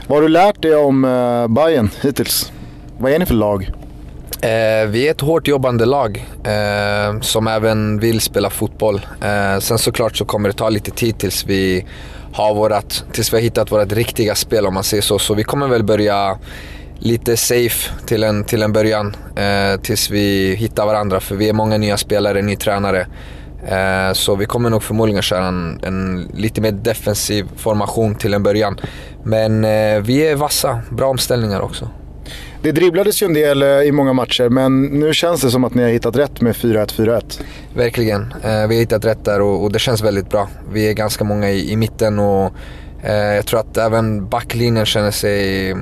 Vad 0.06 0.16
har 0.16 0.22
du 0.22 0.28
lärt 0.28 0.62
dig 0.62 0.74
om 0.76 1.04
uh, 1.04 1.48
Bayern 1.48 1.90
hittills? 2.02 2.52
Vad 2.98 3.12
är 3.12 3.18
ni 3.18 3.26
för 3.26 3.34
lag? 3.34 3.70
Eh, 4.42 4.88
Vi 4.88 5.06
är 5.06 5.10
ett 5.10 5.20
hårt 5.20 5.48
jobbande 5.48 5.84
lag 5.84 6.26
eh, 6.44 7.20
som 7.20 7.46
även 7.46 7.98
vill 7.98 8.20
spela 8.20 8.50
fotboll. 8.50 9.00
Eh, 9.22 9.58
Sen 9.60 9.78
såklart 9.78 10.16
så 10.16 10.24
kommer 10.24 10.48
det 10.48 10.54
ta 10.54 10.68
lite 10.68 10.90
tid 10.90 11.18
tills 11.18 11.44
vi 11.46 11.86
har 12.32 12.54
vårat, 12.54 13.04
tills 13.12 13.32
vi 13.32 13.36
har 13.36 13.42
hittat 13.42 13.72
vårt 13.72 13.92
riktiga 13.92 14.34
spel 14.34 14.66
om 14.66 14.74
man 14.74 14.84
säger 14.84 15.02
så. 15.02 15.18
Så 15.18 15.34
vi 15.34 15.44
kommer 15.44 15.68
väl 15.68 15.82
börja 15.84 16.38
lite 17.00 17.36
safe 17.36 17.90
till 18.06 18.22
en, 18.22 18.44
till 18.44 18.62
en 18.62 18.72
början 18.72 19.16
eh, 19.36 19.80
tills 19.80 20.10
vi 20.10 20.54
hittar 20.54 20.86
varandra 20.86 21.20
för 21.20 21.36
vi 21.36 21.48
är 21.48 21.52
många 21.52 21.78
nya 21.78 21.96
spelare, 21.96 22.42
ny 22.42 22.56
tränare. 22.56 23.06
Eh, 23.66 24.12
så 24.12 24.36
vi 24.36 24.46
kommer 24.46 24.70
nog 24.70 24.82
förmodligen 24.82 25.22
köra 25.22 25.46
en, 25.46 25.80
en 25.82 26.28
lite 26.34 26.60
mer 26.60 26.72
defensiv 26.72 27.46
formation 27.56 28.14
till 28.14 28.34
en 28.34 28.42
början. 28.42 28.80
Men 29.24 29.64
eh, 29.64 30.00
vi 30.00 30.26
är 30.26 30.36
vassa, 30.36 30.80
bra 30.90 31.08
omställningar 31.08 31.60
också. 31.60 31.88
Det 32.62 32.72
dribblades 32.72 33.22
ju 33.22 33.24
en 33.24 33.34
del 33.34 33.62
eh, 33.62 33.68
i 33.68 33.92
många 33.92 34.12
matcher 34.12 34.48
men 34.48 34.82
nu 34.82 35.14
känns 35.14 35.40
det 35.40 35.50
som 35.50 35.64
att 35.64 35.74
ni 35.74 35.82
har 35.82 35.90
hittat 35.90 36.16
rätt 36.16 36.40
med 36.40 36.54
4-1-4-1. 36.54 37.40
Verkligen. 37.74 38.22
Eh, 38.22 38.66
vi 38.68 38.74
har 38.74 38.80
hittat 38.80 39.04
rätt 39.04 39.24
där 39.24 39.40
och, 39.40 39.64
och 39.64 39.72
det 39.72 39.78
känns 39.78 40.02
väldigt 40.02 40.30
bra. 40.30 40.48
Vi 40.72 40.88
är 40.88 40.92
ganska 40.92 41.24
många 41.24 41.50
i, 41.50 41.72
i 41.72 41.76
mitten 41.76 42.18
och 42.18 42.52
jag 43.02 43.46
tror 43.46 43.60
att 43.60 43.76
även 43.76 44.28
backlinjen 44.28 44.86
känner 44.86 45.10
sig 45.10 45.74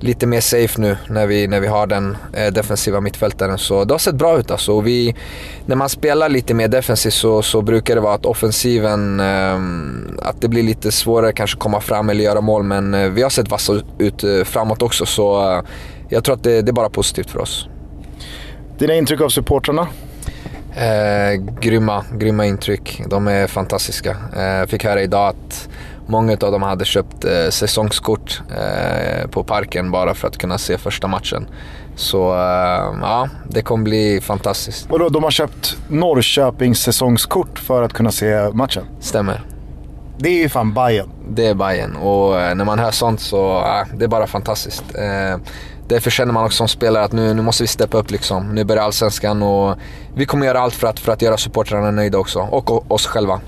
lite 0.00 0.26
mer 0.26 0.40
safe 0.40 0.80
nu 0.80 0.96
när 1.08 1.26
vi, 1.26 1.46
när 1.46 1.60
vi 1.60 1.66
har 1.66 1.86
den 1.86 2.16
eh, 2.32 2.52
defensiva 2.52 3.00
mittfältaren. 3.00 3.58
Så 3.58 3.84
det 3.84 3.94
har 3.94 3.98
sett 3.98 4.14
bra 4.14 4.38
ut 4.38 4.50
alltså. 4.50 4.72
Och 4.72 4.86
Vi, 4.86 5.14
när 5.66 5.76
man 5.76 5.88
spelar 5.88 6.28
lite 6.28 6.54
mer 6.54 6.68
defensivt 6.68 7.14
så, 7.14 7.42
så 7.42 7.62
brukar 7.62 7.94
det 7.94 8.00
vara 8.00 8.14
att 8.14 8.26
offensiven, 8.26 9.20
eh, 9.20 9.54
att 10.28 10.40
det 10.40 10.48
blir 10.48 10.62
lite 10.62 10.92
svårare 10.92 11.32
kanske 11.32 11.58
komma 11.58 11.80
fram 11.80 12.10
eller 12.10 12.24
göra 12.24 12.40
mål. 12.40 12.62
Men 12.62 12.94
eh, 12.94 13.08
vi 13.08 13.22
har 13.22 13.30
sett 13.30 13.50
vassa 13.50 13.82
ut 13.98 14.24
eh, 14.24 14.44
framåt 14.44 14.82
också 14.82 15.06
så 15.06 15.52
eh, 15.52 15.62
jag 16.08 16.24
tror 16.24 16.34
att 16.34 16.42
det, 16.42 16.62
det 16.62 16.70
är 16.70 16.72
bara 16.72 16.90
positivt 16.90 17.30
för 17.30 17.38
oss. 17.38 17.68
Dina 18.78 18.94
intryck 18.94 19.20
av 19.20 19.28
supportrarna? 19.28 19.88
Eh, 20.76 21.40
grymma, 21.60 22.04
grymma 22.12 22.46
intryck. 22.46 23.02
De 23.06 23.28
är 23.28 23.46
fantastiska. 23.46 24.16
Eh, 24.36 24.66
fick 24.66 24.84
höra 24.84 25.02
idag 25.02 25.28
att 25.28 25.68
många 26.06 26.32
av 26.32 26.52
dem 26.52 26.62
hade 26.62 26.84
köpt 26.84 27.24
eh, 27.24 27.48
säsongskort 27.50 28.42
eh, 28.50 29.28
på 29.30 29.44
parken 29.44 29.90
bara 29.90 30.14
för 30.14 30.28
att 30.28 30.38
kunna 30.38 30.58
se 30.58 30.78
första 30.78 31.06
matchen. 31.06 31.48
Så 31.96 32.32
eh, 32.32 32.98
ja, 33.00 33.28
det 33.48 33.62
kommer 33.62 33.84
bli 33.84 34.20
fantastiskt. 34.20 34.90
Vadå, 34.90 35.08
de 35.08 35.24
har 35.24 35.30
köpt 35.30 35.76
Norrköpings 35.88 36.78
säsongskort 36.78 37.58
för 37.58 37.82
att 37.82 37.92
kunna 37.92 38.12
se 38.12 38.50
matchen? 38.52 38.84
Stämmer. 39.00 39.44
Det 40.18 40.28
är 40.28 40.42
ju 40.42 40.48
fan 40.48 40.74
Bayern. 40.74 41.10
Det 41.28 41.46
är 41.46 41.54
Bayern 41.54 41.96
och 41.96 42.40
eh, 42.40 42.54
när 42.54 42.64
man 42.64 42.78
hör 42.78 42.90
sånt 42.90 43.20
så 43.20 43.58
eh, 43.58 43.96
det 43.96 44.04
är 44.04 44.08
bara 44.08 44.26
fantastiskt. 44.26 44.84
Därför 45.88 46.10
känner 46.10 46.32
man 46.32 46.44
också 46.44 46.56
som 46.56 46.68
spelare 46.68 47.04
att 47.04 47.12
nu, 47.12 47.34
nu 47.34 47.42
måste 47.42 47.62
vi 47.62 47.66
steppa 47.66 47.98
upp 47.98 48.10
liksom. 48.10 48.54
Nu 48.54 48.64
börjar 48.64 48.82
Allsvenskan 48.82 49.42
och 49.42 49.76
vi 50.14 50.26
kommer 50.26 50.46
göra 50.46 50.60
allt 50.60 50.74
för 50.74 50.86
att, 50.86 51.00
för 51.00 51.12
att 51.12 51.22
göra 51.22 51.36
supportrarna 51.36 51.90
nöjda 51.90 52.18
också. 52.18 52.40
Och 52.40 52.92
oss 52.92 53.06
själva. 53.06 53.40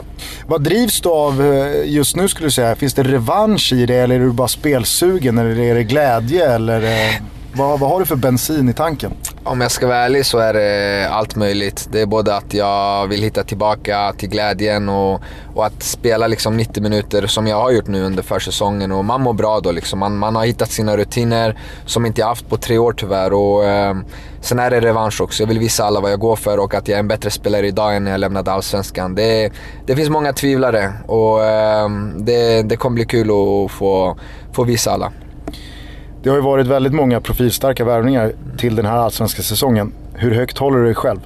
Vad 0.46 0.62
drivs 0.62 1.00
du 1.00 1.08
av 1.08 1.42
eh, 1.42 1.90
just 1.90 2.16
nu 2.16 2.28
skulle 2.28 2.46
du 2.46 2.50
säga? 2.50 2.76
Finns 2.76 2.94
det 2.94 3.02
revansch 3.02 3.72
i 3.72 3.86
det 3.86 3.96
eller 3.96 4.14
är 4.14 4.20
du 4.20 4.32
bara 4.32 4.48
spelsugen? 4.48 5.38
Eller 5.38 5.58
är 5.58 5.74
det 5.74 5.84
glädje? 5.84 6.54
Eller 6.54 6.82
eh? 6.82 7.22
Vad, 7.58 7.80
vad 7.80 7.90
har 7.90 8.00
du 8.00 8.06
för 8.06 8.16
bensin 8.16 8.68
i 8.68 8.72
tanken? 8.72 9.12
Om 9.44 9.60
jag 9.60 9.70
ska 9.70 9.86
vara 9.86 9.98
ärlig 9.98 10.26
så 10.26 10.38
är 10.38 10.54
det 10.54 11.08
allt 11.10 11.36
möjligt. 11.36 11.88
Det 11.92 12.00
är 12.00 12.06
både 12.06 12.36
att 12.36 12.54
jag 12.54 13.06
vill 13.06 13.22
hitta 13.22 13.44
tillbaka 13.44 14.12
till 14.18 14.28
glädjen 14.28 14.88
och, 14.88 15.20
och 15.54 15.66
att 15.66 15.82
spela 15.82 16.26
liksom 16.26 16.56
90 16.56 16.82
minuter 16.82 17.26
som 17.26 17.46
jag 17.46 17.56
har 17.56 17.70
gjort 17.70 17.86
nu 17.86 18.02
under 18.04 18.22
försäsongen. 18.22 18.92
Och 18.92 19.04
man 19.04 19.20
mår 19.20 19.32
bra 19.32 19.60
då. 19.60 19.72
Liksom. 19.72 19.98
Man, 19.98 20.18
man 20.18 20.36
har 20.36 20.44
hittat 20.44 20.70
sina 20.70 20.96
rutiner 20.96 21.58
som 21.86 22.06
inte 22.06 22.20
jag 22.20 22.28
haft 22.28 22.48
på 22.48 22.56
tre 22.56 22.78
år 22.78 22.92
tyvärr. 22.92 23.32
Och, 23.32 23.64
eh, 23.64 23.96
sen 24.40 24.58
är 24.58 24.70
det 24.70 24.80
revansch 24.80 25.20
också. 25.20 25.42
Jag 25.42 25.48
vill 25.48 25.58
visa 25.58 25.84
alla 25.84 26.00
vad 26.00 26.12
jag 26.12 26.20
går 26.20 26.36
för 26.36 26.58
och 26.58 26.74
att 26.74 26.88
jag 26.88 26.96
är 26.96 27.00
en 27.00 27.08
bättre 27.08 27.30
spelare 27.30 27.66
idag 27.66 27.96
än 27.96 28.04
när 28.04 28.10
jag 28.10 28.20
lämnade 28.20 28.52
Allsvenskan. 28.52 29.14
Det, 29.14 29.52
det 29.86 29.96
finns 29.96 30.10
många 30.10 30.32
tvivlare 30.32 30.92
och 31.06 31.44
eh, 31.44 31.88
det, 32.16 32.62
det 32.62 32.76
kommer 32.76 32.94
bli 32.94 33.04
kul 33.04 33.30
att 33.30 33.70
få, 33.70 34.16
få 34.52 34.64
visa 34.64 34.90
alla. 34.90 35.12
Det 36.28 36.32
har 36.32 36.38
ju 36.38 36.44
varit 36.44 36.66
väldigt 36.66 36.92
många 36.92 37.20
profilstarka 37.20 37.84
värvningar 37.84 38.32
till 38.58 38.76
den 38.76 38.86
här 38.86 38.96
allsvenska 38.96 39.42
säsongen. 39.42 39.92
Hur 40.14 40.34
högt 40.34 40.58
håller 40.58 40.78
du 40.78 40.84
dig 40.84 40.94
själv? 40.94 41.20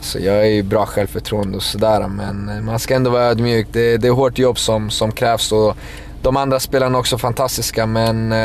Så 0.00 0.18
jag 0.18 0.36
är 0.36 0.50
ju 0.50 0.62
bra 0.62 0.86
självförtroende 0.86 1.56
och 1.56 1.62
sådär 1.62 2.08
men 2.08 2.64
man 2.64 2.78
ska 2.78 2.94
ändå 2.94 3.10
vara 3.10 3.22
ödmjuk. 3.22 3.66
Det, 3.72 3.96
det 3.96 4.08
är 4.08 4.12
hårt 4.12 4.38
jobb 4.38 4.58
som, 4.58 4.90
som 4.90 5.12
krävs 5.12 5.52
och 5.52 5.76
de 6.22 6.36
andra 6.36 6.60
spelarna 6.60 6.98
är 6.98 7.00
också 7.00 7.18
fantastiska 7.18 7.86
men... 7.86 8.32
Eh, 8.32 8.38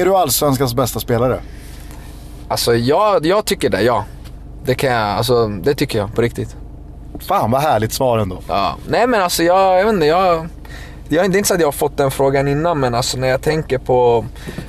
Är 0.00 0.04
du 0.04 0.14
allsvenskans 0.16 0.74
bästa 0.74 1.00
spelare? 1.00 1.40
alltså 2.48 2.74
jag, 2.74 3.26
jag 3.26 3.44
tycker 3.44 3.70
det, 3.70 3.82
ja. 3.82 4.04
Det 4.64 4.74
kan 4.74 4.90
jag, 4.90 5.00
alltså 5.00 5.48
det 5.48 5.74
tycker 5.74 5.98
jag 5.98 6.14
på 6.14 6.22
riktigt. 6.22 6.56
Fan 7.20 7.50
vad 7.50 7.60
härligt 7.60 7.92
svar 7.92 8.18
ändå. 8.18 8.38
Ja. 8.48 8.76
Nej 8.88 9.06
men 9.06 9.22
alltså 9.22 9.42
jag, 9.42 9.78
jag 9.78 9.84
vet 9.84 9.94
inte, 9.94 10.06
jag... 10.06 10.48
Jag, 11.08 11.30
det 11.30 11.36
är 11.36 11.38
inte 11.38 11.48
så 11.48 11.54
att 11.54 11.60
jag 11.60 11.66
har 11.66 11.72
fått 11.72 11.96
den 11.96 12.10
frågan 12.10 12.48
innan 12.48 12.80
men 12.80 12.94
alltså 12.94 13.18
när 13.18 13.28
jag 13.28 13.42
tänker 13.42 13.78
på 13.78 14.26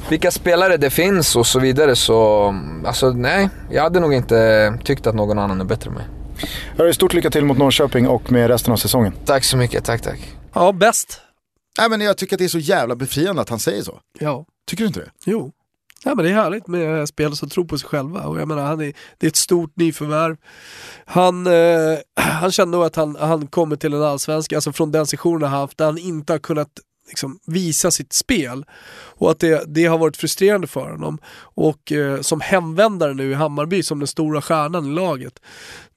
vilka 0.09 0.31
spelare 0.31 0.77
det 0.77 0.89
finns 0.89 1.35
och 1.35 1.47
så 1.47 1.59
vidare 1.59 1.95
så... 1.95 2.55
Alltså 2.85 3.09
nej, 3.11 3.49
jag 3.71 3.83
hade 3.83 3.99
nog 3.99 4.13
inte 4.13 4.73
tyckt 4.83 5.07
att 5.07 5.15
någon 5.15 5.39
annan 5.39 5.61
är 5.61 5.65
bättre 5.65 5.89
än 5.89 5.95
mig. 5.95 6.05
Hörru, 6.77 6.93
stort 6.93 7.13
lycka 7.13 7.29
till 7.29 7.45
mot 7.45 7.57
Norrköping 7.57 8.07
och 8.07 8.31
med 8.31 8.47
resten 8.47 8.73
av 8.73 8.77
säsongen. 8.77 9.13
Tack 9.25 9.43
så 9.43 9.57
mycket, 9.57 9.85
tack 9.85 10.01
tack. 10.01 10.35
Ja, 10.53 10.71
bäst. 10.71 11.21
Nej, 11.79 11.89
men 11.89 12.01
jag 12.01 12.17
tycker 12.17 12.35
att 12.35 12.39
det 12.39 12.45
är 12.45 12.49
så 12.49 12.59
jävla 12.59 12.95
befriande 12.95 13.41
att 13.41 13.49
han 13.49 13.59
säger 13.59 13.83
så. 13.83 13.99
Ja. 14.19 14.45
Tycker 14.67 14.83
du 14.83 14.87
inte 14.87 14.99
det? 14.99 15.11
Jo. 15.25 15.51
Ja, 16.03 16.15
men 16.15 16.25
det 16.25 16.31
är 16.31 16.35
härligt 16.35 16.67
med 16.67 16.99
eh, 16.99 17.05
spelare 17.05 17.35
som 17.35 17.49
tror 17.49 17.65
på 17.65 17.77
sig 17.77 17.89
själva. 17.89 18.21
Och 18.21 18.39
jag 18.39 18.47
menar, 18.47 18.63
han 18.63 18.81
är, 18.81 18.93
det 19.17 19.27
är 19.27 19.29
ett 19.29 19.35
stort 19.35 19.75
nyförvärv. 19.75 20.37
Han, 21.05 21.47
eh, 21.47 21.97
han 22.15 22.51
kände 22.51 22.77
nog 22.77 22.85
att 22.85 22.95
han, 22.95 23.15
han 23.15 23.47
kommer 23.47 23.75
till 23.75 23.93
en 23.93 24.03
allsvensk, 24.03 24.53
alltså 24.53 24.73
från 24.73 24.91
den 24.91 25.07
sessionen 25.07 25.49
han 25.49 25.59
haft, 25.59 25.77
där 25.77 25.85
han 25.85 25.97
inte 25.97 26.33
har 26.33 26.39
kunnat 26.39 26.69
liksom, 27.09 27.39
visa 27.45 27.91
sitt 27.91 28.13
spel. 28.13 28.65
Och 28.91 29.31
att 29.31 29.39
det, 29.39 29.63
det 29.67 29.85
har 29.85 29.97
varit 29.97 30.17
frustrerande 30.17 30.67
för 30.67 30.91
honom. 30.91 31.17
Och 31.39 31.91
eh, 31.91 32.21
som 32.21 32.41
hemvändare 32.41 33.13
nu 33.13 33.31
i 33.31 33.33
Hammarby, 33.33 33.83
som 33.83 33.99
den 33.99 34.07
stora 34.07 34.41
stjärnan 34.41 34.85
i 34.85 34.95
laget, 34.95 35.39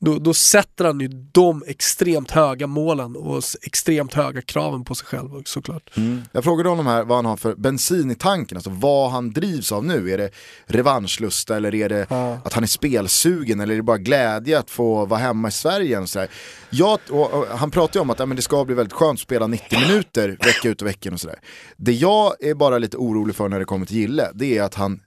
då, 0.04 0.18
då 0.18 0.34
sätter 0.34 0.84
han 0.84 1.00
ju 1.00 1.08
de 1.32 1.62
extremt 1.66 2.30
höga 2.30 2.66
målen 2.66 3.16
och 3.16 3.42
extremt 3.62 4.14
höga 4.14 4.42
kraven 4.42 4.84
på 4.84 4.94
sig 4.94 5.06
själv 5.06 5.28
såklart. 5.44 5.90
Jag 6.32 6.44
frågade 6.44 6.68
honom 6.68 6.86
här 6.86 7.04
vad 7.04 7.18
han 7.18 7.24
har 7.24 7.36
för 7.36 7.54
bensin 7.54 8.10
i 8.10 8.14
tanken, 8.14 8.56
alltså 8.56 8.70
vad 8.70 9.10
han 9.10 9.32
drivs 9.32 9.72
av 9.72 9.84
nu. 9.84 10.10
Är 10.10 10.18
det 10.18 10.30
revanschlusta 10.66 11.56
eller 11.56 11.74
är 11.74 11.88
det 11.88 12.06
Ja. 12.10 12.38
att 12.44 12.52
han 12.52 12.62
är 12.62 12.66
spelsugen 12.68 13.60
eller 13.60 13.72
är 13.72 13.76
det 13.76 13.82
bara 13.82 13.98
glädje 13.98 14.58
att 14.58 14.70
få 14.70 15.06
vara 15.06 15.20
hemma 15.20 15.48
i 15.48 15.52
Sverige? 15.52 15.98
och 15.98 16.08
sådär? 16.08 16.28
Jag, 16.70 16.98
och, 17.10 17.32
och, 17.34 17.46
han 17.46 17.70
pratar 17.70 18.00
ju 18.00 18.02
om 18.02 18.10
att 18.10 18.18
ja, 18.18 18.26
men 18.26 18.36
det 18.36 18.42
ska 18.42 18.64
bli 18.64 18.74
väldigt 18.74 18.92
skönt 18.92 19.16
att 19.16 19.20
spela 19.20 19.46
90 19.46 19.80
minuter 19.80 20.28
vecka 20.28 20.68
ut 20.68 20.82
och 20.82 20.88
vecka 20.88 21.08
in 21.08 21.12
och 21.14 21.20
sådär. 21.20 21.38
Det 21.76 21.92
jag 21.92 22.44
är 22.44 22.54
bara 22.54 22.78
lite 22.78 22.96
orolig 22.96 23.36
för 23.36 23.48
när 23.48 23.58
det 23.58 23.64
kommer 23.64 23.86
till 23.86 23.96
Gille, 23.96 24.30
det 24.34 24.58
är 24.58 24.62
att 24.62 24.74
han 24.74 25.00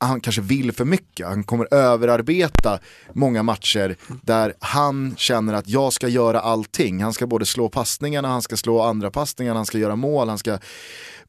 han 0.00 0.20
kanske 0.20 0.42
vill 0.42 0.72
för 0.72 0.84
mycket, 0.84 1.26
han 1.26 1.44
kommer 1.44 1.74
överarbeta 1.74 2.78
många 3.12 3.42
matcher 3.42 3.96
där 4.22 4.54
han 4.60 5.14
känner 5.16 5.54
att 5.54 5.68
jag 5.68 5.92
ska 5.92 6.08
göra 6.08 6.40
allting. 6.40 7.02
Han 7.02 7.12
ska 7.12 7.26
både 7.26 7.46
slå 7.46 7.68
passningarna, 7.68 8.28
han 8.28 8.42
ska 8.42 8.56
slå 8.56 8.80
andra 8.80 9.10
passningarna, 9.10 9.58
han 9.58 9.66
ska 9.66 9.78
göra 9.78 9.96
mål, 9.96 10.28
han 10.28 10.38
ska 10.38 10.58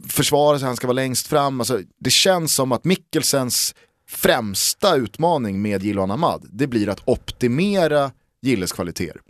försvara 0.10 0.60
sig, 0.60 0.66
han 0.66 0.76
ska 0.76 0.88
vara 0.88 0.96
längst 0.96 1.28
fram. 1.28 1.62
Alltså, 1.62 1.82
det 2.00 2.10
känns 2.10 2.56
som 2.56 2.72
att 2.72 2.84
Mikkelsens 2.84 3.76
främsta 4.10 4.96
utmaning 4.96 5.62
med 5.62 5.84
Gillan 5.84 6.12
Ahmad, 6.12 6.48
det 6.52 6.68
blir 6.68 6.90
att 6.90 7.02
optimera 7.06 8.12
Gilles 8.42 8.72
kvaliteter. 8.72 9.22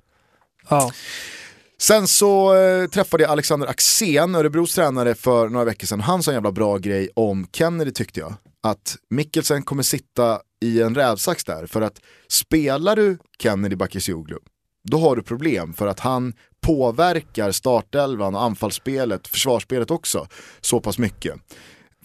Ja. 0.69 0.91
Sen 1.81 2.07
så 2.07 2.55
eh, 2.55 2.87
träffade 2.87 3.23
jag 3.23 3.31
Alexander 3.31 3.67
Axén, 3.67 4.35
Örebros 4.35 4.75
tränare, 4.75 5.15
för 5.15 5.49
några 5.49 5.65
veckor 5.65 5.87
sedan. 5.87 6.01
Han 6.01 6.23
sa 6.23 6.31
en 6.31 6.35
jävla 6.35 6.51
bra 6.51 6.77
grej 6.77 7.09
om 7.13 7.47
Kennedy 7.51 7.91
tyckte 7.91 8.19
jag. 8.19 8.33
Att 8.63 8.97
Mikkelsen 9.09 9.63
kommer 9.63 9.83
sitta 9.83 10.41
i 10.61 10.81
en 10.81 10.95
rävsax 10.95 11.43
där. 11.43 11.65
För 11.65 11.81
att 11.81 12.01
spelar 12.27 12.95
du 12.95 13.17
Kennedy 13.39 13.75
Bakircioglu, 13.75 14.37
då 14.89 14.97
har 14.97 15.15
du 15.15 15.23
problem. 15.23 15.73
För 15.73 15.87
att 15.87 15.99
han 15.99 16.33
påverkar 16.61 17.51
startelvan, 17.51 18.35
anfallsspelet, 18.35 19.27
försvarsspelet 19.27 19.91
också 19.91 20.27
så 20.61 20.81
pass 20.81 20.97
mycket. 20.97 21.35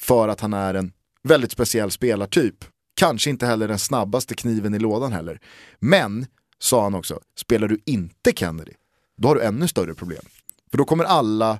För 0.00 0.28
att 0.28 0.40
han 0.40 0.52
är 0.55 0.74
en 0.74 0.92
väldigt 1.22 1.52
speciell 1.52 1.90
spelartyp. 1.90 2.64
Kanske 2.96 3.30
inte 3.30 3.46
heller 3.46 3.68
den 3.68 3.78
snabbaste 3.78 4.34
kniven 4.34 4.74
i 4.74 4.78
lådan 4.78 5.12
heller. 5.12 5.40
Men, 5.78 6.26
sa 6.59 6.82
han 6.82 6.94
också, 6.94 7.20
spelar 7.38 7.68
du 7.68 7.80
inte 7.86 8.32
Kennedy, 8.32 8.72
då 9.16 9.28
har 9.28 9.34
du 9.34 9.42
ännu 9.42 9.68
större 9.68 9.94
problem. 9.94 10.24
För 10.70 10.78
då 10.78 10.84
kommer 10.84 11.05
alla 11.05 11.59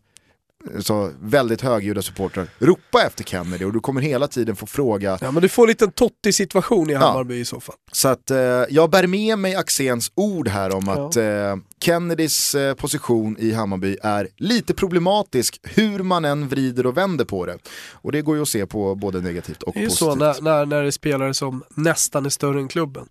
så 0.81 1.11
väldigt 1.21 1.61
högljudda 1.61 2.03
supportrar 2.03 2.47
ropa 2.59 3.03
efter 3.07 3.25
Kennedy 3.25 3.65
och 3.65 3.73
du 3.73 3.81
kommer 3.81 4.01
hela 4.01 4.29
tiden 4.29 4.57
få 4.57 4.67
fråga. 4.67 5.19
ja, 5.21 5.31
men 5.31 5.43
du 5.43 5.49
får 5.49 5.63
en 5.63 5.69
liten 5.69 5.91
tottig 5.93 6.35
situation 6.35 6.91
i 6.91 6.95
Hammarby 6.95 7.39
i 7.41 7.45
så 7.45 7.61
fall. 7.61 7.75
Så 7.93 8.09
att 8.09 8.31
eh, 8.31 8.39
jag 8.71 8.91
bär 8.91 9.07
med 9.07 9.39
mig 9.39 9.55
Axéns 9.55 10.13
ord 10.15 10.49
här 10.49 10.75
om 10.75 10.85
Ja. 10.87 11.07
att 11.09 11.17
eh, 11.17 11.57
Kennedys 11.81 12.55
eh, 12.55 12.75
position 12.75 13.37
i 13.39 13.53
Hammarby 13.53 13.97
är 14.03 14.29
lite 14.37 14.75
problematisk 14.75 15.61
hur 15.63 15.99
man 16.03 16.25
än 16.25 16.49
vrider 16.49 16.87
och 16.87 16.97
vänder 16.97 17.25
på 17.25 17.47
det. 17.47 17.59
Och 17.93 18.13
det 18.13 18.23
går 18.23 18.37
ju 18.37 18.43
att 18.43 18.49
se 18.49 18.67
på 18.67 18.95
både 18.95 19.21
negativt 19.21 19.63
och 19.63 19.73
Det 19.75 19.79
är 19.79 19.83
ju 19.83 19.89
positivt. 19.89 20.09
så 20.09 20.15
när, 20.15 20.41
när, 20.41 20.67
när 20.67 20.81
det 20.83 20.87
är 20.87 20.91
spelare 20.91 21.35
som 21.35 21.63
nästan 21.75 22.27
är 22.27 22.31
större 22.31 22.61
än 22.61 22.69
klubben. 22.69 23.09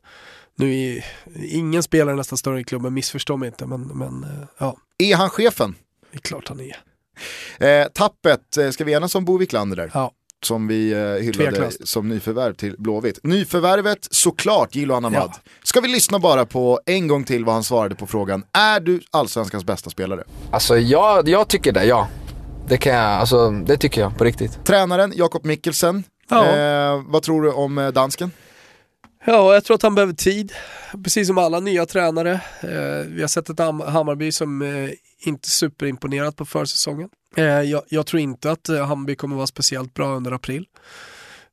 Nu 0.56 0.76
är 0.76 1.06
ingen 1.50 1.84
spelare 1.84 2.16
nästan 2.16 2.38
större 2.38 2.58
än 2.58 2.64
klubben, 2.64 2.94
missförstå 2.94 3.38
mig 3.38 3.48
inte, 3.48 3.66
men, 3.66 3.82
men 3.82 4.24
eh, 4.24 4.30
ja, 4.58 4.78
Är 4.98 5.16
han 5.16 5.30
chefen? 5.30 5.76
det 6.12 6.18
är 6.18 6.22
klart 6.22 6.48
han 6.48 6.60
är. 6.60 6.78
Eh, 7.60 7.88
tappet, 7.94 8.58
eh, 8.58 8.70
ska 8.70 8.84
vi 8.84 8.94
enas 8.94 9.16
om 9.16 9.26
Bo 9.26 9.38
Wiklander 9.38 9.76
där? 9.78 9.92
Ja. 9.94 10.12
Som 10.46 10.68
vi 10.68 10.92
eh, 10.92 10.98
hyllade 11.00 11.52
Tveklöst. 11.52 11.88
som 11.88 12.10
nyförvärv 12.10 12.54
till 12.54 12.76
Blåvitt. 12.78 13.20
Nyförvärvet, 13.24 14.08
såklart 14.12 14.76
Gilo 14.76 14.94
Ahmad. 14.94 15.14
Ja. 15.14 15.34
Ska 15.64 15.82
vi 15.82 15.88
lyssna 15.88 16.20
bara 16.20 16.46
på 16.46 16.80
en 16.86 17.08
gång 17.08 17.24
till 17.24 17.46
vad 17.46 17.54
han 17.56 17.64
svarade 17.64 17.96
på 17.96 18.08
frågan. 18.08 18.44
Är 18.54 18.80
du 18.80 19.02
allsvenskans 19.12 19.64
bästa 19.66 19.90
spelare? 19.90 20.24
Alltså 20.52 20.78
jag, 20.78 21.30
jag 21.30 21.48
tycker 21.48 21.72
det, 21.72 21.86
ja. 21.86 22.08
Det 22.68 22.78
kan 22.78 22.94
jag, 22.94 23.04
alltså 23.06 23.50
det 23.50 23.78
tycker 23.78 24.02
jag 24.02 24.18
på 24.18 24.24
riktigt. 24.24 24.66
Tränaren 24.66 25.14
Jakob 25.16 25.46
Mikkelsen, 25.46 26.04
Ja. 26.30 26.46
eh, 26.46 27.02
vad 27.08 27.24
tror 27.24 27.42
du 27.42 27.52
om 27.52 27.92
dansken? 27.94 28.32
Ja, 29.26 29.54
jag 29.54 29.64
tror 29.64 29.76
att 29.76 29.82
han 29.82 29.96
behöver 29.96 30.14
tid. 30.14 30.54
Precis 31.04 31.28
som 31.28 31.38
alla 31.38 31.60
nya 31.60 31.86
tränare. 31.86 32.32
Eh, 32.62 33.08
vi 33.08 33.22
har 33.22 33.28
sett 33.28 33.50
ett 33.50 33.60
Hammarby 33.60 34.32
som 34.32 34.62
eh, 34.62 34.90
inte 35.20 35.50
superimponerat 35.50 36.36
på 36.36 36.46
försäsongen. 36.46 37.10
Eh, 37.36 37.46
jag, 37.46 37.84
jag 37.90 38.06
tror 38.06 38.20
inte 38.20 38.52
att 38.52 38.70
eh, 38.70 38.86
Hammarby 38.86 39.16
kommer 39.16 39.36
vara 39.36 39.48
speciellt 39.48 39.94
bra 39.94 40.16
under 40.16 40.32
april. 40.32 40.66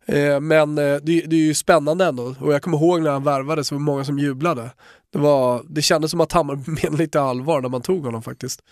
Eh, 0.06 0.40
men 0.40 0.78
eh, 0.78 0.96
det, 1.02 1.20
det 1.20 1.36
är 1.36 1.40
ju 1.40 1.54
spännande 1.54 2.04
ändå. 2.04 2.34
Och 2.40 2.52
jag 2.52 2.62
kommer 2.62 2.78
ihåg 2.78 3.02
när 3.02 3.10
han 3.10 3.24
värvade 3.24 3.64
så 3.64 3.74
var 3.74 3.80
det 3.80 3.84
många 3.84 4.04
som 4.04 4.18
jublade. 4.18 4.70
Det, 5.12 5.18
var, 5.18 5.62
det 5.68 5.82
kändes 5.82 6.10
som 6.10 6.20
att 6.20 6.32
Hammarby 6.32 6.70
menade 6.82 6.96
lite 7.02 7.20
allvar 7.20 7.60
när 7.60 7.68
man 7.68 7.82
tog 7.82 8.04
honom 8.04 8.22
faktiskt. 8.22 8.62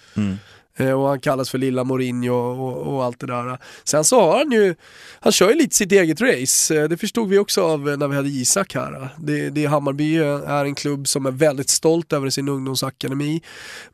Eh, 0.77 0.93
och 0.93 1.09
han 1.09 1.21
kallas 1.21 1.51
för 1.51 1.59
lilla 1.59 1.85
Mourinho 1.85 2.35
och, 2.35 2.95
och 2.95 3.05
allt 3.05 3.21
det 3.21 3.27
där. 3.27 3.59
Sen 3.85 4.05
så 4.05 4.21
har 4.21 4.39
han 4.39 4.53
ju, 4.53 4.75
han 5.21 5.33
kör 5.33 5.49
ju 5.51 5.55
lite 5.55 5.77
sitt 5.77 5.93
eget 5.93 6.21
race. 6.21 6.77
Eh, 6.83 6.89
Det 6.89 6.97
förstod 6.97 7.29
vi 7.29 7.39
också 7.39 7.63
av 7.65 7.89
eh, 7.89 7.97
när 7.97 8.09
vi 8.09 8.17
hade 8.17 8.29
Isak 8.29 8.75
här. 8.75 9.09
Det, 9.19 9.51
det 9.51 9.67
Hammarby 9.67 10.17
är 10.19 10.65
en 10.65 10.75
klubb 10.75 11.09
som 11.09 11.27
är 11.27 11.31
väldigt 11.31 11.71
stolt 11.71 12.13
över 12.13 12.31
sin 12.31 12.49
ungdomsakademi. 12.49 13.43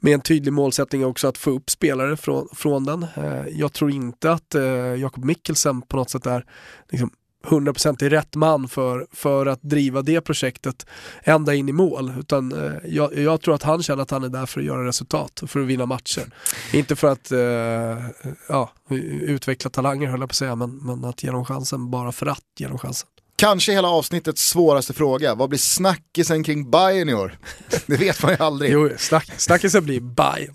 Med 0.00 0.14
en 0.14 0.20
tydlig 0.20 0.52
målsättning 0.52 1.04
också 1.06 1.28
att 1.28 1.38
få 1.38 1.50
upp 1.50 1.70
spelare 1.70 2.16
från, 2.16 2.48
från 2.52 2.84
den. 2.84 3.02
Eh, 3.16 3.46
Jag 3.52 3.72
tror 3.72 3.90
inte 3.90 4.32
att 4.32 4.54
eh, 4.54 4.62
Jakob 4.74 5.24
Mikkelsen 5.24 5.82
på 5.82 5.96
något 5.96 6.10
sätt 6.10 6.26
är 6.26 6.44
liksom, 6.90 7.10
100% 7.44 8.04
är 8.04 8.10
rätt 8.10 8.36
man 8.36 8.68
för, 8.68 9.06
för 9.12 9.46
att 9.46 9.62
driva 9.62 10.02
det 10.02 10.20
projektet 10.20 10.86
ända 11.22 11.54
in 11.54 11.68
i 11.68 11.72
mål. 11.72 12.12
Utan 12.18 12.52
eh, 12.52 12.72
jag, 12.84 13.18
jag 13.18 13.40
tror 13.40 13.54
att 13.54 13.62
han 13.62 13.82
känner 13.82 14.02
att 14.02 14.10
han 14.10 14.24
är 14.24 14.28
där 14.28 14.46
för 14.46 14.60
att 14.60 14.66
göra 14.66 14.86
resultat, 14.86 15.42
för 15.46 15.60
att 15.60 15.66
vinna 15.66 15.86
matcher. 15.86 16.24
Inte 16.72 16.96
för 16.96 17.12
att 17.12 17.32
eh, 17.32 18.04
ja, 18.48 18.72
utveckla 19.20 19.70
talanger 19.70 20.08
höll 20.08 20.20
jag 20.20 20.28
på 20.28 20.32
att 20.32 20.36
säga, 20.36 20.56
men, 20.56 20.76
men 20.76 21.04
att 21.04 21.22
ge 21.22 21.30
dem 21.30 21.44
chansen 21.44 21.90
bara 21.90 22.12
för 22.12 22.26
att 22.26 22.44
ge 22.58 22.68
dem 22.68 22.78
chansen. 22.78 23.08
Kanske 23.36 23.72
hela 23.72 23.88
avsnittets 23.88 24.48
svåraste 24.48 24.92
fråga. 24.92 25.34
Vad 25.34 25.48
blir 25.48 25.58
snackisen 25.58 26.44
kring 26.44 26.70
Bayern 26.70 27.08
i 27.08 27.14
år? 27.14 27.38
Det 27.86 27.96
vet 27.96 28.22
man 28.22 28.32
ju 28.32 28.38
aldrig. 28.44 28.70
Jo, 28.72 28.90
snack, 28.98 29.30
snackisen 29.36 29.84
blir 29.84 30.00
Bayern. 30.00 30.54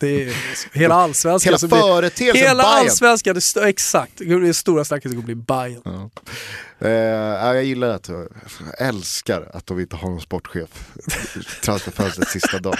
Det 0.00 0.22
är, 0.24 0.34
hela 0.78 0.94
allsvenskan. 0.94 1.48
Hela 1.48 1.58
så 1.58 1.68
blir- 1.68 1.78
företeelsen 1.78 2.46
Hela 2.48 2.62
Bayern. 2.62 2.78
allsvenskan, 2.78 3.34
det 3.34 3.68
exakt. 3.68 4.12
Det 4.18 4.54
stora 4.54 4.84
snacket 4.84 5.10
kommer 5.12 5.24
bli 5.24 5.34
Bayern. 5.34 6.10
Eh, 6.80 6.90
ja, 6.90 7.54
jag 7.54 7.64
gillar 7.64 7.88
att, 7.88 8.08
jag 8.08 8.28
älskar 8.78 9.50
att 9.54 9.66
de 9.66 9.80
inte 9.80 9.96
har 9.96 10.10
någon 10.10 10.20
sportchef. 10.20 10.68
Transferfönstrets 11.64 12.32
sista 12.32 12.58
dag. 12.58 12.76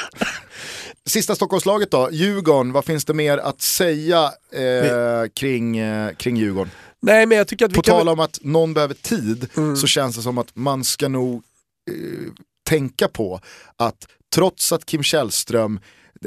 Sista 1.06 1.34
Stockholmslaget 1.34 1.90
då, 1.90 2.08
Djurgården, 2.12 2.72
vad 2.72 2.84
finns 2.84 3.04
det 3.04 3.14
mer 3.14 3.38
att 3.38 3.62
säga 3.62 4.24
eh, 4.52 5.28
kring, 5.36 5.78
eh, 5.78 6.14
kring 6.14 6.36
Djurgården? 6.36 6.70
Nej, 7.02 7.26
men 7.26 7.38
jag 7.38 7.48
tycker 7.48 7.64
att 7.64 7.72
vi 7.72 7.76
På 7.76 7.82
kan... 7.82 7.94
tal 7.94 8.08
om 8.08 8.20
att 8.20 8.38
någon 8.42 8.74
behöver 8.74 8.94
tid 8.94 9.48
Mm. 9.56 9.76
så 9.76 9.86
känns 9.86 10.16
det 10.16 10.22
som 10.22 10.38
att 10.38 10.56
man 10.56 10.84
ska 10.84 11.08
nog 11.08 11.42
eh, 11.90 12.32
tänka 12.68 13.08
på 13.08 13.40
att 13.76 14.06
trots 14.34 14.72
att 14.72 14.86
Kim 14.86 15.02
Källström, 15.02 15.80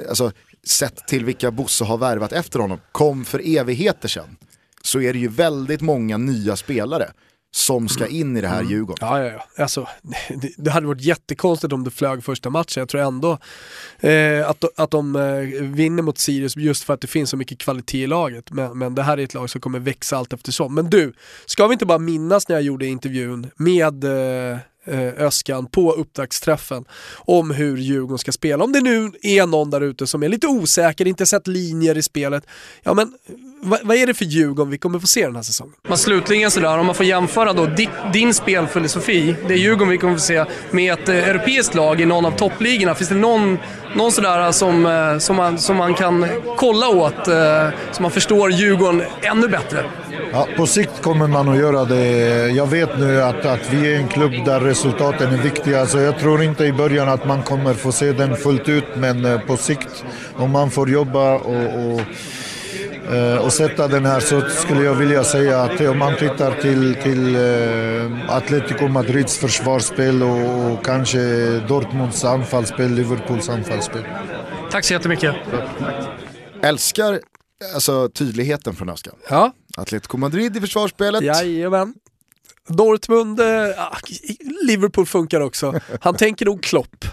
alltså 0.10 0.32
sett 0.64 1.08
till 1.08 1.26
vilka 1.26 1.52
Bosse 1.52 1.84
har 1.84 1.98
värvat 1.98 2.32
efter 2.32 2.60
honom, 2.60 2.80
kom 2.92 3.26
för 3.26 3.58
evigheter 3.58 4.08
sedan. 4.08 4.38
Så 4.84 5.02
är 5.02 5.14
det 5.14 5.20
ju 5.20 5.28
väldigt 5.28 5.82
många 5.82 6.18
nya 6.18 6.56
spelare. 6.56 7.12
Som 7.54 7.90
ska 7.90 8.08
in 8.08 8.38
i 8.38 8.42
det 8.42 8.48
här 8.48 8.64
Djurgården. 8.64 9.08
Ja, 9.08 9.24
ja, 9.24 9.32
ja. 9.32 9.64
Alltså, 9.64 9.88
det, 10.30 10.52
det 10.58 10.72
hade 10.72 10.88
varit 10.88 11.02
jättekonstigt 11.02 11.74
om 11.74 11.84
det 11.84 11.92
flög 11.92 12.24
första 12.24 12.50
matchen. 12.50 12.82
Jag 12.82 12.90
tror 12.90 13.02
ändå 13.02 13.38
eh, 14.00 14.50
att, 14.50 14.80
att 14.80 14.92
de 14.92 15.16
eh, 15.16 15.62
vinner 15.62 16.04
mot 16.04 16.18
Sirius 16.18 16.56
just 16.56 16.84
för 16.84 16.94
att 16.94 17.02
det 17.02 17.08
finns 17.08 17.30
så 17.30 17.38
mycket 17.38 17.58
kvalitet 17.58 18.04
i 18.04 18.08
laget. 18.08 18.52
Men, 18.52 18.78
men 18.78 18.96
det 18.96 19.04
här 19.04 19.18
är 19.18 19.24
ett 19.24 19.34
lag 19.34 19.50
som 19.50 19.62
kommer 19.62 19.80
växa 19.80 20.18
allt 20.18 20.34
eftersom. 20.34 20.76
Men 20.76 20.90
du, 20.90 21.14
ska 21.46 21.68
vi 21.68 21.74
inte 21.74 21.86
bara 21.86 21.98
minnas 21.98 22.48
när 22.48 22.56
jag 22.56 22.64
gjorde 22.64 22.86
intervjun 22.86 23.52
med 23.58 24.04
eh, 24.04 24.58
eh, 24.86 25.14
Öskan 25.18 25.66
på 25.66 25.92
upptaktsträffen 25.92 26.86
om 27.18 27.52
hur 27.52 27.78
Djurgården 27.78 28.18
ska 28.18 28.32
spela. 28.32 28.64
Om 28.64 28.72
det 28.72 28.82
nu 28.82 29.12
är 29.22 29.48
någon 29.48 29.70
där 29.70 29.82
ute 29.82 30.08
som 30.08 30.24
är 30.24 30.30
lite 30.30 30.48
osäker, 30.48 31.08
inte 31.08 31.26
sett 31.26 31.48
linjer 31.48 31.98
i 31.98 32.04
spelet. 32.04 32.46
Ja 32.84 32.94
men 32.94 33.14
vad, 33.64 33.80
vad 33.84 33.98
är 33.98 34.08
det 34.08 34.14
för 34.14 34.26
Djurgården 34.26 34.72
vi 34.72 34.78
kommer 34.78 35.00
få 35.00 35.08
se 35.08 35.26
den 35.26 35.36
här 35.36 35.44
säsongen? 35.44 35.74
Men 35.88 35.98
slutligen 35.98 36.52
sådär, 36.52 36.78
om 36.78 36.86
man 36.86 36.96
får 36.96 37.06
jämföra 37.06 37.54
då 37.54 37.66
din, 37.66 37.90
din 38.14 38.34
spelfilosofi, 38.34 39.36
det 39.48 39.54
är 39.54 39.58
Djurgården 39.58 39.90
vi 39.90 39.98
kommer 39.98 40.14
få 40.14 40.20
se, 40.20 40.46
med 40.72 40.94
ett 40.94 41.10
eh, 41.10 41.30
europeiskt 41.30 41.76
lag 41.76 42.02
i 42.02 42.06
någon 42.06 42.26
av 42.26 42.32
toppligorna. 42.32 42.96
Finns 42.96 43.10
det 43.10 43.16
någon, 43.16 43.58
någon 43.96 44.12
sådär 44.12 44.52
som, 44.52 44.86
eh, 44.86 45.18
som, 45.18 45.36
man, 45.36 45.58
som 45.58 45.78
man 45.78 45.94
kan 45.94 46.28
kolla 46.58 46.90
åt, 46.90 47.28
eh, 47.28 47.70
så 47.92 48.02
man 48.02 48.12
förstår 48.12 48.52
Djurgården 48.52 49.04
ännu 49.22 49.48
bättre? 49.48 49.86
Ja, 50.32 50.48
på 50.58 50.68
sikt 50.68 51.02
kommer 51.02 51.28
man 51.28 51.50
att 51.50 51.58
göra 51.58 51.86
det. 51.86 52.06
Jag 52.50 52.68
vet 52.68 53.00
nu 53.00 53.22
att, 53.22 53.46
att 53.46 53.74
vi 53.74 53.94
är 53.94 53.98
en 53.98 54.08
klubb 54.08 54.32
där 54.46 54.60
resultaten 54.60 55.34
är 55.34 55.38
viktiga, 55.38 55.86
så 55.86 55.98
jag 55.98 56.20
tror 56.20 56.44
inte 56.44 56.66
i 56.66 56.74
början 56.74 57.10
att 57.10 57.26
man 57.26 57.44
kommer 57.44 57.74
få 57.74 57.92
se 57.92 58.12
den 58.12 58.36
fullt 58.36 58.70
ut, 58.70 58.86
men 58.96 59.26
eh, 59.26 59.40
på 59.40 59.58
sikt, 59.58 60.04
om 60.36 60.52
man 60.52 60.72
får 60.72 60.90
jobba 60.90 61.34
och, 61.34 61.66
och 61.66 62.00
eh, 62.00 62.06
och 63.44 63.54
sätta 63.54 63.88
den 63.88 64.06
här 64.06 64.20
så 64.20 64.42
skulle 64.42 64.84
jag 64.84 64.96
vilja 64.96 65.24
säga 65.24 65.62
att 65.62 65.82
om 65.82 65.98
man 65.98 66.16
tittar 66.16 66.62
till, 66.62 66.96
till 66.96 67.36
eh, 67.36 68.36
Atletico 68.36 68.88
Madrids 68.88 69.38
försvarsspel 69.38 70.24
och, 70.24 70.72
och 70.72 70.86
kanske 70.86 71.20
Dortmunds 71.68 72.24
anfallsspel, 72.26 72.92
Liverpools 72.92 73.50
anfallsspel. 73.50 74.04
Tack 74.72 74.86
så 74.86 74.94
jättemycket. 74.94 75.36
Älskar 76.62 77.20
alltså, 77.74 78.10
tydligheten 78.10 78.74
från 78.74 78.90
Öskan. 78.90 79.16
Ja. 79.30 79.52
Atletico 79.78 80.18
Madrid 80.18 80.58
i 80.58 80.62
försvarsspelet. 80.62 81.22
Jajamän. 81.22 81.94
Dortmund, 82.76 83.40
eh, 83.40 83.46
Liverpool 84.68 85.06
funkar 85.06 85.42
också. 85.42 85.80
Han 86.02 86.16
tänker 86.16 86.46
nog 86.46 86.64
Klopp, 86.64 87.06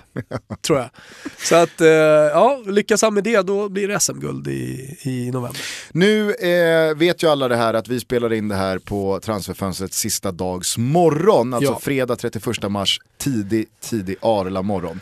tror 0.62 0.78
jag. 0.78 0.90
Så 1.38 1.54
att, 1.56 1.80
eh, 1.80 1.88
ja, 1.88 2.62
lyckas 2.66 3.02
han 3.02 3.14
med 3.14 3.24
det 3.24 3.42
då 3.46 3.68
blir 3.68 3.88
det 3.88 4.00
SM-guld 4.00 4.48
i, 4.48 4.96
i 5.02 5.30
november. 5.30 5.60
Nu 5.92 6.34
eh, 6.34 6.96
vet 6.96 7.22
ju 7.22 7.26
alla 7.30 7.48
det 7.48 7.56
här 7.56 7.74
att 7.74 7.88
vi 7.88 8.00
spelar 8.00 8.32
in 8.32 8.48
det 8.48 8.54
här 8.54 8.78
på 8.78 9.20
transferfönstrets 9.22 9.98
sista 9.98 10.32
dags 10.32 10.78
morgon, 10.78 11.54
alltså 11.54 11.72
Ja. 11.72 11.80
fredag 11.82 12.16
31 12.16 12.68
mars, 12.70 13.00
tidig, 13.18 13.66
tidig 13.80 14.16
Arla 14.22 14.62
morgon. 14.62 15.00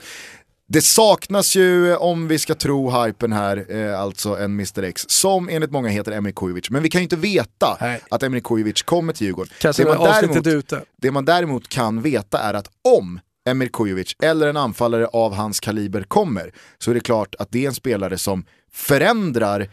Det 0.69 0.83
saknas 0.83 1.57
ju, 1.57 1.97
om 1.97 2.29
vi 2.29 2.39
ska 2.39 2.55
tro 2.55 2.91
hypen 2.91 3.33
här, 3.33 3.67
eh, 3.69 4.01
alltså 4.01 4.37
en 4.39 4.45
Mr 4.45 4.83
X, 4.83 5.05
som 5.09 5.49
enligt 5.49 5.71
många 5.71 5.89
heter 5.89 6.13
Emir 6.13 6.33
Kujovic. 6.33 6.71
Men 6.71 6.83
vi 6.83 6.89
kan 6.89 7.01
ju 7.01 7.03
inte 7.03 7.17
veta 7.17 7.77
Nej. 7.81 8.01
att 8.11 8.23
Emir 8.23 8.41
Kujovic 8.41 8.83
kommer 8.83 9.13
till 9.13 9.27
Djurgården. 9.27 9.53
Kanske 9.61 9.85
det, 9.85 9.89
man 9.89 10.05
däremot, 10.05 10.47
ute. 10.47 10.83
det 10.97 11.11
man 11.11 11.25
däremot 11.25 11.69
kan 11.69 12.03
veta 12.03 12.39
är 12.39 12.55
att 12.55 12.71
om 12.97 13.21
Emir 13.49 13.69
Kujovic 13.69 14.17
eller 14.23 14.49
en 14.49 14.57
anfallare 14.57 15.07
av 15.07 15.35
hans 15.35 15.61
kaliber 15.61 16.03
kommer, 16.03 16.53
så 16.79 16.91
är 16.91 16.95
det 16.95 17.01
klart 17.01 17.35
att 17.39 17.49
det 17.51 17.65
är 17.65 17.69
en 17.69 17.75
spelare 17.75 18.19
som 18.19 18.45
förändrar 18.73 19.69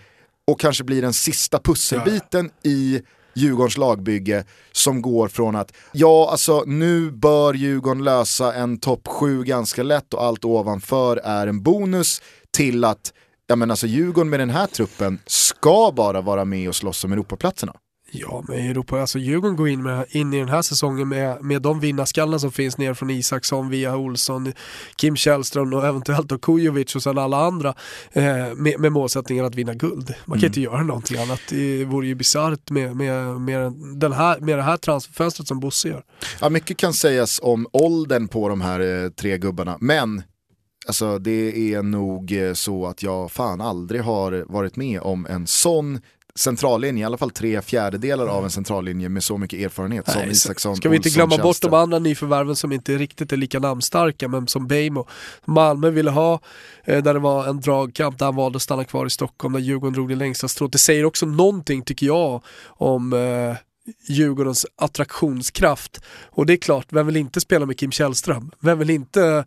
och 0.48 0.60
kanske 0.60 0.84
blir 0.84 1.02
den 1.02 1.14
sista 1.14 1.60
pusselbiten 1.60 2.50
i 2.64 3.02
Djurgårdens 3.36 3.78
lagbygge 3.78 4.44
som 4.72 5.02
går 5.02 5.28
från 5.28 5.56
att 5.56 5.74
ja, 5.92 6.30
alltså 6.32 6.64
nu 6.66 7.12
bör 7.12 7.54
Djurgården 7.54 8.04
lösa 8.04 8.54
en 8.54 8.80
topp 8.80 9.08
7 9.08 9.44
ganska 9.44 9.84
lätt 9.84 10.14
och 10.14 10.24
allt 10.24 10.46
ovanför 10.46 11.18
är 11.18 11.48
en 11.48 11.64
bonus 11.64 12.22
till 12.52 12.84
att 12.84 13.14
ja, 13.48 13.56
men 13.56 13.72
alltså 13.72 13.88
Djurgården 13.88 14.30
med 14.30 14.40
den 14.40 14.50
här 14.50 14.68
truppen 14.68 15.20
ska 15.26 15.92
bara 15.96 16.22
vara 16.22 16.46
med 16.46 16.70
och 16.70 16.76
slåss 16.76 17.04
om 17.04 17.12
Europaplatserna. 17.14 17.74
Ja, 18.16 18.44
men 18.48 18.58
Europa, 18.58 19.02
alltså 19.02 19.20
Djurgården 19.20 19.56
går 19.56 19.70
in, 19.70 19.84
med, 19.84 20.06
in 20.10 20.34
i 20.34 20.40
den 20.40 20.50
här 20.50 20.62
säsongen 20.62 21.10
med, 21.10 21.44
med 21.44 21.62
de 21.62 21.80
vinnarskallarna 21.80 22.40
som 22.40 22.52
finns 22.52 22.78
ner 22.78 22.94
från 22.94 23.10
Isaksson, 23.10 23.70
via 23.70 23.98
Olsson, 23.98 24.54
Kim 24.96 25.16
Källström 25.16 25.74
och 25.74 25.86
eventuellt 25.86 26.30
då 26.30 26.38
Kujovic 26.38 26.96
och 26.96 27.04
sen 27.04 27.18
alla 27.18 27.38
andra 27.38 27.74
eh, 28.12 28.24
med, 28.56 28.80
med 28.80 28.92
målsättningen 28.92 29.46
att 29.46 29.56
vinna 29.56 29.74
guld. 29.74 30.14
Man 30.26 30.40
kan 30.40 30.48
inte 30.48 30.62
göra 30.62 30.84
någonting 30.84 31.18
annat. 31.18 31.42
Det 31.50 31.86
vore 31.86 32.08
ju 32.08 32.16
bisarrt 32.16 32.70
med, 32.70 32.96
med, 32.96 33.42
med, 33.42 33.74
den 33.96 34.14
här, 34.14 34.40
med 34.40 34.58
det 34.58 34.64
här 34.64 34.78
transferfönstret 34.78 35.48
som 35.48 35.60
Bosse 35.60 35.88
gör. 35.88 36.04
Ja, 36.42 36.50
mycket 36.50 36.78
kan 36.78 36.94
sägas 36.94 37.40
om 37.44 37.68
åldern 37.72 38.28
på 38.28 38.50
de 38.50 38.62
här 38.62 39.04
eh, 39.04 39.10
tre 39.10 39.38
gubbarna, 39.38 39.78
men 39.82 40.24
alltså, 40.88 41.20
det 41.20 41.74
är 41.74 41.84
nog 41.84 42.32
eh, 42.32 42.54
så 42.54 42.86
att 42.86 43.04
jag 43.04 43.32
fan 43.32 43.62
aldrig 43.62 44.02
har 44.02 44.46
varit 44.48 44.76
med 44.76 45.02
om 45.02 45.26
en 45.26 45.48
sån 45.48 46.00
centrallinje, 46.36 47.02
i 47.02 47.06
alla 47.06 47.18
fall 47.18 47.32
tre 47.32 47.62
fjärdedelar 47.62 48.28
av 48.28 48.44
en 48.44 48.50
centrallinje 48.50 49.10
med 49.10 49.24
så 49.24 49.38
mycket 49.38 49.60
erfarenhet 49.60 50.12
som 50.12 50.22
Nej, 50.22 50.32
Isaksson, 50.32 50.76
Ska 50.76 50.90
vi 50.90 50.96
inte 50.96 51.10
glömma 51.10 51.38
bort 51.38 51.62
de 51.62 51.74
andra 51.74 52.00
nyförvärven 52.00 52.56
som 52.56 52.72
inte 52.72 52.98
riktigt 52.98 53.32
är 53.32 53.38
lika 53.38 53.60
namnstarka, 53.60 54.28
men 54.28 54.48
som 54.48 54.68
Beijmo. 54.68 55.08
Malmö 55.46 55.90
ville 55.90 56.12
ha, 56.12 56.40
eh, 56.84 57.04
där 57.04 57.14
det 57.14 57.20
var 57.20 57.48
en 57.48 57.62
dragkamp, 57.62 58.20
där 58.20 58.26
han 58.26 58.36
valde 58.36 58.56
att 58.56 58.62
stanna 58.62 58.84
kvar 58.84 59.06
i 59.06 59.10
Stockholm, 59.10 59.54
där 59.54 59.60
Djurgården 59.60 59.94
drog 59.94 60.10
det 60.10 60.16
längsta 60.16 60.48
strået. 60.48 60.72
Det 60.72 60.78
säger 60.78 61.06
också 61.06 61.26
någonting, 61.26 61.82
tycker 61.82 62.06
jag, 62.06 62.44
om 62.68 63.14
eh, 63.14 63.58
Djurgårdens 64.08 64.66
attraktionskraft. 64.76 66.02
Och 66.30 66.46
det 66.46 66.54
är 66.54 66.58
klart, 66.58 66.88
vem 66.90 67.08
vill 67.08 67.18
inte 67.18 67.42
spela 67.42 67.66
med 67.66 67.78
Kim 67.80 67.92
Källström? 67.92 68.52
Vem 68.60 68.80
vill 68.80 68.90
inte, 68.90 69.46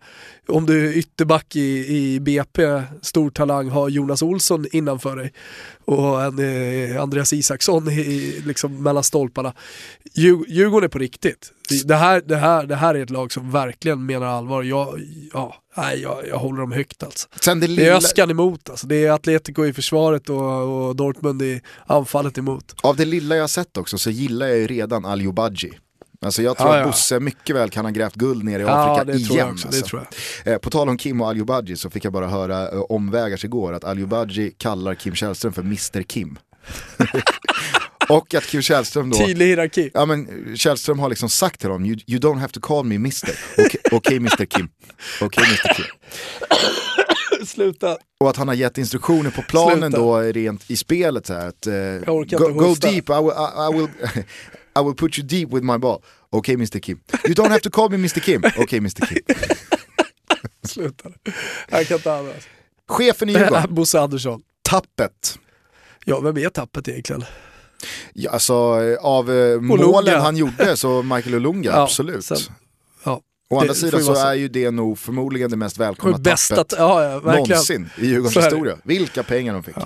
om 0.49 0.67
du 0.67 0.89
är 0.89 0.97
ytterback 0.97 1.57
i, 1.57 1.97
i 1.97 2.21
BP, 2.21 2.83
stor 3.03 3.31
talang, 3.31 3.69
ha 3.69 3.89
Jonas 3.89 4.23
Olsson 4.23 4.67
innanför 4.73 5.17
dig 5.17 5.33
och 5.87 6.23
en, 6.23 6.39
eh, 6.39 7.03
Andreas 7.03 7.33
Isaksson 7.33 7.89
i, 7.89 8.43
liksom 8.47 8.83
mellan 8.83 9.03
stolparna. 9.03 9.55
Djur, 10.15 10.45
Djurgården 10.49 10.85
är 10.85 10.89
på 10.89 10.99
riktigt. 10.99 11.53
Det 11.85 11.95
här, 11.95 12.23
det, 12.27 12.37
här, 12.37 12.67
det 12.67 12.77
här 12.77 12.95
är 12.95 13.03
ett 13.03 13.11
lag 13.11 13.33
som 13.33 13.51
verkligen 13.51 14.07
menar 14.07 14.27
allvar. 14.27 14.63
Jag, 14.63 15.01
ja, 15.33 15.57
nej, 15.77 16.01
jag, 16.01 16.29
jag 16.29 16.39
håller 16.39 16.61
dem 16.61 16.73
högt 16.73 17.03
alltså. 17.03 17.29
Sen 17.41 17.61
det 17.61 17.67
Det 17.67 17.73
är 17.73 17.77
lilla, 17.77 17.97
Öskan 17.97 18.31
emot 18.31 18.71
alltså. 18.71 18.87
Det 18.87 19.05
är 19.05 19.11
Atletico 19.13 19.67
i 19.67 19.73
försvaret 19.73 20.29
och, 20.29 20.87
och 20.87 20.97
Dortmund 20.97 21.43
i 21.43 21.61
anfallet 21.87 22.39
emot. 22.39 22.75
av 22.83 22.97
det 22.97 23.05
lilla 23.05 23.37
jag 23.37 23.51
sett 23.51 23.77
också 23.77 23.99
så 23.99 24.11
gillar 24.11 24.47
jag 24.47 24.59
ju 24.59 24.67
redan 24.67 25.05
Al 25.05 25.33
Badji. 25.33 25.79
Alltså 26.25 26.43
jag 26.43 26.57
tror 26.57 26.69
Ja, 26.69 26.75
att 26.75 26.81
ja. 26.81 26.87
Bosse 26.87 27.21
mycket 27.21 27.57
väl 27.57 27.71
kan 27.71 27.85
ha 27.85 27.93
grävt 27.93 28.15
guld 28.15 28.45
ner 28.45 28.59
i 28.59 28.63
Ja, 28.63 28.69
Afrika 28.93 29.05
det 29.05 29.13
igen. 29.13 29.27
tror 29.29 29.39
jag 29.39 29.51
också. 29.51 29.69
Det 29.69 29.77
alltså. 29.77 29.87
tror 29.91 30.07
jag. 30.45 30.53
Eh, 30.55 30.59
På 30.59 30.71
tal 30.71 30.89
om 30.89 30.99
Kim 30.99 31.21
och 31.21 31.29
Al 31.29 31.45
Badji 31.45 31.77
så 31.77 31.91
fick 31.91 32.05
jag 32.05 32.13
bara 32.13 32.27
höra 32.29 32.69
eh, 32.71 32.79
omvägar 32.81 33.45
igår 33.45 33.73
att 33.73 33.85
Al 33.85 34.07
Badji 34.07 34.51
kallar 34.59 34.95
Kim 34.95 35.15
Källström 35.15 35.53
för 35.53 35.63
Mr 35.63 36.03
Kim. 36.03 36.39
och 38.09 38.35
att 38.35 38.45
Kim 38.47 38.63
Källström 38.63 39.11
då, 39.11 39.17
Tydlig 39.19 39.47
hierarki. 39.47 39.91
ja 39.95 40.07
men 40.07 40.53
Källström 40.57 40.99
har 40.99 41.09
liksom 41.09 41.29
sagt 41.29 41.61
till 41.61 41.71
honom, 41.71 41.87
you, 41.87 41.99
you 42.07 42.21
don't 42.21 42.39
have 42.39 42.53
to 42.53 42.61
call 42.61 42.85
me 42.85 42.95
Mr. 42.95 43.31
Okej 43.59 43.81
okay, 43.93 44.17
Mr 44.21 44.45
Kim. 44.45 44.69
Okej 45.21 45.45
Mr 45.45 45.75
Kim. 45.75 45.85
Sluta. 47.47 47.97
Och 48.21 48.31
att 48.31 48.37
han 48.37 48.49
har 48.49 48.55
gett 48.55 48.79
instruktioner 48.79 49.31
på 49.31 49.43
planen 49.43 49.93
Sluta. 49.93 49.99
då 49.99 50.19
rent 50.21 50.71
i 50.71 50.77
spelet 50.77 51.27
så 51.27 51.35
här, 51.35 51.49
att 51.49 51.67
eh, 51.67 51.73
go, 52.07 52.23
inte 52.23 52.37
go 52.37 52.63
hosta. 52.65 52.91
deep, 52.91 53.11
I 53.11 53.13
will, 53.13 53.33
I, 53.33 53.75
I, 53.75 53.79
will, 53.79 53.89
I 54.81 54.85
will 54.85 54.95
put 54.95 55.19
you 55.19 55.27
deep 55.27 55.51
with 55.53 55.65
my 55.65 55.79
ball. 55.79 56.03
Okej 56.31 56.57
Mr 56.57 56.81
Kim. 56.81 57.01
You 57.25 57.35
don't 57.35 57.49
have 57.51 57.61
to 57.61 57.71
call 57.71 57.89
me 57.91 57.97
Mr 57.97 58.21
Kim. 58.21 58.43
Okej 58.59 58.79
Mr 58.79 59.07
Kim. 59.07 59.19
Sluta. 60.69 61.09
Jag 61.69 61.87
kan 61.87 61.97
inte 61.97 62.15
andas. 62.15 62.49
Chefen 62.89 63.29
i 63.29 63.33
Djurgården, 63.39 63.75
Bosse 63.75 64.01
Andersson. 64.01 64.41
tappet. 64.63 65.39
Ja, 66.05 66.21
vem 66.21 66.37
är 66.39 66.49
tappet 66.49 66.89
egentligen? 66.89 67.25
Ja, 68.13 68.31
alltså 68.31 68.53
eh, 68.83 69.05
av 69.05 69.33
eh, 69.33 69.61
målen 69.61 70.21
han 70.21 70.37
gjorde 70.37 70.77
så 70.77 71.03
Michael 71.03 71.35
Olunga, 71.35 71.71
Ja, 71.75 71.83
absolut. 71.83 72.25
sen- 72.25 72.39
ja. 73.05 73.21
Å 73.51 73.61
andra 73.61 73.75
sidan 73.75 74.05
så 74.05 74.15
är 74.15 74.35
ju 74.35 74.49
det 74.49 74.71
nog 74.71 74.99
förmodligen 74.99 75.51
det 75.51 75.57
mest 75.57 75.79
välkomna 75.79 76.19
Bästa, 76.19 76.57
tappet 76.57 76.79
ja, 76.79 77.05
ja, 77.25 77.33
någonsin 77.33 77.91
i 77.99 78.07
Djurgårdens 78.07 78.37
historia. 78.45 78.79
Vilka 78.85 79.23
pengar 79.23 79.53
de 79.55 79.63
fick. 79.63 79.77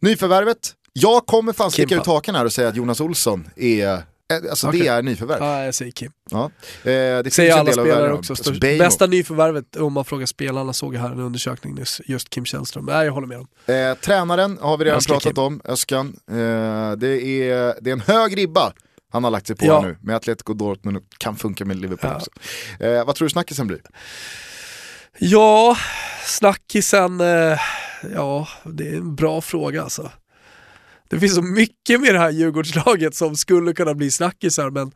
Nyförvärvet, 0.00 0.72
jag 0.92 1.26
kommer 1.26 1.52
fan 1.52 1.70
sticka 1.70 1.94
ut 1.96 2.06
hakan 2.06 2.34
här 2.34 2.44
och 2.44 2.52
säga 2.52 2.68
att 2.68 2.76
Jonas 2.76 3.00
Olsson 3.00 3.48
är, 3.56 4.02
eh, 4.32 4.50
alltså 4.50 4.66
det 4.70 4.78
Okej. 4.78 4.88
är 4.88 5.02
nyförvärv. 5.02 5.42
Ja, 5.42 5.64
jag 5.64 5.74
säger 5.74 5.92
Kim. 5.92 6.12
Ja. 6.30 6.44
Eh, 6.44 6.90
det 7.22 7.32
Säger 7.34 7.54
alla 7.56 7.72
spelare 7.72 8.12
om. 8.12 8.18
också. 8.18 8.32
Alltså, 8.32 8.44
Störst, 8.44 8.60
bästa 8.60 9.06
nyförvärvet 9.06 9.76
om 9.76 9.92
man 9.92 10.04
frågar 10.04 10.26
spelarna 10.26 10.72
såg 10.72 10.94
jag 10.94 11.00
här 11.00 11.10
en 11.10 11.20
undersökning 11.20 11.74
nyss. 11.74 12.00
Just 12.04 12.30
Kim 12.30 12.44
Källström. 12.44 12.84
Nej, 12.84 13.06
jag 13.06 13.12
håller 13.12 13.26
med 13.26 13.38
dem. 13.38 13.48
Eh, 13.66 13.94
tränaren 13.94 14.58
har 14.60 14.76
vi 14.78 14.84
redan 14.84 14.96
Älskar 14.96 15.14
pratat 15.14 15.34
Kim. 15.34 15.42
om, 15.44 15.60
Öskan. 15.64 16.16
Eh, 16.30 16.36
det, 16.96 17.22
är, 17.22 17.74
det 17.80 17.90
är 17.90 17.92
en 17.92 18.00
hög 18.00 18.36
ribba 18.36 18.72
han 19.12 19.24
har 19.24 19.30
lagt 19.30 19.46
sig 19.46 19.56
på 19.56 19.66
Ja. 19.66 19.80
nu 19.80 19.96
med 20.02 20.16
Atletico 20.16 20.54
Dortmund 20.54 20.96
och 20.96 21.02
kan 21.18 21.36
funka 21.36 21.64
med 21.64 21.76
Liverpool 21.76 22.10
Ja. 22.10 22.16
också. 22.16 22.30
Eh, 22.84 23.04
vad 23.04 23.14
tror 23.14 23.26
du 23.26 23.30
snackisen 23.30 23.66
blir? 23.66 23.80
Ja, 25.18 25.76
snackisen, 26.26 27.20
eh, 27.20 27.58
ja 28.14 28.48
det 28.64 28.88
är 28.88 28.96
en 28.96 29.14
bra 29.14 29.40
fråga 29.40 29.82
alltså 29.82 30.10
det 31.14 31.20
finns 31.20 31.34
så 31.34 31.42
mycket 31.42 32.00
med 32.00 32.14
det 32.14 32.18
här 32.18 32.30
Djurgårdslaget 32.30 33.14
som 33.14 33.36
skulle 33.36 33.72
kunna 33.72 33.94
bli 33.94 34.10
snackisar 34.10 34.70
men, 34.70 34.92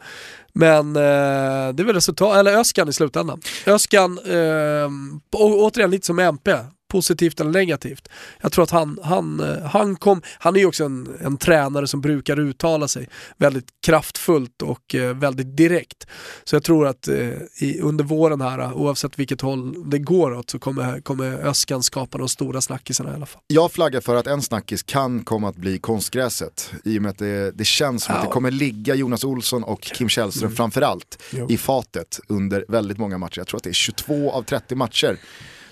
men 0.53 0.97
eh, 0.97 1.75
det 1.75 1.83
är 1.83 1.85
väl 1.85 1.95
resultat, 1.95 2.37
eller 2.37 2.57
Öskan 2.57 2.89
i 2.89 2.93
slutändan. 2.93 3.41
Öskan, 3.67 4.19
eh, 4.19 4.91
och 5.33 5.63
återigen 5.63 5.91
lite 5.91 6.07
som 6.07 6.19
MP, 6.19 6.51
positivt 6.89 7.41
eller 7.41 7.51
negativt. 7.51 8.09
Jag 8.41 8.53
tror 8.53 8.63
att 8.65 8.71
han, 8.71 8.99
han, 9.03 9.41
eh, 9.41 9.63
han 9.65 9.97
kom, 9.97 10.23
han 10.39 10.57
är 10.57 10.61
ju 10.61 10.67
också 10.67 10.85
en, 10.85 11.09
en 11.21 11.37
tränare 11.37 11.87
som 11.87 12.01
brukar 12.01 12.41
uttala 12.41 12.89
sig 12.89 13.09
väldigt 13.37 13.67
kraftfullt 13.87 14.63
och 14.63 14.95
eh, 14.95 15.17
väldigt 15.17 15.57
direkt. 15.57 16.07
Så 16.45 16.57
jag 16.57 16.63
tror 16.63 16.87
att 16.87 17.09
eh, 17.09 17.15
i, 17.59 17.81
under 17.83 18.05
våren 18.05 18.41
här, 18.41 18.73
oavsett 18.73 19.19
vilket 19.19 19.41
håll 19.41 19.91
det 19.91 19.99
går 19.99 20.35
åt, 20.35 20.51
så 20.51 20.59
kommer, 20.59 21.01
kommer 21.01 21.33
Öskan 21.33 21.83
skapa 21.83 22.19
de 22.19 22.29
stora 22.29 22.61
snackisarna 22.61 23.11
i 23.11 23.15
alla 23.15 23.27
fall. 23.27 23.43
Jag 23.47 23.73
flaggar 23.73 24.01
för 24.01 24.17
att 24.17 24.27
en 24.27 24.43
snackis 24.43 24.83
kan 24.83 25.25
komma 25.25 25.49
att 25.49 25.57
bli 25.57 25.79
konstgräset. 25.79 26.73
I 26.85 26.99
och 26.99 27.03
med 27.03 27.11
att 27.11 27.19
det, 27.19 27.51
det 27.51 27.65
känns 27.65 28.05
som 28.05 28.15
ja. 28.15 28.21
att 28.21 28.27
det 28.27 28.33
kommer 28.33 28.51
ligga 28.51 28.95
Jonas 28.95 29.25
Olsson 29.25 29.65
och 29.65 29.81
Kim 29.81 30.09
Källström 30.09 30.47
mm. 30.47 30.57
framförallt 30.57 31.23
jo. 31.31 31.47
i 31.51 31.59
fatet 31.59 32.21
under 32.29 32.65
väldigt 32.69 32.99
många 32.99 33.19
matcher. 33.19 33.39
Jag 33.39 33.47
tror 33.47 33.57
att 33.57 33.65
det 33.65 33.71
är 33.71 33.73
22 33.73 34.33
av 34.33 34.43
30 34.43 34.75
matcher 34.75 35.19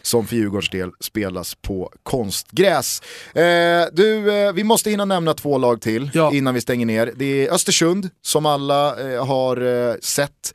som 0.06 0.26
för 0.26 0.36
Djurgårdens 0.36 0.70
del 0.70 0.90
spelas 1.00 1.54
på 1.54 1.92
konstgräs. 2.02 3.02
Eh, 3.34 3.84
du, 3.92 4.32
eh, 4.32 4.52
vi 4.52 4.64
måste 4.64 4.90
hinna 4.90 5.04
nämna 5.04 5.34
två 5.34 5.58
lag 5.58 5.80
till 5.80 6.10
ja. 6.14 6.32
innan 6.32 6.54
vi 6.54 6.60
stänger 6.60 6.86
ner. 6.86 7.12
Det 7.16 7.46
är 7.46 7.52
Östersund 7.52 8.10
som 8.22 8.46
alla 8.46 9.12
eh, 9.12 9.26
har 9.26 9.56
eh, 9.56 9.94
sett 10.02 10.54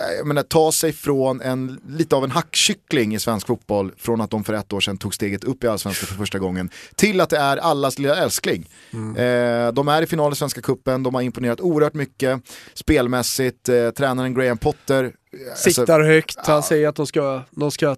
eh, 0.00 0.16
jag 0.16 0.26
menar, 0.26 0.42
ta 0.42 0.72
sig 0.72 0.92
från 0.92 1.40
en, 1.40 1.80
lite 1.88 2.16
av 2.16 2.24
en 2.24 2.30
hackkyckling 2.30 3.14
i 3.14 3.18
svensk 3.18 3.46
fotboll 3.46 3.92
från 3.98 4.20
att 4.20 4.30
de 4.30 4.44
för 4.44 4.52
ett 4.52 4.72
år 4.72 4.80
sedan 4.80 4.98
tog 4.98 5.14
steget 5.14 5.44
upp 5.44 5.64
i 5.64 5.68
allsvenskan 5.68 6.06
för 6.06 6.14
första 6.14 6.38
gången 6.38 6.70
till 6.94 7.20
att 7.20 7.30
det 7.30 7.38
är 7.38 7.56
allas 7.56 7.98
lilla 7.98 8.16
älskling. 8.16 8.68
Mm. 8.92 9.16
Eh, 9.16 9.72
de 9.72 9.88
är 9.88 10.02
i 10.02 10.06
final 10.06 10.32
i 10.32 10.36
Svenska 10.36 10.60
Cupen, 10.60 11.02
de 11.02 11.14
har 11.14 11.22
imponerat 11.22 11.60
oerhört 11.60 11.94
mycket 11.94 12.40
spelmässigt, 12.74 13.68
eh, 13.68 13.90
tränaren 13.90 14.34
Graham 14.34 14.58
Potter 14.58 15.04
eh, 15.04 15.54
Siktar 15.56 15.82
alltså, 15.82 16.06
högt, 16.06 16.36
han 16.36 16.62
säger 16.62 16.88
att 16.88 16.96
de 16.96 17.06
ska, 17.06 17.42
de 17.50 17.70
ska 17.70 17.96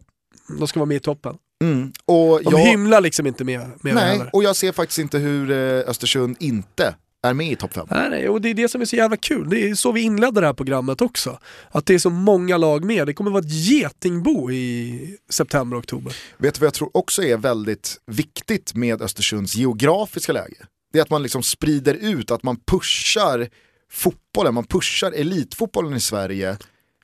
de 0.49 0.69
ska 0.69 0.81
vara 0.81 0.87
med 0.87 0.97
i 0.97 1.01
toppen. 1.01 1.37
Mm. 1.63 1.93
Och 2.05 2.43
de 2.43 2.51
jag... 2.51 2.59
hymlar 2.59 3.01
liksom 3.01 3.27
inte 3.27 3.45
med, 3.45 3.71
med 3.81 3.95
Nej, 3.95 4.21
och 4.33 4.45
jag 4.45 4.57
ser 4.57 4.73
faktiskt 4.73 4.99
inte 4.99 5.19
hur 5.19 5.51
eh, 5.51 5.91
Östersund 5.91 6.37
inte 6.41 6.95
är 7.23 7.35
med 7.35 7.53
i 7.53 7.57
topp 7.57 7.75
5. 7.75 7.87
Nej, 7.91 8.29
och 8.29 8.41
det 8.41 8.51
är 8.51 8.55
det 8.55 8.69
som 8.69 8.81
är 8.81 8.85
så 8.85 8.97
jävla 8.97 9.17
kul. 9.17 9.51
Det 9.51 9.69
är 9.69 9.75
så 9.75 9.93
vi 9.93 10.01
inledde 10.01 10.41
det 10.41 10.47
här 10.47 10.55
programmet 10.55 11.01
också. 11.01 11.39
Att 11.71 11.87
det 11.87 11.95
är 11.95 11.99
så 11.99 12.11
många 12.11 12.57
lag 12.57 12.85
med. 12.85 13.07
Det 13.07 13.15
kommer 13.15 13.31
vara 13.31 13.41
ett 13.41 13.53
getingbo 13.53 14.51
i 14.51 15.17
september, 15.31 15.79
oktober. 15.79 16.17
Vet 16.37 16.55
du 16.55 16.61
vad 16.61 16.67
jag 16.67 16.75
tror 16.75 16.97
också 16.97 17.23
är 17.23 17.37
väldigt 17.37 17.97
viktigt 18.07 18.75
med 18.75 19.03
Östersunds 19.03 19.55
geografiska 19.55 20.33
läge? 20.33 20.67
Det 20.93 20.99
är 20.99 21.03
att 21.03 21.11
man 21.11 21.23
liksom 21.23 21.43
sprider 21.43 21.95
ut, 21.95 22.31
att 22.31 22.43
man 22.43 22.57
pushar 22.57 23.49
fotbollen, 23.91 24.55
man 24.55 24.65
pushar 24.65 25.13
elitfotbollen 25.13 25.95
i 25.95 26.01
Sverige 26.01 26.57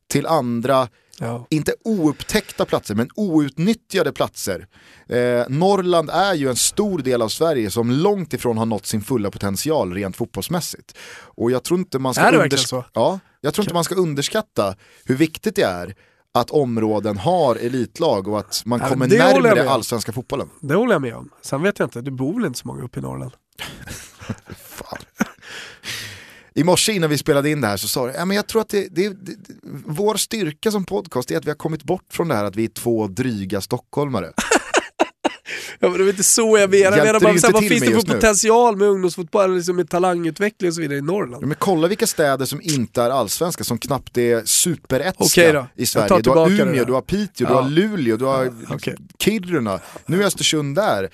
till 0.09 0.27
andra 0.27 0.89
Ja. 1.23 1.47
Inte 1.51 1.75
oupptäckta 1.85 2.65
platser, 2.65 2.95
men 2.95 3.09
outnyttjade 3.15 4.13
platser. 4.13 4.67
Eh, 5.09 5.45
Norrland 5.49 6.11
är 6.11 6.35
ju 6.35 6.49
en 6.49 6.57
stor 6.57 6.99
del 6.99 7.23
av 7.23 7.29
Sverige 7.29 7.71
som 7.71 7.91
långt 7.91 8.33
ifrån 8.33 8.59
har 8.59 8.67
nått 8.67 8.87
sin 8.87 9.03
fulla 9.03 9.31
potential 9.31 9.95
rent 9.95 10.17
fotbollsmässigt. 10.17 10.97
Och 11.23 11.51
jag 11.51 11.63
tror 11.63 11.79
inte 11.81 11.99
man 11.99 12.15
ska, 12.15 12.23
undersk- 12.31 12.85
ja, 12.93 13.19
jag 13.41 13.55
tror 13.55 13.65
inte 13.65 13.75
man 13.75 13.85
ska 13.85 13.95
underskatta 13.95 14.75
hur 15.05 15.17
viktigt 15.17 15.57
det 15.57 15.63
är 15.63 15.95
att 16.35 16.51
områden 16.51 17.19
har 17.19 17.57
elitlag 17.57 18.29
och 18.29 18.39
att 18.39 18.63
man 18.65 18.81
ja, 18.83 18.89
kommer 18.89 19.07
närmare 19.09 19.71
allsvenska 19.71 20.13
fotbollen. 20.13 20.51
Det 20.61 20.75
håller 20.75 20.93
jag 20.95 21.03
med 21.03 21.15
om. 21.15 21.31
Sen 21.43 21.63
vet 21.63 21.79
jag 21.79 21.87
inte, 21.87 22.01
det 22.01 22.11
bor 22.11 22.35
väl 22.35 22.45
inte 22.47 22.59
så 22.59 22.69
många 22.69 22.83
uppe 22.83 22.99
i 22.99 23.03
Norrland? 23.03 23.33
Fan. 24.57 24.99
I 26.61 26.65
morse 26.65 26.93
innan 26.93 27.11
vi 27.11 27.19
spelade 27.19 27.51
in 27.51 27.61
det 27.61 27.67
här 27.67 27.77
så 27.77 27.89
sa 27.89 28.07
du, 28.07 28.13
ja, 28.13 28.25
men 28.25 28.37
jag 28.37 28.47
tror 28.47 28.63
att 28.63 28.69
det, 28.69 28.89
det, 28.91 29.09
det, 29.09 29.37
vår 29.87 30.15
styrka 30.15 30.71
som 30.71 30.85
podcast 30.85 31.31
är 31.31 31.37
att 31.37 31.45
vi 31.45 31.51
har 31.51 31.57
kommit 31.57 31.85
bort 31.85 32.05
från 32.13 32.29
det 32.29 32.35
här 32.35 32.45
att 32.45 32.57
vi 32.57 32.65
är 32.65 32.69
två 32.69 33.07
dryga 33.07 33.61
stockholmare. 33.61 34.33
Ja, 35.83 35.89
men 35.89 35.99
det 35.99 36.05
är 36.05 36.09
inte 36.09 36.23
så 36.23 36.59
jag 36.59 36.71
menar. 36.71 36.97
Jag 36.97 37.07
menar 37.07 37.21
bara, 37.21 37.39
så 37.39 37.47
här, 37.47 37.53
vad 37.53 37.69
finns 37.69 37.81
det 37.81 37.87
för 37.87 38.15
potential 38.15 38.77
med 38.77 38.89
ungdomsfotboll, 38.89 39.57
liksom 39.57 39.77
med 39.77 39.91
talangutveckling 39.91 40.69
och 40.69 40.75
så 40.75 40.81
vidare 40.81 40.99
i 40.99 41.03
Norrland? 41.03 41.43
Ja, 41.43 41.47
men 41.47 41.57
kolla 41.59 41.89
vilka 41.89 42.07
städer 42.07 42.47
som 42.47 42.61
inte 42.63 43.03
är 43.03 43.11
allsvenska, 43.11 43.65
som 43.65 43.79
knappt 43.79 44.19
är 44.19 44.45
superetska 44.45 45.67
i 45.77 45.87
Sverige. 45.87 46.21
Du 46.23 46.31
har 46.31 46.61
Umeå, 46.61 46.85
du 46.85 46.93
har 46.93 47.01
Piteå, 47.01 47.47
ja. 47.47 47.49
du 47.49 47.55
har 47.55 47.71
Luleå, 47.71 48.17
du 48.17 48.25
har 48.25 48.75
okay. 48.75 48.95
Kiruna, 49.19 49.81
nu 50.07 50.23
är 50.23 50.27
Östersund 50.27 50.77
där 50.77 51.11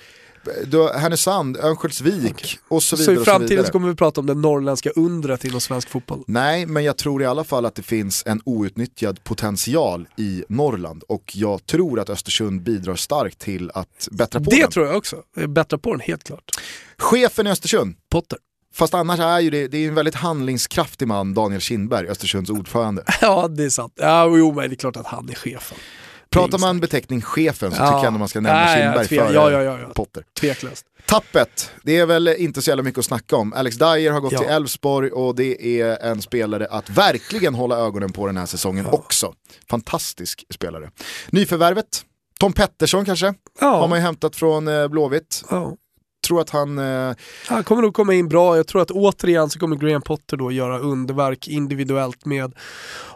du 0.65 0.89
Härnösand, 0.89 1.57
Örnsköldsvik 1.57 2.59
och 2.67 2.83
så 2.83 2.95
vidare. 2.95 3.15
Så 3.15 3.21
i 3.21 3.25
framtiden 3.25 3.63
så, 3.63 3.67
så 3.67 3.71
kommer 3.71 3.87
vi 3.87 3.95
prata 3.95 4.21
om 4.21 4.27
det 4.27 4.33
norrländska 4.33 4.89
undret 4.89 5.45
inom 5.45 5.61
svensk 5.61 5.89
fotboll? 5.89 6.23
Nej, 6.27 6.65
men 6.65 6.83
jag 6.83 6.97
tror 6.97 7.21
i 7.21 7.25
alla 7.25 7.43
fall 7.43 7.65
att 7.65 7.75
det 7.75 7.83
finns 7.83 8.23
en 8.25 8.41
outnyttjad 8.45 9.23
potential 9.23 10.07
i 10.17 10.43
Norrland 10.49 11.03
och 11.07 11.31
jag 11.35 11.65
tror 11.65 11.99
att 11.99 12.09
Östersund 12.09 12.61
bidrar 12.61 12.95
starkt 12.95 13.39
till 13.39 13.71
att 13.73 14.07
bättra 14.11 14.39
på 14.39 14.49
det 14.49 14.55
den. 14.55 14.65
Det 14.65 14.71
tror 14.71 14.85
jag 14.85 14.97
också, 14.97 15.23
bättra 15.47 15.77
på 15.77 15.91
den 15.91 15.99
helt 15.99 16.23
klart. 16.23 16.51
Chefen 16.97 17.47
i 17.47 17.49
Östersund? 17.49 17.95
Potter. 18.11 18.39
Fast 18.73 18.93
annars 18.93 19.19
är 19.19 19.39
ju 19.39 19.49
det, 19.49 19.67
det 19.67 19.77
är 19.77 19.87
en 19.87 19.95
väldigt 19.95 20.15
handlingskraftig 20.15 21.07
man, 21.07 21.33
Daniel 21.33 21.61
Kindberg, 21.61 22.07
Östersunds 22.07 22.49
ordförande. 22.49 23.03
Ja, 23.21 23.47
det 23.47 23.63
är 23.63 23.69
sant. 23.69 23.93
Ja, 23.95 24.37
jo, 24.37 24.53
men 24.53 24.69
det 24.69 24.73
är 24.73 24.77
klart 24.77 24.97
att 24.97 25.05
han 25.07 25.29
är 25.29 25.33
chefen. 25.33 25.77
Pratar 26.29 26.57
man 26.57 26.79
beteckning 26.79 27.21
chefen 27.21 27.71
så 27.71 27.77
ja. 27.81 27.85
tycker 27.85 27.97
jag 27.97 28.05
ändå 28.05 28.19
man 28.19 28.27
ska 28.27 28.39
nämna 28.39 28.75
Kindberg 28.75 29.07
före 29.07 29.33
ja, 29.33 29.51
ja, 29.51 29.79
ja. 29.79 29.89
Potter. 29.95 30.23
Tveklöst. 30.39 30.85
Tappet, 31.05 31.71
det 31.83 31.97
är 31.97 32.05
väl 32.05 32.27
inte 32.27 32.61
så 32.61 32.69
jävla 32.71 32.83
mycket 32.83 32.99
att 32.99 33.05
snacka 33.05 33.35
om. 33.35 33.53
Alex 33.53 33.77
Dyer 33.77 34.11
har 34.11 34.19
gått 34.19 34.37
till 34.37 34.47
Elfsborg 34.47 35.11
och 35.11 35.35
det 35.35 35.81
är 35.81 35.97
en 36.03 36.21
spelare 36.21 36.67
att 36.69 36.89
verkligen 36.89 37.55
hålla 37.55 37.77
ögonen 37.77 38.11
på 38.11 38.27
den 38.27 38.37
här 38.37 38.45
säsongen 38.45 38.85
också. 38.85 39.33
Fantastisk 39.69 40.43
spelare. 40.53 40.91
Nyförvärvet, 41.29 42.05
Tom 42.39 42.53
Pettersson 42.53 43.05
kanske, 43.05 43.33
har 43.59 43.87
man 43.87 43.99
ju 43.99 44.03
hämtat 44.05 44.35
från 44.35 44.67
eh, 44.67 44.87
Blåvitt. 44.87 45.43
Tror 46.27 46.41
att 46.41 46.49
han... 46.49 46.77
Eh... 46.77 47.15
Han 47.47 47.63
kommer 47.63 47.81
nog 47.81 47.93
komma 47.93 48.13
in 48.13 48.27
bra, 48.27 48.57
jag 48.57 48.67
tror 48.67 48.81
att 48.81 48.91
återigen 48.91 49.49
så 49.49 49.59
kommer 49.59 49.75
Graham 49.75 50.01
Potter 50.01 50.37
då 50.37 50.51
göra 50.51 50.79
underverk 50.79 51.47
individuellt 51.47 52.25
med 52.25 52.53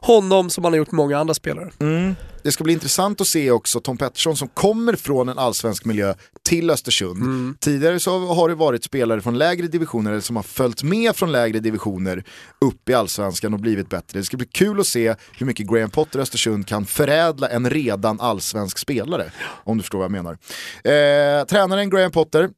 honom 0.01 0.49
som 0.49 0.63
han 0.63 0.73
har 0.73 0.77
gjort 0.77 0.91
med 0.91 0.97
många 0.97 1.17
andra 1.17 1.33
spelare. 1.33 1.71
Mm. 1.79 2.15
Det 2.43 2.51
ska 2.51 2.63
bli 2.63 2.73
intressant 2.73 3.22
att 3.22 3.27
se 3.27 3.51
också 3.51 3.80
Tom 3.80 3.97
Pettersson 3.97 4.38
som 4.38 4.47
kommer 4.47 4.95
från 4.95 5.30
en 5.30 5.39
allsvensk 5.39 5.85
miljö 5.85 6.13
till 6.43 6.69
Östersund. 6.69 7.22
Mm. 7.22 7.57
Tidigare 7.59 7.99
så 7.99 8.19
har 8.19 8.49
det 8.49 8.55
varit 8.55 8.84
spelare 8.84 9.22
från 9.22 9.38
lägre 9.38 9.68
divisioner 9.68 10.11
eller 10.11 10.22
som 10.22 10.35
har 10.35 10.43
följt 10.43 10.84
med 10.84 11.15
från 11.15 11.31
lägre 11.31 11.59
divisioner 11.59 12.23
upp 12.61 12.89
i 12.89 12.93
allsvenskan 12.93 13.53
och 13.53 13.59
blivit 13.59 13.89
bättre. 13.89 14.19
Det 14.19 14.23
ska 14.23 14.38
bli 14.38 14.45
kul 14.45 14.80
att 14.80 14.88
se 14.88 15.15
hur 15.38 15.45
mycket 15.45 15.68
Graham 15.68 15.89
Potter 15.89 16.19
Östersund 16.19 16.68
kan 16.68 16.85
förädla 16.85 17.49
en 17.49 17.69
redan 17.69 18.19
allsvensk 18.19 18.77
spelare. 18.77 19.31
Om 19.63 19.77
du 19.77 19.84
förstår 19.84 19.99
vad 19.99 20.05
jag 20.05 20.11
menar. 20.11 20.38
Eh, 20.84 21.45
tränaren 21.45 21.89
Graham 21.89 22.11
Potter, 22.11 22.49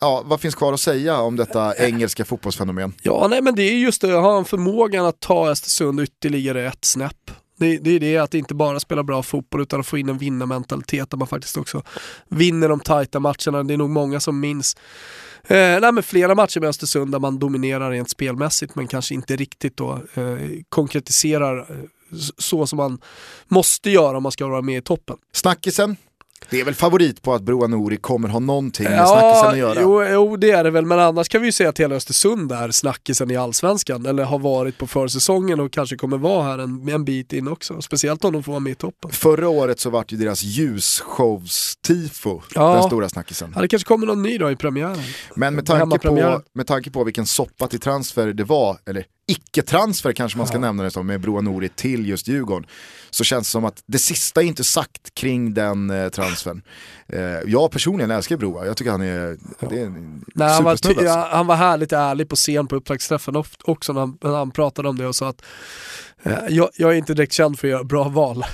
ja, 0.00 0.22
vad 0.24 0.40
finns 0.40 0.54
kvar 0.54 0.72
att 0.72 0.80
säga 0.80 1.20
om 1.20 1.36
detta 1.36 1.76
engelska 1.76 2.24
fotbollsfenomen? 2.24 2.92
Ja, 3.02 3.26
nej 3.30 3.42
men 3.42 3.54
det 3.54 3.62
är 3.62 3.74
just 3.74 4.00
det, 4.00 4.12
har 4.12 4.34
han 4.34 4.44
förmågan 4.44 5.06
att 5.06 5.20
ta 5.20 5.50
Östersund 5.50 6.00
ytterligare 6.00 6.66
ett 6.66 6.84
snäpp. 6.84 7.30
Det, 7.60 7.78
det 7.78 7.90
är 7.90 8.00
det 8.00 8.16
att 8.16 8.34
inte 8.34 8.54
bara 8.54 8.80
spela 8.80 9.02
bra 9.02 9.22
fotboll 9.22 9.60
utan 9.60 9.80
att 9.80 9.86
få 9.86 9.98
in 9.98 10.08
en 10.08 10.18
vinnarmentalitet 10.18 11.10
där 11.10 11.18
man 11.18 11.28
faktiskt 11.28 11.56
också 11.56 11.82
vinner 12.28 12.68
de 12.68 12.80
tajta 12.80 13.20
matcherna. 13.20 13.62
Det 13.62 13.74
är 13.74 13.78
nog 13.78 13.90
många 13.90 14.20
som 14.20 14.40
minns 14.40 14.76
eh, 15.44 15.80
nej, 15.80 15.92
men 15.92 16.02
flera 16.02 16.34
matcher 16.34 16.60
med 16.60 16.68
Östersund 16.68 17.12
där 17.12 17.18
man 17.18 17.38
dominerar 17.38 17.90
rent 17.90 18.10
spelmässigt 18.10 18.74
men 18.74 18.88
kanske 18.88 19.14
inte 19.14 19.36
riktigt 19.36 19.76
då 19.76 19.92
eh, 20.14 20.36
konkretiserar 20.68 21.58
eh, 21.58 21.76
så 22.38 22.66
som 22.66 22.76
man 22.76 22.98
måste 23.48 23.90
göra 23.90 24.16
om 24.16 24.22
man 24.22 24.32
ska 24.32 24.46
vara 24.46 24.62
med 24.62 24.78
i 24.78 24.82
toppen. 24.82 25.16
Snackisen, 25.32 25.96
det 26.50 26.60
är 26.60 26.64
väl 26.64 26.74
favorit 26.74 27.22
på 27.22 27.34
att 27.34 27.42
Broa 27.42 27.66
Nouri 27.66 27.96
kommer 27.96 28.28
ha 28.28 28.38
någonting 28.38 28.84
med 28.84 28.98
ja, 28.98 29.06
snackisen 29.06 29.50
att 29.50 29.58
göra? 29.58 29.80
Jo, 29.80 30.04
jo, 30.04 30.36
det 30.36 30.50
är 30.50 30.64
det 30.64 30.70
väl, 30.70 30.86
men 30.86 30.98
annars 30.98 31.28
kan 31.28 31.40
vi 31.40 31.48
ju 31.48 31.52
säga 31.52 31.68
att 31.68 31.80
hela 31.80 31.94
Östersund 31.94 32.52
är 32.52 32.70
snackisen 32.70 33.30
i 33.30 33.36
Allsvenskan, 33.36 34.06
eller 34.06 34.24
har 34.24 34.38
varit 34.38 34.78
på 34.78 34.86
försäsongen 34.86 35.60
och 35.60 35.72
kanske 35.72 35.96
kommer 35.96 36.18
vara 36.18 36.42
här 36.42 36.58
en, 36.58 36.88
en 36.88 37.04
bit 37.04 37.32
in 37.32 37.48
också. 37.48 37.82
Speciellt 37.82 38.24
om 38.24 38.32
de 38.32 38.42
får 38.42 38.52
vara 38.52 38.60
med 38.60 38.72
i 38.72 38.74
toppen. 38.74 39.10
Förra 39.10 39.48
året 39.48 39.80
så 39.80 39.90
vart 39.90 40.12
ju 40.12 40.16
deras 40.16 40.42
ljusshows-tifo 40.42 42.42
ja. 42.54 42.74
den 42.74 42.82
stora 42.82 43.08
snackisen. 43.08 43.52
Ja, 43.54 43.60
det 43.60 43.68
kanske 43.68 43.88
kommer 43.88 44.06
någon 44.06 44.22
ny 44.22 44.38
då 44.38 44.50
i 44.50 44.56
premiären. 44.56 45.02
Men 45.34 45.54
med 45.54 45.66
tanke, 45.66 45.98
på, 45.98 46.42
med 46.52 46.66
tanke 46.66 46.90
på 46.90 47.04
vilken 47.04 47.26
soppa 47.26 47.66
till 47.66 47.80
transfer 47.80 48.32
det 48.32 48.44
var, 48.44 48.78
eller 48.86 49.04
icke-transfer 49.30 50.12
kanske 50.12 50.38
man 50.38 50.46
ska 50.46 50.56
ja. 50.56 50.60
nämna 50.60 50.82
det 50.82 50.90
som, 50.90 51.06
med 51.06 51.20
Broa 51.20 51.40
Nouri 51.40 51.68
till 51.68 52.08
just 52.08 52.28
Djurgården. 52.28 52.66
Så 53.10 53.24
känns 53.24 53.46
det 53.48 53.50
som 53.50 53.64
att 53.64 53.82
det 53.86 53.98
sista 53.98 54.42
är 54.42 54.44
inte 54.44 54.64
sagt 54.64 55.14
kring 55.14 55.54
den 55.54 55.90
eh, 55.90 56.08
transfern. 56.08 56.62
Eh, 57.06 57.20
jag 57.46 57.70
personligen 57.70 58.10
älskar 58.10 58.36
Broa, 58.36 58.66
jag 58.66 58.76
tycker 58.76 58.90
han 58.90 59.02
är, 59.02 59.38
ja. 59.58 59.68
det 59.68 59.80
är 59.80 59.86
en 59.86 60.24
Nej, 60.34 60.48
han, 60.48 60.64
var 60.64 60.76
ty- 60.76 61.04
ja, 61.04 61.28
han 61.32 61.46
var 61.46 61.56
härligt 61.56 61.92
ärlig 61.92 62.28
på 62.28 62.36
scen 62.36 62.66
på 62.66 62.76
upptaktsträffen 62.76 63.44
också 63.64 63.92
när 63.92 64.00
han, 64.00 64.18
när 64.20 64.36
han 64.36 64.50
pratade 64.50 64.88
om 64.88 64.98
det 64.98 65.06
och 65.06 65.16
sa 65.16 65.28
att 65.28 65.42
eh, 66.22 66.38
jag, 66.48 66.70
jag, 66.76 66.90
är 66.90 66.94
inte 66.94 67.14
direkt 67.14 67.32
känd 67.32 67.58
för 67.58 67.66
att 67.68 67.70
göra 67.70 67.84
bra 67.84 68.08
val. 68.08 68.44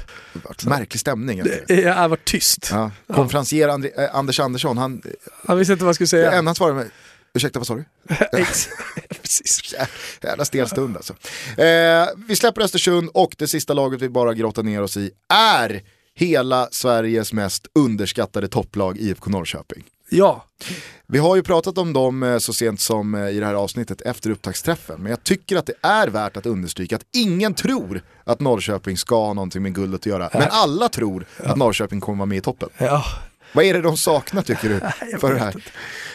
Märklig 0.67 1.01
stämning. 1.01 1.43
Det 1.67 1.85
har 1.85 2.09
varit 2.09 2.25
tyst. 2.25 2.69
Ja. 2.73 2.91
Konferencier 3.15 3.69
Andri, 3.69 3.91
äh, 3.97 4.17
Anders 4.17 4.41
Andersson, 4.41 4.79
han... 4.79 5.03
Han 5.47 5.59
visste 5.59 5.73
inte 5.73 5.85
vad 5.85 5.89
han 5.89 5.95
skulle 5.95 6.09
säga. 6.09 6.31
Det 6.31 6.37
enda 6.37 6.49
han 6.49 6.55
svarade 6.55 6.77
med, 6.77 6.91
Ursäkta, 7.37 7.59
vad 7.59 7.67
sa 7.67 7.75
du? 7.75 7.85
Precis. 9.23 9.75
Jävla 10.23 10.45
stel 10.45 10.69
stund 10.69 10.97
alltså. 10.97 11.13
Eh, 11.63 12.07
vi 12.29 12.37
släpper 12.37 12.63
Östersund 12.63 13.11
och 13.15 13.35
det 13.39 13.49
sista 13.49 13.75
laget 13.75 14.03
vi 14.03 14.09
bara 14.09 14.35
grottar 14.35 14.63
ner 14.63 14.83
oss 14.83 14.97
i 14.97 15.11
är 15.29 15.83
hela 16.15 16.69
Sveriges 16.71 17.33
mest 17.33 17.67
underskattade 17.75 18.49
topplag 18.49 18.99
IFK 18.99 19.31
Norrköping. 19.31 19.85
Ja. 20.11 20.45
Vi 21.07 21.19
har 21.19 21.37
ju 21.37 21.43
pratat 21.43 21.79
om 21.79 21.93
dem 21.93 22.23
eh, 22.23 22.39
så 22.39 22.53
sent 22.53 22.81
som 22.81 23.15
eh, 23.15 23.29
i 23.29 23.41
det 23.41 23.47
här 23.47 23.55
avsnittet 23.55 24.01
efter 24.01 24.31
upptaktsträffen, 24.31 25.01
men 25.01 25.11
jag 25.11 25.25
tycker 25.25 25.57
att 25.57 25.67
det 25.67 25.75
är 25.83 26.09
värt 26.09 26.37
att 26.37 26.47
understryka 26.47 26.97
att 26.97 27.07
ingen 27.13 27.55
tror 27.55 28.01
att 28.25 28.41
Norrköping 28.41 28.97
ska 28.97 29.27
ha 29.27 29.35
någonting 29.35 29.63
med 29.63 29.75
guldet 29.75 30.01
att 30.01 30.07
göra, 30.07 30.31
men 30.33 30.49
alla 30.51 30.89
tror 30.89 31.27
att 31.37 31.57
Norrköping 31.57 32.01
kommer 32.01 32.19
vara 32.19 32.27
med 32.27 32.39
i 32.39 32.41
toppen. 32.41 32.69
Ja. 32.79 33.05
Vad 33.57 33.65
är 33.65 33.75
det 33.75 33.81
de 33.81 33.97
saknar 33.97 34.43
tycker 34.43 34.69
du 34.69 34.81
för 35.19 35.33
det 35.35 35.39
här? 35.41 35.55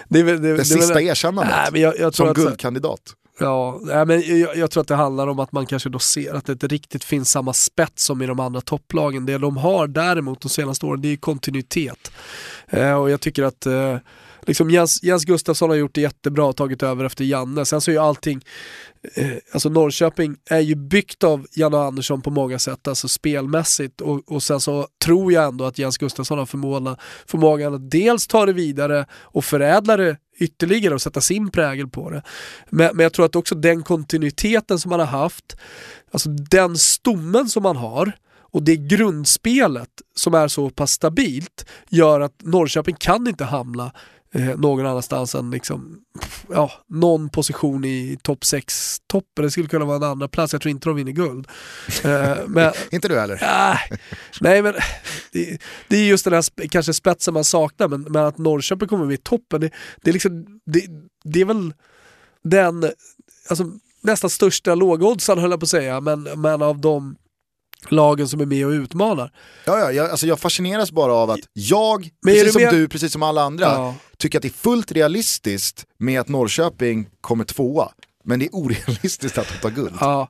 Det, 0.09 0.23
det, 0.23 0.37
Det, 0.37 0.57
det 0.57 0.65
sista 0.65 0.93
väl- 0.93 1.03
erkännandet 1.03 1.55
Nej, 1.55 1.69
men 1.71 1.81
jag, 1.81 1.99
jag 1.99 2.13
som 2.15 2.33
guldkandidat. 2.33 3.01
Ja, 3.39 3.79
nej, 3.81 4.05
men 4.05 4.39
jag, 4.39 4.55
jag 4.57 4.71
tror 4.71 4.81
att 4.81 4.87
det 4.87 4.95
handlar 4.95 5.27
om 5.27 5.39
att 5.39 5.51
man 5.51 5.65
kanske 5.65 5.89
då 5.89 5.99
ser 5.99 6.33
att 6.33 6.45
det 6.45 6.51
inte 6.51 6.67
riktigt 6.67 7.03
finns 7.03 7.31
samma 7.31 7.53
spets 7.53 8.05
som 8.05 8.21
i 8.21 8.25
de 8.25 8.39
andra 8.39 8.61
topplagen. 8.61 9.25
Det 9.25 9.37
de 9.37 9.57
har 9.57 9.87
däremot 9.87 10.41
de 10.41 10.49
senaste 10.49 10.85
åren 10.85 11.01
det 11.01 11.07
är 11.13 11.17
kontinuitet. 11.17 12.11
Eh, 12.69 12.93
och 12.93 13.09
jag 13.09 13.21
tycker 13.21 13.43
att 13.43 13.65
eh, 13.65 13.97
liksom 14.45 14.69
Jens, 14.69 15.03
Jens 15.03 15.25
Gustafsson 15.25 15.69
har 15.69 15.77
gjort 15.77 15.95
det 15.95 16.01
jättebra 16.01 16.45
och 16.45 16.55
tagit 16.55 16.83
över 16.83 17.05
efter 17.05 17.23
Janne. 17.23 17.65
Sen 17.65 17.81
så 17.81 17.91
är 17.91 17.95
ju 17.95 18.01
allting, 18.01 18.41
eh, 19.13 19.31
alltså 19.51 19.69
Norrköping 19.69 20.35
är 20.49 20.59
ju 20.59 20.75
byggt 20.75 21.23
av 21.23 21.47
Janne 21.51 21.77
Andersson 21.77 22.21
på 22.21 22.29
många 22.29 22.59
sätt, 22.59 22.87
alltså 22.87 23.07
spelmässigt 23.07 24.01
och, 24.01 24.31
och 24.31 24.43
sen 24.43 24.59
så 24.59 24.87
tror 25.05 25.33
jag 25.33 25.45
ändå 25.47 25.65
att 25.65 25.77
Jens 25.77 25.97
Gustafsson 25.97 26.39
har 26.39 26.45
förmågan, 26.45 26.95
förmågan 27.25 27.73
att 27.73 27.91
dels 27.91 28.27
ta 28.27 28.45
det 28.45 28.53
vidare 28.53 29.05
och 29.13 29.45
förädla 29.45 29.97
det 29.97 30.17
ytterligare 30.39 30.93
och 30.93 31.01
sätta 31.01 31.21
sin 31.21 31.51
prägel 31.51 31.87
på 31.87 32.09
det. 32.09 32.23
Men, 32.69 32.95
men 32.95 33.03
jag 33.03 33.13
tror 33.13 33.25
att 33.25 33.35
också 33.35 33.55
den 33.55 33.83
kontinuiteten 33.83 34.79
som 34.79 34.89
man 34.89 34.99
har 34.99 35.07
haft, 35.07 35.57
alltså 36.11 36.29
den 36.29 36.77
stommen 36.77 37.49
som 37.49 37.63
man 37.63 37.77
har 37.77 38.11
och 38.51 38.63
det 38.63 38.75
grundspelet 38.75 39.89
som 40.15 40.33
är 40.33 40.47
så 40.47 40.69
pass 40.69 40.91
stabilt 40.91 41.65
gör 41.89 42.19
att 42.19 42.35
Norrköping 42.43 42.95
kan 42.95 43.27
inte 43.27 43.43
hamna 43.43 43.91
eh, 44.35 44.57
någon 44.59 44.85
annanstans 44.85 45.35
än 45.35 45.51
liksom, 45.51 46.01
ja, 46.49 46.71
någon 46.87 47.29
position 47.29 47.85
i 47.85 48.17
topp 48.21 48.39
6-toppen. 48.43 49.45
Det 49.45 49.51
skulle 49.51 49.67
kunna 49.67 49.85
vara 49.85 49.97
en 49.97 50.03
andra 50.03 50.27
plats. 50.27 50.53
jag 50.53 50.61
tror 50.61 50.69
inte 50.69 50.89
de 50.89 50.95
vinner 50.95 51.11
guld. 51.11 51.47
Eh, 52.03 52.37
men, 52.47 52.73
Inte 52.91 53.07
du 53.07 53.19
heller? 53.19 53.37
Nej, 53.41 53.99
nej 54.41 54.61
men 54.61 54.73
det, 55.31 55.61
det 55.87 55.97
är 55.97 56.05
just 56.05 56.23
den 56.23 56.33
här 56.33 56.67
kanske 56.67 56.93
spetsen 56.93 57.33
man 57.33 57.43
saknar, 57.43 57.87
men, 57.87 58.01
men 58.01 58.25
att 58.25 58.37
Norrköping 58.37 58.87
kommer 58.87 59.05
med 59.05 59.13
i 59.13 59.17
toppen, 59.17 59.61
det, 59.61 59.71
det, 60.01 60.11
är 60.11 60.13
liksom, 60.13 60.59
det, 60.65 60.87
det 61.23 61.41
är 61.41 61.45
väl 61.45 61.73
den 62.43 62.91
alltså, 63.49 63.65
nästan 64.01 64.29
största 64.29 64.75
lågoddsaren 64.75 65.39
höll 65.39 65.51
jag 65.51 65.59
på 65.59 65.63
att 65.63 65.69
säga, 65.69 66.01
men, 66.01 66.23
men 66.23 66.61
av 66.61 66.81
de 66.81 67.15
lagen 67.89 68.27
som 68.27 68.41
är 68.41 68.45
med 68.45 68.65
och 68.65 68.71
utmanar. 68.71 69.31
Ja, 69.65 69.79
ja, 69.79 69.91
jag, 69.91 70.09
alltså 70.09 70.27
jag 70.27 70.39
fascineras 70.39 70.91
bara 70.91 71.13
av 71.13 71.29
att 71.31 71.39
jag, 71.53 72.09
Men 72.25 72.33
precis 72.33 72.53
som 72.53 72.61
med- 72.61 72.73
du, 72.73 72.87
precis 72.87 73.11
som 73.13 73.23
alla 73.23 73.41
andra, 73.41 73.65
Ja. 73.65 73.95
tycker 74.17 74.37
att 74.37 74.41
det 74.41 74.47
är 74.47 74.49
fullt 74.49 74.91
realistiskt 74.91 75.85
med 75.99 76.19
att 76.21 76.27
Norrköping 76.27 77.07
kommer 77.21 77.43
tvåa. 77.43 77.89
Men 78.23 78.39
det 78.39 78.45
är 78.45 78.49
orealistiskt 78.55 79.37
att 79.37 79.47
de 79.47 79.57
tar 79.61 79.69
guld. 79.69 79.93
Ja, 79.99 80.27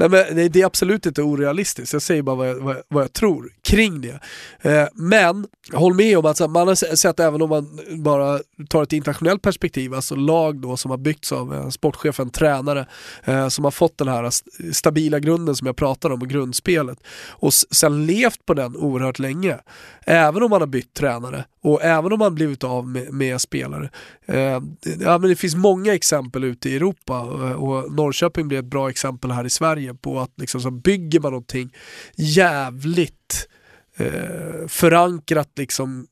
nej, 0.00 0.08
men 0.08 0.36
det, 0.36 0.48
det 0.48 0.60
är 0.62 0.66
absolut 0.66 1.06
inte 1.06 1.22
orealistiskt. 1.22 1.92
Jag 1.92 2.02
säger 2.02 2.22
bara 2.22 2.36
vad 2.36 2.48
jag, 2.48 2.54
vad, 2.54 2.76
jag- 2.76 2.82
vad 2.88 3.02
jag 3.02 3.12
tror 3.12 3.52
kring 3.62 4.00
det. 4.00 4.20
Eh, 4.60 4.88
men 4.94 5.46
håll 5.72 5.94
med 5.94 6.18
om 6.18 6.26
att 6.26 6.36
så 6.36 6.44
här, 6.44 6.48
man 6.48 6.68
har 6.68 6.74
sett, 6.96 7.20
även 7.20 7.42
om 7.42 7.48
man 7.48 7.80
bara 8.02 8.38
tar 8.68 8.82
ett 8.82 8.92
internationellt 8.92 9.42
perspektiv, 9.42 9.94
alltså 9.94 10.14
lag 10.14 10.56
då 10.60 10.76
som 10.76 10.90
har 10.90 10.98
byggts 10.98 11.32
av 11.32 11.54
eh, 11.54 11.60
en 11.60 11.72
sportchef, 11.72 12.20
en 12.20 12.30
tränare, 12.30 12.86
eh, 13.24 13.48
som 13.48 13.64
har 13.64 13.70
fått 13.70 13.98
den 13.98 14.08
här 14.08 14.24
st- 14.24 14.72
stabila 14.72 15.18
grunden 15.18 15.56
som 15.56 15.66
jag 15.66 15.76
pratade 15.76 16.14
om 16.14 16.22
och 16.22 16.28
grundspelet. 16.28 16.98
Och 17.28 17.52
sen 17.54 18.06
levt 18.06 18.46
på 18.46 18.54
den 18.54 18.76
oerhört 18.76 19.18
länge. 19.18 19.58
Även 20.06 20.42
om 20.42 20.50
man 20.50 20.60
har 20.62 20.66
bytt 20.66 20.94
tränare 20.94 21.44
och 21.62 21.82
även 21.82 22.12
om 22.12 22.18
man 22.18 22.34
blivit 22.34 22.64
av 22.64 22.88
med, 22.88 23.12
med 23.12 23.40
spelare. 23.40 23.90
Eh, 24.26 24.60
ja, 25.00 25.18
men 25.18 25.22
det 25.22 25.36
finns 25.36 25.54
många 25.56 25.94
exempel 25.94 26.44
ute 26.44 26.68
i 26.70 26.76
Europa 26.76 27.14
eh, 27.14 27.52
och 27.52 27.92
Norrköping 27.92 28.48
blir 28.48 28.58
ett 28.58 28.64
bra 28.64 28.90
exempel 28.90 29.30
här 29.30 29.44
i 29.44 29.50
Sverige 29.50 29.89
på 29.94 30.20
att 30.20 30.32
liksom 30.36 30.60
så 30.60 30.70
bygger 30.70 31.20
man 31.20 31.32
någonting 31.32 31.74
jävligt 32.16 33.48
eh, 33.96 34.66
förankrat 34.68 35.50
liksom 35.56 36.06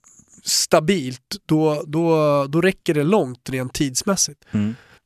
stabilt, 0.44 1.36
då, 1.46 1.82
då, 1.86 2.46
då 2.48 2.60
räcker 2.60 2.94
det 2.94 3.02
långt 3.02 3.50
rent 3.50 3.74
tidsmässigt. 3.74 4.44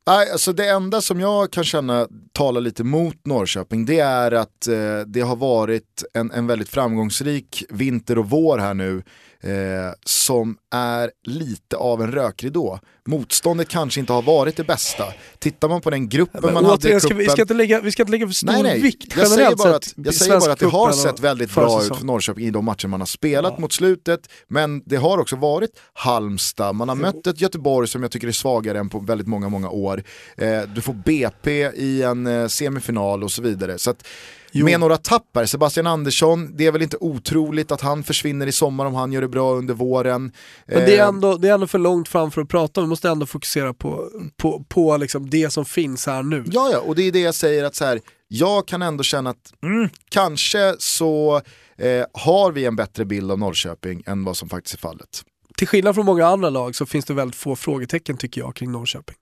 Nej, 0.07 0.31
alltså 0.31 0.53
det 0.53 0.69
enda 0.69 1.01
som 1.01 1.19
jag 1.19 1.51
kan 1.51 1.63
känna 1.63 2.07
talar 2.31 2.61
lite 2.61 2.83
mot 2.83 3.25
Norrköping 3.25 3.85
det 3.85 3.99
är 3.99 4.31
att 4.31 4.67
eh, 4.67 4.99
det 5.07 5.21
har 5.21 5.35
varit 5.35 6.03
en, 6.13 6.31
en 6.31 6.47
väldigt 6.47 6.69
framgångsrik 6.69 7.63
vinter 7.69 8.17
och 8.17 8.29
vår 8.29 8.57
här 8.57 8.73
nu 8.73 9.03
eh, 9.43 9.93
som 10.05 10.57
är 10.71 11.11
lite 11.23 11.77
av 11.77 12.01
en 12.01 12.11
rökridå. 12.11 12.79
Motståndet 13.05 13.69
kanske 13.69 13.99
inte 13.99 14.13
har 14.13 14.21
varit 14.21 14.57
det 14.57 14.63
bästa. 14.63 15.03
Tittar 15.39 15.69
man 15.69 15.81
på 15.81 15.89
den 15.89 16.09
gruppen 16.09 16.41
Men 16.43 16.53
man 16.53 16.65
hade 16.65 16.95
i 16.95 16.99
ska 16.99 17.13
vi, 17.13 17.13
vi, 17.13 17.25
cupen- 17.25 17.31
ska 17.31 17.41
inte 17.41 17.53
lägga, 17.53 17.81
vi 17.81 17.91
ska 17.91 18.03
inte 18.03 18.11
lägga 18.11 18.27
för 18.27 18.33
stor 18.33 18.51
Nej, 18.51 18.63
nej. 18.63 18.81
vikt 18.81 19.17
Jag 19.17 19.27
säger 19.27 19.55
bara 19.55 19.75
att, 19.75 19.93
jag 19.95 20.13
säger 20.15 20.39
bara 20.39 20.51
att 20.53 20.59
det 20.59 20.65
har 20.65 20.87
cupen 20.87 21.01
sett 21.01 21.19
väldigt 21.19 21.55
bra 21.55 21.83
ut 21.83 21.97
för 21.97 22.05
Norrköping 22.05 22.47
i 22.47 22.51
de 22.51 22.65
matcher 22.65 22.87
man 22.87 23.01
har 23.01 23.05
spelat 23.05 23.59
mot 23.59 23.73
slutet. 23.73 24.29
Men 24.47 24.83
det 24.85 24.95
har 24.95 25.17
också 25.17 25.35
varit 25.35 25.71
Halmstad, 25.93 26.75
man 26.75 26.89
har 26.89 26.95
mött 26.95 27.27
ett 27.27 27.41
Göteborg 27.41 27.87
som 27.87 28.01
jag 28.01 28.11
tycker 28.11 28.27
är 28.27 28.31
svagare 28.31 28.79
än 28.79 28.89
på 28.89 28.99
väldigt 28.99 29.27
många, 29.27 29.49
många 29.49 29.69
år. 29.69 30.03
Eh, 30.37 30.61
du 30.75 30.81
får 30.81 30.93
BP 30.93 31.51
i 31.75 32.03
en 32.03 32.27
eh, 32.27 32.47
semifinal 32.47 33.23
och 33.23 33.31
så 33.31 33.41
vidare. 33.41 33.77
Så 33.77 33.89
att, 33.89 34.07
Jo. 34.55 34.65
med 34.65 34.79
några 34.79 34.97
tappar, 34.97 35.45
Sebastian 35.45 35.87
Andersson, 35.87 36.57
det 36.57 36.65
är 36.65 36.71
väl 36.71 36.81
inte 36.81 36.97
otroligt 36.99 37.71
att 37.71 37.81
han 37.81 38.03
försvinner 38.03 38.47
i 38.47 38.51
sommar 38.51 38.85
om 38.85 38.95
han 38.95 39.11
gör 39.11 39.21
det 39.21 39.27
bra 39.27 39.53
under 39.53 39.73
våren. 39.73 40.31
Men 40.65 40.85
det 40.85 40.97
är, 40.97 41.01
Eh, 41.01 41.07
ändå, 41.07 41.37
det 41.37 41.49
är 41.49 41.53
ändå 41.53 41.67
för 41.67 41.79
långt 41.79 42.07
fram 42.07 42.31
för 42.31 42.41
att 42.41 42.49
prata 42.49 42.81
om, 42.81 42.85
vi 42.85 42.89
måste 42.89 43.09
ändå 43.09 43.25
fokusera 43.25 43.73
på, 43.73 44.09
på, 44.37 44.65
på 44.69 44.97
liksom 44.97 45.29
det 45.29 45.49
som 45.49 45.65
finns 45.65 46.05
här 46.05 46.23
nu. 46.23 46.43
Ja, 46.47 46.69
ja, 46.71 46.79
och 46.79 46.95
det 46.95 47.03
är 47.03 47.11
det 47.11 47.19
jag 47.19 47.35
säger 47.35 47.63
att 47.63 47.75
så 47.75 47.85
här, 47.85 48.01
jag 48.27 48.67
kan 48.67 48.81
ändå 48.81 49.03
känna 49.03 49.29
att 49.29 49.53
mm, 49.63 49.89
kanske 50.09 50.75
så 50.79 51.41
eh, 51.77 52.05
har 52.13 52.51
vi 52.51 52.65
en 52.65 52.75
bättre 52.75 53.05
bild 53.05 53.31
av 53.31 53.39
Norrköping 53.39 54.03
än 54.05 54.23
vad 54.23 54.37
som 54.37 54.49
faktiskt 54.49 54.75
är 54.75 54.79
fallet. 54.79 55.23
Till 55.57 55.67
skillnad 55.67 55.95
från 55.95 56.05
många 56.05 56.27
andra 56.27 56.49
lag 56.49 56.75
så 56.75 56.85
finns 56.85 57.05
det 57.05 57.13
väldigt 57.13 57.35
få 57.35 57.55
frågetecken 57.55 58.17
tycker 58.17 58.41
jag 58.41 58.55
kring 58.55 58.71
Norrköping. 58.71 59.15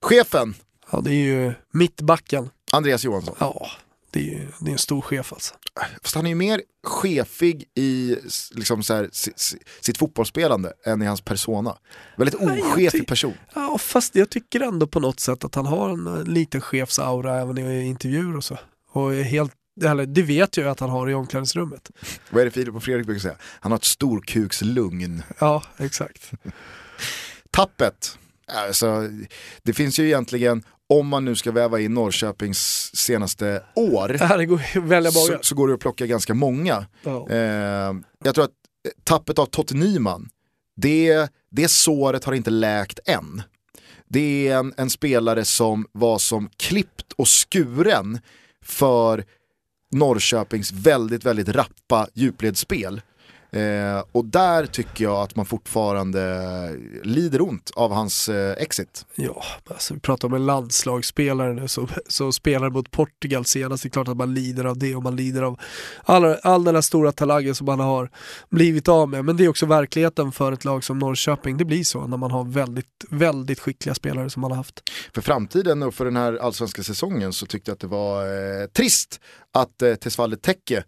Chefen, 0.00 0.54
Ja, 0.90 1.00
det 1.00 1.10
är 1.10 1.14
ju 1.14 1.52
mittbacken. 1.72 2.50
Andreas 2.72 3.04
Johansson. 3.04 3.34
Ja, 3.38 3.70
det 4.10 4.20
är 4.20 4.24
ju 4.24 4.46
det 4.60 4.70
är 4.70 4.72
en 4.72 4.78
stor 4.78 5.00
chef 5.00 5.32
alltså. 5.32 5.54
Fast 6.02 6.14
han 6.14 6.24
är 6.26 6.30
ju 6.30 6.34
mer 6.34 6.62
chefig 6.86 7.64
i 7.74 8.16
liksom 8.54 8.82
så 8.82 8.94
här, 8.94 9.08
si- 9.12 9.32
si- 9.36 9.58
sitt 9.80 9.98
fotbollsspelande 9.98 10.72
än 10.84 11.02
i 11.02 11.06
hans 11.06 11.20
persona. 11.20 11.76
Väldigt 12.16 12.34
ochefig 12.40 13.06
person. 13.06 13.34
Ja, 13.54 13.78
fast 13.78 14.14
jag 14.14 14.30
tycker 14.30 14.60
ändå 14.60 14.86
på 14.86 15.00
något 15.00 15.20
sätt 15.20 15.44
att 15.44 15.54
han 15.54 15.66
har 15.66 15.88
en 15.90 16.06
eh, 16.06 16.24
liten 16.24 16.60
chefsaura 16.60 17.40
även 17.40 17.58
i 17.58 17.82
intervjuer 17.86 18.36
och 18.36 18.44
så. 18.44 18.58
Och 18.90 19.12
helt, 19.14 19.52
eller, 19.84 20.06
det 20.06 20.22
vet 20.22 20.56
jag 20.56 20.66
att 20.68 20.80
han 20.80 20.90
har 20.90 21.10
i 21.10 21.14
omklädningsrummet. 21.14 21.90
Vad 22.30 22.40
är 22.40 22.44
det 22.44 22.50
Filip 22.50 22.74
och 22.74 22.82
Fredrik 22.84 23.06
brukar 23.06 23.20
säga? 23.20 23.36
Han 23.40 23.72
har 23.72 23.76
ett 23.78 23.84
storkukslugn. 23.84 25.22
Ja, 25.38 25.62
exakt. 25.76 26.30
Tappet, 27.50 28.18
alltså, 28.48 29.08
det 29.62 29.72
finns 29.72 29.98
ju 29.98 30.06
egentligen, 30.06 30.62
om 30.88 31.08
man 31.08 31.24
nu 31.24 31.34
ska 31.36 31.52
väva 31.52 31.80
in 31.80 31.94
Norrköpings 31.94 32.90
senaste 32.96 33.62
år, 33.74 34.08
här 34.20 34.44
går 34.44 34.60
så, 35.10 35.38
så 35.42 35.54
går 35.54 35.68
det 35.68 35.74
att 35.74 35.80
plocka 35.80 36.06
ganska 36.06 36.34
många. 36.34 36.86
Ja. 37.02 37.28
Eh, 37.30 37.94
jag 38.24 38.34
tror 38.34 38.44
att 38.44 38.50
eh, 38.86 38.92
tappet 39.04 39.38
av 39.38 39.46
Totte 39.46 39.74
Nyman, 39.74 40.28
det, 40.76 41.28
det 41.50 41.68
såret 41.68 42.24
har 42.24 42.32
inte 42.32 42.50
läkt 42.50 42.98
än. 43.04 43.42
Det 44.08 44.48
är 44.48 44.56
en, 44.58 44.74
en 44.76 44.90
spelare 44.90 45.44
som 45.44 45.86
var 45.92 46.18
som 46.18 46.50
klippt 46.56 47.12
och 47.12 47.28
skuren 47.28 48.18
för 48.64 49.24
Norrköpings 49.92 50.72
väldigt, 50.72 51.24
väldigt 51.24 51.48
rappa 51.48 52.08
djupledsspel. 52.14 53.00
Eh, 53.50 54.04
och 54.12 54.24
där 54.24 54.66
tycker 54.66 55.04
jag 55.04 55.22
att 55.22 55.36
man 55.36 55.46
fortfarande 55.46 56.76
lider 57.02 57.42
ont 57.42 57.70
av 57.76 57.92
hans 57.92 58.28
eh, 58.28 58.62
exit. 58.62 59.06
Ja, 59.14 59.42
alltså 59.70 59.94
vi 59.94 60.00
pratar 60.00 60.28
om 60.28 60.34
en 60.34 60.46
landslagsspelare 60.46 61.52
nu 61.52 61.68
som, 61.68 61.88
som 62.08 62.32
spelar 62.32 62.70
mot 62.70 62.90
Portugal 62.90 63.44
senast. 63.44 63.82
Det 63.82 63.86
är 63.86 63.90
klart 63.90 64.08
att 64.08 64.16
man 64.16 64.34
lider 64.34 64.64
av 64.64 64.78
det 64.78 64.94
och 64.94 65.02
man 65.02 65.16
lider 65.16 65.42
av 65.42 65.60
all, 66.04 66.24
all 66.42 66.64
den 66.64 66.74
här 66.74 66.82
stora 66.82 67.12
talangen 67.12 67.54
som 67.54 67.64
man 67.64 67.80
har 67.80 68.10
blivit 68.48 68.88
av 68.88 69.08
med. 69.08 69.24
Men 69.24 69.36
det 69.36 69.44
är 69.44 69.48
också 69.48 69.66
verkligheten 69.66 70.32
för 70.32 70.52
ett 70.52 70.64
lag 70.64 70.84
som 70.84 70.98
Norrköping. 70.98 71.56
Det 71.56 71.64
blir 71.64 71.84
så 71.84 72.06
när 72.06 72.16
man 72.16 72.30
har 72.30 72.44
väldigt, 72.44 73.04
väldigt 73.10 73.60
skickliga 73.60 73.94
spelare 73.94 74.30
som 74.30 74.40
man 74.40 74.50
har 74.50 74.56
haft. 74.56 74.82
För 75.14 75.22
framtiden 75.22 75.82
och 75.82 75.94
för 75.94 76.04
den 76.04 76.16
här 76.16 76.36
allsvenska 76.36 76.82
säsongen 76.82 77.32
så 77.32 77.46
tyckte 77.46 77.70
jag 77.70 77.74
att 77.74 77.80
det 77.80 77.86
var 77.86 78.22
eh, 78.24 78.66
trist 78.66 79.20
att 79.52 79.82
eh, 79.82 79.94
Tesfaye 79.94 80.36
Tekke 80.36 80.84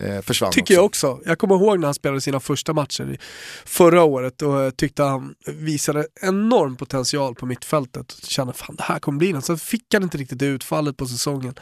eh, 0.00 0.20
försvann 0.20 0.52
Tycker 0.52 0.74
jag 0.74 0.84
också. 0.84 1.08
också. 1.08 1.28
Jag 1.28 1.38
kommer 1.38 1.54
ihåg 1.54 1.78
när 1.78 1.86
han 1.86 1.94
spelade 1.94 2.20
sina 2.20 2.40
första 2.40 2.72
matcher 2.72 3.18
förra 3.64 4.02
året 4.02 4.42
och 4.42 4.52
jag 4.52 4.76
tyckte 4.76 5.02
han 5.02 5.34
visade 5.46 6.06
enorm 6.22 6.76
potential 6.76 7.34
på 7.34 7.46
mittfältet. 7.46 8.12
Och 8.12 8.28
kände 8.28 8.52
fan 8.52 8.76
det 8.76 8.82
här 8.82 8.98
kommer 8.98 9.18
bli 9.18 9.32
något. 9.32 9.44
Sen 9.44 9.58
fick 9.58 9.94
han 9.94 10.02
inte 10.02 10.18
riktigt 10.18 10.38
det 10.38 10.46
utfallet 10.46 10.96
på 10.96 11.06
säsongen. 11.06 11.54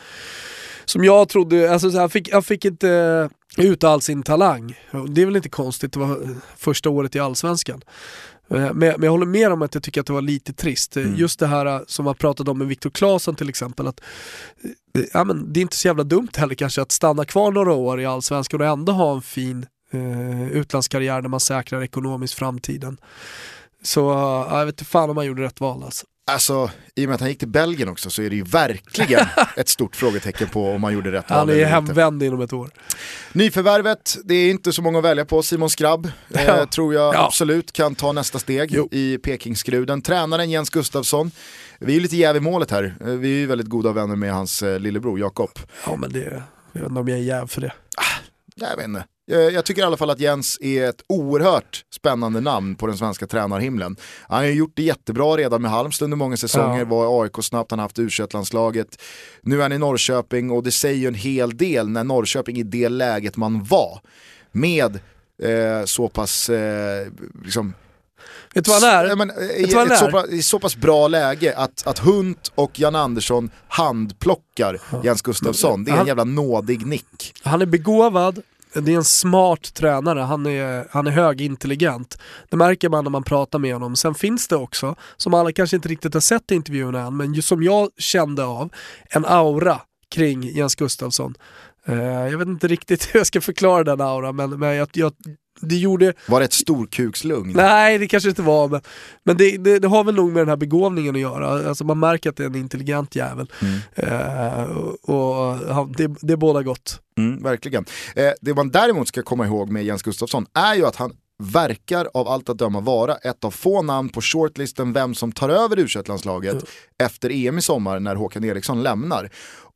Som 0.84 1.04
jag 1.04 1.28
trodde, 1.28 1.72
alltså 1.72 1.98
han, 1.98 2.10
fick, 2.10 2.32
han 2.32 2.42
fick 2.42 2.64
inte 2.64 3.30
ut 3.56 3.84
all 3.84 4.00
sin 4.00 4.22
talang. 4.22 4.78
Det 5.08 5.22
är 5.22 5.26
väl 5.26 5.36
inte 5.36 5.48
konstigt, 5.48 5.92
det 5.92 6.00
var 6.00 6.36
första 6.56 6.90
året 6.90 7.16
i 7.16 7.18
Allsvenskan. 7.18 7.82
Eh, 8.50 8.56
Men, 8.56 8.76
men 8.76 9.02
jag 9.02 9.10
håller 9.10 9.26
med 9.26 9.52
om 9.52 9.62
att 9.62 9.74
jag 9.74 9.82
tycker 9.82 10.00
att 10.00 10.06
det 10.06 10.12
var 10.12 10.22
lite 10.22 10.52
trist. 10.52 10.96
Eh, 10.96 11.18
Just 11.18 11.38
det 11.38 11.46
här 11.46 11.66
eh, 11.66 11.80
som 11.86 12.04
man 12.04 12.14
pratat 12.14 12.48
om 12.48 12.58
med 12.58 12.66
Viktor 12.68 12.90
Claesson 12.90 13.34
till 13.34 13.48
exempel. 13.48 13.86
Att, 13.86 14.00
ja, 15.12 15.24
men 15.24 15.52
det 15.52 15.60
är 15.60 15.62
inte 15.62 15.76
så 15.76 15.88
jävla 15.88 16.04
dumt 16.04 16.28
heller 16.36 16.54
kanske 16.54 16.82
att 16.82 16.92
stanna 16.92 17.24
kvar 17.24 17.52
några 17.52 17.72
år 17.72 18.00
i 18.00 18.06
Allsvenskan 18.06 18.60
och 18.60 18.66
ändå 18.66 18.92
ha 18.92 19.14
en 19.14 19.22
fin 19.22 19.66
eh, 19.92 20.48
utlandskarriär 20.48 21.22
där 21.22 21.28
man 21.28 21.40
säkrar 21.40 21.82
ekonomiskt 21.82 22.34
framtiden. 22.34 22.98
Så 23.82 24.00
jag 24.50 24.66
vet 24.66 24.72
inte 24.72 24.84
fan 24.84 25.10
om 25.10 25.14
man 25.16 25.26
gjorde 25.26 25.42
rätt 25.42 25.60
val 25.60 25.82
alltså. 25.84 26.06
Alltså, 26.28 26.70
i 26.94 27.04
och 27.04 27.08
med 27.08 27.14
att 27.14 27.20
han 27.20 27.28
gick 27.30 27.38
till 27.38 27.48
Belgien 27.48 27.88
också 27.88 28.10
så 28.10 28.22
är 28.22 28.30
det 28.30 28.36
ju 28.36 28.42
verkligen 28.44 29.26
ett 29.56 29.68
stort 29.68 29.96
frågetecken 29.96 30.48
på 30.48 30.70
om 30.70 30.80
man 30.80 30.92
gjorde 30.92 31.12
rätt 31.12 31.24
Han 31.28 31.48
är 31.50 31.64
hemvänd 31.64 32.22
inom 32.22 32.40
ett 32.40 32.52
år. 32.52 32.70
Nyförvärvet, 33.32 34.16
det 34.24 34.34
är 34.34 34.50
inte 34.50 34.72
så 34.72 34.82
många 34.82 34.98
att 34.98 35.04
välja 35.04 35.24
på. 35.24 35.42
Simon 35.42 35.70
Skrabb 35.70 36.06
eh, 36.34 36.44
Ja. 36.46 36.66
tror 36.66 36.94
jag 36.94 37.14
Ja. 37.14 37.26
absolut 37.26 37.72
kan 37.72 37.94
ta 37.94 38.12
nästa 38.12 38.38
steg 38.38 38.70
Jo. 38.72 38.88
i 38.90 39.18
Pekingskruden. 39.18 40.02
Tränaren 40.02 40.50
Jens 40.50 40.70
Gustafsson, 40.70 41.30
vi 41.78 41.92
är 41.92 41.94
ju 41.94 42.00
lite 42.00 42.16
jäv 42.16 42.36
i 42.36 42.40
målet 42.40 42.70
här. 42.70 42.94
Eh, 43.00 43.06
Vi 43.06 43.28
är 43.28 43.38
ju 43.38 43.46
väldigt 43.46 43.68
goda 43.68 43.92
vänner 43.92 44.16
med 44.16 44.32
hans 44.32 44.62
eh, 44.62 44.80
lillebror 44.80 45.18
Jakob. 45.20 45.50
Ja 45.86 45.96
men 45.96 46.12
det, 46.12 46.42
jag 46.72 46.80
vet 46.80 46.88
inte 46.88 47.00
om 47.00 47.08
jag 47.08 47.18
är 47.18 47.22
jäv 47.22 47.46
för 47.46 47.60
det. 47.60 47.72
Jag 48.54 48.76
vet 48.76 48.84
inte. 48.86 49.04
Jag, 49.30 49.52
jag 49.52 49.64
tycker 49.64 49.82
i 49.82 49.84
alla 49.84 49.96
fall 49.96 50.10
att 50.10 50.20
Jens 50.20 50.58
är 50.60 50.88
ett 50.88 51.02
oerhört 51.06 51.84
spännande 51.94 52.40
namn 52.40 52.74
på 52.74 52.86
den 52.86 52.98
svenska 52.98 53.26
tränarhimlen. 53.26 53.96
Han 54.28 54.38
har 54.38 54.44
gjort 54.46 54.72
det 54.74 54.82
jättebra 54.82 55.36
redan 55.36 55.62
med 55.62 55.70
Halmstad 55.70 56.06
under 56.06 56.16
många 56.16 56.36
säsonger, 56.36 56.78
Ja. 56.78 56.84
var 56.84 57.04
i 57.04 57.22
AIK 57.22 57.44
snabbt, 57.44 57.70
han 57.70 57.78
har 57.78 57.84
haft 57.84 57.98
u 57.98 58.08
landslaget 58.32 59.02
Nu 59.42 59.58
är 59.58 59.62
han 59.62 59.72
i 59.72 59.78
Norrköping 59.78 60.50
och 60.50 60.62
det 60.62 60.70
säger 60.70 60.96
ju 60.96 61.06
en 61.08 61.14
hel 61.14 61.56
del 61.56 61.88
när 61.88 62.04
Norrköping 62.04 62.56
i 62.56 62.62
det 62.62 62.88
läget 62.88 63.36
man 63.36 63.64
var 63.64 64.00
med 64.52 64.98
eh, 65.42 65.84
så 65.84 66.08
pass 66.08 66.48
eh, 66.48 67.06
liksom, 67.44 67.74
Vet 68.54 68.64
du 68.64 68.70
vad 68.70 68.82
han 68.82 69.06
är? 69.10 69.16
Men, 69.16 69.30
eh, 69.30 69.36
i, 69.36 69.74
han 69.74 69.90
ett 69.90 69.98
så, 69.98 70.06
är? 70.06 70.10
pass, 70.10 70.28
I 70.28 70.42
så 70.42 70.58
pass 70.58 70.76
bra 70.76 71.08
läge 71.08 71.56
att, 71.56 71.86
att 71.86 71.98
Hunt 71.98 72.52
och 72.54 72.80
Jan 72.80 72.94
Andersson 72.94 73.50
handplockar 73.68 74.80
Jens 75.04 75.22
Gustafsson. 75.22 75.84
Det 75.84 75.90
är 75.90 75.96
en 76.00 76.06
jävla 76.06 76.24
nådig 76.24 76.86
nick. 76.86 77.34
Han 77.42 77.62
är 77.62 77.66
begåvad, 77.66 78.42
det 78.72 78.92
är 78.92 78.96
en 78.96 79.04
smart 79.04 79.74
tränare, 79.74 80.20
han 80.20 80.46
är, 80.46 80.86
han 80.90 81.06
är 81.06 81.10
högintelligent. 81.10 82.18
Det 82.48 82.56
märker 82.56 82.88
man 82.88 83.04
när 83.04 83.10
man 83.10 83.22
pratar 83.22 83.58
med 83.58 83.72
honom. 83.72 83.96
Sen 83.96 84.14
finns 84.14 84.48
det 84.48 84.56
också, 84.56 84.94
som 85.16 85.34
alla 85.34 85.52
kanske 85.52 85.76
inte 85.76 85.88
riktigt 85.88 86.14
har 86.14 86.20
sett 86.20 86.52
i 86.52 86.54
intervjun 86.54 86.94
än, 86.94 87.16
men 87.16 87.42
som 87.42 87.62
jag 87.62 87.88
kände 87.98 88.44
av, 88.44 88.72
en 89.10 89.24
aura 89.24 89.80
kring 90.10 90.42
Jens 90.42 90.74
Gustafsson. 90.74 91.34
Eh, 91.86 91.96
jag 92.04 92.38
vet 92.38 92.48
inte 92.48 92.68
riktigt 92.68 93.04
hur 93.14 93.20
jag 93.20 93.26
ska 93.26 93.40
förklara 93.40 93.84
den 93.84 94.00
auran, 94.00 94.36
men, 94.36 94.58
men 94.58 94.74
jag, 94.74 94.88
jag, 94.92 95.12
det 95.60 95.76
gjorde 95.76 96.12
Var 96.26 96.40
det 96.40 96.44
ett 96.44 96.52
storkukslugn? 96.52 97.52
Nej, 97.56 97.98
det 97.98 98.08
kanske 98.08 98.28
inte 98.28 98.42
var, 98.42 98.68
men, 98.68 98.80
men 99.24 99.36
det, 99.36 99.56
det, 99.56 99.78
det 99.78 99.88
har 99.88 100.04
väl 100.04 100.14
nog 100.14 100.32
med 100.32 100.40
den 100.40 100.48
här 100.48 100.56
begåvningen 100.56 101.14
att 101.14 101.20
göra. 101.20 101.68
Alltså 101.68 101.84
man 101.84 101.98
märker 101.98 102.30
att 102.30 102.36
det 102.36 102.42
är 102.42 102.46
en 102.46 102.54
intelligent 102.54 103.16
jävel. 103.16 103.52
Eh, 103.94 104.62
och 105.02 105.38
och 105.48 105.88
det, 105.96 106.14
det 106.20 106.32
är 106.32 106.36
båda 106.36 106.62
gott. 106.62 107.00
Mm, 107.18 107.42
verkligen. 107.42 107.84
Eh, 108.16 108.30
det 108.40 108.54
man 108.54 108.70
däremot 108.70 109.08
ska 109.08 109.22
komma 109.22 109.46
ihåg 109.46 109.70
med 109.70 109.84
Jens 109.84 110.02
Gustafsson 110.02 110.46
är 110.54 110.74
ju 110.74 110.86
att 110.86 110.96
han 110.96 111.12
verkar 111.42 112.08
av 112.14 112.28
allt 112.28 112.48
att 112.48 112.58
döma 112.58 112.80
vara 112.80 113.14
ett 113.16 113.44
av 113.44 113.50
få 113.50 113.82
namn 113.82 114.08
på 114.08 114.20
shortlisten 114.20 114.92
vem 114.92 115.14
som 115.14 115.32
tar 115.32 115.48
över 115.48 115.78
u 115.78 115.86
landslaget 116.06 116.64
efter 117.02 117.30
EM 117.30 117.58
i 117.58 117.62
sommar 117.62 118.00
när 118.00 118.14
Håkan 118.14 118.44
Eriksson 118.44 118.82
lämnar. 118.82 119.30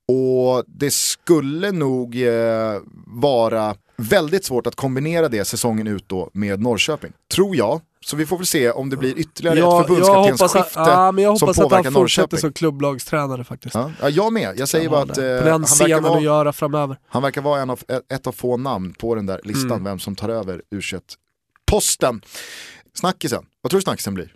Och 0.08 0.64
det 0.66 0.92
skulle 0.92 1.72
nog 1.72 2.22
eh, 2.22 2.80
vara 3.06 3.74
väldigt 3.96 4.44
svårt 4.44 4.66
att 4.66 4.74
kombinera 4.76 5.28
det 5.28 5.44
säsongen 5.44 5.86
ut 5.86 6.08
då 6.08 6.30
med 6.32 6.60
Norrköping. 6.60 7.12
Tror 7.34 7.56
jag. 7.56 7.80
Så 8.04 8.16
vi 8.16 8.26
får 8.26 8.36
väl 8.38 8.46
se 8.46 8.70
om 8.70 8.90
det 8.90 8.96
blir 8.96 9.18
ytterligare 9.18 9.56
ett 9.58 9.60
jag 9.60 9.70
hoppas, 9.70 9.86
förbundskaptensskifte 9.86 10.80
ja, 10.80 11.12
men 11.12 11.24
jag 11.24 11.38
som 11.38 11.46
hoppas 11.48 11.58
att 11.58 11.64
påverkar 11.64 11.84
han 11.84 11.92
fortsätter 11.92 12.22
Norrköping. 12.22 12.38
som 12.40 12.52
klubblagstränare 12.52 13.44
faktiskt. 13.44 13.74
Ja, 13.74 13.90
ja, 14.00 14.08
jag 14.08 14.32
med. 14.32 14.58
Jag 14.58 14.68
säger 14.68 14.84
Jag 14.84 14.92
bara 14.92 15.02
att 15.02 15.18
eh, 15.18 15.24
han 15.24 15.62
verkar 15.62 16.00
vara 16.00 16.16
att 16.16 16.22
göra 16.22 16.52
framöver. 16.52 16.96
han 17.06 17.22
verkar 17.22 17.40
vara 17.42 17.60
en 17.62 17.70
av, 17.70 17.80
ett, 17.88 18.12
ett 18.12 18.26
av 18.26 18.32
få 18.32 18.56
namn 18.56 18.94
på 18.94 19.14
den 19.14 19.26
där 19.26 19.40
listan, 19.44 19.70
Mm. 19.70 19.84
vem 19.84 19.98
som 19.98 20.16
tar 20.16 20.28
över 20.28 20.62
u 20.70 20.80
posten 21.70 22.22
Snackisen, 22.94 23.44
vad 23.60 23.70
tror 23.70 23.80
du 23.80 23.82
snackisen 23.82 24.14
blir? 24.14 24.34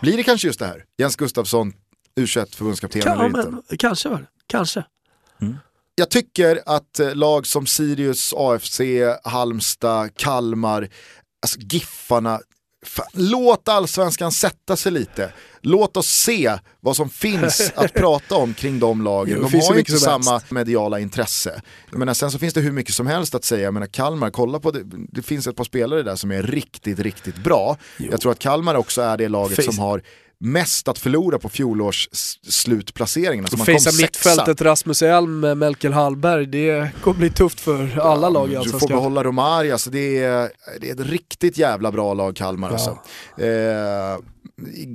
Blir 0.00 0.16
det 0.16 0.22
kanske 0.22 0.46
just 0.46 0.58
det 0.58 0.66
här? 0.66 0.84
Jens 0.98 1.16
Gustafsson, 1.16 1.72
u 2.16 2.26
förbundskapten 2.26 3.02
eller 3.02 3.14
Ja, 3.22 3.26
inte? 3.58 3.76
kanske. 3.76 4.18
Kanske. 4.46 4.84
Jag 5.94 6.10
tycker 6.10 6.60
att 6.66 7.00
eh, 7.00 7.14
lag 7.14 7.46
som 7.46 7.66
Sirius, 7.66 8.34
AFC, 8.36 8.80
Halmstad, 9.24 10.10
Kalmar, 10.16 10.88
alltså 11.42 11.58
Giffarna, 11.60 12.40
fan, 12.86 13.06
låt 13.12 13.68
allsvenskan 13.68 14.32
sätta 14.32 14.76
sig 14.76 14.92
lite. 14.92 15.32
Låt 15.60 15.96
oss 15.96 16.06
se 16.08 16.58
vad 16.80 16.96
som 16.96 17.10
finns 17.10 17.72
att 17.76 17.92
prata 17.94 18.34
om 18.34 18.54
kring 18.54 18.78
de 18.78 19.02
lagen. 19.02 19.38
Jo, 19.42 19.48
De 19.48 19.60
har 19.60 19.72
ju 19.74 19.78
inte 19.78 19.92
samma 19.98 20.30
helst. 20.30 20.50
mediala 20.50 21.00
intresse. 21.00 21.62
Jag 21.90 21.98
menar, 21.98 22.14
sen 22.14 22.30
så 22.30 22.38
finns 22.38 22.54
det 22.54 22.60
hur 22.60 22.72
mycket 22.72 22.94
som 22.94 23.06
helst 23.06 23.34
att 23.34 23.44
säga. 23.44 23.62
Jag 23.62 23.74
menar, 23.74 23.86
Kalmar, 23.86 24.30
kolla 24.30 24.60
på 24.60 24.70
det. 24.70 24.82
Det 25.12 25.22
finns 25.22 25.46
ett 25.46 25.56
par 25.56 25.64
spelare 25.64 26.02
där 26.02 26.16
som 26.16 26.30
är 26.30 26.42
riktigt, 26.42 26.98
riktigt 26.98 27.36
bra. 27.44 27.76
Jag 27.98 28.20
tror 28.20 28.32
att 28.32 28.38
Kalmar 28.38 28.74
också 28.74 29.02
är 29.02 29.16
det 29.16 29.28
laget 29.28 29.58
Face- 29.58 29.62
som 29.62 29.78
har 29.78 30.02
mest 30.42 30.88
att 30.88 30.98
förlora 30.98 31.38
på 31.38 31.48
fjolårs 31.48 32.08
s- 32.12 32.34
slutplaceringen. 32.54 33.44
Alltså 33.44 33.54
Och 33.54 33.58
man 33.58 33.66
kom 33.66 33.74
fejsa 33.74 34.02
mittfältet 34.02 34.60
Rasmus 34.60 35.02
Elm 35.02 35.40
med 35.40 35.56
Melker 35.56 35.90
Hallberg, 35.90 36.46
det 36.46 36.90
kommer 37.02 37.18
bli 37.18 37.30
tufft 37.30 37.60
för 37.60 37.98
alla 37.98 38.28
lag 38.28 38.52
i 38.52 38.56
Du 38.56 38.70
får 38.70 38.88
behålla 38.88 39.24
Romari, 39.24 39.72
alltså 39.72 39.90
det, 39.90 40.18
är, 40.18 40.50
det 40.80 40.88
är 40.90 40.94
ett 40.94 41.06
riktigt 41.06 41.58
jävla 41.58 41.92
bra 41.92 42.14
lag 42.14 42.36
Kalmar. 42.36 42.70
Alltså. 42.70 42.98
Eh, 43.42 44.18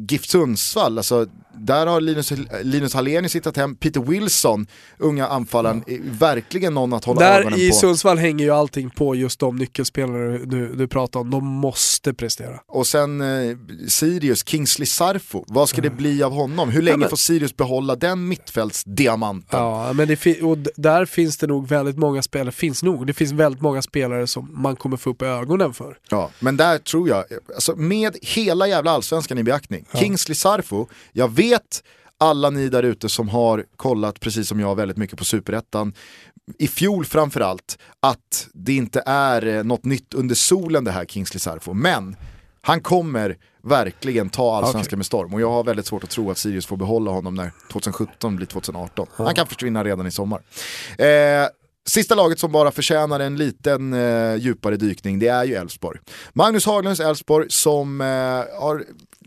GIF 0.10 0.26
Sundsvall, 0.26 0.98
alltså, 0.98 1.28
där 1.60 1.88
har 1.88 2.02
Linus, 2.02 2.34
Linus 2.64 2.94
Hallenius 2.94 3.36
hittat 3.36 3.58
hem, 3.58 3.76
Peter 3.76 4.02
Wilson, 4.02 4.68
unga 4.98 5.28
anfallaren, 5.28 5.84
är 5.88 6.00
verkligen 6.20 6.74
någon 6.74 6.94
att 6.94 7.06
hålla 7.06 7.20
Där 7.20 7.40
ögonen 7.40 7.60
i 7.60 7.70
på. 7.70 7.76
Sundsvall 7.76 8.18
hänger 8.18 8.46
ju 8.46 8.52
allting 8.52 8.90
på 8.90 9.16
just 9.16 9.40
de 9.40 9.56
nyckelspelare 9.56 10.38
du, 10.38 10.76
du 10.76 10.88
pratar 10.88 11.20
om, 11.20 11.30
de 11.30 11.46
måste 11.46 12.14
prestera. 12.14 12.60
Och 12.68 12.88
sen 12.88 13.22
eh, 13.22 13.58
Sirius, 13.88 14.48
Kingsley 14.48 14.86
Sarfo, 14.86 15.44
vad 15.48 15.70
ska 15.70 15.82
det 15.82 15.90
bli 15.90 16.24
av 16.24 16.32
honom? 16.32 16.70
Hur 16.70 16.82
länge 16.82 16.98
men- 16.98 17.10
får 17.10 17.18
Sirius 17.18 17.56
behålla 17.58 17.96
den 17.96 18.28
mittfältsdiamanten? 18.28 19.60
Ja, 19.60 19.94
men 19.94 20.08
det 20.08 20.42
och 20.42 20.58
där 20.76 21.06
finns 21.06 21.38
det 21.38 21.48
nog 21.48 21.68
väldigt 21.68 21.98
många 21.98 22.22
spelare, 22.22 22.52
finns 22.52 22.84
nog, 22.84 23.08
det 23.08 23.14
finns 23.14 23.32
väldigt 23.32 23.62
många 23.62 23.82
spelare 23.82 24.28
som 24.28 24.50
man 24.62 24.76
kommer 24.76 24.98
få 24.98 25.10
upp 25.10 25.22
ögonen 25.22 25.74
för. 25.74 25.98
Ja, 26.10 26.30
men 26.40 26.58
där 26.58 26.78
tror 26.78 27.10
jag, 27.10 27.24
alltså 27.56 27.76
med 27.76 28.18
hela 28.22 28.68
jävla 28.68 28.92
allsvenskan 28.92 29.38
i 29.38 29.44
beaktning, 29.44 29.86
Kingsley 29.94 30.36
Sarfo, 30.36 30.88
jag 31.12 31.32
vet 31.32 31.47
alla 32.18 32.49
ni 32.49 32.69
där 32.69 32.84
ute 32.84 33.10
som 33.10 33.30
har 33.30 33.65
kollat 33.76 34.19
precis 34.19 34.48
som 34.48 34.60
jag 34.60 34.76
väldigt 34.76 34.98
mycket 34.98 35.18
på 35.18 35.26
superettan, 35.26 35.94
i 36.57 36.68
fjol 36.68 37.06
framförallt, 37.06 37.78
att 37.99 38.48
det 38.53 38.74
inte 38.74 39.03
är 39.06 39.45
eh, 39.45 39.64
något 39.64 39.86
nytt 39.86 40.14
under 40.14 40.36
solen 40.36 40.84
det 40.84 40.91
här 40.91 41.06
Kingsley 41.06 41.40
Sarfo, 41.40 41.74
men 41.74 42.15
han 42.61 42.82
kommer 42.82 43.38
verkligen 43.64 44.30
ta 44.30 44.57
allsvenskan 44.57 44.90
Okej. 44.90 44.98
med 44.98 45.06
storm 45.06 45.34
och 45.34 45.41
jag 45.41 45.49
har 45.49 45.64
väldigt 45.64 45.86
svårt 45.86 46.03
att 46.03 46.10
tro 46.10 46.32
att 46.32 46.38
Sirius 46.38 46.65
får 46.65 46.78
behålla 46.78 47.11
honom 47.11 47.36
när 47.36 47.52
2017 47.72 48.36
blir 48.36 48.48
2018. 48.48 49.07
Han 49.15 49.36
kan 49.36 49.48
försvinna 49.48 49.84
redan 49.84 50.07
i 50.07 50.11
sommar. 50.11 50.41
Eh, 50.98 51.48
Sista 51.88 52.15
laget 52.15 52.40
som 52.40 52.52
bara 52.52 52.72
förtjänar 52.72 53.19
en 53.19 53.36
liten 53.36 53.94
eh, 53.94 54.36
djupare 54.36 54.78
dykning, 54.78 55.19
det 55.19 55.28
är 55.28 55.44
ju 55.44 55.53
Elfsborg. 55.56 55.99
Magnus 56.34 56.65
Haglunds 56.65 56.99
Elfsborg 56.99 57.45
som 57.49 58.02
eh, 58.02 58.07
har, 58.61 58.84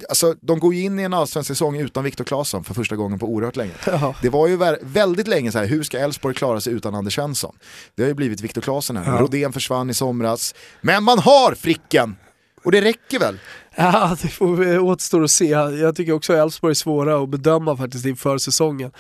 alltså 0.09 0.35
de 0.41 0.59
går 0.59 0.75
ju 0.75 0.83
in 0.83 0.99
i 0.99 1.03
en 1.03 1.15
allsvensk 1.15 1.49
säsong 1.49 1.77
utan 1.81 2.05
Viktor 2.05 2.25
Claesson 2.25 2.65
för 2.65 2.75
första 2.75 2.97
gången 2.97 3.19
på 3.19 3.27
oerhört 3.27 3.57
länge. 3.57 3.73
Ja. 3.87 4.15
Det 4.23 4.29
var 4.29 4.47
ju 4.49 4.57
vä- 4.57 4.79
väldigt 4.83 5.29
länge 5.29 5.53
så 5.53 5.59
här, 5.59 5.67
hur 5.67 5.83
ska 5.83 5.99
Elfsborg 5.99 6.35
klara 6.35 6.61
sig 6.61 6.73
utan 6.73 6.95
Anders 6.95 7.15
Svensson? 7.15 7.57
Det 7.95 8.03
har 8.03 8.09
ju 8.09 8.15
blivit 8.15 8.41
Viktor 8.41 8.61
Claesson 8.63 8.97
här, 8.97 9.13
Ja. 9.15 9.21
Rodén 9.21 9.53
försvann 9.53 9.91
i 9.91 9.95
somras. 9.95 10.55
Men 10.81 11.05
man 11.05 11.19
har 11.19 11.55
Fricken! 11.55 12.17
Och 12.63 12.73
det 12.73 12.81
räcker 12.81 13.19
väl? 13.19 13.39
Ja, 13.77 14.17
det 14.23 14.29
får 14.29 14.79
återstår 14.79 15.25
att 15.25 15.31
se. 15.31 15.49
Jag 15.49 15.97
tycker 15.97 16.13
också 16.13 16.33
att 16.33 16.39
Elfsborg 16.39 16.71
är 16.71 16.75
svåra 16.75 17.23
att 17.23 17.29
bedöma 17.29 17.77
faktiskt 17.77 18.07
inför 18.07 18.39
säsongen. 18.39 18.91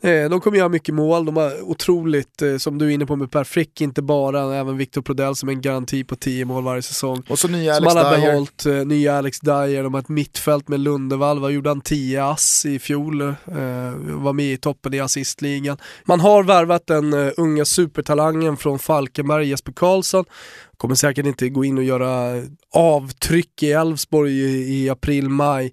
Eh, 0.00 0.28
de 0.30 0.40
kommer 0.40 0.58
göra 0.58 0.68
mycket 0.68 0.94
mål, 0.94 1.26
de 1.26 1.36
har 1.36 1.62
otroligt, 1.62 2.42
eh, 2.42 2.56
som 2.56 2.78
du 2.78 2.86
är 2.86 2.90
inne 2.90 3.06
på 3.06 3.16
med 3.16 3.30
Per 3.30 3.44
Frick, 3.44 3.80
inte 3.80 4.02
bara, 4.02 4.56
även 4.56 4.76
Victor 4.76 5.02
Prodell 5.02 5.36
som 5.36 5.48
är 5.48 5.52
en 5.52 5.60
garanti 5.60 6.04
på 6.04 6.16
10 6.16 6.44
mål 6.44 6.64
varje 6.64 6.82
säsong. 6.82 7.22
Och 7.28 7.38
så 7.38 7.48
nya 7.48 7.74
Alex 7.74 7.92
som 7.92 7.98
alla 7.98 8.16
Dyer. 8.16 8.26
behållit, 8.26 8.66
eh, 8.66 8.74
nya 8.74 9.18
Alex 9.18 9.40
Dyer, 9.40 9.82
de 9.82 9.94
har 9.94 10.00
ett 10.00 10.08
mittfält 10.08 10.68
med 10.68 10.80
Lundevall, 10.80 11.38
vad 11.38 11.52
gjorde 11.52 11.70
han? 11.70 11.80
10 11.80 12.24
ass 12.24 12.66
i 12.66 12.78
fjol, 12.78 13.34
var 14.04 14.32
med 14.32 14.52
i 14.52 14.56
toppen 14.56 14.94
i 14.94 15.00
assistligan. 15.00 15.78
Man 16.04 16.20
har 16.20 16.42
värvat 16.42 16.86
den 16.86 17.14
unga 17.36 17.64
supertalangen 17.64 18.56
från 18.56 18.78
Falkenberg, 18.78 19.48
Jesper 19.48 19.72
Karlsson, 19.72 20.24
kommer 20.76 20.94
säkert 20.94 21.26
inte 21.26 21.48
gå 21.48 21.64
in 21.64 21.78
och 21.78 21.84
göra 21.84 22.42
avtryck 22.70 23.62
i 23.62 23.72
Elfsborg 23.72 24.32
i, 24.32 24.82
i 24.82 24.90
april, 24.90 25.28
maj. 25.28 25.72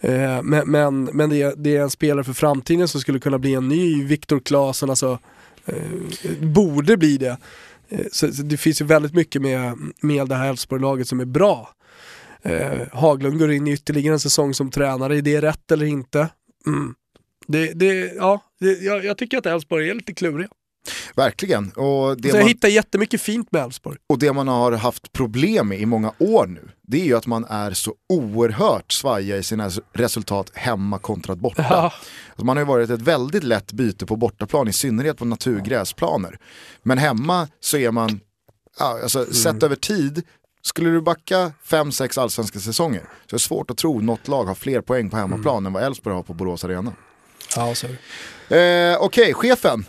Eh, 0.00 0.42
men 0.42 0.70
men, 0.70 1.04
men 1.04 1.30
det, 1.30 1.42
är, 1.42 1.54
det 1.56 1.76
är 1.76 1.82
en 1.82 1.90
spelare 1.90 2.24
för 2.24 2.32
framtiden 2.32 2.88
som 2.88 3.00
skulle 3.00 3.20
kunna 3.20 3.38
bli 3.38 3.54
en 3.54 3.68
ny 3.68 4.04
Viktor 4.04 4.40
Claesson, 4.40 4.90
alltså 4.90 5.18
eh, 5.66 6.38
borde 6.40 6.96
bli 6.96 7.16
det. 7.16 7.36
Eh, 7.88 8.06
så, 8.12 8.32
så 8.32 8.42
det 8.42 8.56
finns 8.56 8.80
ju 8.80 8.84
väldigt 8.84 9.14
mycket 9.14 9.42
med, 9.42 9.78
med 10.00 10.28
det 10.28 10.34
här 10.34 10.48
Elfsborg-laget 10.48 11.08
som 11.08 11.20
är 11.20 11.24
bra. 11.24 11.74
Eh, 12.42 12.80
Haglund 12.92 13.38
går 13.38 13.52
in 13.52 13.66
i 13.66 13.72
ytterligare 13.72 14.14
en 14.14 14.20
säsong 14.20 14.54
som 14.54 14.70
tränare, 14.70 15.16
är 15.16 15.22
det 15.22 15.40
rätt 15.40 15.70
eller 15.70 15.86
inte? 15.86 16.28
Mm. 16.66 16.94
Det, 17.46 17.72
det, 17.72 18.12
ja, 18.16 18.40
det, 18.60 18.72
jag, 18.72 19.04
jag 19.04 19.18
tycker 19.18 19.38
att 19.38 19.46
Elfsborg 19.46 19.90
är 19.90 19.94
lite 19.94 20.14
kluriga. 20.14 20.48
Verkligen. 21.16 21.70
Och 21.70 22.16
det, 22.20 22.28
Så 22.30 22.36
jag 22.36 22.42
man, 22.42 22.48
hittar 22.48 22.68
jättemycket 22.68 23.20
fint 23.20 23.52
med 23.52 23.62
Elfsborg. 23.62 23.98
och 24.08 24.18
det 24.18 24.32
man 24.32 24.48
har 24.48 24.72
haft 24.72 25.12
problem 25.12 25.68
med 25.68 25.80
i 25.80 25.86
många 25.86 26.12
år 26.18 26.46
nu, 26.46 26.68
det 26.82 27.00
är 27.00 27.04
ju 27.04 27.16
att 27.16 27.26
man 27.26 27.44
är 27.44 27.72
så 27.72 27.94
oerhört 28.08 28.92
svajiga 28.92 29.36
i 29.36 29.42
sina 29.42 29.70
resultat 29.92 30.50
hemma 30.54 30.98
kontra 30.98 31.36
borta. 31.36 31.66
Ja. 31.70 31.92
Alltså 32.28 32.44
man 32.44 32.56
har 32.56 32.62
ju 32.64 32.66
varit 32.68 32.90
ett 32.90 33.00
väldigt 33.02 33.44
lätt 33.44 33.72
byte 33.72 34.06
på 34.06 34.16
bortaplan, 34.16 34.68
i 34.68 34.72
synnerhet 34.72 35.18
på 35.18 35.24
naturgräsplaner. 35.24 36.38
Men 36.82 36.98
hemma 36.98 37.48
så 37.60 37.76
är 37.76 37.90
man, 37.90 38.20
alltså, 38.78 39.18
Mm. 39.18 39.32
sett 39.34 39.62
över 39.62 39.76
tid, 39.76 40.22
skulle 40.62 40.90
du 40.90 41.00
backa 41.00 41.52
5-6 41.64 42.18
allsvenska 42.20 42.58
säsonger 42.60 43.00
så 43.00 43.36
är 43.36 43.38
det 43.38 43.38
svårt 43.38 43.70
att 43.70 43.76
tro 43.76 44.00
något 44.00 44.28
lag 44.28 44.44
har 44.44 44.54
fler 44.54 44.80
poäng 44.80 45.10
på 45.10 45.16
hemmaplan 45.16 45.56
Mm. 45.56 45.66
än 45.66 45.72
vad 45.72 45.82
Elfsborg 45.82 46.16
har 46.16 46.22
på 46.22 46.34
Borås 46.34 46.64
Arena. 46.64 46.92
Ja, 47.56 47.74
så 47.74 47.86
är 47.86 47.96
det. 48.48 48.90
Eh, 48.92 49.02
Okej, 49.02 49.34
chefen. 49.34 49.84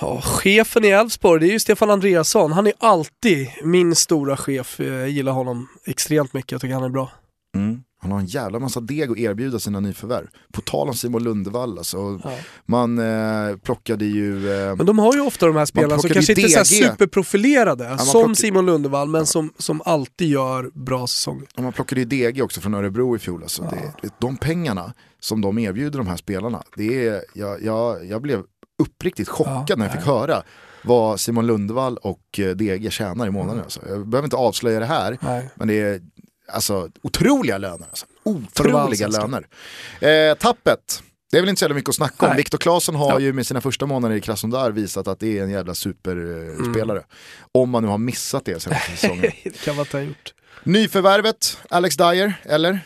Ja, 0.00 0.20
chefen 0.24 0.84
i 0.84 0.88
Elfsborg, 0.88 1.40
det 1.40 1.46
är 1.46 1.52
ju 1.52 1.60
Stefan 1.60 1.90
Andreasson. 1.90 2.52
Han 2.52 2.66
är 2.66 2.72
alltid 2.78 3.48
min 3.64 3.94
stora 3.94 4.36
chef. 4.36 4.80
Jag 4.80 5.08
gillar 5.08 5.32
honom 5.32 5.68
extremt 5.84 6.32
mycket, 6.32 6.52
jag 6.52 6.60
tycker 6.60 6.74
han 6.74 6.84
är 6.84 6.88
bra. 6.88 7.10
Mm. 7.56 7.82
Han 8.00 8.12
har 8.12 8.18
en 8.18 8.26
jävla 8.26 8.58
massa 8.58 8.80
deg 8.80 9.10
att 9.10 9.18
erbjuda 9.18 9.58
sina 9.58 9.80
nyförvärv. 9.80 10.26
På 10.52 10.60
tal 10.60 10.88
om 10.88 10.94
Simon 10.94 11.22
Lundevall 11.24 11.78
alltså. 11.78 12.20
Ja. 12.24 12.30
Man 12.66 12.98
eh, 12.98 13.56
plockade 13.56 14.04
ju... 14.04 14.52
Eh, 14.52 14.76
Men 14.76 14.86
de 14.86 14.98
har 14.98 15.14
ju 15.14 15.20
ofta 15.20 15.46
de 15.46 15.56
här 15.56 15.64
spelarna 15.66 15.98
som 15.98 16.10
kanske 16.10 16.32
inte 16.32 16.58
är 16.60 16.64
superprofilerade, 16.64 17.88
man 17.88 17.98
som 17.98 18.12
plockade- 18.12 18.34
Simon 18.36 18.66
Lundevall, 18.66 19.08
men 19.08 19.26
som, 19.26 19.52
som 19.58 19.82
alltid 19.84 20.28
gör 20.28 20.70
bra 20.74 21.06
säsonger. 21.06 21.46
Ja, 21.56 21.62
Man 21.62 21.72
plockade 21.72 22.00
ju 22.00 22.04
DG 22.04 22.42
också 22.42 22.60
från 22.60 22.74
Örebro 22.74 23.16
i 23.16 23.18
fjol. 23.18 23.42
Alltså. 23.42 23.62
Det, 24.02 24.08
de 24.20 24.36
pengarna 24.36 24.92
som 25.20 25.40
de 25.40 25.58
erbjuder 25.58 25.98
de 25.98 26.06
här 26.06 26.16
spelarna, 26.16 26.62
det 26.76 27.06
är, 27.06 27.22
jag, 27.34 27.62
jag, 27.62 28.06
jag 28.06 28.22
blev 28.22 28.42
uppriktigt 28.78 29.28
chockad 29.28 29.64
Ja, 29.68 29.76
när 29.76 29.84
jag 29.84 29.92
fick 29.94 30.02
höra 30.06 30.42
vad 30.82 31.20
Simon 31.20 31.46
Lundvall 31.46 31.96
och 31.96 32.38
eh, 32.38 32.50
DG 32.56 32.92
tjänar 32.92 33.26
i 33.26 33.30
månaden. 33.30 33.62
Alltså. 33.62 33.80
Jag 33.88 34.06
behöver 34.08 34.26
inte 34.26 34.36
avslöja 34.36 34.80
det 34.80 34.86
här, 34.86 35.18
Nej. 35.20 35.50
men 35.54 35.68
det 35.68 35.74
är 35.80 36.00
alltså, 36.52 36.88
otroliga 37.02 37.58
löner. 37.58 37.86
Alltså. 37.90 38.06
Otroliga 38.22 39.08
löner. 39.08 39.46
Eh, 40.00 40.34
tappet. 40.38 41.02
Det 41.30 41.36
är 41.36 41.40
väl 41.42 41.48
inte 41.48 41.58
så 41.58 41.64
jävla 41.64 41.74
mycket 41.74 41.88
att 41.88 41.94
snacka 41.94 42.26
om. 42.26 42.28
Nej. 42.28 42.36
Viktor 42.36 42.58
Claesson 42.58 42.94
har 42.94 43.10
Ja. 43.12 43.18
ju 43.20 43.32
med 43.32 43.46
sina 43.46 43.60
första 43.60 43.86
månader 43.86 44.14
i 44.16 44.20
Krasnodar 44.20 44.70
visat 44.70 45.08
att 45.08 45.20
det 45.20 45.38
är 45.38 45.42
en 45.42 45.50
jävla 45.50 45.74
superspelare. 45.74 46.98
Mm. 46.98 47.08
Om 47.52 47.70
man 47.70 47.82
nu 47.82 47.88
har 47.88 47.98
missat 47.98 48.44
det 48.44 48.60
senaste 48.62 48.90
säsongen. 48.96 49.30
det 49.44 49.64
kan 49.64 49.76
man 49.76 49.84
inte 49.84 49.96
ha 49.96 50.04
gjort. 50.04 50.34
Nyförvärvet, 50.62 51.58
Alex 51.70 51.96
Dyer, 51.96 52.32
eller? 52.44 52.80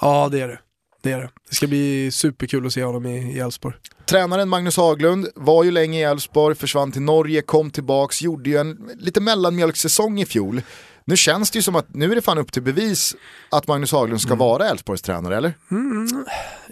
Ja, 0.00 0.28
det 0.32 0.40
är 0.40 0.48
det. 0.48 0.58
Det 1.02 1.12
är 1.12 1.18
det. 1.18 1.30
Det 1.48 1.54
ska 1.54 1.66
bli 1.66 2.10
superkul 2.12 2.66
att 2.66 2.72
se 2.72 2.84
honom 2.84 3.06
i 3.06 3.38
Elfsborg. 3.38 3.74
Tränaren 4.06 4.48
Magnus 4.48 4.76
Haglund 4.76 5.28
var 5.34 5.64
ju 5.64 5.70
länge 5.70 5.98
i 5.98 6.02
Elfsborg, 6.02 6.54
försvann 6.54 6.92
till 6.92 7.02
Norge, 7.02 7.42
kom 7.42 7.70
tillbaks, 7.70 8.22
gjorde 8.22 8.50
ju 8.50 8.56
en 8.56 8.90
lite 8.98 9.20
mellanmjölksäsong 9.20 10.20
i 10.20 10.26
fjol. 10.26 10.62
Nu 11.04 11.16
känns 11.16 11.50
det 11.50 11.58
ju 11.58 11.62
som 11.62 11.76
att 11.76 11.94
nu 11.94 12.10
är 12.10 12.14
det 12.14 12.22
fan 12.22 12.38
upp 12.38 12.52
till 12.52 12.62
bevis 12.62 13.16
att 13.50 13.68
Magnus 13.68 13.92
Haglund 13.92 14.20
ska 14.20 14.34
vara 14.34 14.68
Elfsborgs 14.68 15.02
tränare, 15.02 15.36
eller? 15.36 15.52
Mm. 15.70 16.24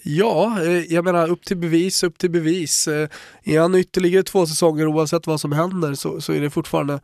Ja, 0.02 0.62
eh, 0.64 0.92
jag 0.92 1.04
menar 1.04 1.30
upp 1.30 1.44
till 1.44 1.56
bevis, 1.56 2.02
upp 2.02 2.18
till 2.18 2.30
bevis. 2.30 2.88
Eh, 2.88 3.08
Är 3.44 3.60
han 3.60 3.74
ytterligare 3.74 4.22
två 4.22 4.46
säsonger 4.46 4.86
oavsett 4.86 5.26
vad 5.26 5.40
som 5.40 5.52
händer 5.52 5.94
så, 5.94 6.20
så 6.20 6.32
är 6.32 6.40
det 6.40 6.50
fortfarande 6.50 7.00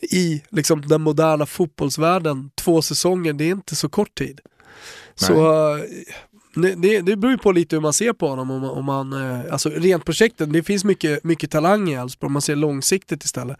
i 0.00 0.42
liksom, 0.50 0.88
den 0.88 1.02
moderna 1.02 1.46
fotbollsvärlden, 1.46 2.50
två 2.54 2.82
säsonger, 2.82 3.32
det 3.32 3.44
är 3.44 3.50
inte 3.50 3.76
så 3.76 3.88
kort 3.88 4.14
tid. 4.14 4.40
Så 5.14 5.32
eh, 5.76 5.84
det, 6.54 6.74
det, 6.74 7.00
det 7.00 7.16
beror 7.16 7.32
ju 7.32 7.38
på 7.38 7.52
lite 7.52 7.76
hur 7.76 7.80
man 7.80 7.92
ser 7.92 8.12
på 8.12 8.28
honom. 8.28 8.50
Om, 8.50 8.60
man- 8.60 8.70
om 8.70 8.84
man, 8.84 9.12
eh, 9.12 9.52
alltså 9.52 9.68
rent 9.70 10.04
projekten, 10.04 10.52
det 10.52 10.62
finns 10.62 10.84
mycket, 10.84 11.24
mycket 11.24 11.50
talang 11.50 11.88
i 11.90 11.94
Elfsborg, 11.94 12.26
om 12.28 12.32
man 12.32 12.42
ser 12.42 12.56
långsiktigt 12.56 13.24
istället. 13.24 13.56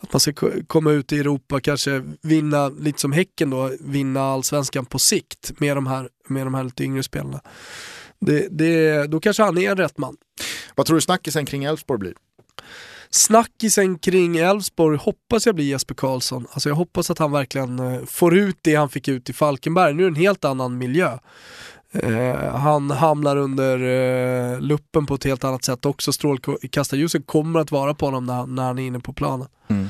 Att 0.00 0.12
man 0.12 0.20
ska 0.20 0.32
ko- 0.32 0.50
komma 0.66 0.90
ut 0.92 1.12
i 1.12 1.18
Europa, 1.18 1.60
kanske 1.60 2.02
vinna, 2.22 2.68
lite 2.68 3.00
som 3.00 3.12
Häcken 3.12 3.50
då, 3.50 3.70
vinna 3.80 4.20
allsvenskan 4.22 4.84
på 4.86 4.98
sikt 4.98 5.52
med 5.60 5.76
de 5.76 5.86
här, 5.86 6.08
med 6.28 6.46
de 6.46 6.54
här 6.54 6.64
lite 6.64 6.84
yngre 6.84 7.02
spelarna. 7.02 7.40
Det, 8.20 8.48
det, 8.50 9.06
då 9.06 9.20
kanske 9.20 9.42
han 9.42 9.58
är 9.58 9.76
rätt 9.76 9.98
man. 9.98 10.16
Vad 10.74 10.86
tror 10.86 10.94
du 10.96 11.00
snackisen 11.00 11.46
kring 11.46 11.64
Elfsborg 11.64 11.98
blir? 11.98 12.14
Snackisen 13.10 13.98
kring 13.98 14.36
Elfsborg 14.36 14.98
hoppas 14.98 15.46
jag 15.46 15.54
blir 15.54 15.64
Jesper 15.64 15.94
Karlsson. 15.94 16.46
Alltså 16.50 16.68
jag 16.68 16.76
hoppas 16.76 17.10
att 17.10 17.18
han 17.18 17.32
verkligen 17.32 17.78
eh, 17.78 18.04
får 18.06 18.36
ut 18.36 18.56
det 18.62 18.74
han 18.74 18.88
fick 18.88 19.08
ut 19.08 19.30
i 19.30 19.32
Falkenberg. 19.32 19.94
Nu 19.94 20.02
är 20.02 20.10
det 20.10 20.16
en 20.16 20.22
helt 20.22 20.44
annan 20.44 20.78
miljö. 20.78 21.18
Eh, 21.92 22.54
han 22.54 22.90
hamnar 22.90 23.36
under 23.36 23.78
eh, 23.78 24.60
luppen 24.60 25.06
på 25.06 25.14
ett 25.14 25.24
helt 25.24 25.44
annat 25.44 25.64
sätt 25.64 25.86
också. 25.86 26.12
Strålkastarljuset 26.12 27.26
kommer 27.26 27.60
att 27.60 27.70
vara 27.70 27.94
på 27.94 28.06
honom 28.06 28.26
när, 28.26 28.46
när 28.46 28.62
han 28.62 28.78
är 28.78 28.86
inne 28.86 29.00
på 29.00 29.12
planen. 29.12 29.46
Mm. 29.68 29.88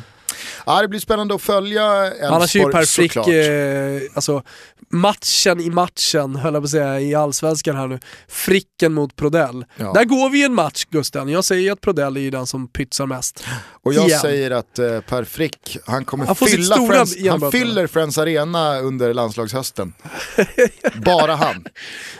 Ja, 0.66 0.82
det 0.82 0.88
blir 0.88 1.00
spännande 1.00 1.34
att 1.34 1.42
följa 1.42 1.84
Annars 2.28 2.56
är 2.56 2.60
ju 2.60 2.64
Elfsborg 2.64 2.72
Per 2.72 2.84
Frick, 2.84 3.16
eh, 3.16 4.00
alltså 4.14 4.42
matchen 4.92 5.60
i 5.60 5.70
matchen, 5.70 6.36
höll 6.36 6.54
jag 6.54 6.62
på 6.62 6.64
att 6.64 6.70
säga, 6.70 7.00
i 7.00 7.14
allsvenskan 7.14 7.76
här 7.76 7.86
nu. 7.86 7.98
Fricken 8.28 8.92
mot 8.92 9.16
Prodell. 9.16 9.64
Ja. 9.76 9.92
Där 9.92 10.04
går 10.04 10.30
vi 10.30 10.44
en 10.44 10.54
match 10.54 10.84
Gusten. 10.90 11.28
Jag 11.28 11.44
säger 11.44 11.62
ju 11.62 11.70
att 11.70 11.80
Prodell 11.80 12.16
är 12.16 12.30
den 12.30 12.46
som 12.46 12.68
pytsar 12.68 13.06
mest. 13.06 13.44
Och 13.82 13.94
jag 13.94 14.06
Igen. 14.06 14.20
säger 14.20 14.50
att 14.50 14.78
eh, 14.78 15.00
Per 15.00 15.24
Frick, 15.24 15.78
han 15.86 16.04
kommer 16.04 16.26
Han 16.26 16.36
fylla 16.36 16.76
Friends, 16.76 17.28
han 17.28 17.52
fyller 17.52 17.86
Friends 17.86 18.18
Arena 18.18 18.78
under 18.78 19.14
landslagshösten. 19.14 19.92
Bara 20.94 21.34
han. 21.34 21.64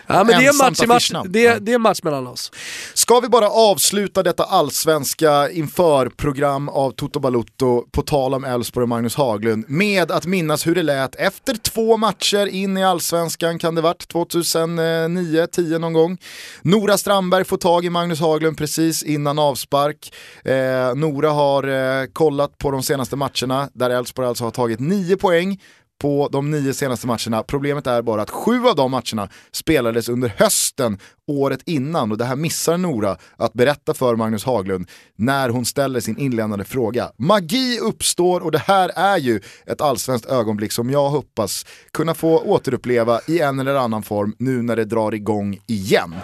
Ja, 0.07 0.25
men 0.25 0.41
det 0.41 0.47
är, 0.47 0.59
match 0.59 0.87
match, 0.87 1.13
det, 1.29 1.59
det 1.59 1.73
är 1.73 1.79
match 1.79 2.01
mellan 2.03 2.27
oss. 2.27 2.53
Ska 2.95 3.21
vi 3.21 3.29
bara 3.29 3.51
avsluta 3.51 4.23
detta 4.23 4.45
allsvenska 4.45 5.51
inför-program 5.51 6.69
av 6.69 6.91
Toto 6.91 7.21
Balutto 7.21 7.85
på 7.93 8.03
tal 8.03 8.32
om 8.35 8.45
Elfsborg 8.45 8.83
och 8.83 8.89
Magnus 8.89 9.15
Haglund 9.15 9.65
med 9.69 10.11
att 10.11 10.27
minnas 10.27 10.67
hur 10.67 10.75
det 10.75 10.83
lät 10.83 11.15
efter 11.15 11.55
två 11.55 11.97
matcher 11.97 12.47
in 12.47 12.79
i 12.79 12.85
allsvenskan, 12.85 13.59
kan 13.59 13.75
det 13.75 13.81
varit 13.81 14.13
2009-10 14.13 15.79
någon 15.79 15.93
gång. 15.93 16.19
Nora 16.63 16.99
Strandberg 16.99 17.45
får 17.45 17.57
tag 17.57 17.85
i 17.85 17.91
Magnus 17.91 18.21
Haglund 18.21 18.59
precis 18.59 19.03
innan 19.03 19.39
avspark. 19.39 20.15
Eh, 20.45 20.95
Nora 20.95 21.31
har 21.31 21.69
eh, 21.69 22.07
kollat 22.07 22.59
på 22.59 22.71
de 22.71 22.83
senaste 22.83 23.17
matcherna 23.17 23.69
där 23.73 23.91
Elfsborg 23.91 24.29
alltså 24.29 24.45
har 24.45 24.51
tagit 24.51 24.81
nio 24.81 25.17
poäng 25.17 25.59
på 26.03 26.29
de 26.33 26.51
nio 26.51 26.75
senaste 26.75 27.07
matcherna. 27.07 27.43
Problemet 27.43 27.87
är 27.87 28.03
bara 28.03 28.23
att 28.23 28.31
sju 28.31 28.67
av 28.67 28.77
de 28.77 28.91
matcherna 28.91 29.29
spelades 29.53 30.09
under 30.09 30.29
hösten 30.37 30.99
året 31.29 31.61
innan 31.67 32.13
och 32.13 32.19
det 32.19 32.25
här 32.25 32.37
missar 32.37 32.77
Nora 32.77 33.17
att 33.37 33.53
berätta 33.53 33.95
för 33.95 34.17
Magnus 34.17 34.45
Haglund 34.45 34.89
när 35.17 35.49
hon 35.49 35.65
ställer 35.65 36.01
sin 36.01 36.19
inlämnade 36.19 36.65
fråga. 36.65 37.11
Magi 37.19 37.79
uppstår 37.79 38.41
och 38.41 38.53
det 38.53 38.59
här 38.59 38.91
är 38.97 39.19
ju 39.19 39.41
ett 39.67 39.81
allsvenskt 39.81 40.27
ögonblick 40.27 40.73
som 40.73 40.91
jag 40.91 41.09
hoppas 41.09 41.67
kunna 41.93 42.15
få 42.15 42.39
återuppleva 42.39 43.21
i 43.27 43.41
en 43.41 43.61
eller 43.61 43.75
annan 43.75 44.03
form 44.03 44.35
nu 44.39 44.63
när 44.63 44.77
det 44.77 44.85
drar 44.85 45.15
igång 45.15 45.59
igen. 45.67 46.15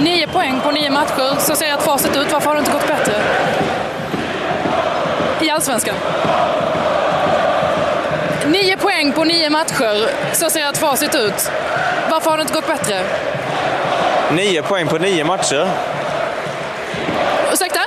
Nio 0.00 0.28
poäng 0.28 0.60
på 0.60 0.70
nio 0.70 0.90
matcher, 0.90 1.40
så 1.40 1.56
ser 1.56 1.66
ert 1.66 1.82
facit 1.82 2.16
ut. 2.16 2.32
Varför 2.32 2.48
har 2.48 2.54
det 2.54 2.60
inte 2.60 2.72
gått 2.72 2.86
bättre? 2.86 3.14
I 5.46 5.50
Allsvenskan. 5.50 5.94
Nio 8.50 8.76
poäng 8.76 9.12
på 9.12 9.24
nio 9.24 9.50
matcher, 9.50 10.10
så 10.32 10.50
ser 10.50 10.60
ert 10.60 10.76
facit 10.76 11.14
ut. 11.14 11.50
Varför 12.10 12.30
har 12.30 12.36
det 12.36 12.42
inte 12.42 12.54
gått 12.54 12.66
bättre? 12.66 13.00
Nio 14.32 14.62
poäng 14.62 14.86
på 14.88 14.98
nio 14.98 15.24
matcher. 15.24 15.68
Ursäkta? 17.52 17.80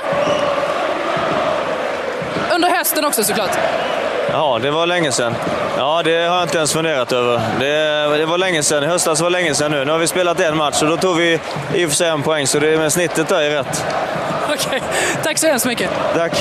Under 2.54 2.70
hösten 2.70 3.04
också 3.04 3.24
såklart. 3.24 3.58
Ja, 4.32 4.58
det 4.62 4.70
var 4.70 4.86
länge 4.86 5.12
sedan. 5.12 5.34
Ja, 5.80 6.02
det 6.02 6.10
har 6.10 6.36
jag 6.36 6.42
inte 6.42 6.56
ens 6.58 6.72
funderat 6.72 7.12
över. 7.12 7.40
Det, 7.60 8.16
det 8.18 8.26
var 8.26 8.38
länge 8.38 8.62
sedan. 8.62 8.84
I 8.84 8.86
höstas 8.86 9.20
var 9.20 9.30
länge 9.30 9.54
sedan 9.54 9.70
nu. 9.70 9.84
Nu 9.84 9.92
har 9.92 9.98
vi 9.98 10.06
spelat 10.06 10.40
en 10.40 10.56
match 10.56 10.82
och 10.82 10.88
då 10.88 10.96
tog 10.96 11.16
vi 11.16 11.40
i 11.74 11.84
och 11.84 11.88
för 11.88 11.96
sig 11.96 12.08
en 12.08 12.22
poäng, 12.22 12.46
så 12.46 12.58
det 12.58 12.78
med 12.78 12.92
snittet 12.92 13.28
där 13.28 13.40
är 13.40 13.50
rätt. 13.50 13.84
Okej, 14.54 14.82
tack 15.22 15.38
så 15.38 15.46
hemskt 15.46 15.66
mycket. 15.66 15.90
Tack. 16.14 16.32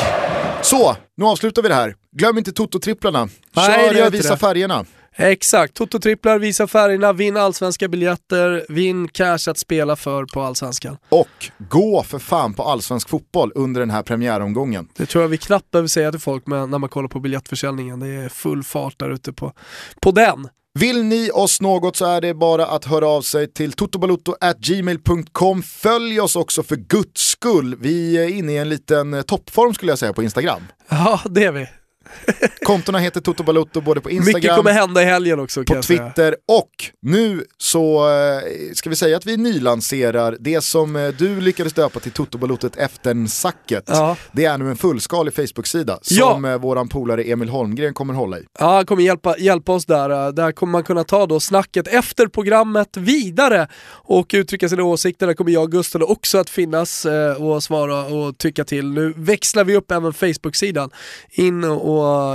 Så, 0.62 0.96
nu 1.18 1.26
avslutar 1.26 1.62
vi 1.62 1.68
det 1.70 1.76
här. 1.76 1.94
Glöm 2.18 2.38
inte 2.38 2.52
Toto-tripplarna. 2.52 3.30
Nej, 3.56 3.66
Kör 3.66 3.94
det 3.94 4.00
gör 4.00 4.06
inte 4.06 4.18
Visa 4.18 4.34
det. 4.34 4.38
färgerna. 4.40 4.86
Exakt, 5.22 5.74
Toto-tripplar, 5.74 6.40
visa 6.40 6.68
färgerna, 6.68 7.14
vinn 7.14 7.38
allsvenska 7.38 7.88
biljetter, 7.88 8.66
vinn 8.70 9.08
cash 9.08 9.50
att 9.50 9.58
spela 9.58 9.96
för 9.96 10.26
på 10.26 10.42
allsvenskan. 10.42 10.98
Och 11.10 11.52
gå 11.58 12.04
för 12.04 12.20
fan 12.20 12.54
på 12.54 12.64
allsvensk 12.64 13.10
fotboll 13.10 13.52
under 13.56 13.80
den 13.80 13.90
här 13.90 14.04
premiäromgången. 14.04 14.88
Det 14.98 15.06
tror 15.06 15.22
jag 15.22 15.30
vi 15.30 15.38
knappt 15.38 15.72
behöver 15.72 15.88
säga 15.88 16.12
till 16.12 16.20
folk 16.20 16.48
med, 16.48 16.70
när 16.70 16.78
man 16.78 16.90
kollar 16.90 17.08
på 17.08 17.20
biljettförsäljningen. 17.20 18.00
Det 18.00 18.08
är 18.08 18.30
full 18.30 18.64
fart 18.64 19.00
där 19.00 19.10
ute 19.10 19.34
på, 19.34 19.54
på 20.02 20.12
den. 20.12 20.48
Vill 20.80 21.04
ni 21.04 21.32
oss 21.34 21.62
något 21.62 21.96
så 21.96 22.06
är 22.06 22.22
det 22.22 22.34
bara 22.34 22.66
att 22.66 22.86
höra 22.86 23.08
av 23.08 23.22
sig 23.22 23.54
till 23.54 23.72
totobalotto@gmail.com. 23.72 25.64
Följ 25.64 26.20
oss 26.20 26.36
också 26.36 26.64
för 26.64 26.76
guds 26.76 27.22
skull. 27.22 27.76
Vi 27.80 28.18
är 28.18 28.28
inne 28.28 28.52
i 28.52 28.58
en 28.58 28.70
liten 28.70 29.24
toppform 29.24 29.74
skulle 29.74 29.92
jag 29.92 30.00
säga 30.00 30.14
på 30.14 30.24
Instagram. 30.24 30.62
Ja, 30.90 31.22
det 31.26 31.44
är 31.44 31.52
vi. 31.52 31.68
Kontona 32.66 32.98
heter 33.00 33.22
Toto 33.22 33.44
Balotto 33.44 33.82
både 33.82 34.02
på 34.02 34.10
Mycket 34.10 34.28
Instagram, 34.28 34.58
kommer 34.58 34.72
hända 34.72 35.02
i 35.02 35.06
helgen 35.06 35.40
också 35.40 35.64
på 35.64 35.74
säga. 35.74 35.82
Twitter 35.82 36.36
och 36.48 36.72
nu 37.02 37.44
så 37.58 38.10
eh, 38.10 38.42
ska 38.74 38.90
vi 38.90 38.96
säga 38.96 39.18
att 39.18 39.26
vi 39.26 39.38
nylanserar 39.38 40.38
det 40.40 40.62
som 40.62 40.96
eh, 40.96 41.08
du 41.08 41.42
lyckades 41.42 41.74
döpa 41.74 42.00
till 42.00 42.12
Toto 42.12 42.38
Balotto 42.38 42.70
eftersacket. 42.78 43.84
Ja. 43.88 44.16
Det 44.32 44.46
är 44.46 44.58
nu 44.58 44.70
en 44.70 44.76
fullskalig 44.78 45.34
Facebook-sida 45.34 46.00
Ja. 46.10 46.32
som 46.34 46.46
eh, 46.46 46.58
våran 46.58 46.90
polare 46.90 47.24
Emil 47.24 47.50
Holmgren 47.50 47.94
kommer 47.94 48.14
hålla 48.14 48.40
i. 48.40 48.44
Ja, 48.60 48.76
han 48.76 48.86
kommer 48.86 49.04
hjälpa, 49.04 49.38
hjälpa 49.38 49.72
oss 49.74 49.86
där. 49.86 50.32
Där 50.32 50.52
kommer 50.52 50.72
man 50.72 50.84
kunna 50.84 51.04
ta 51.04 51.26
då 51.26 51.40
snacket 51.40 51.88
efter 51.88 52.28
programmet 52.28 52.98
vidare 52.98 53.68
och 53.92 54.32
uttrycka 54.34 54.70
sina 54.70 54.84
åsikter. 54.84 55.28
Där 55.28 55.34
kommer 55.34 55.52
jag 55.52 55.64
och 55.64 55.72
Gustav 55.72 56.02
också 56.04 56.38
att 56.38 56.50
finnas 56.50 57.06
och 57.38 57.64
svara 57.64 58.06
och 58.06 58.38
tycka 58.38 58.64
till. 58.64 58.90
Nu 58.92 59.14
växlar 59.18 59.64
vi 59.64 59.76
upp 59.76 59.92
även 59.92 60.14
Facebook-sidan. 60.14 60.90
In 61.32 61.64
och 61.64 61.89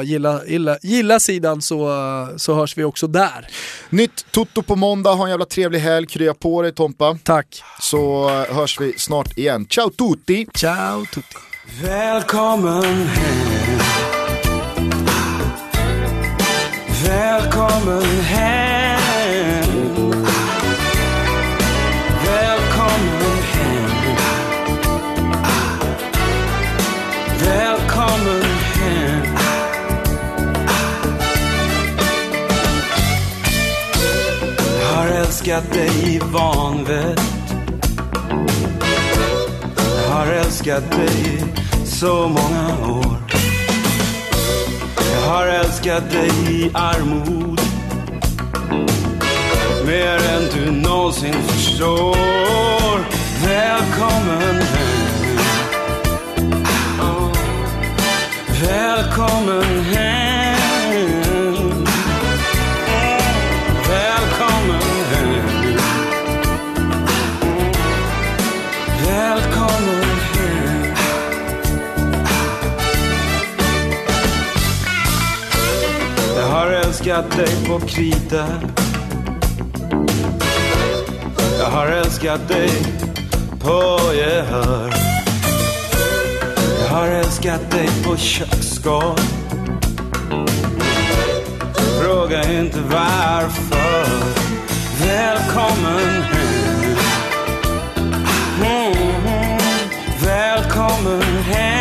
gilla, 0.05 0.41
gilla, 0.47 0.79
gilla 0.83 1.21
sidan 1.21 1.63
så, 1.63 1.89
så 2.37 2.55
hörs 2.55 2.79
vi 2.79 2.85
också 2.85 3.07
där. 3.07 3.47
Nytt 3.91 4.27
Toto 4.31 4.63
på 4.63 4.77
måndag, 4.77 5.11
ha 5.11 5.25
en 5.25 5.31
jävla 5.31 5.45
trevlig 5.45 5.79
helg, 5.79 6.07
krya 6.07 6.35
på 6.35 6.63
dig 6.63 6.73
Tompa. 6.73 7.19
Tack. 7.23 7.63
Så 7.81 8.29
eh, 8.29 8.57
hörs 8.57 8.81
vi 8.81 8.95
snart 8.99 9.39
igen. 9.39 9.67
Ciao 9.67 9.91
tutti! 9.91 10.47
Ciao 10.55 11.05
tutti! 11.15 11.37
Välkommen 11.83 13.07
hem 13.07 13.79
Välkommen 17.05 18.21
hem 18.21 18.64
älskat 35.45 35.73
dig 35.73 36.15
i 36.15 36.19
vanvett. 36.19 37.21
Jag 40.03 40.11
har 40.11 40.27
älskat 40.27 40.91
dig 40.91 41.45
i 41.85 41.87
så 41.87 42.29
många 42.29 42.93
år. 42.93 43.17
Jag 45.13 45.31
har 45.31 45.47
älskat 45.47 46.11
dig 46.11 46.31
i 46.51 46.71
armod. 46.75 47.61
Mer 49.87 50.17
än 50.17 50.43
du 50.55 50.71
någonsin 50.71 51.35
förstår. 51.35 52.99
Välkommen 53.47 54.63
hem. 54.63 55.05
Välkommen 58.63 59.85
hem. 59.85 60.34
Älskat 77.15 77.37
dig 77.37 77.67
på 77.67 77.81
krita 77.87 78.47
Jag 81.59 81.71
har 81.71 81.87
älskat 81.87 82.49
dig 82.49 82.71
på 83.61 83.99
gehör. 84.15 84.95
Jag 86.81 86.89
har 86.97 87.07
älskat 87.07 87.71
dig 87.71 87.89
på 88.05 88.17
köksgolv 88.17 89.19
Fråga 92.01 92.53
inte 92.53 92.81
varför. 92.81 94.07
Välkommen 95.07 96.23
hem. 96.23 96.97
Mm, 98.61 98.93
mm. 99.27 99.59
Välkommen 100.25 101.23
hem. 101.23 101.74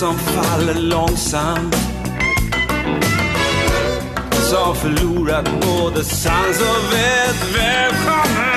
Som 0.00 0.18
faller 0.18 0.74
långsamt. 0.74 1.76
Som 4.50 4.76
förlorat 4.76 5.48
både 5.60 6.04
sans 6.04 6.60
och 6.60 6.92
vett. 6.92 7.56
Välkommen 7.56 8.49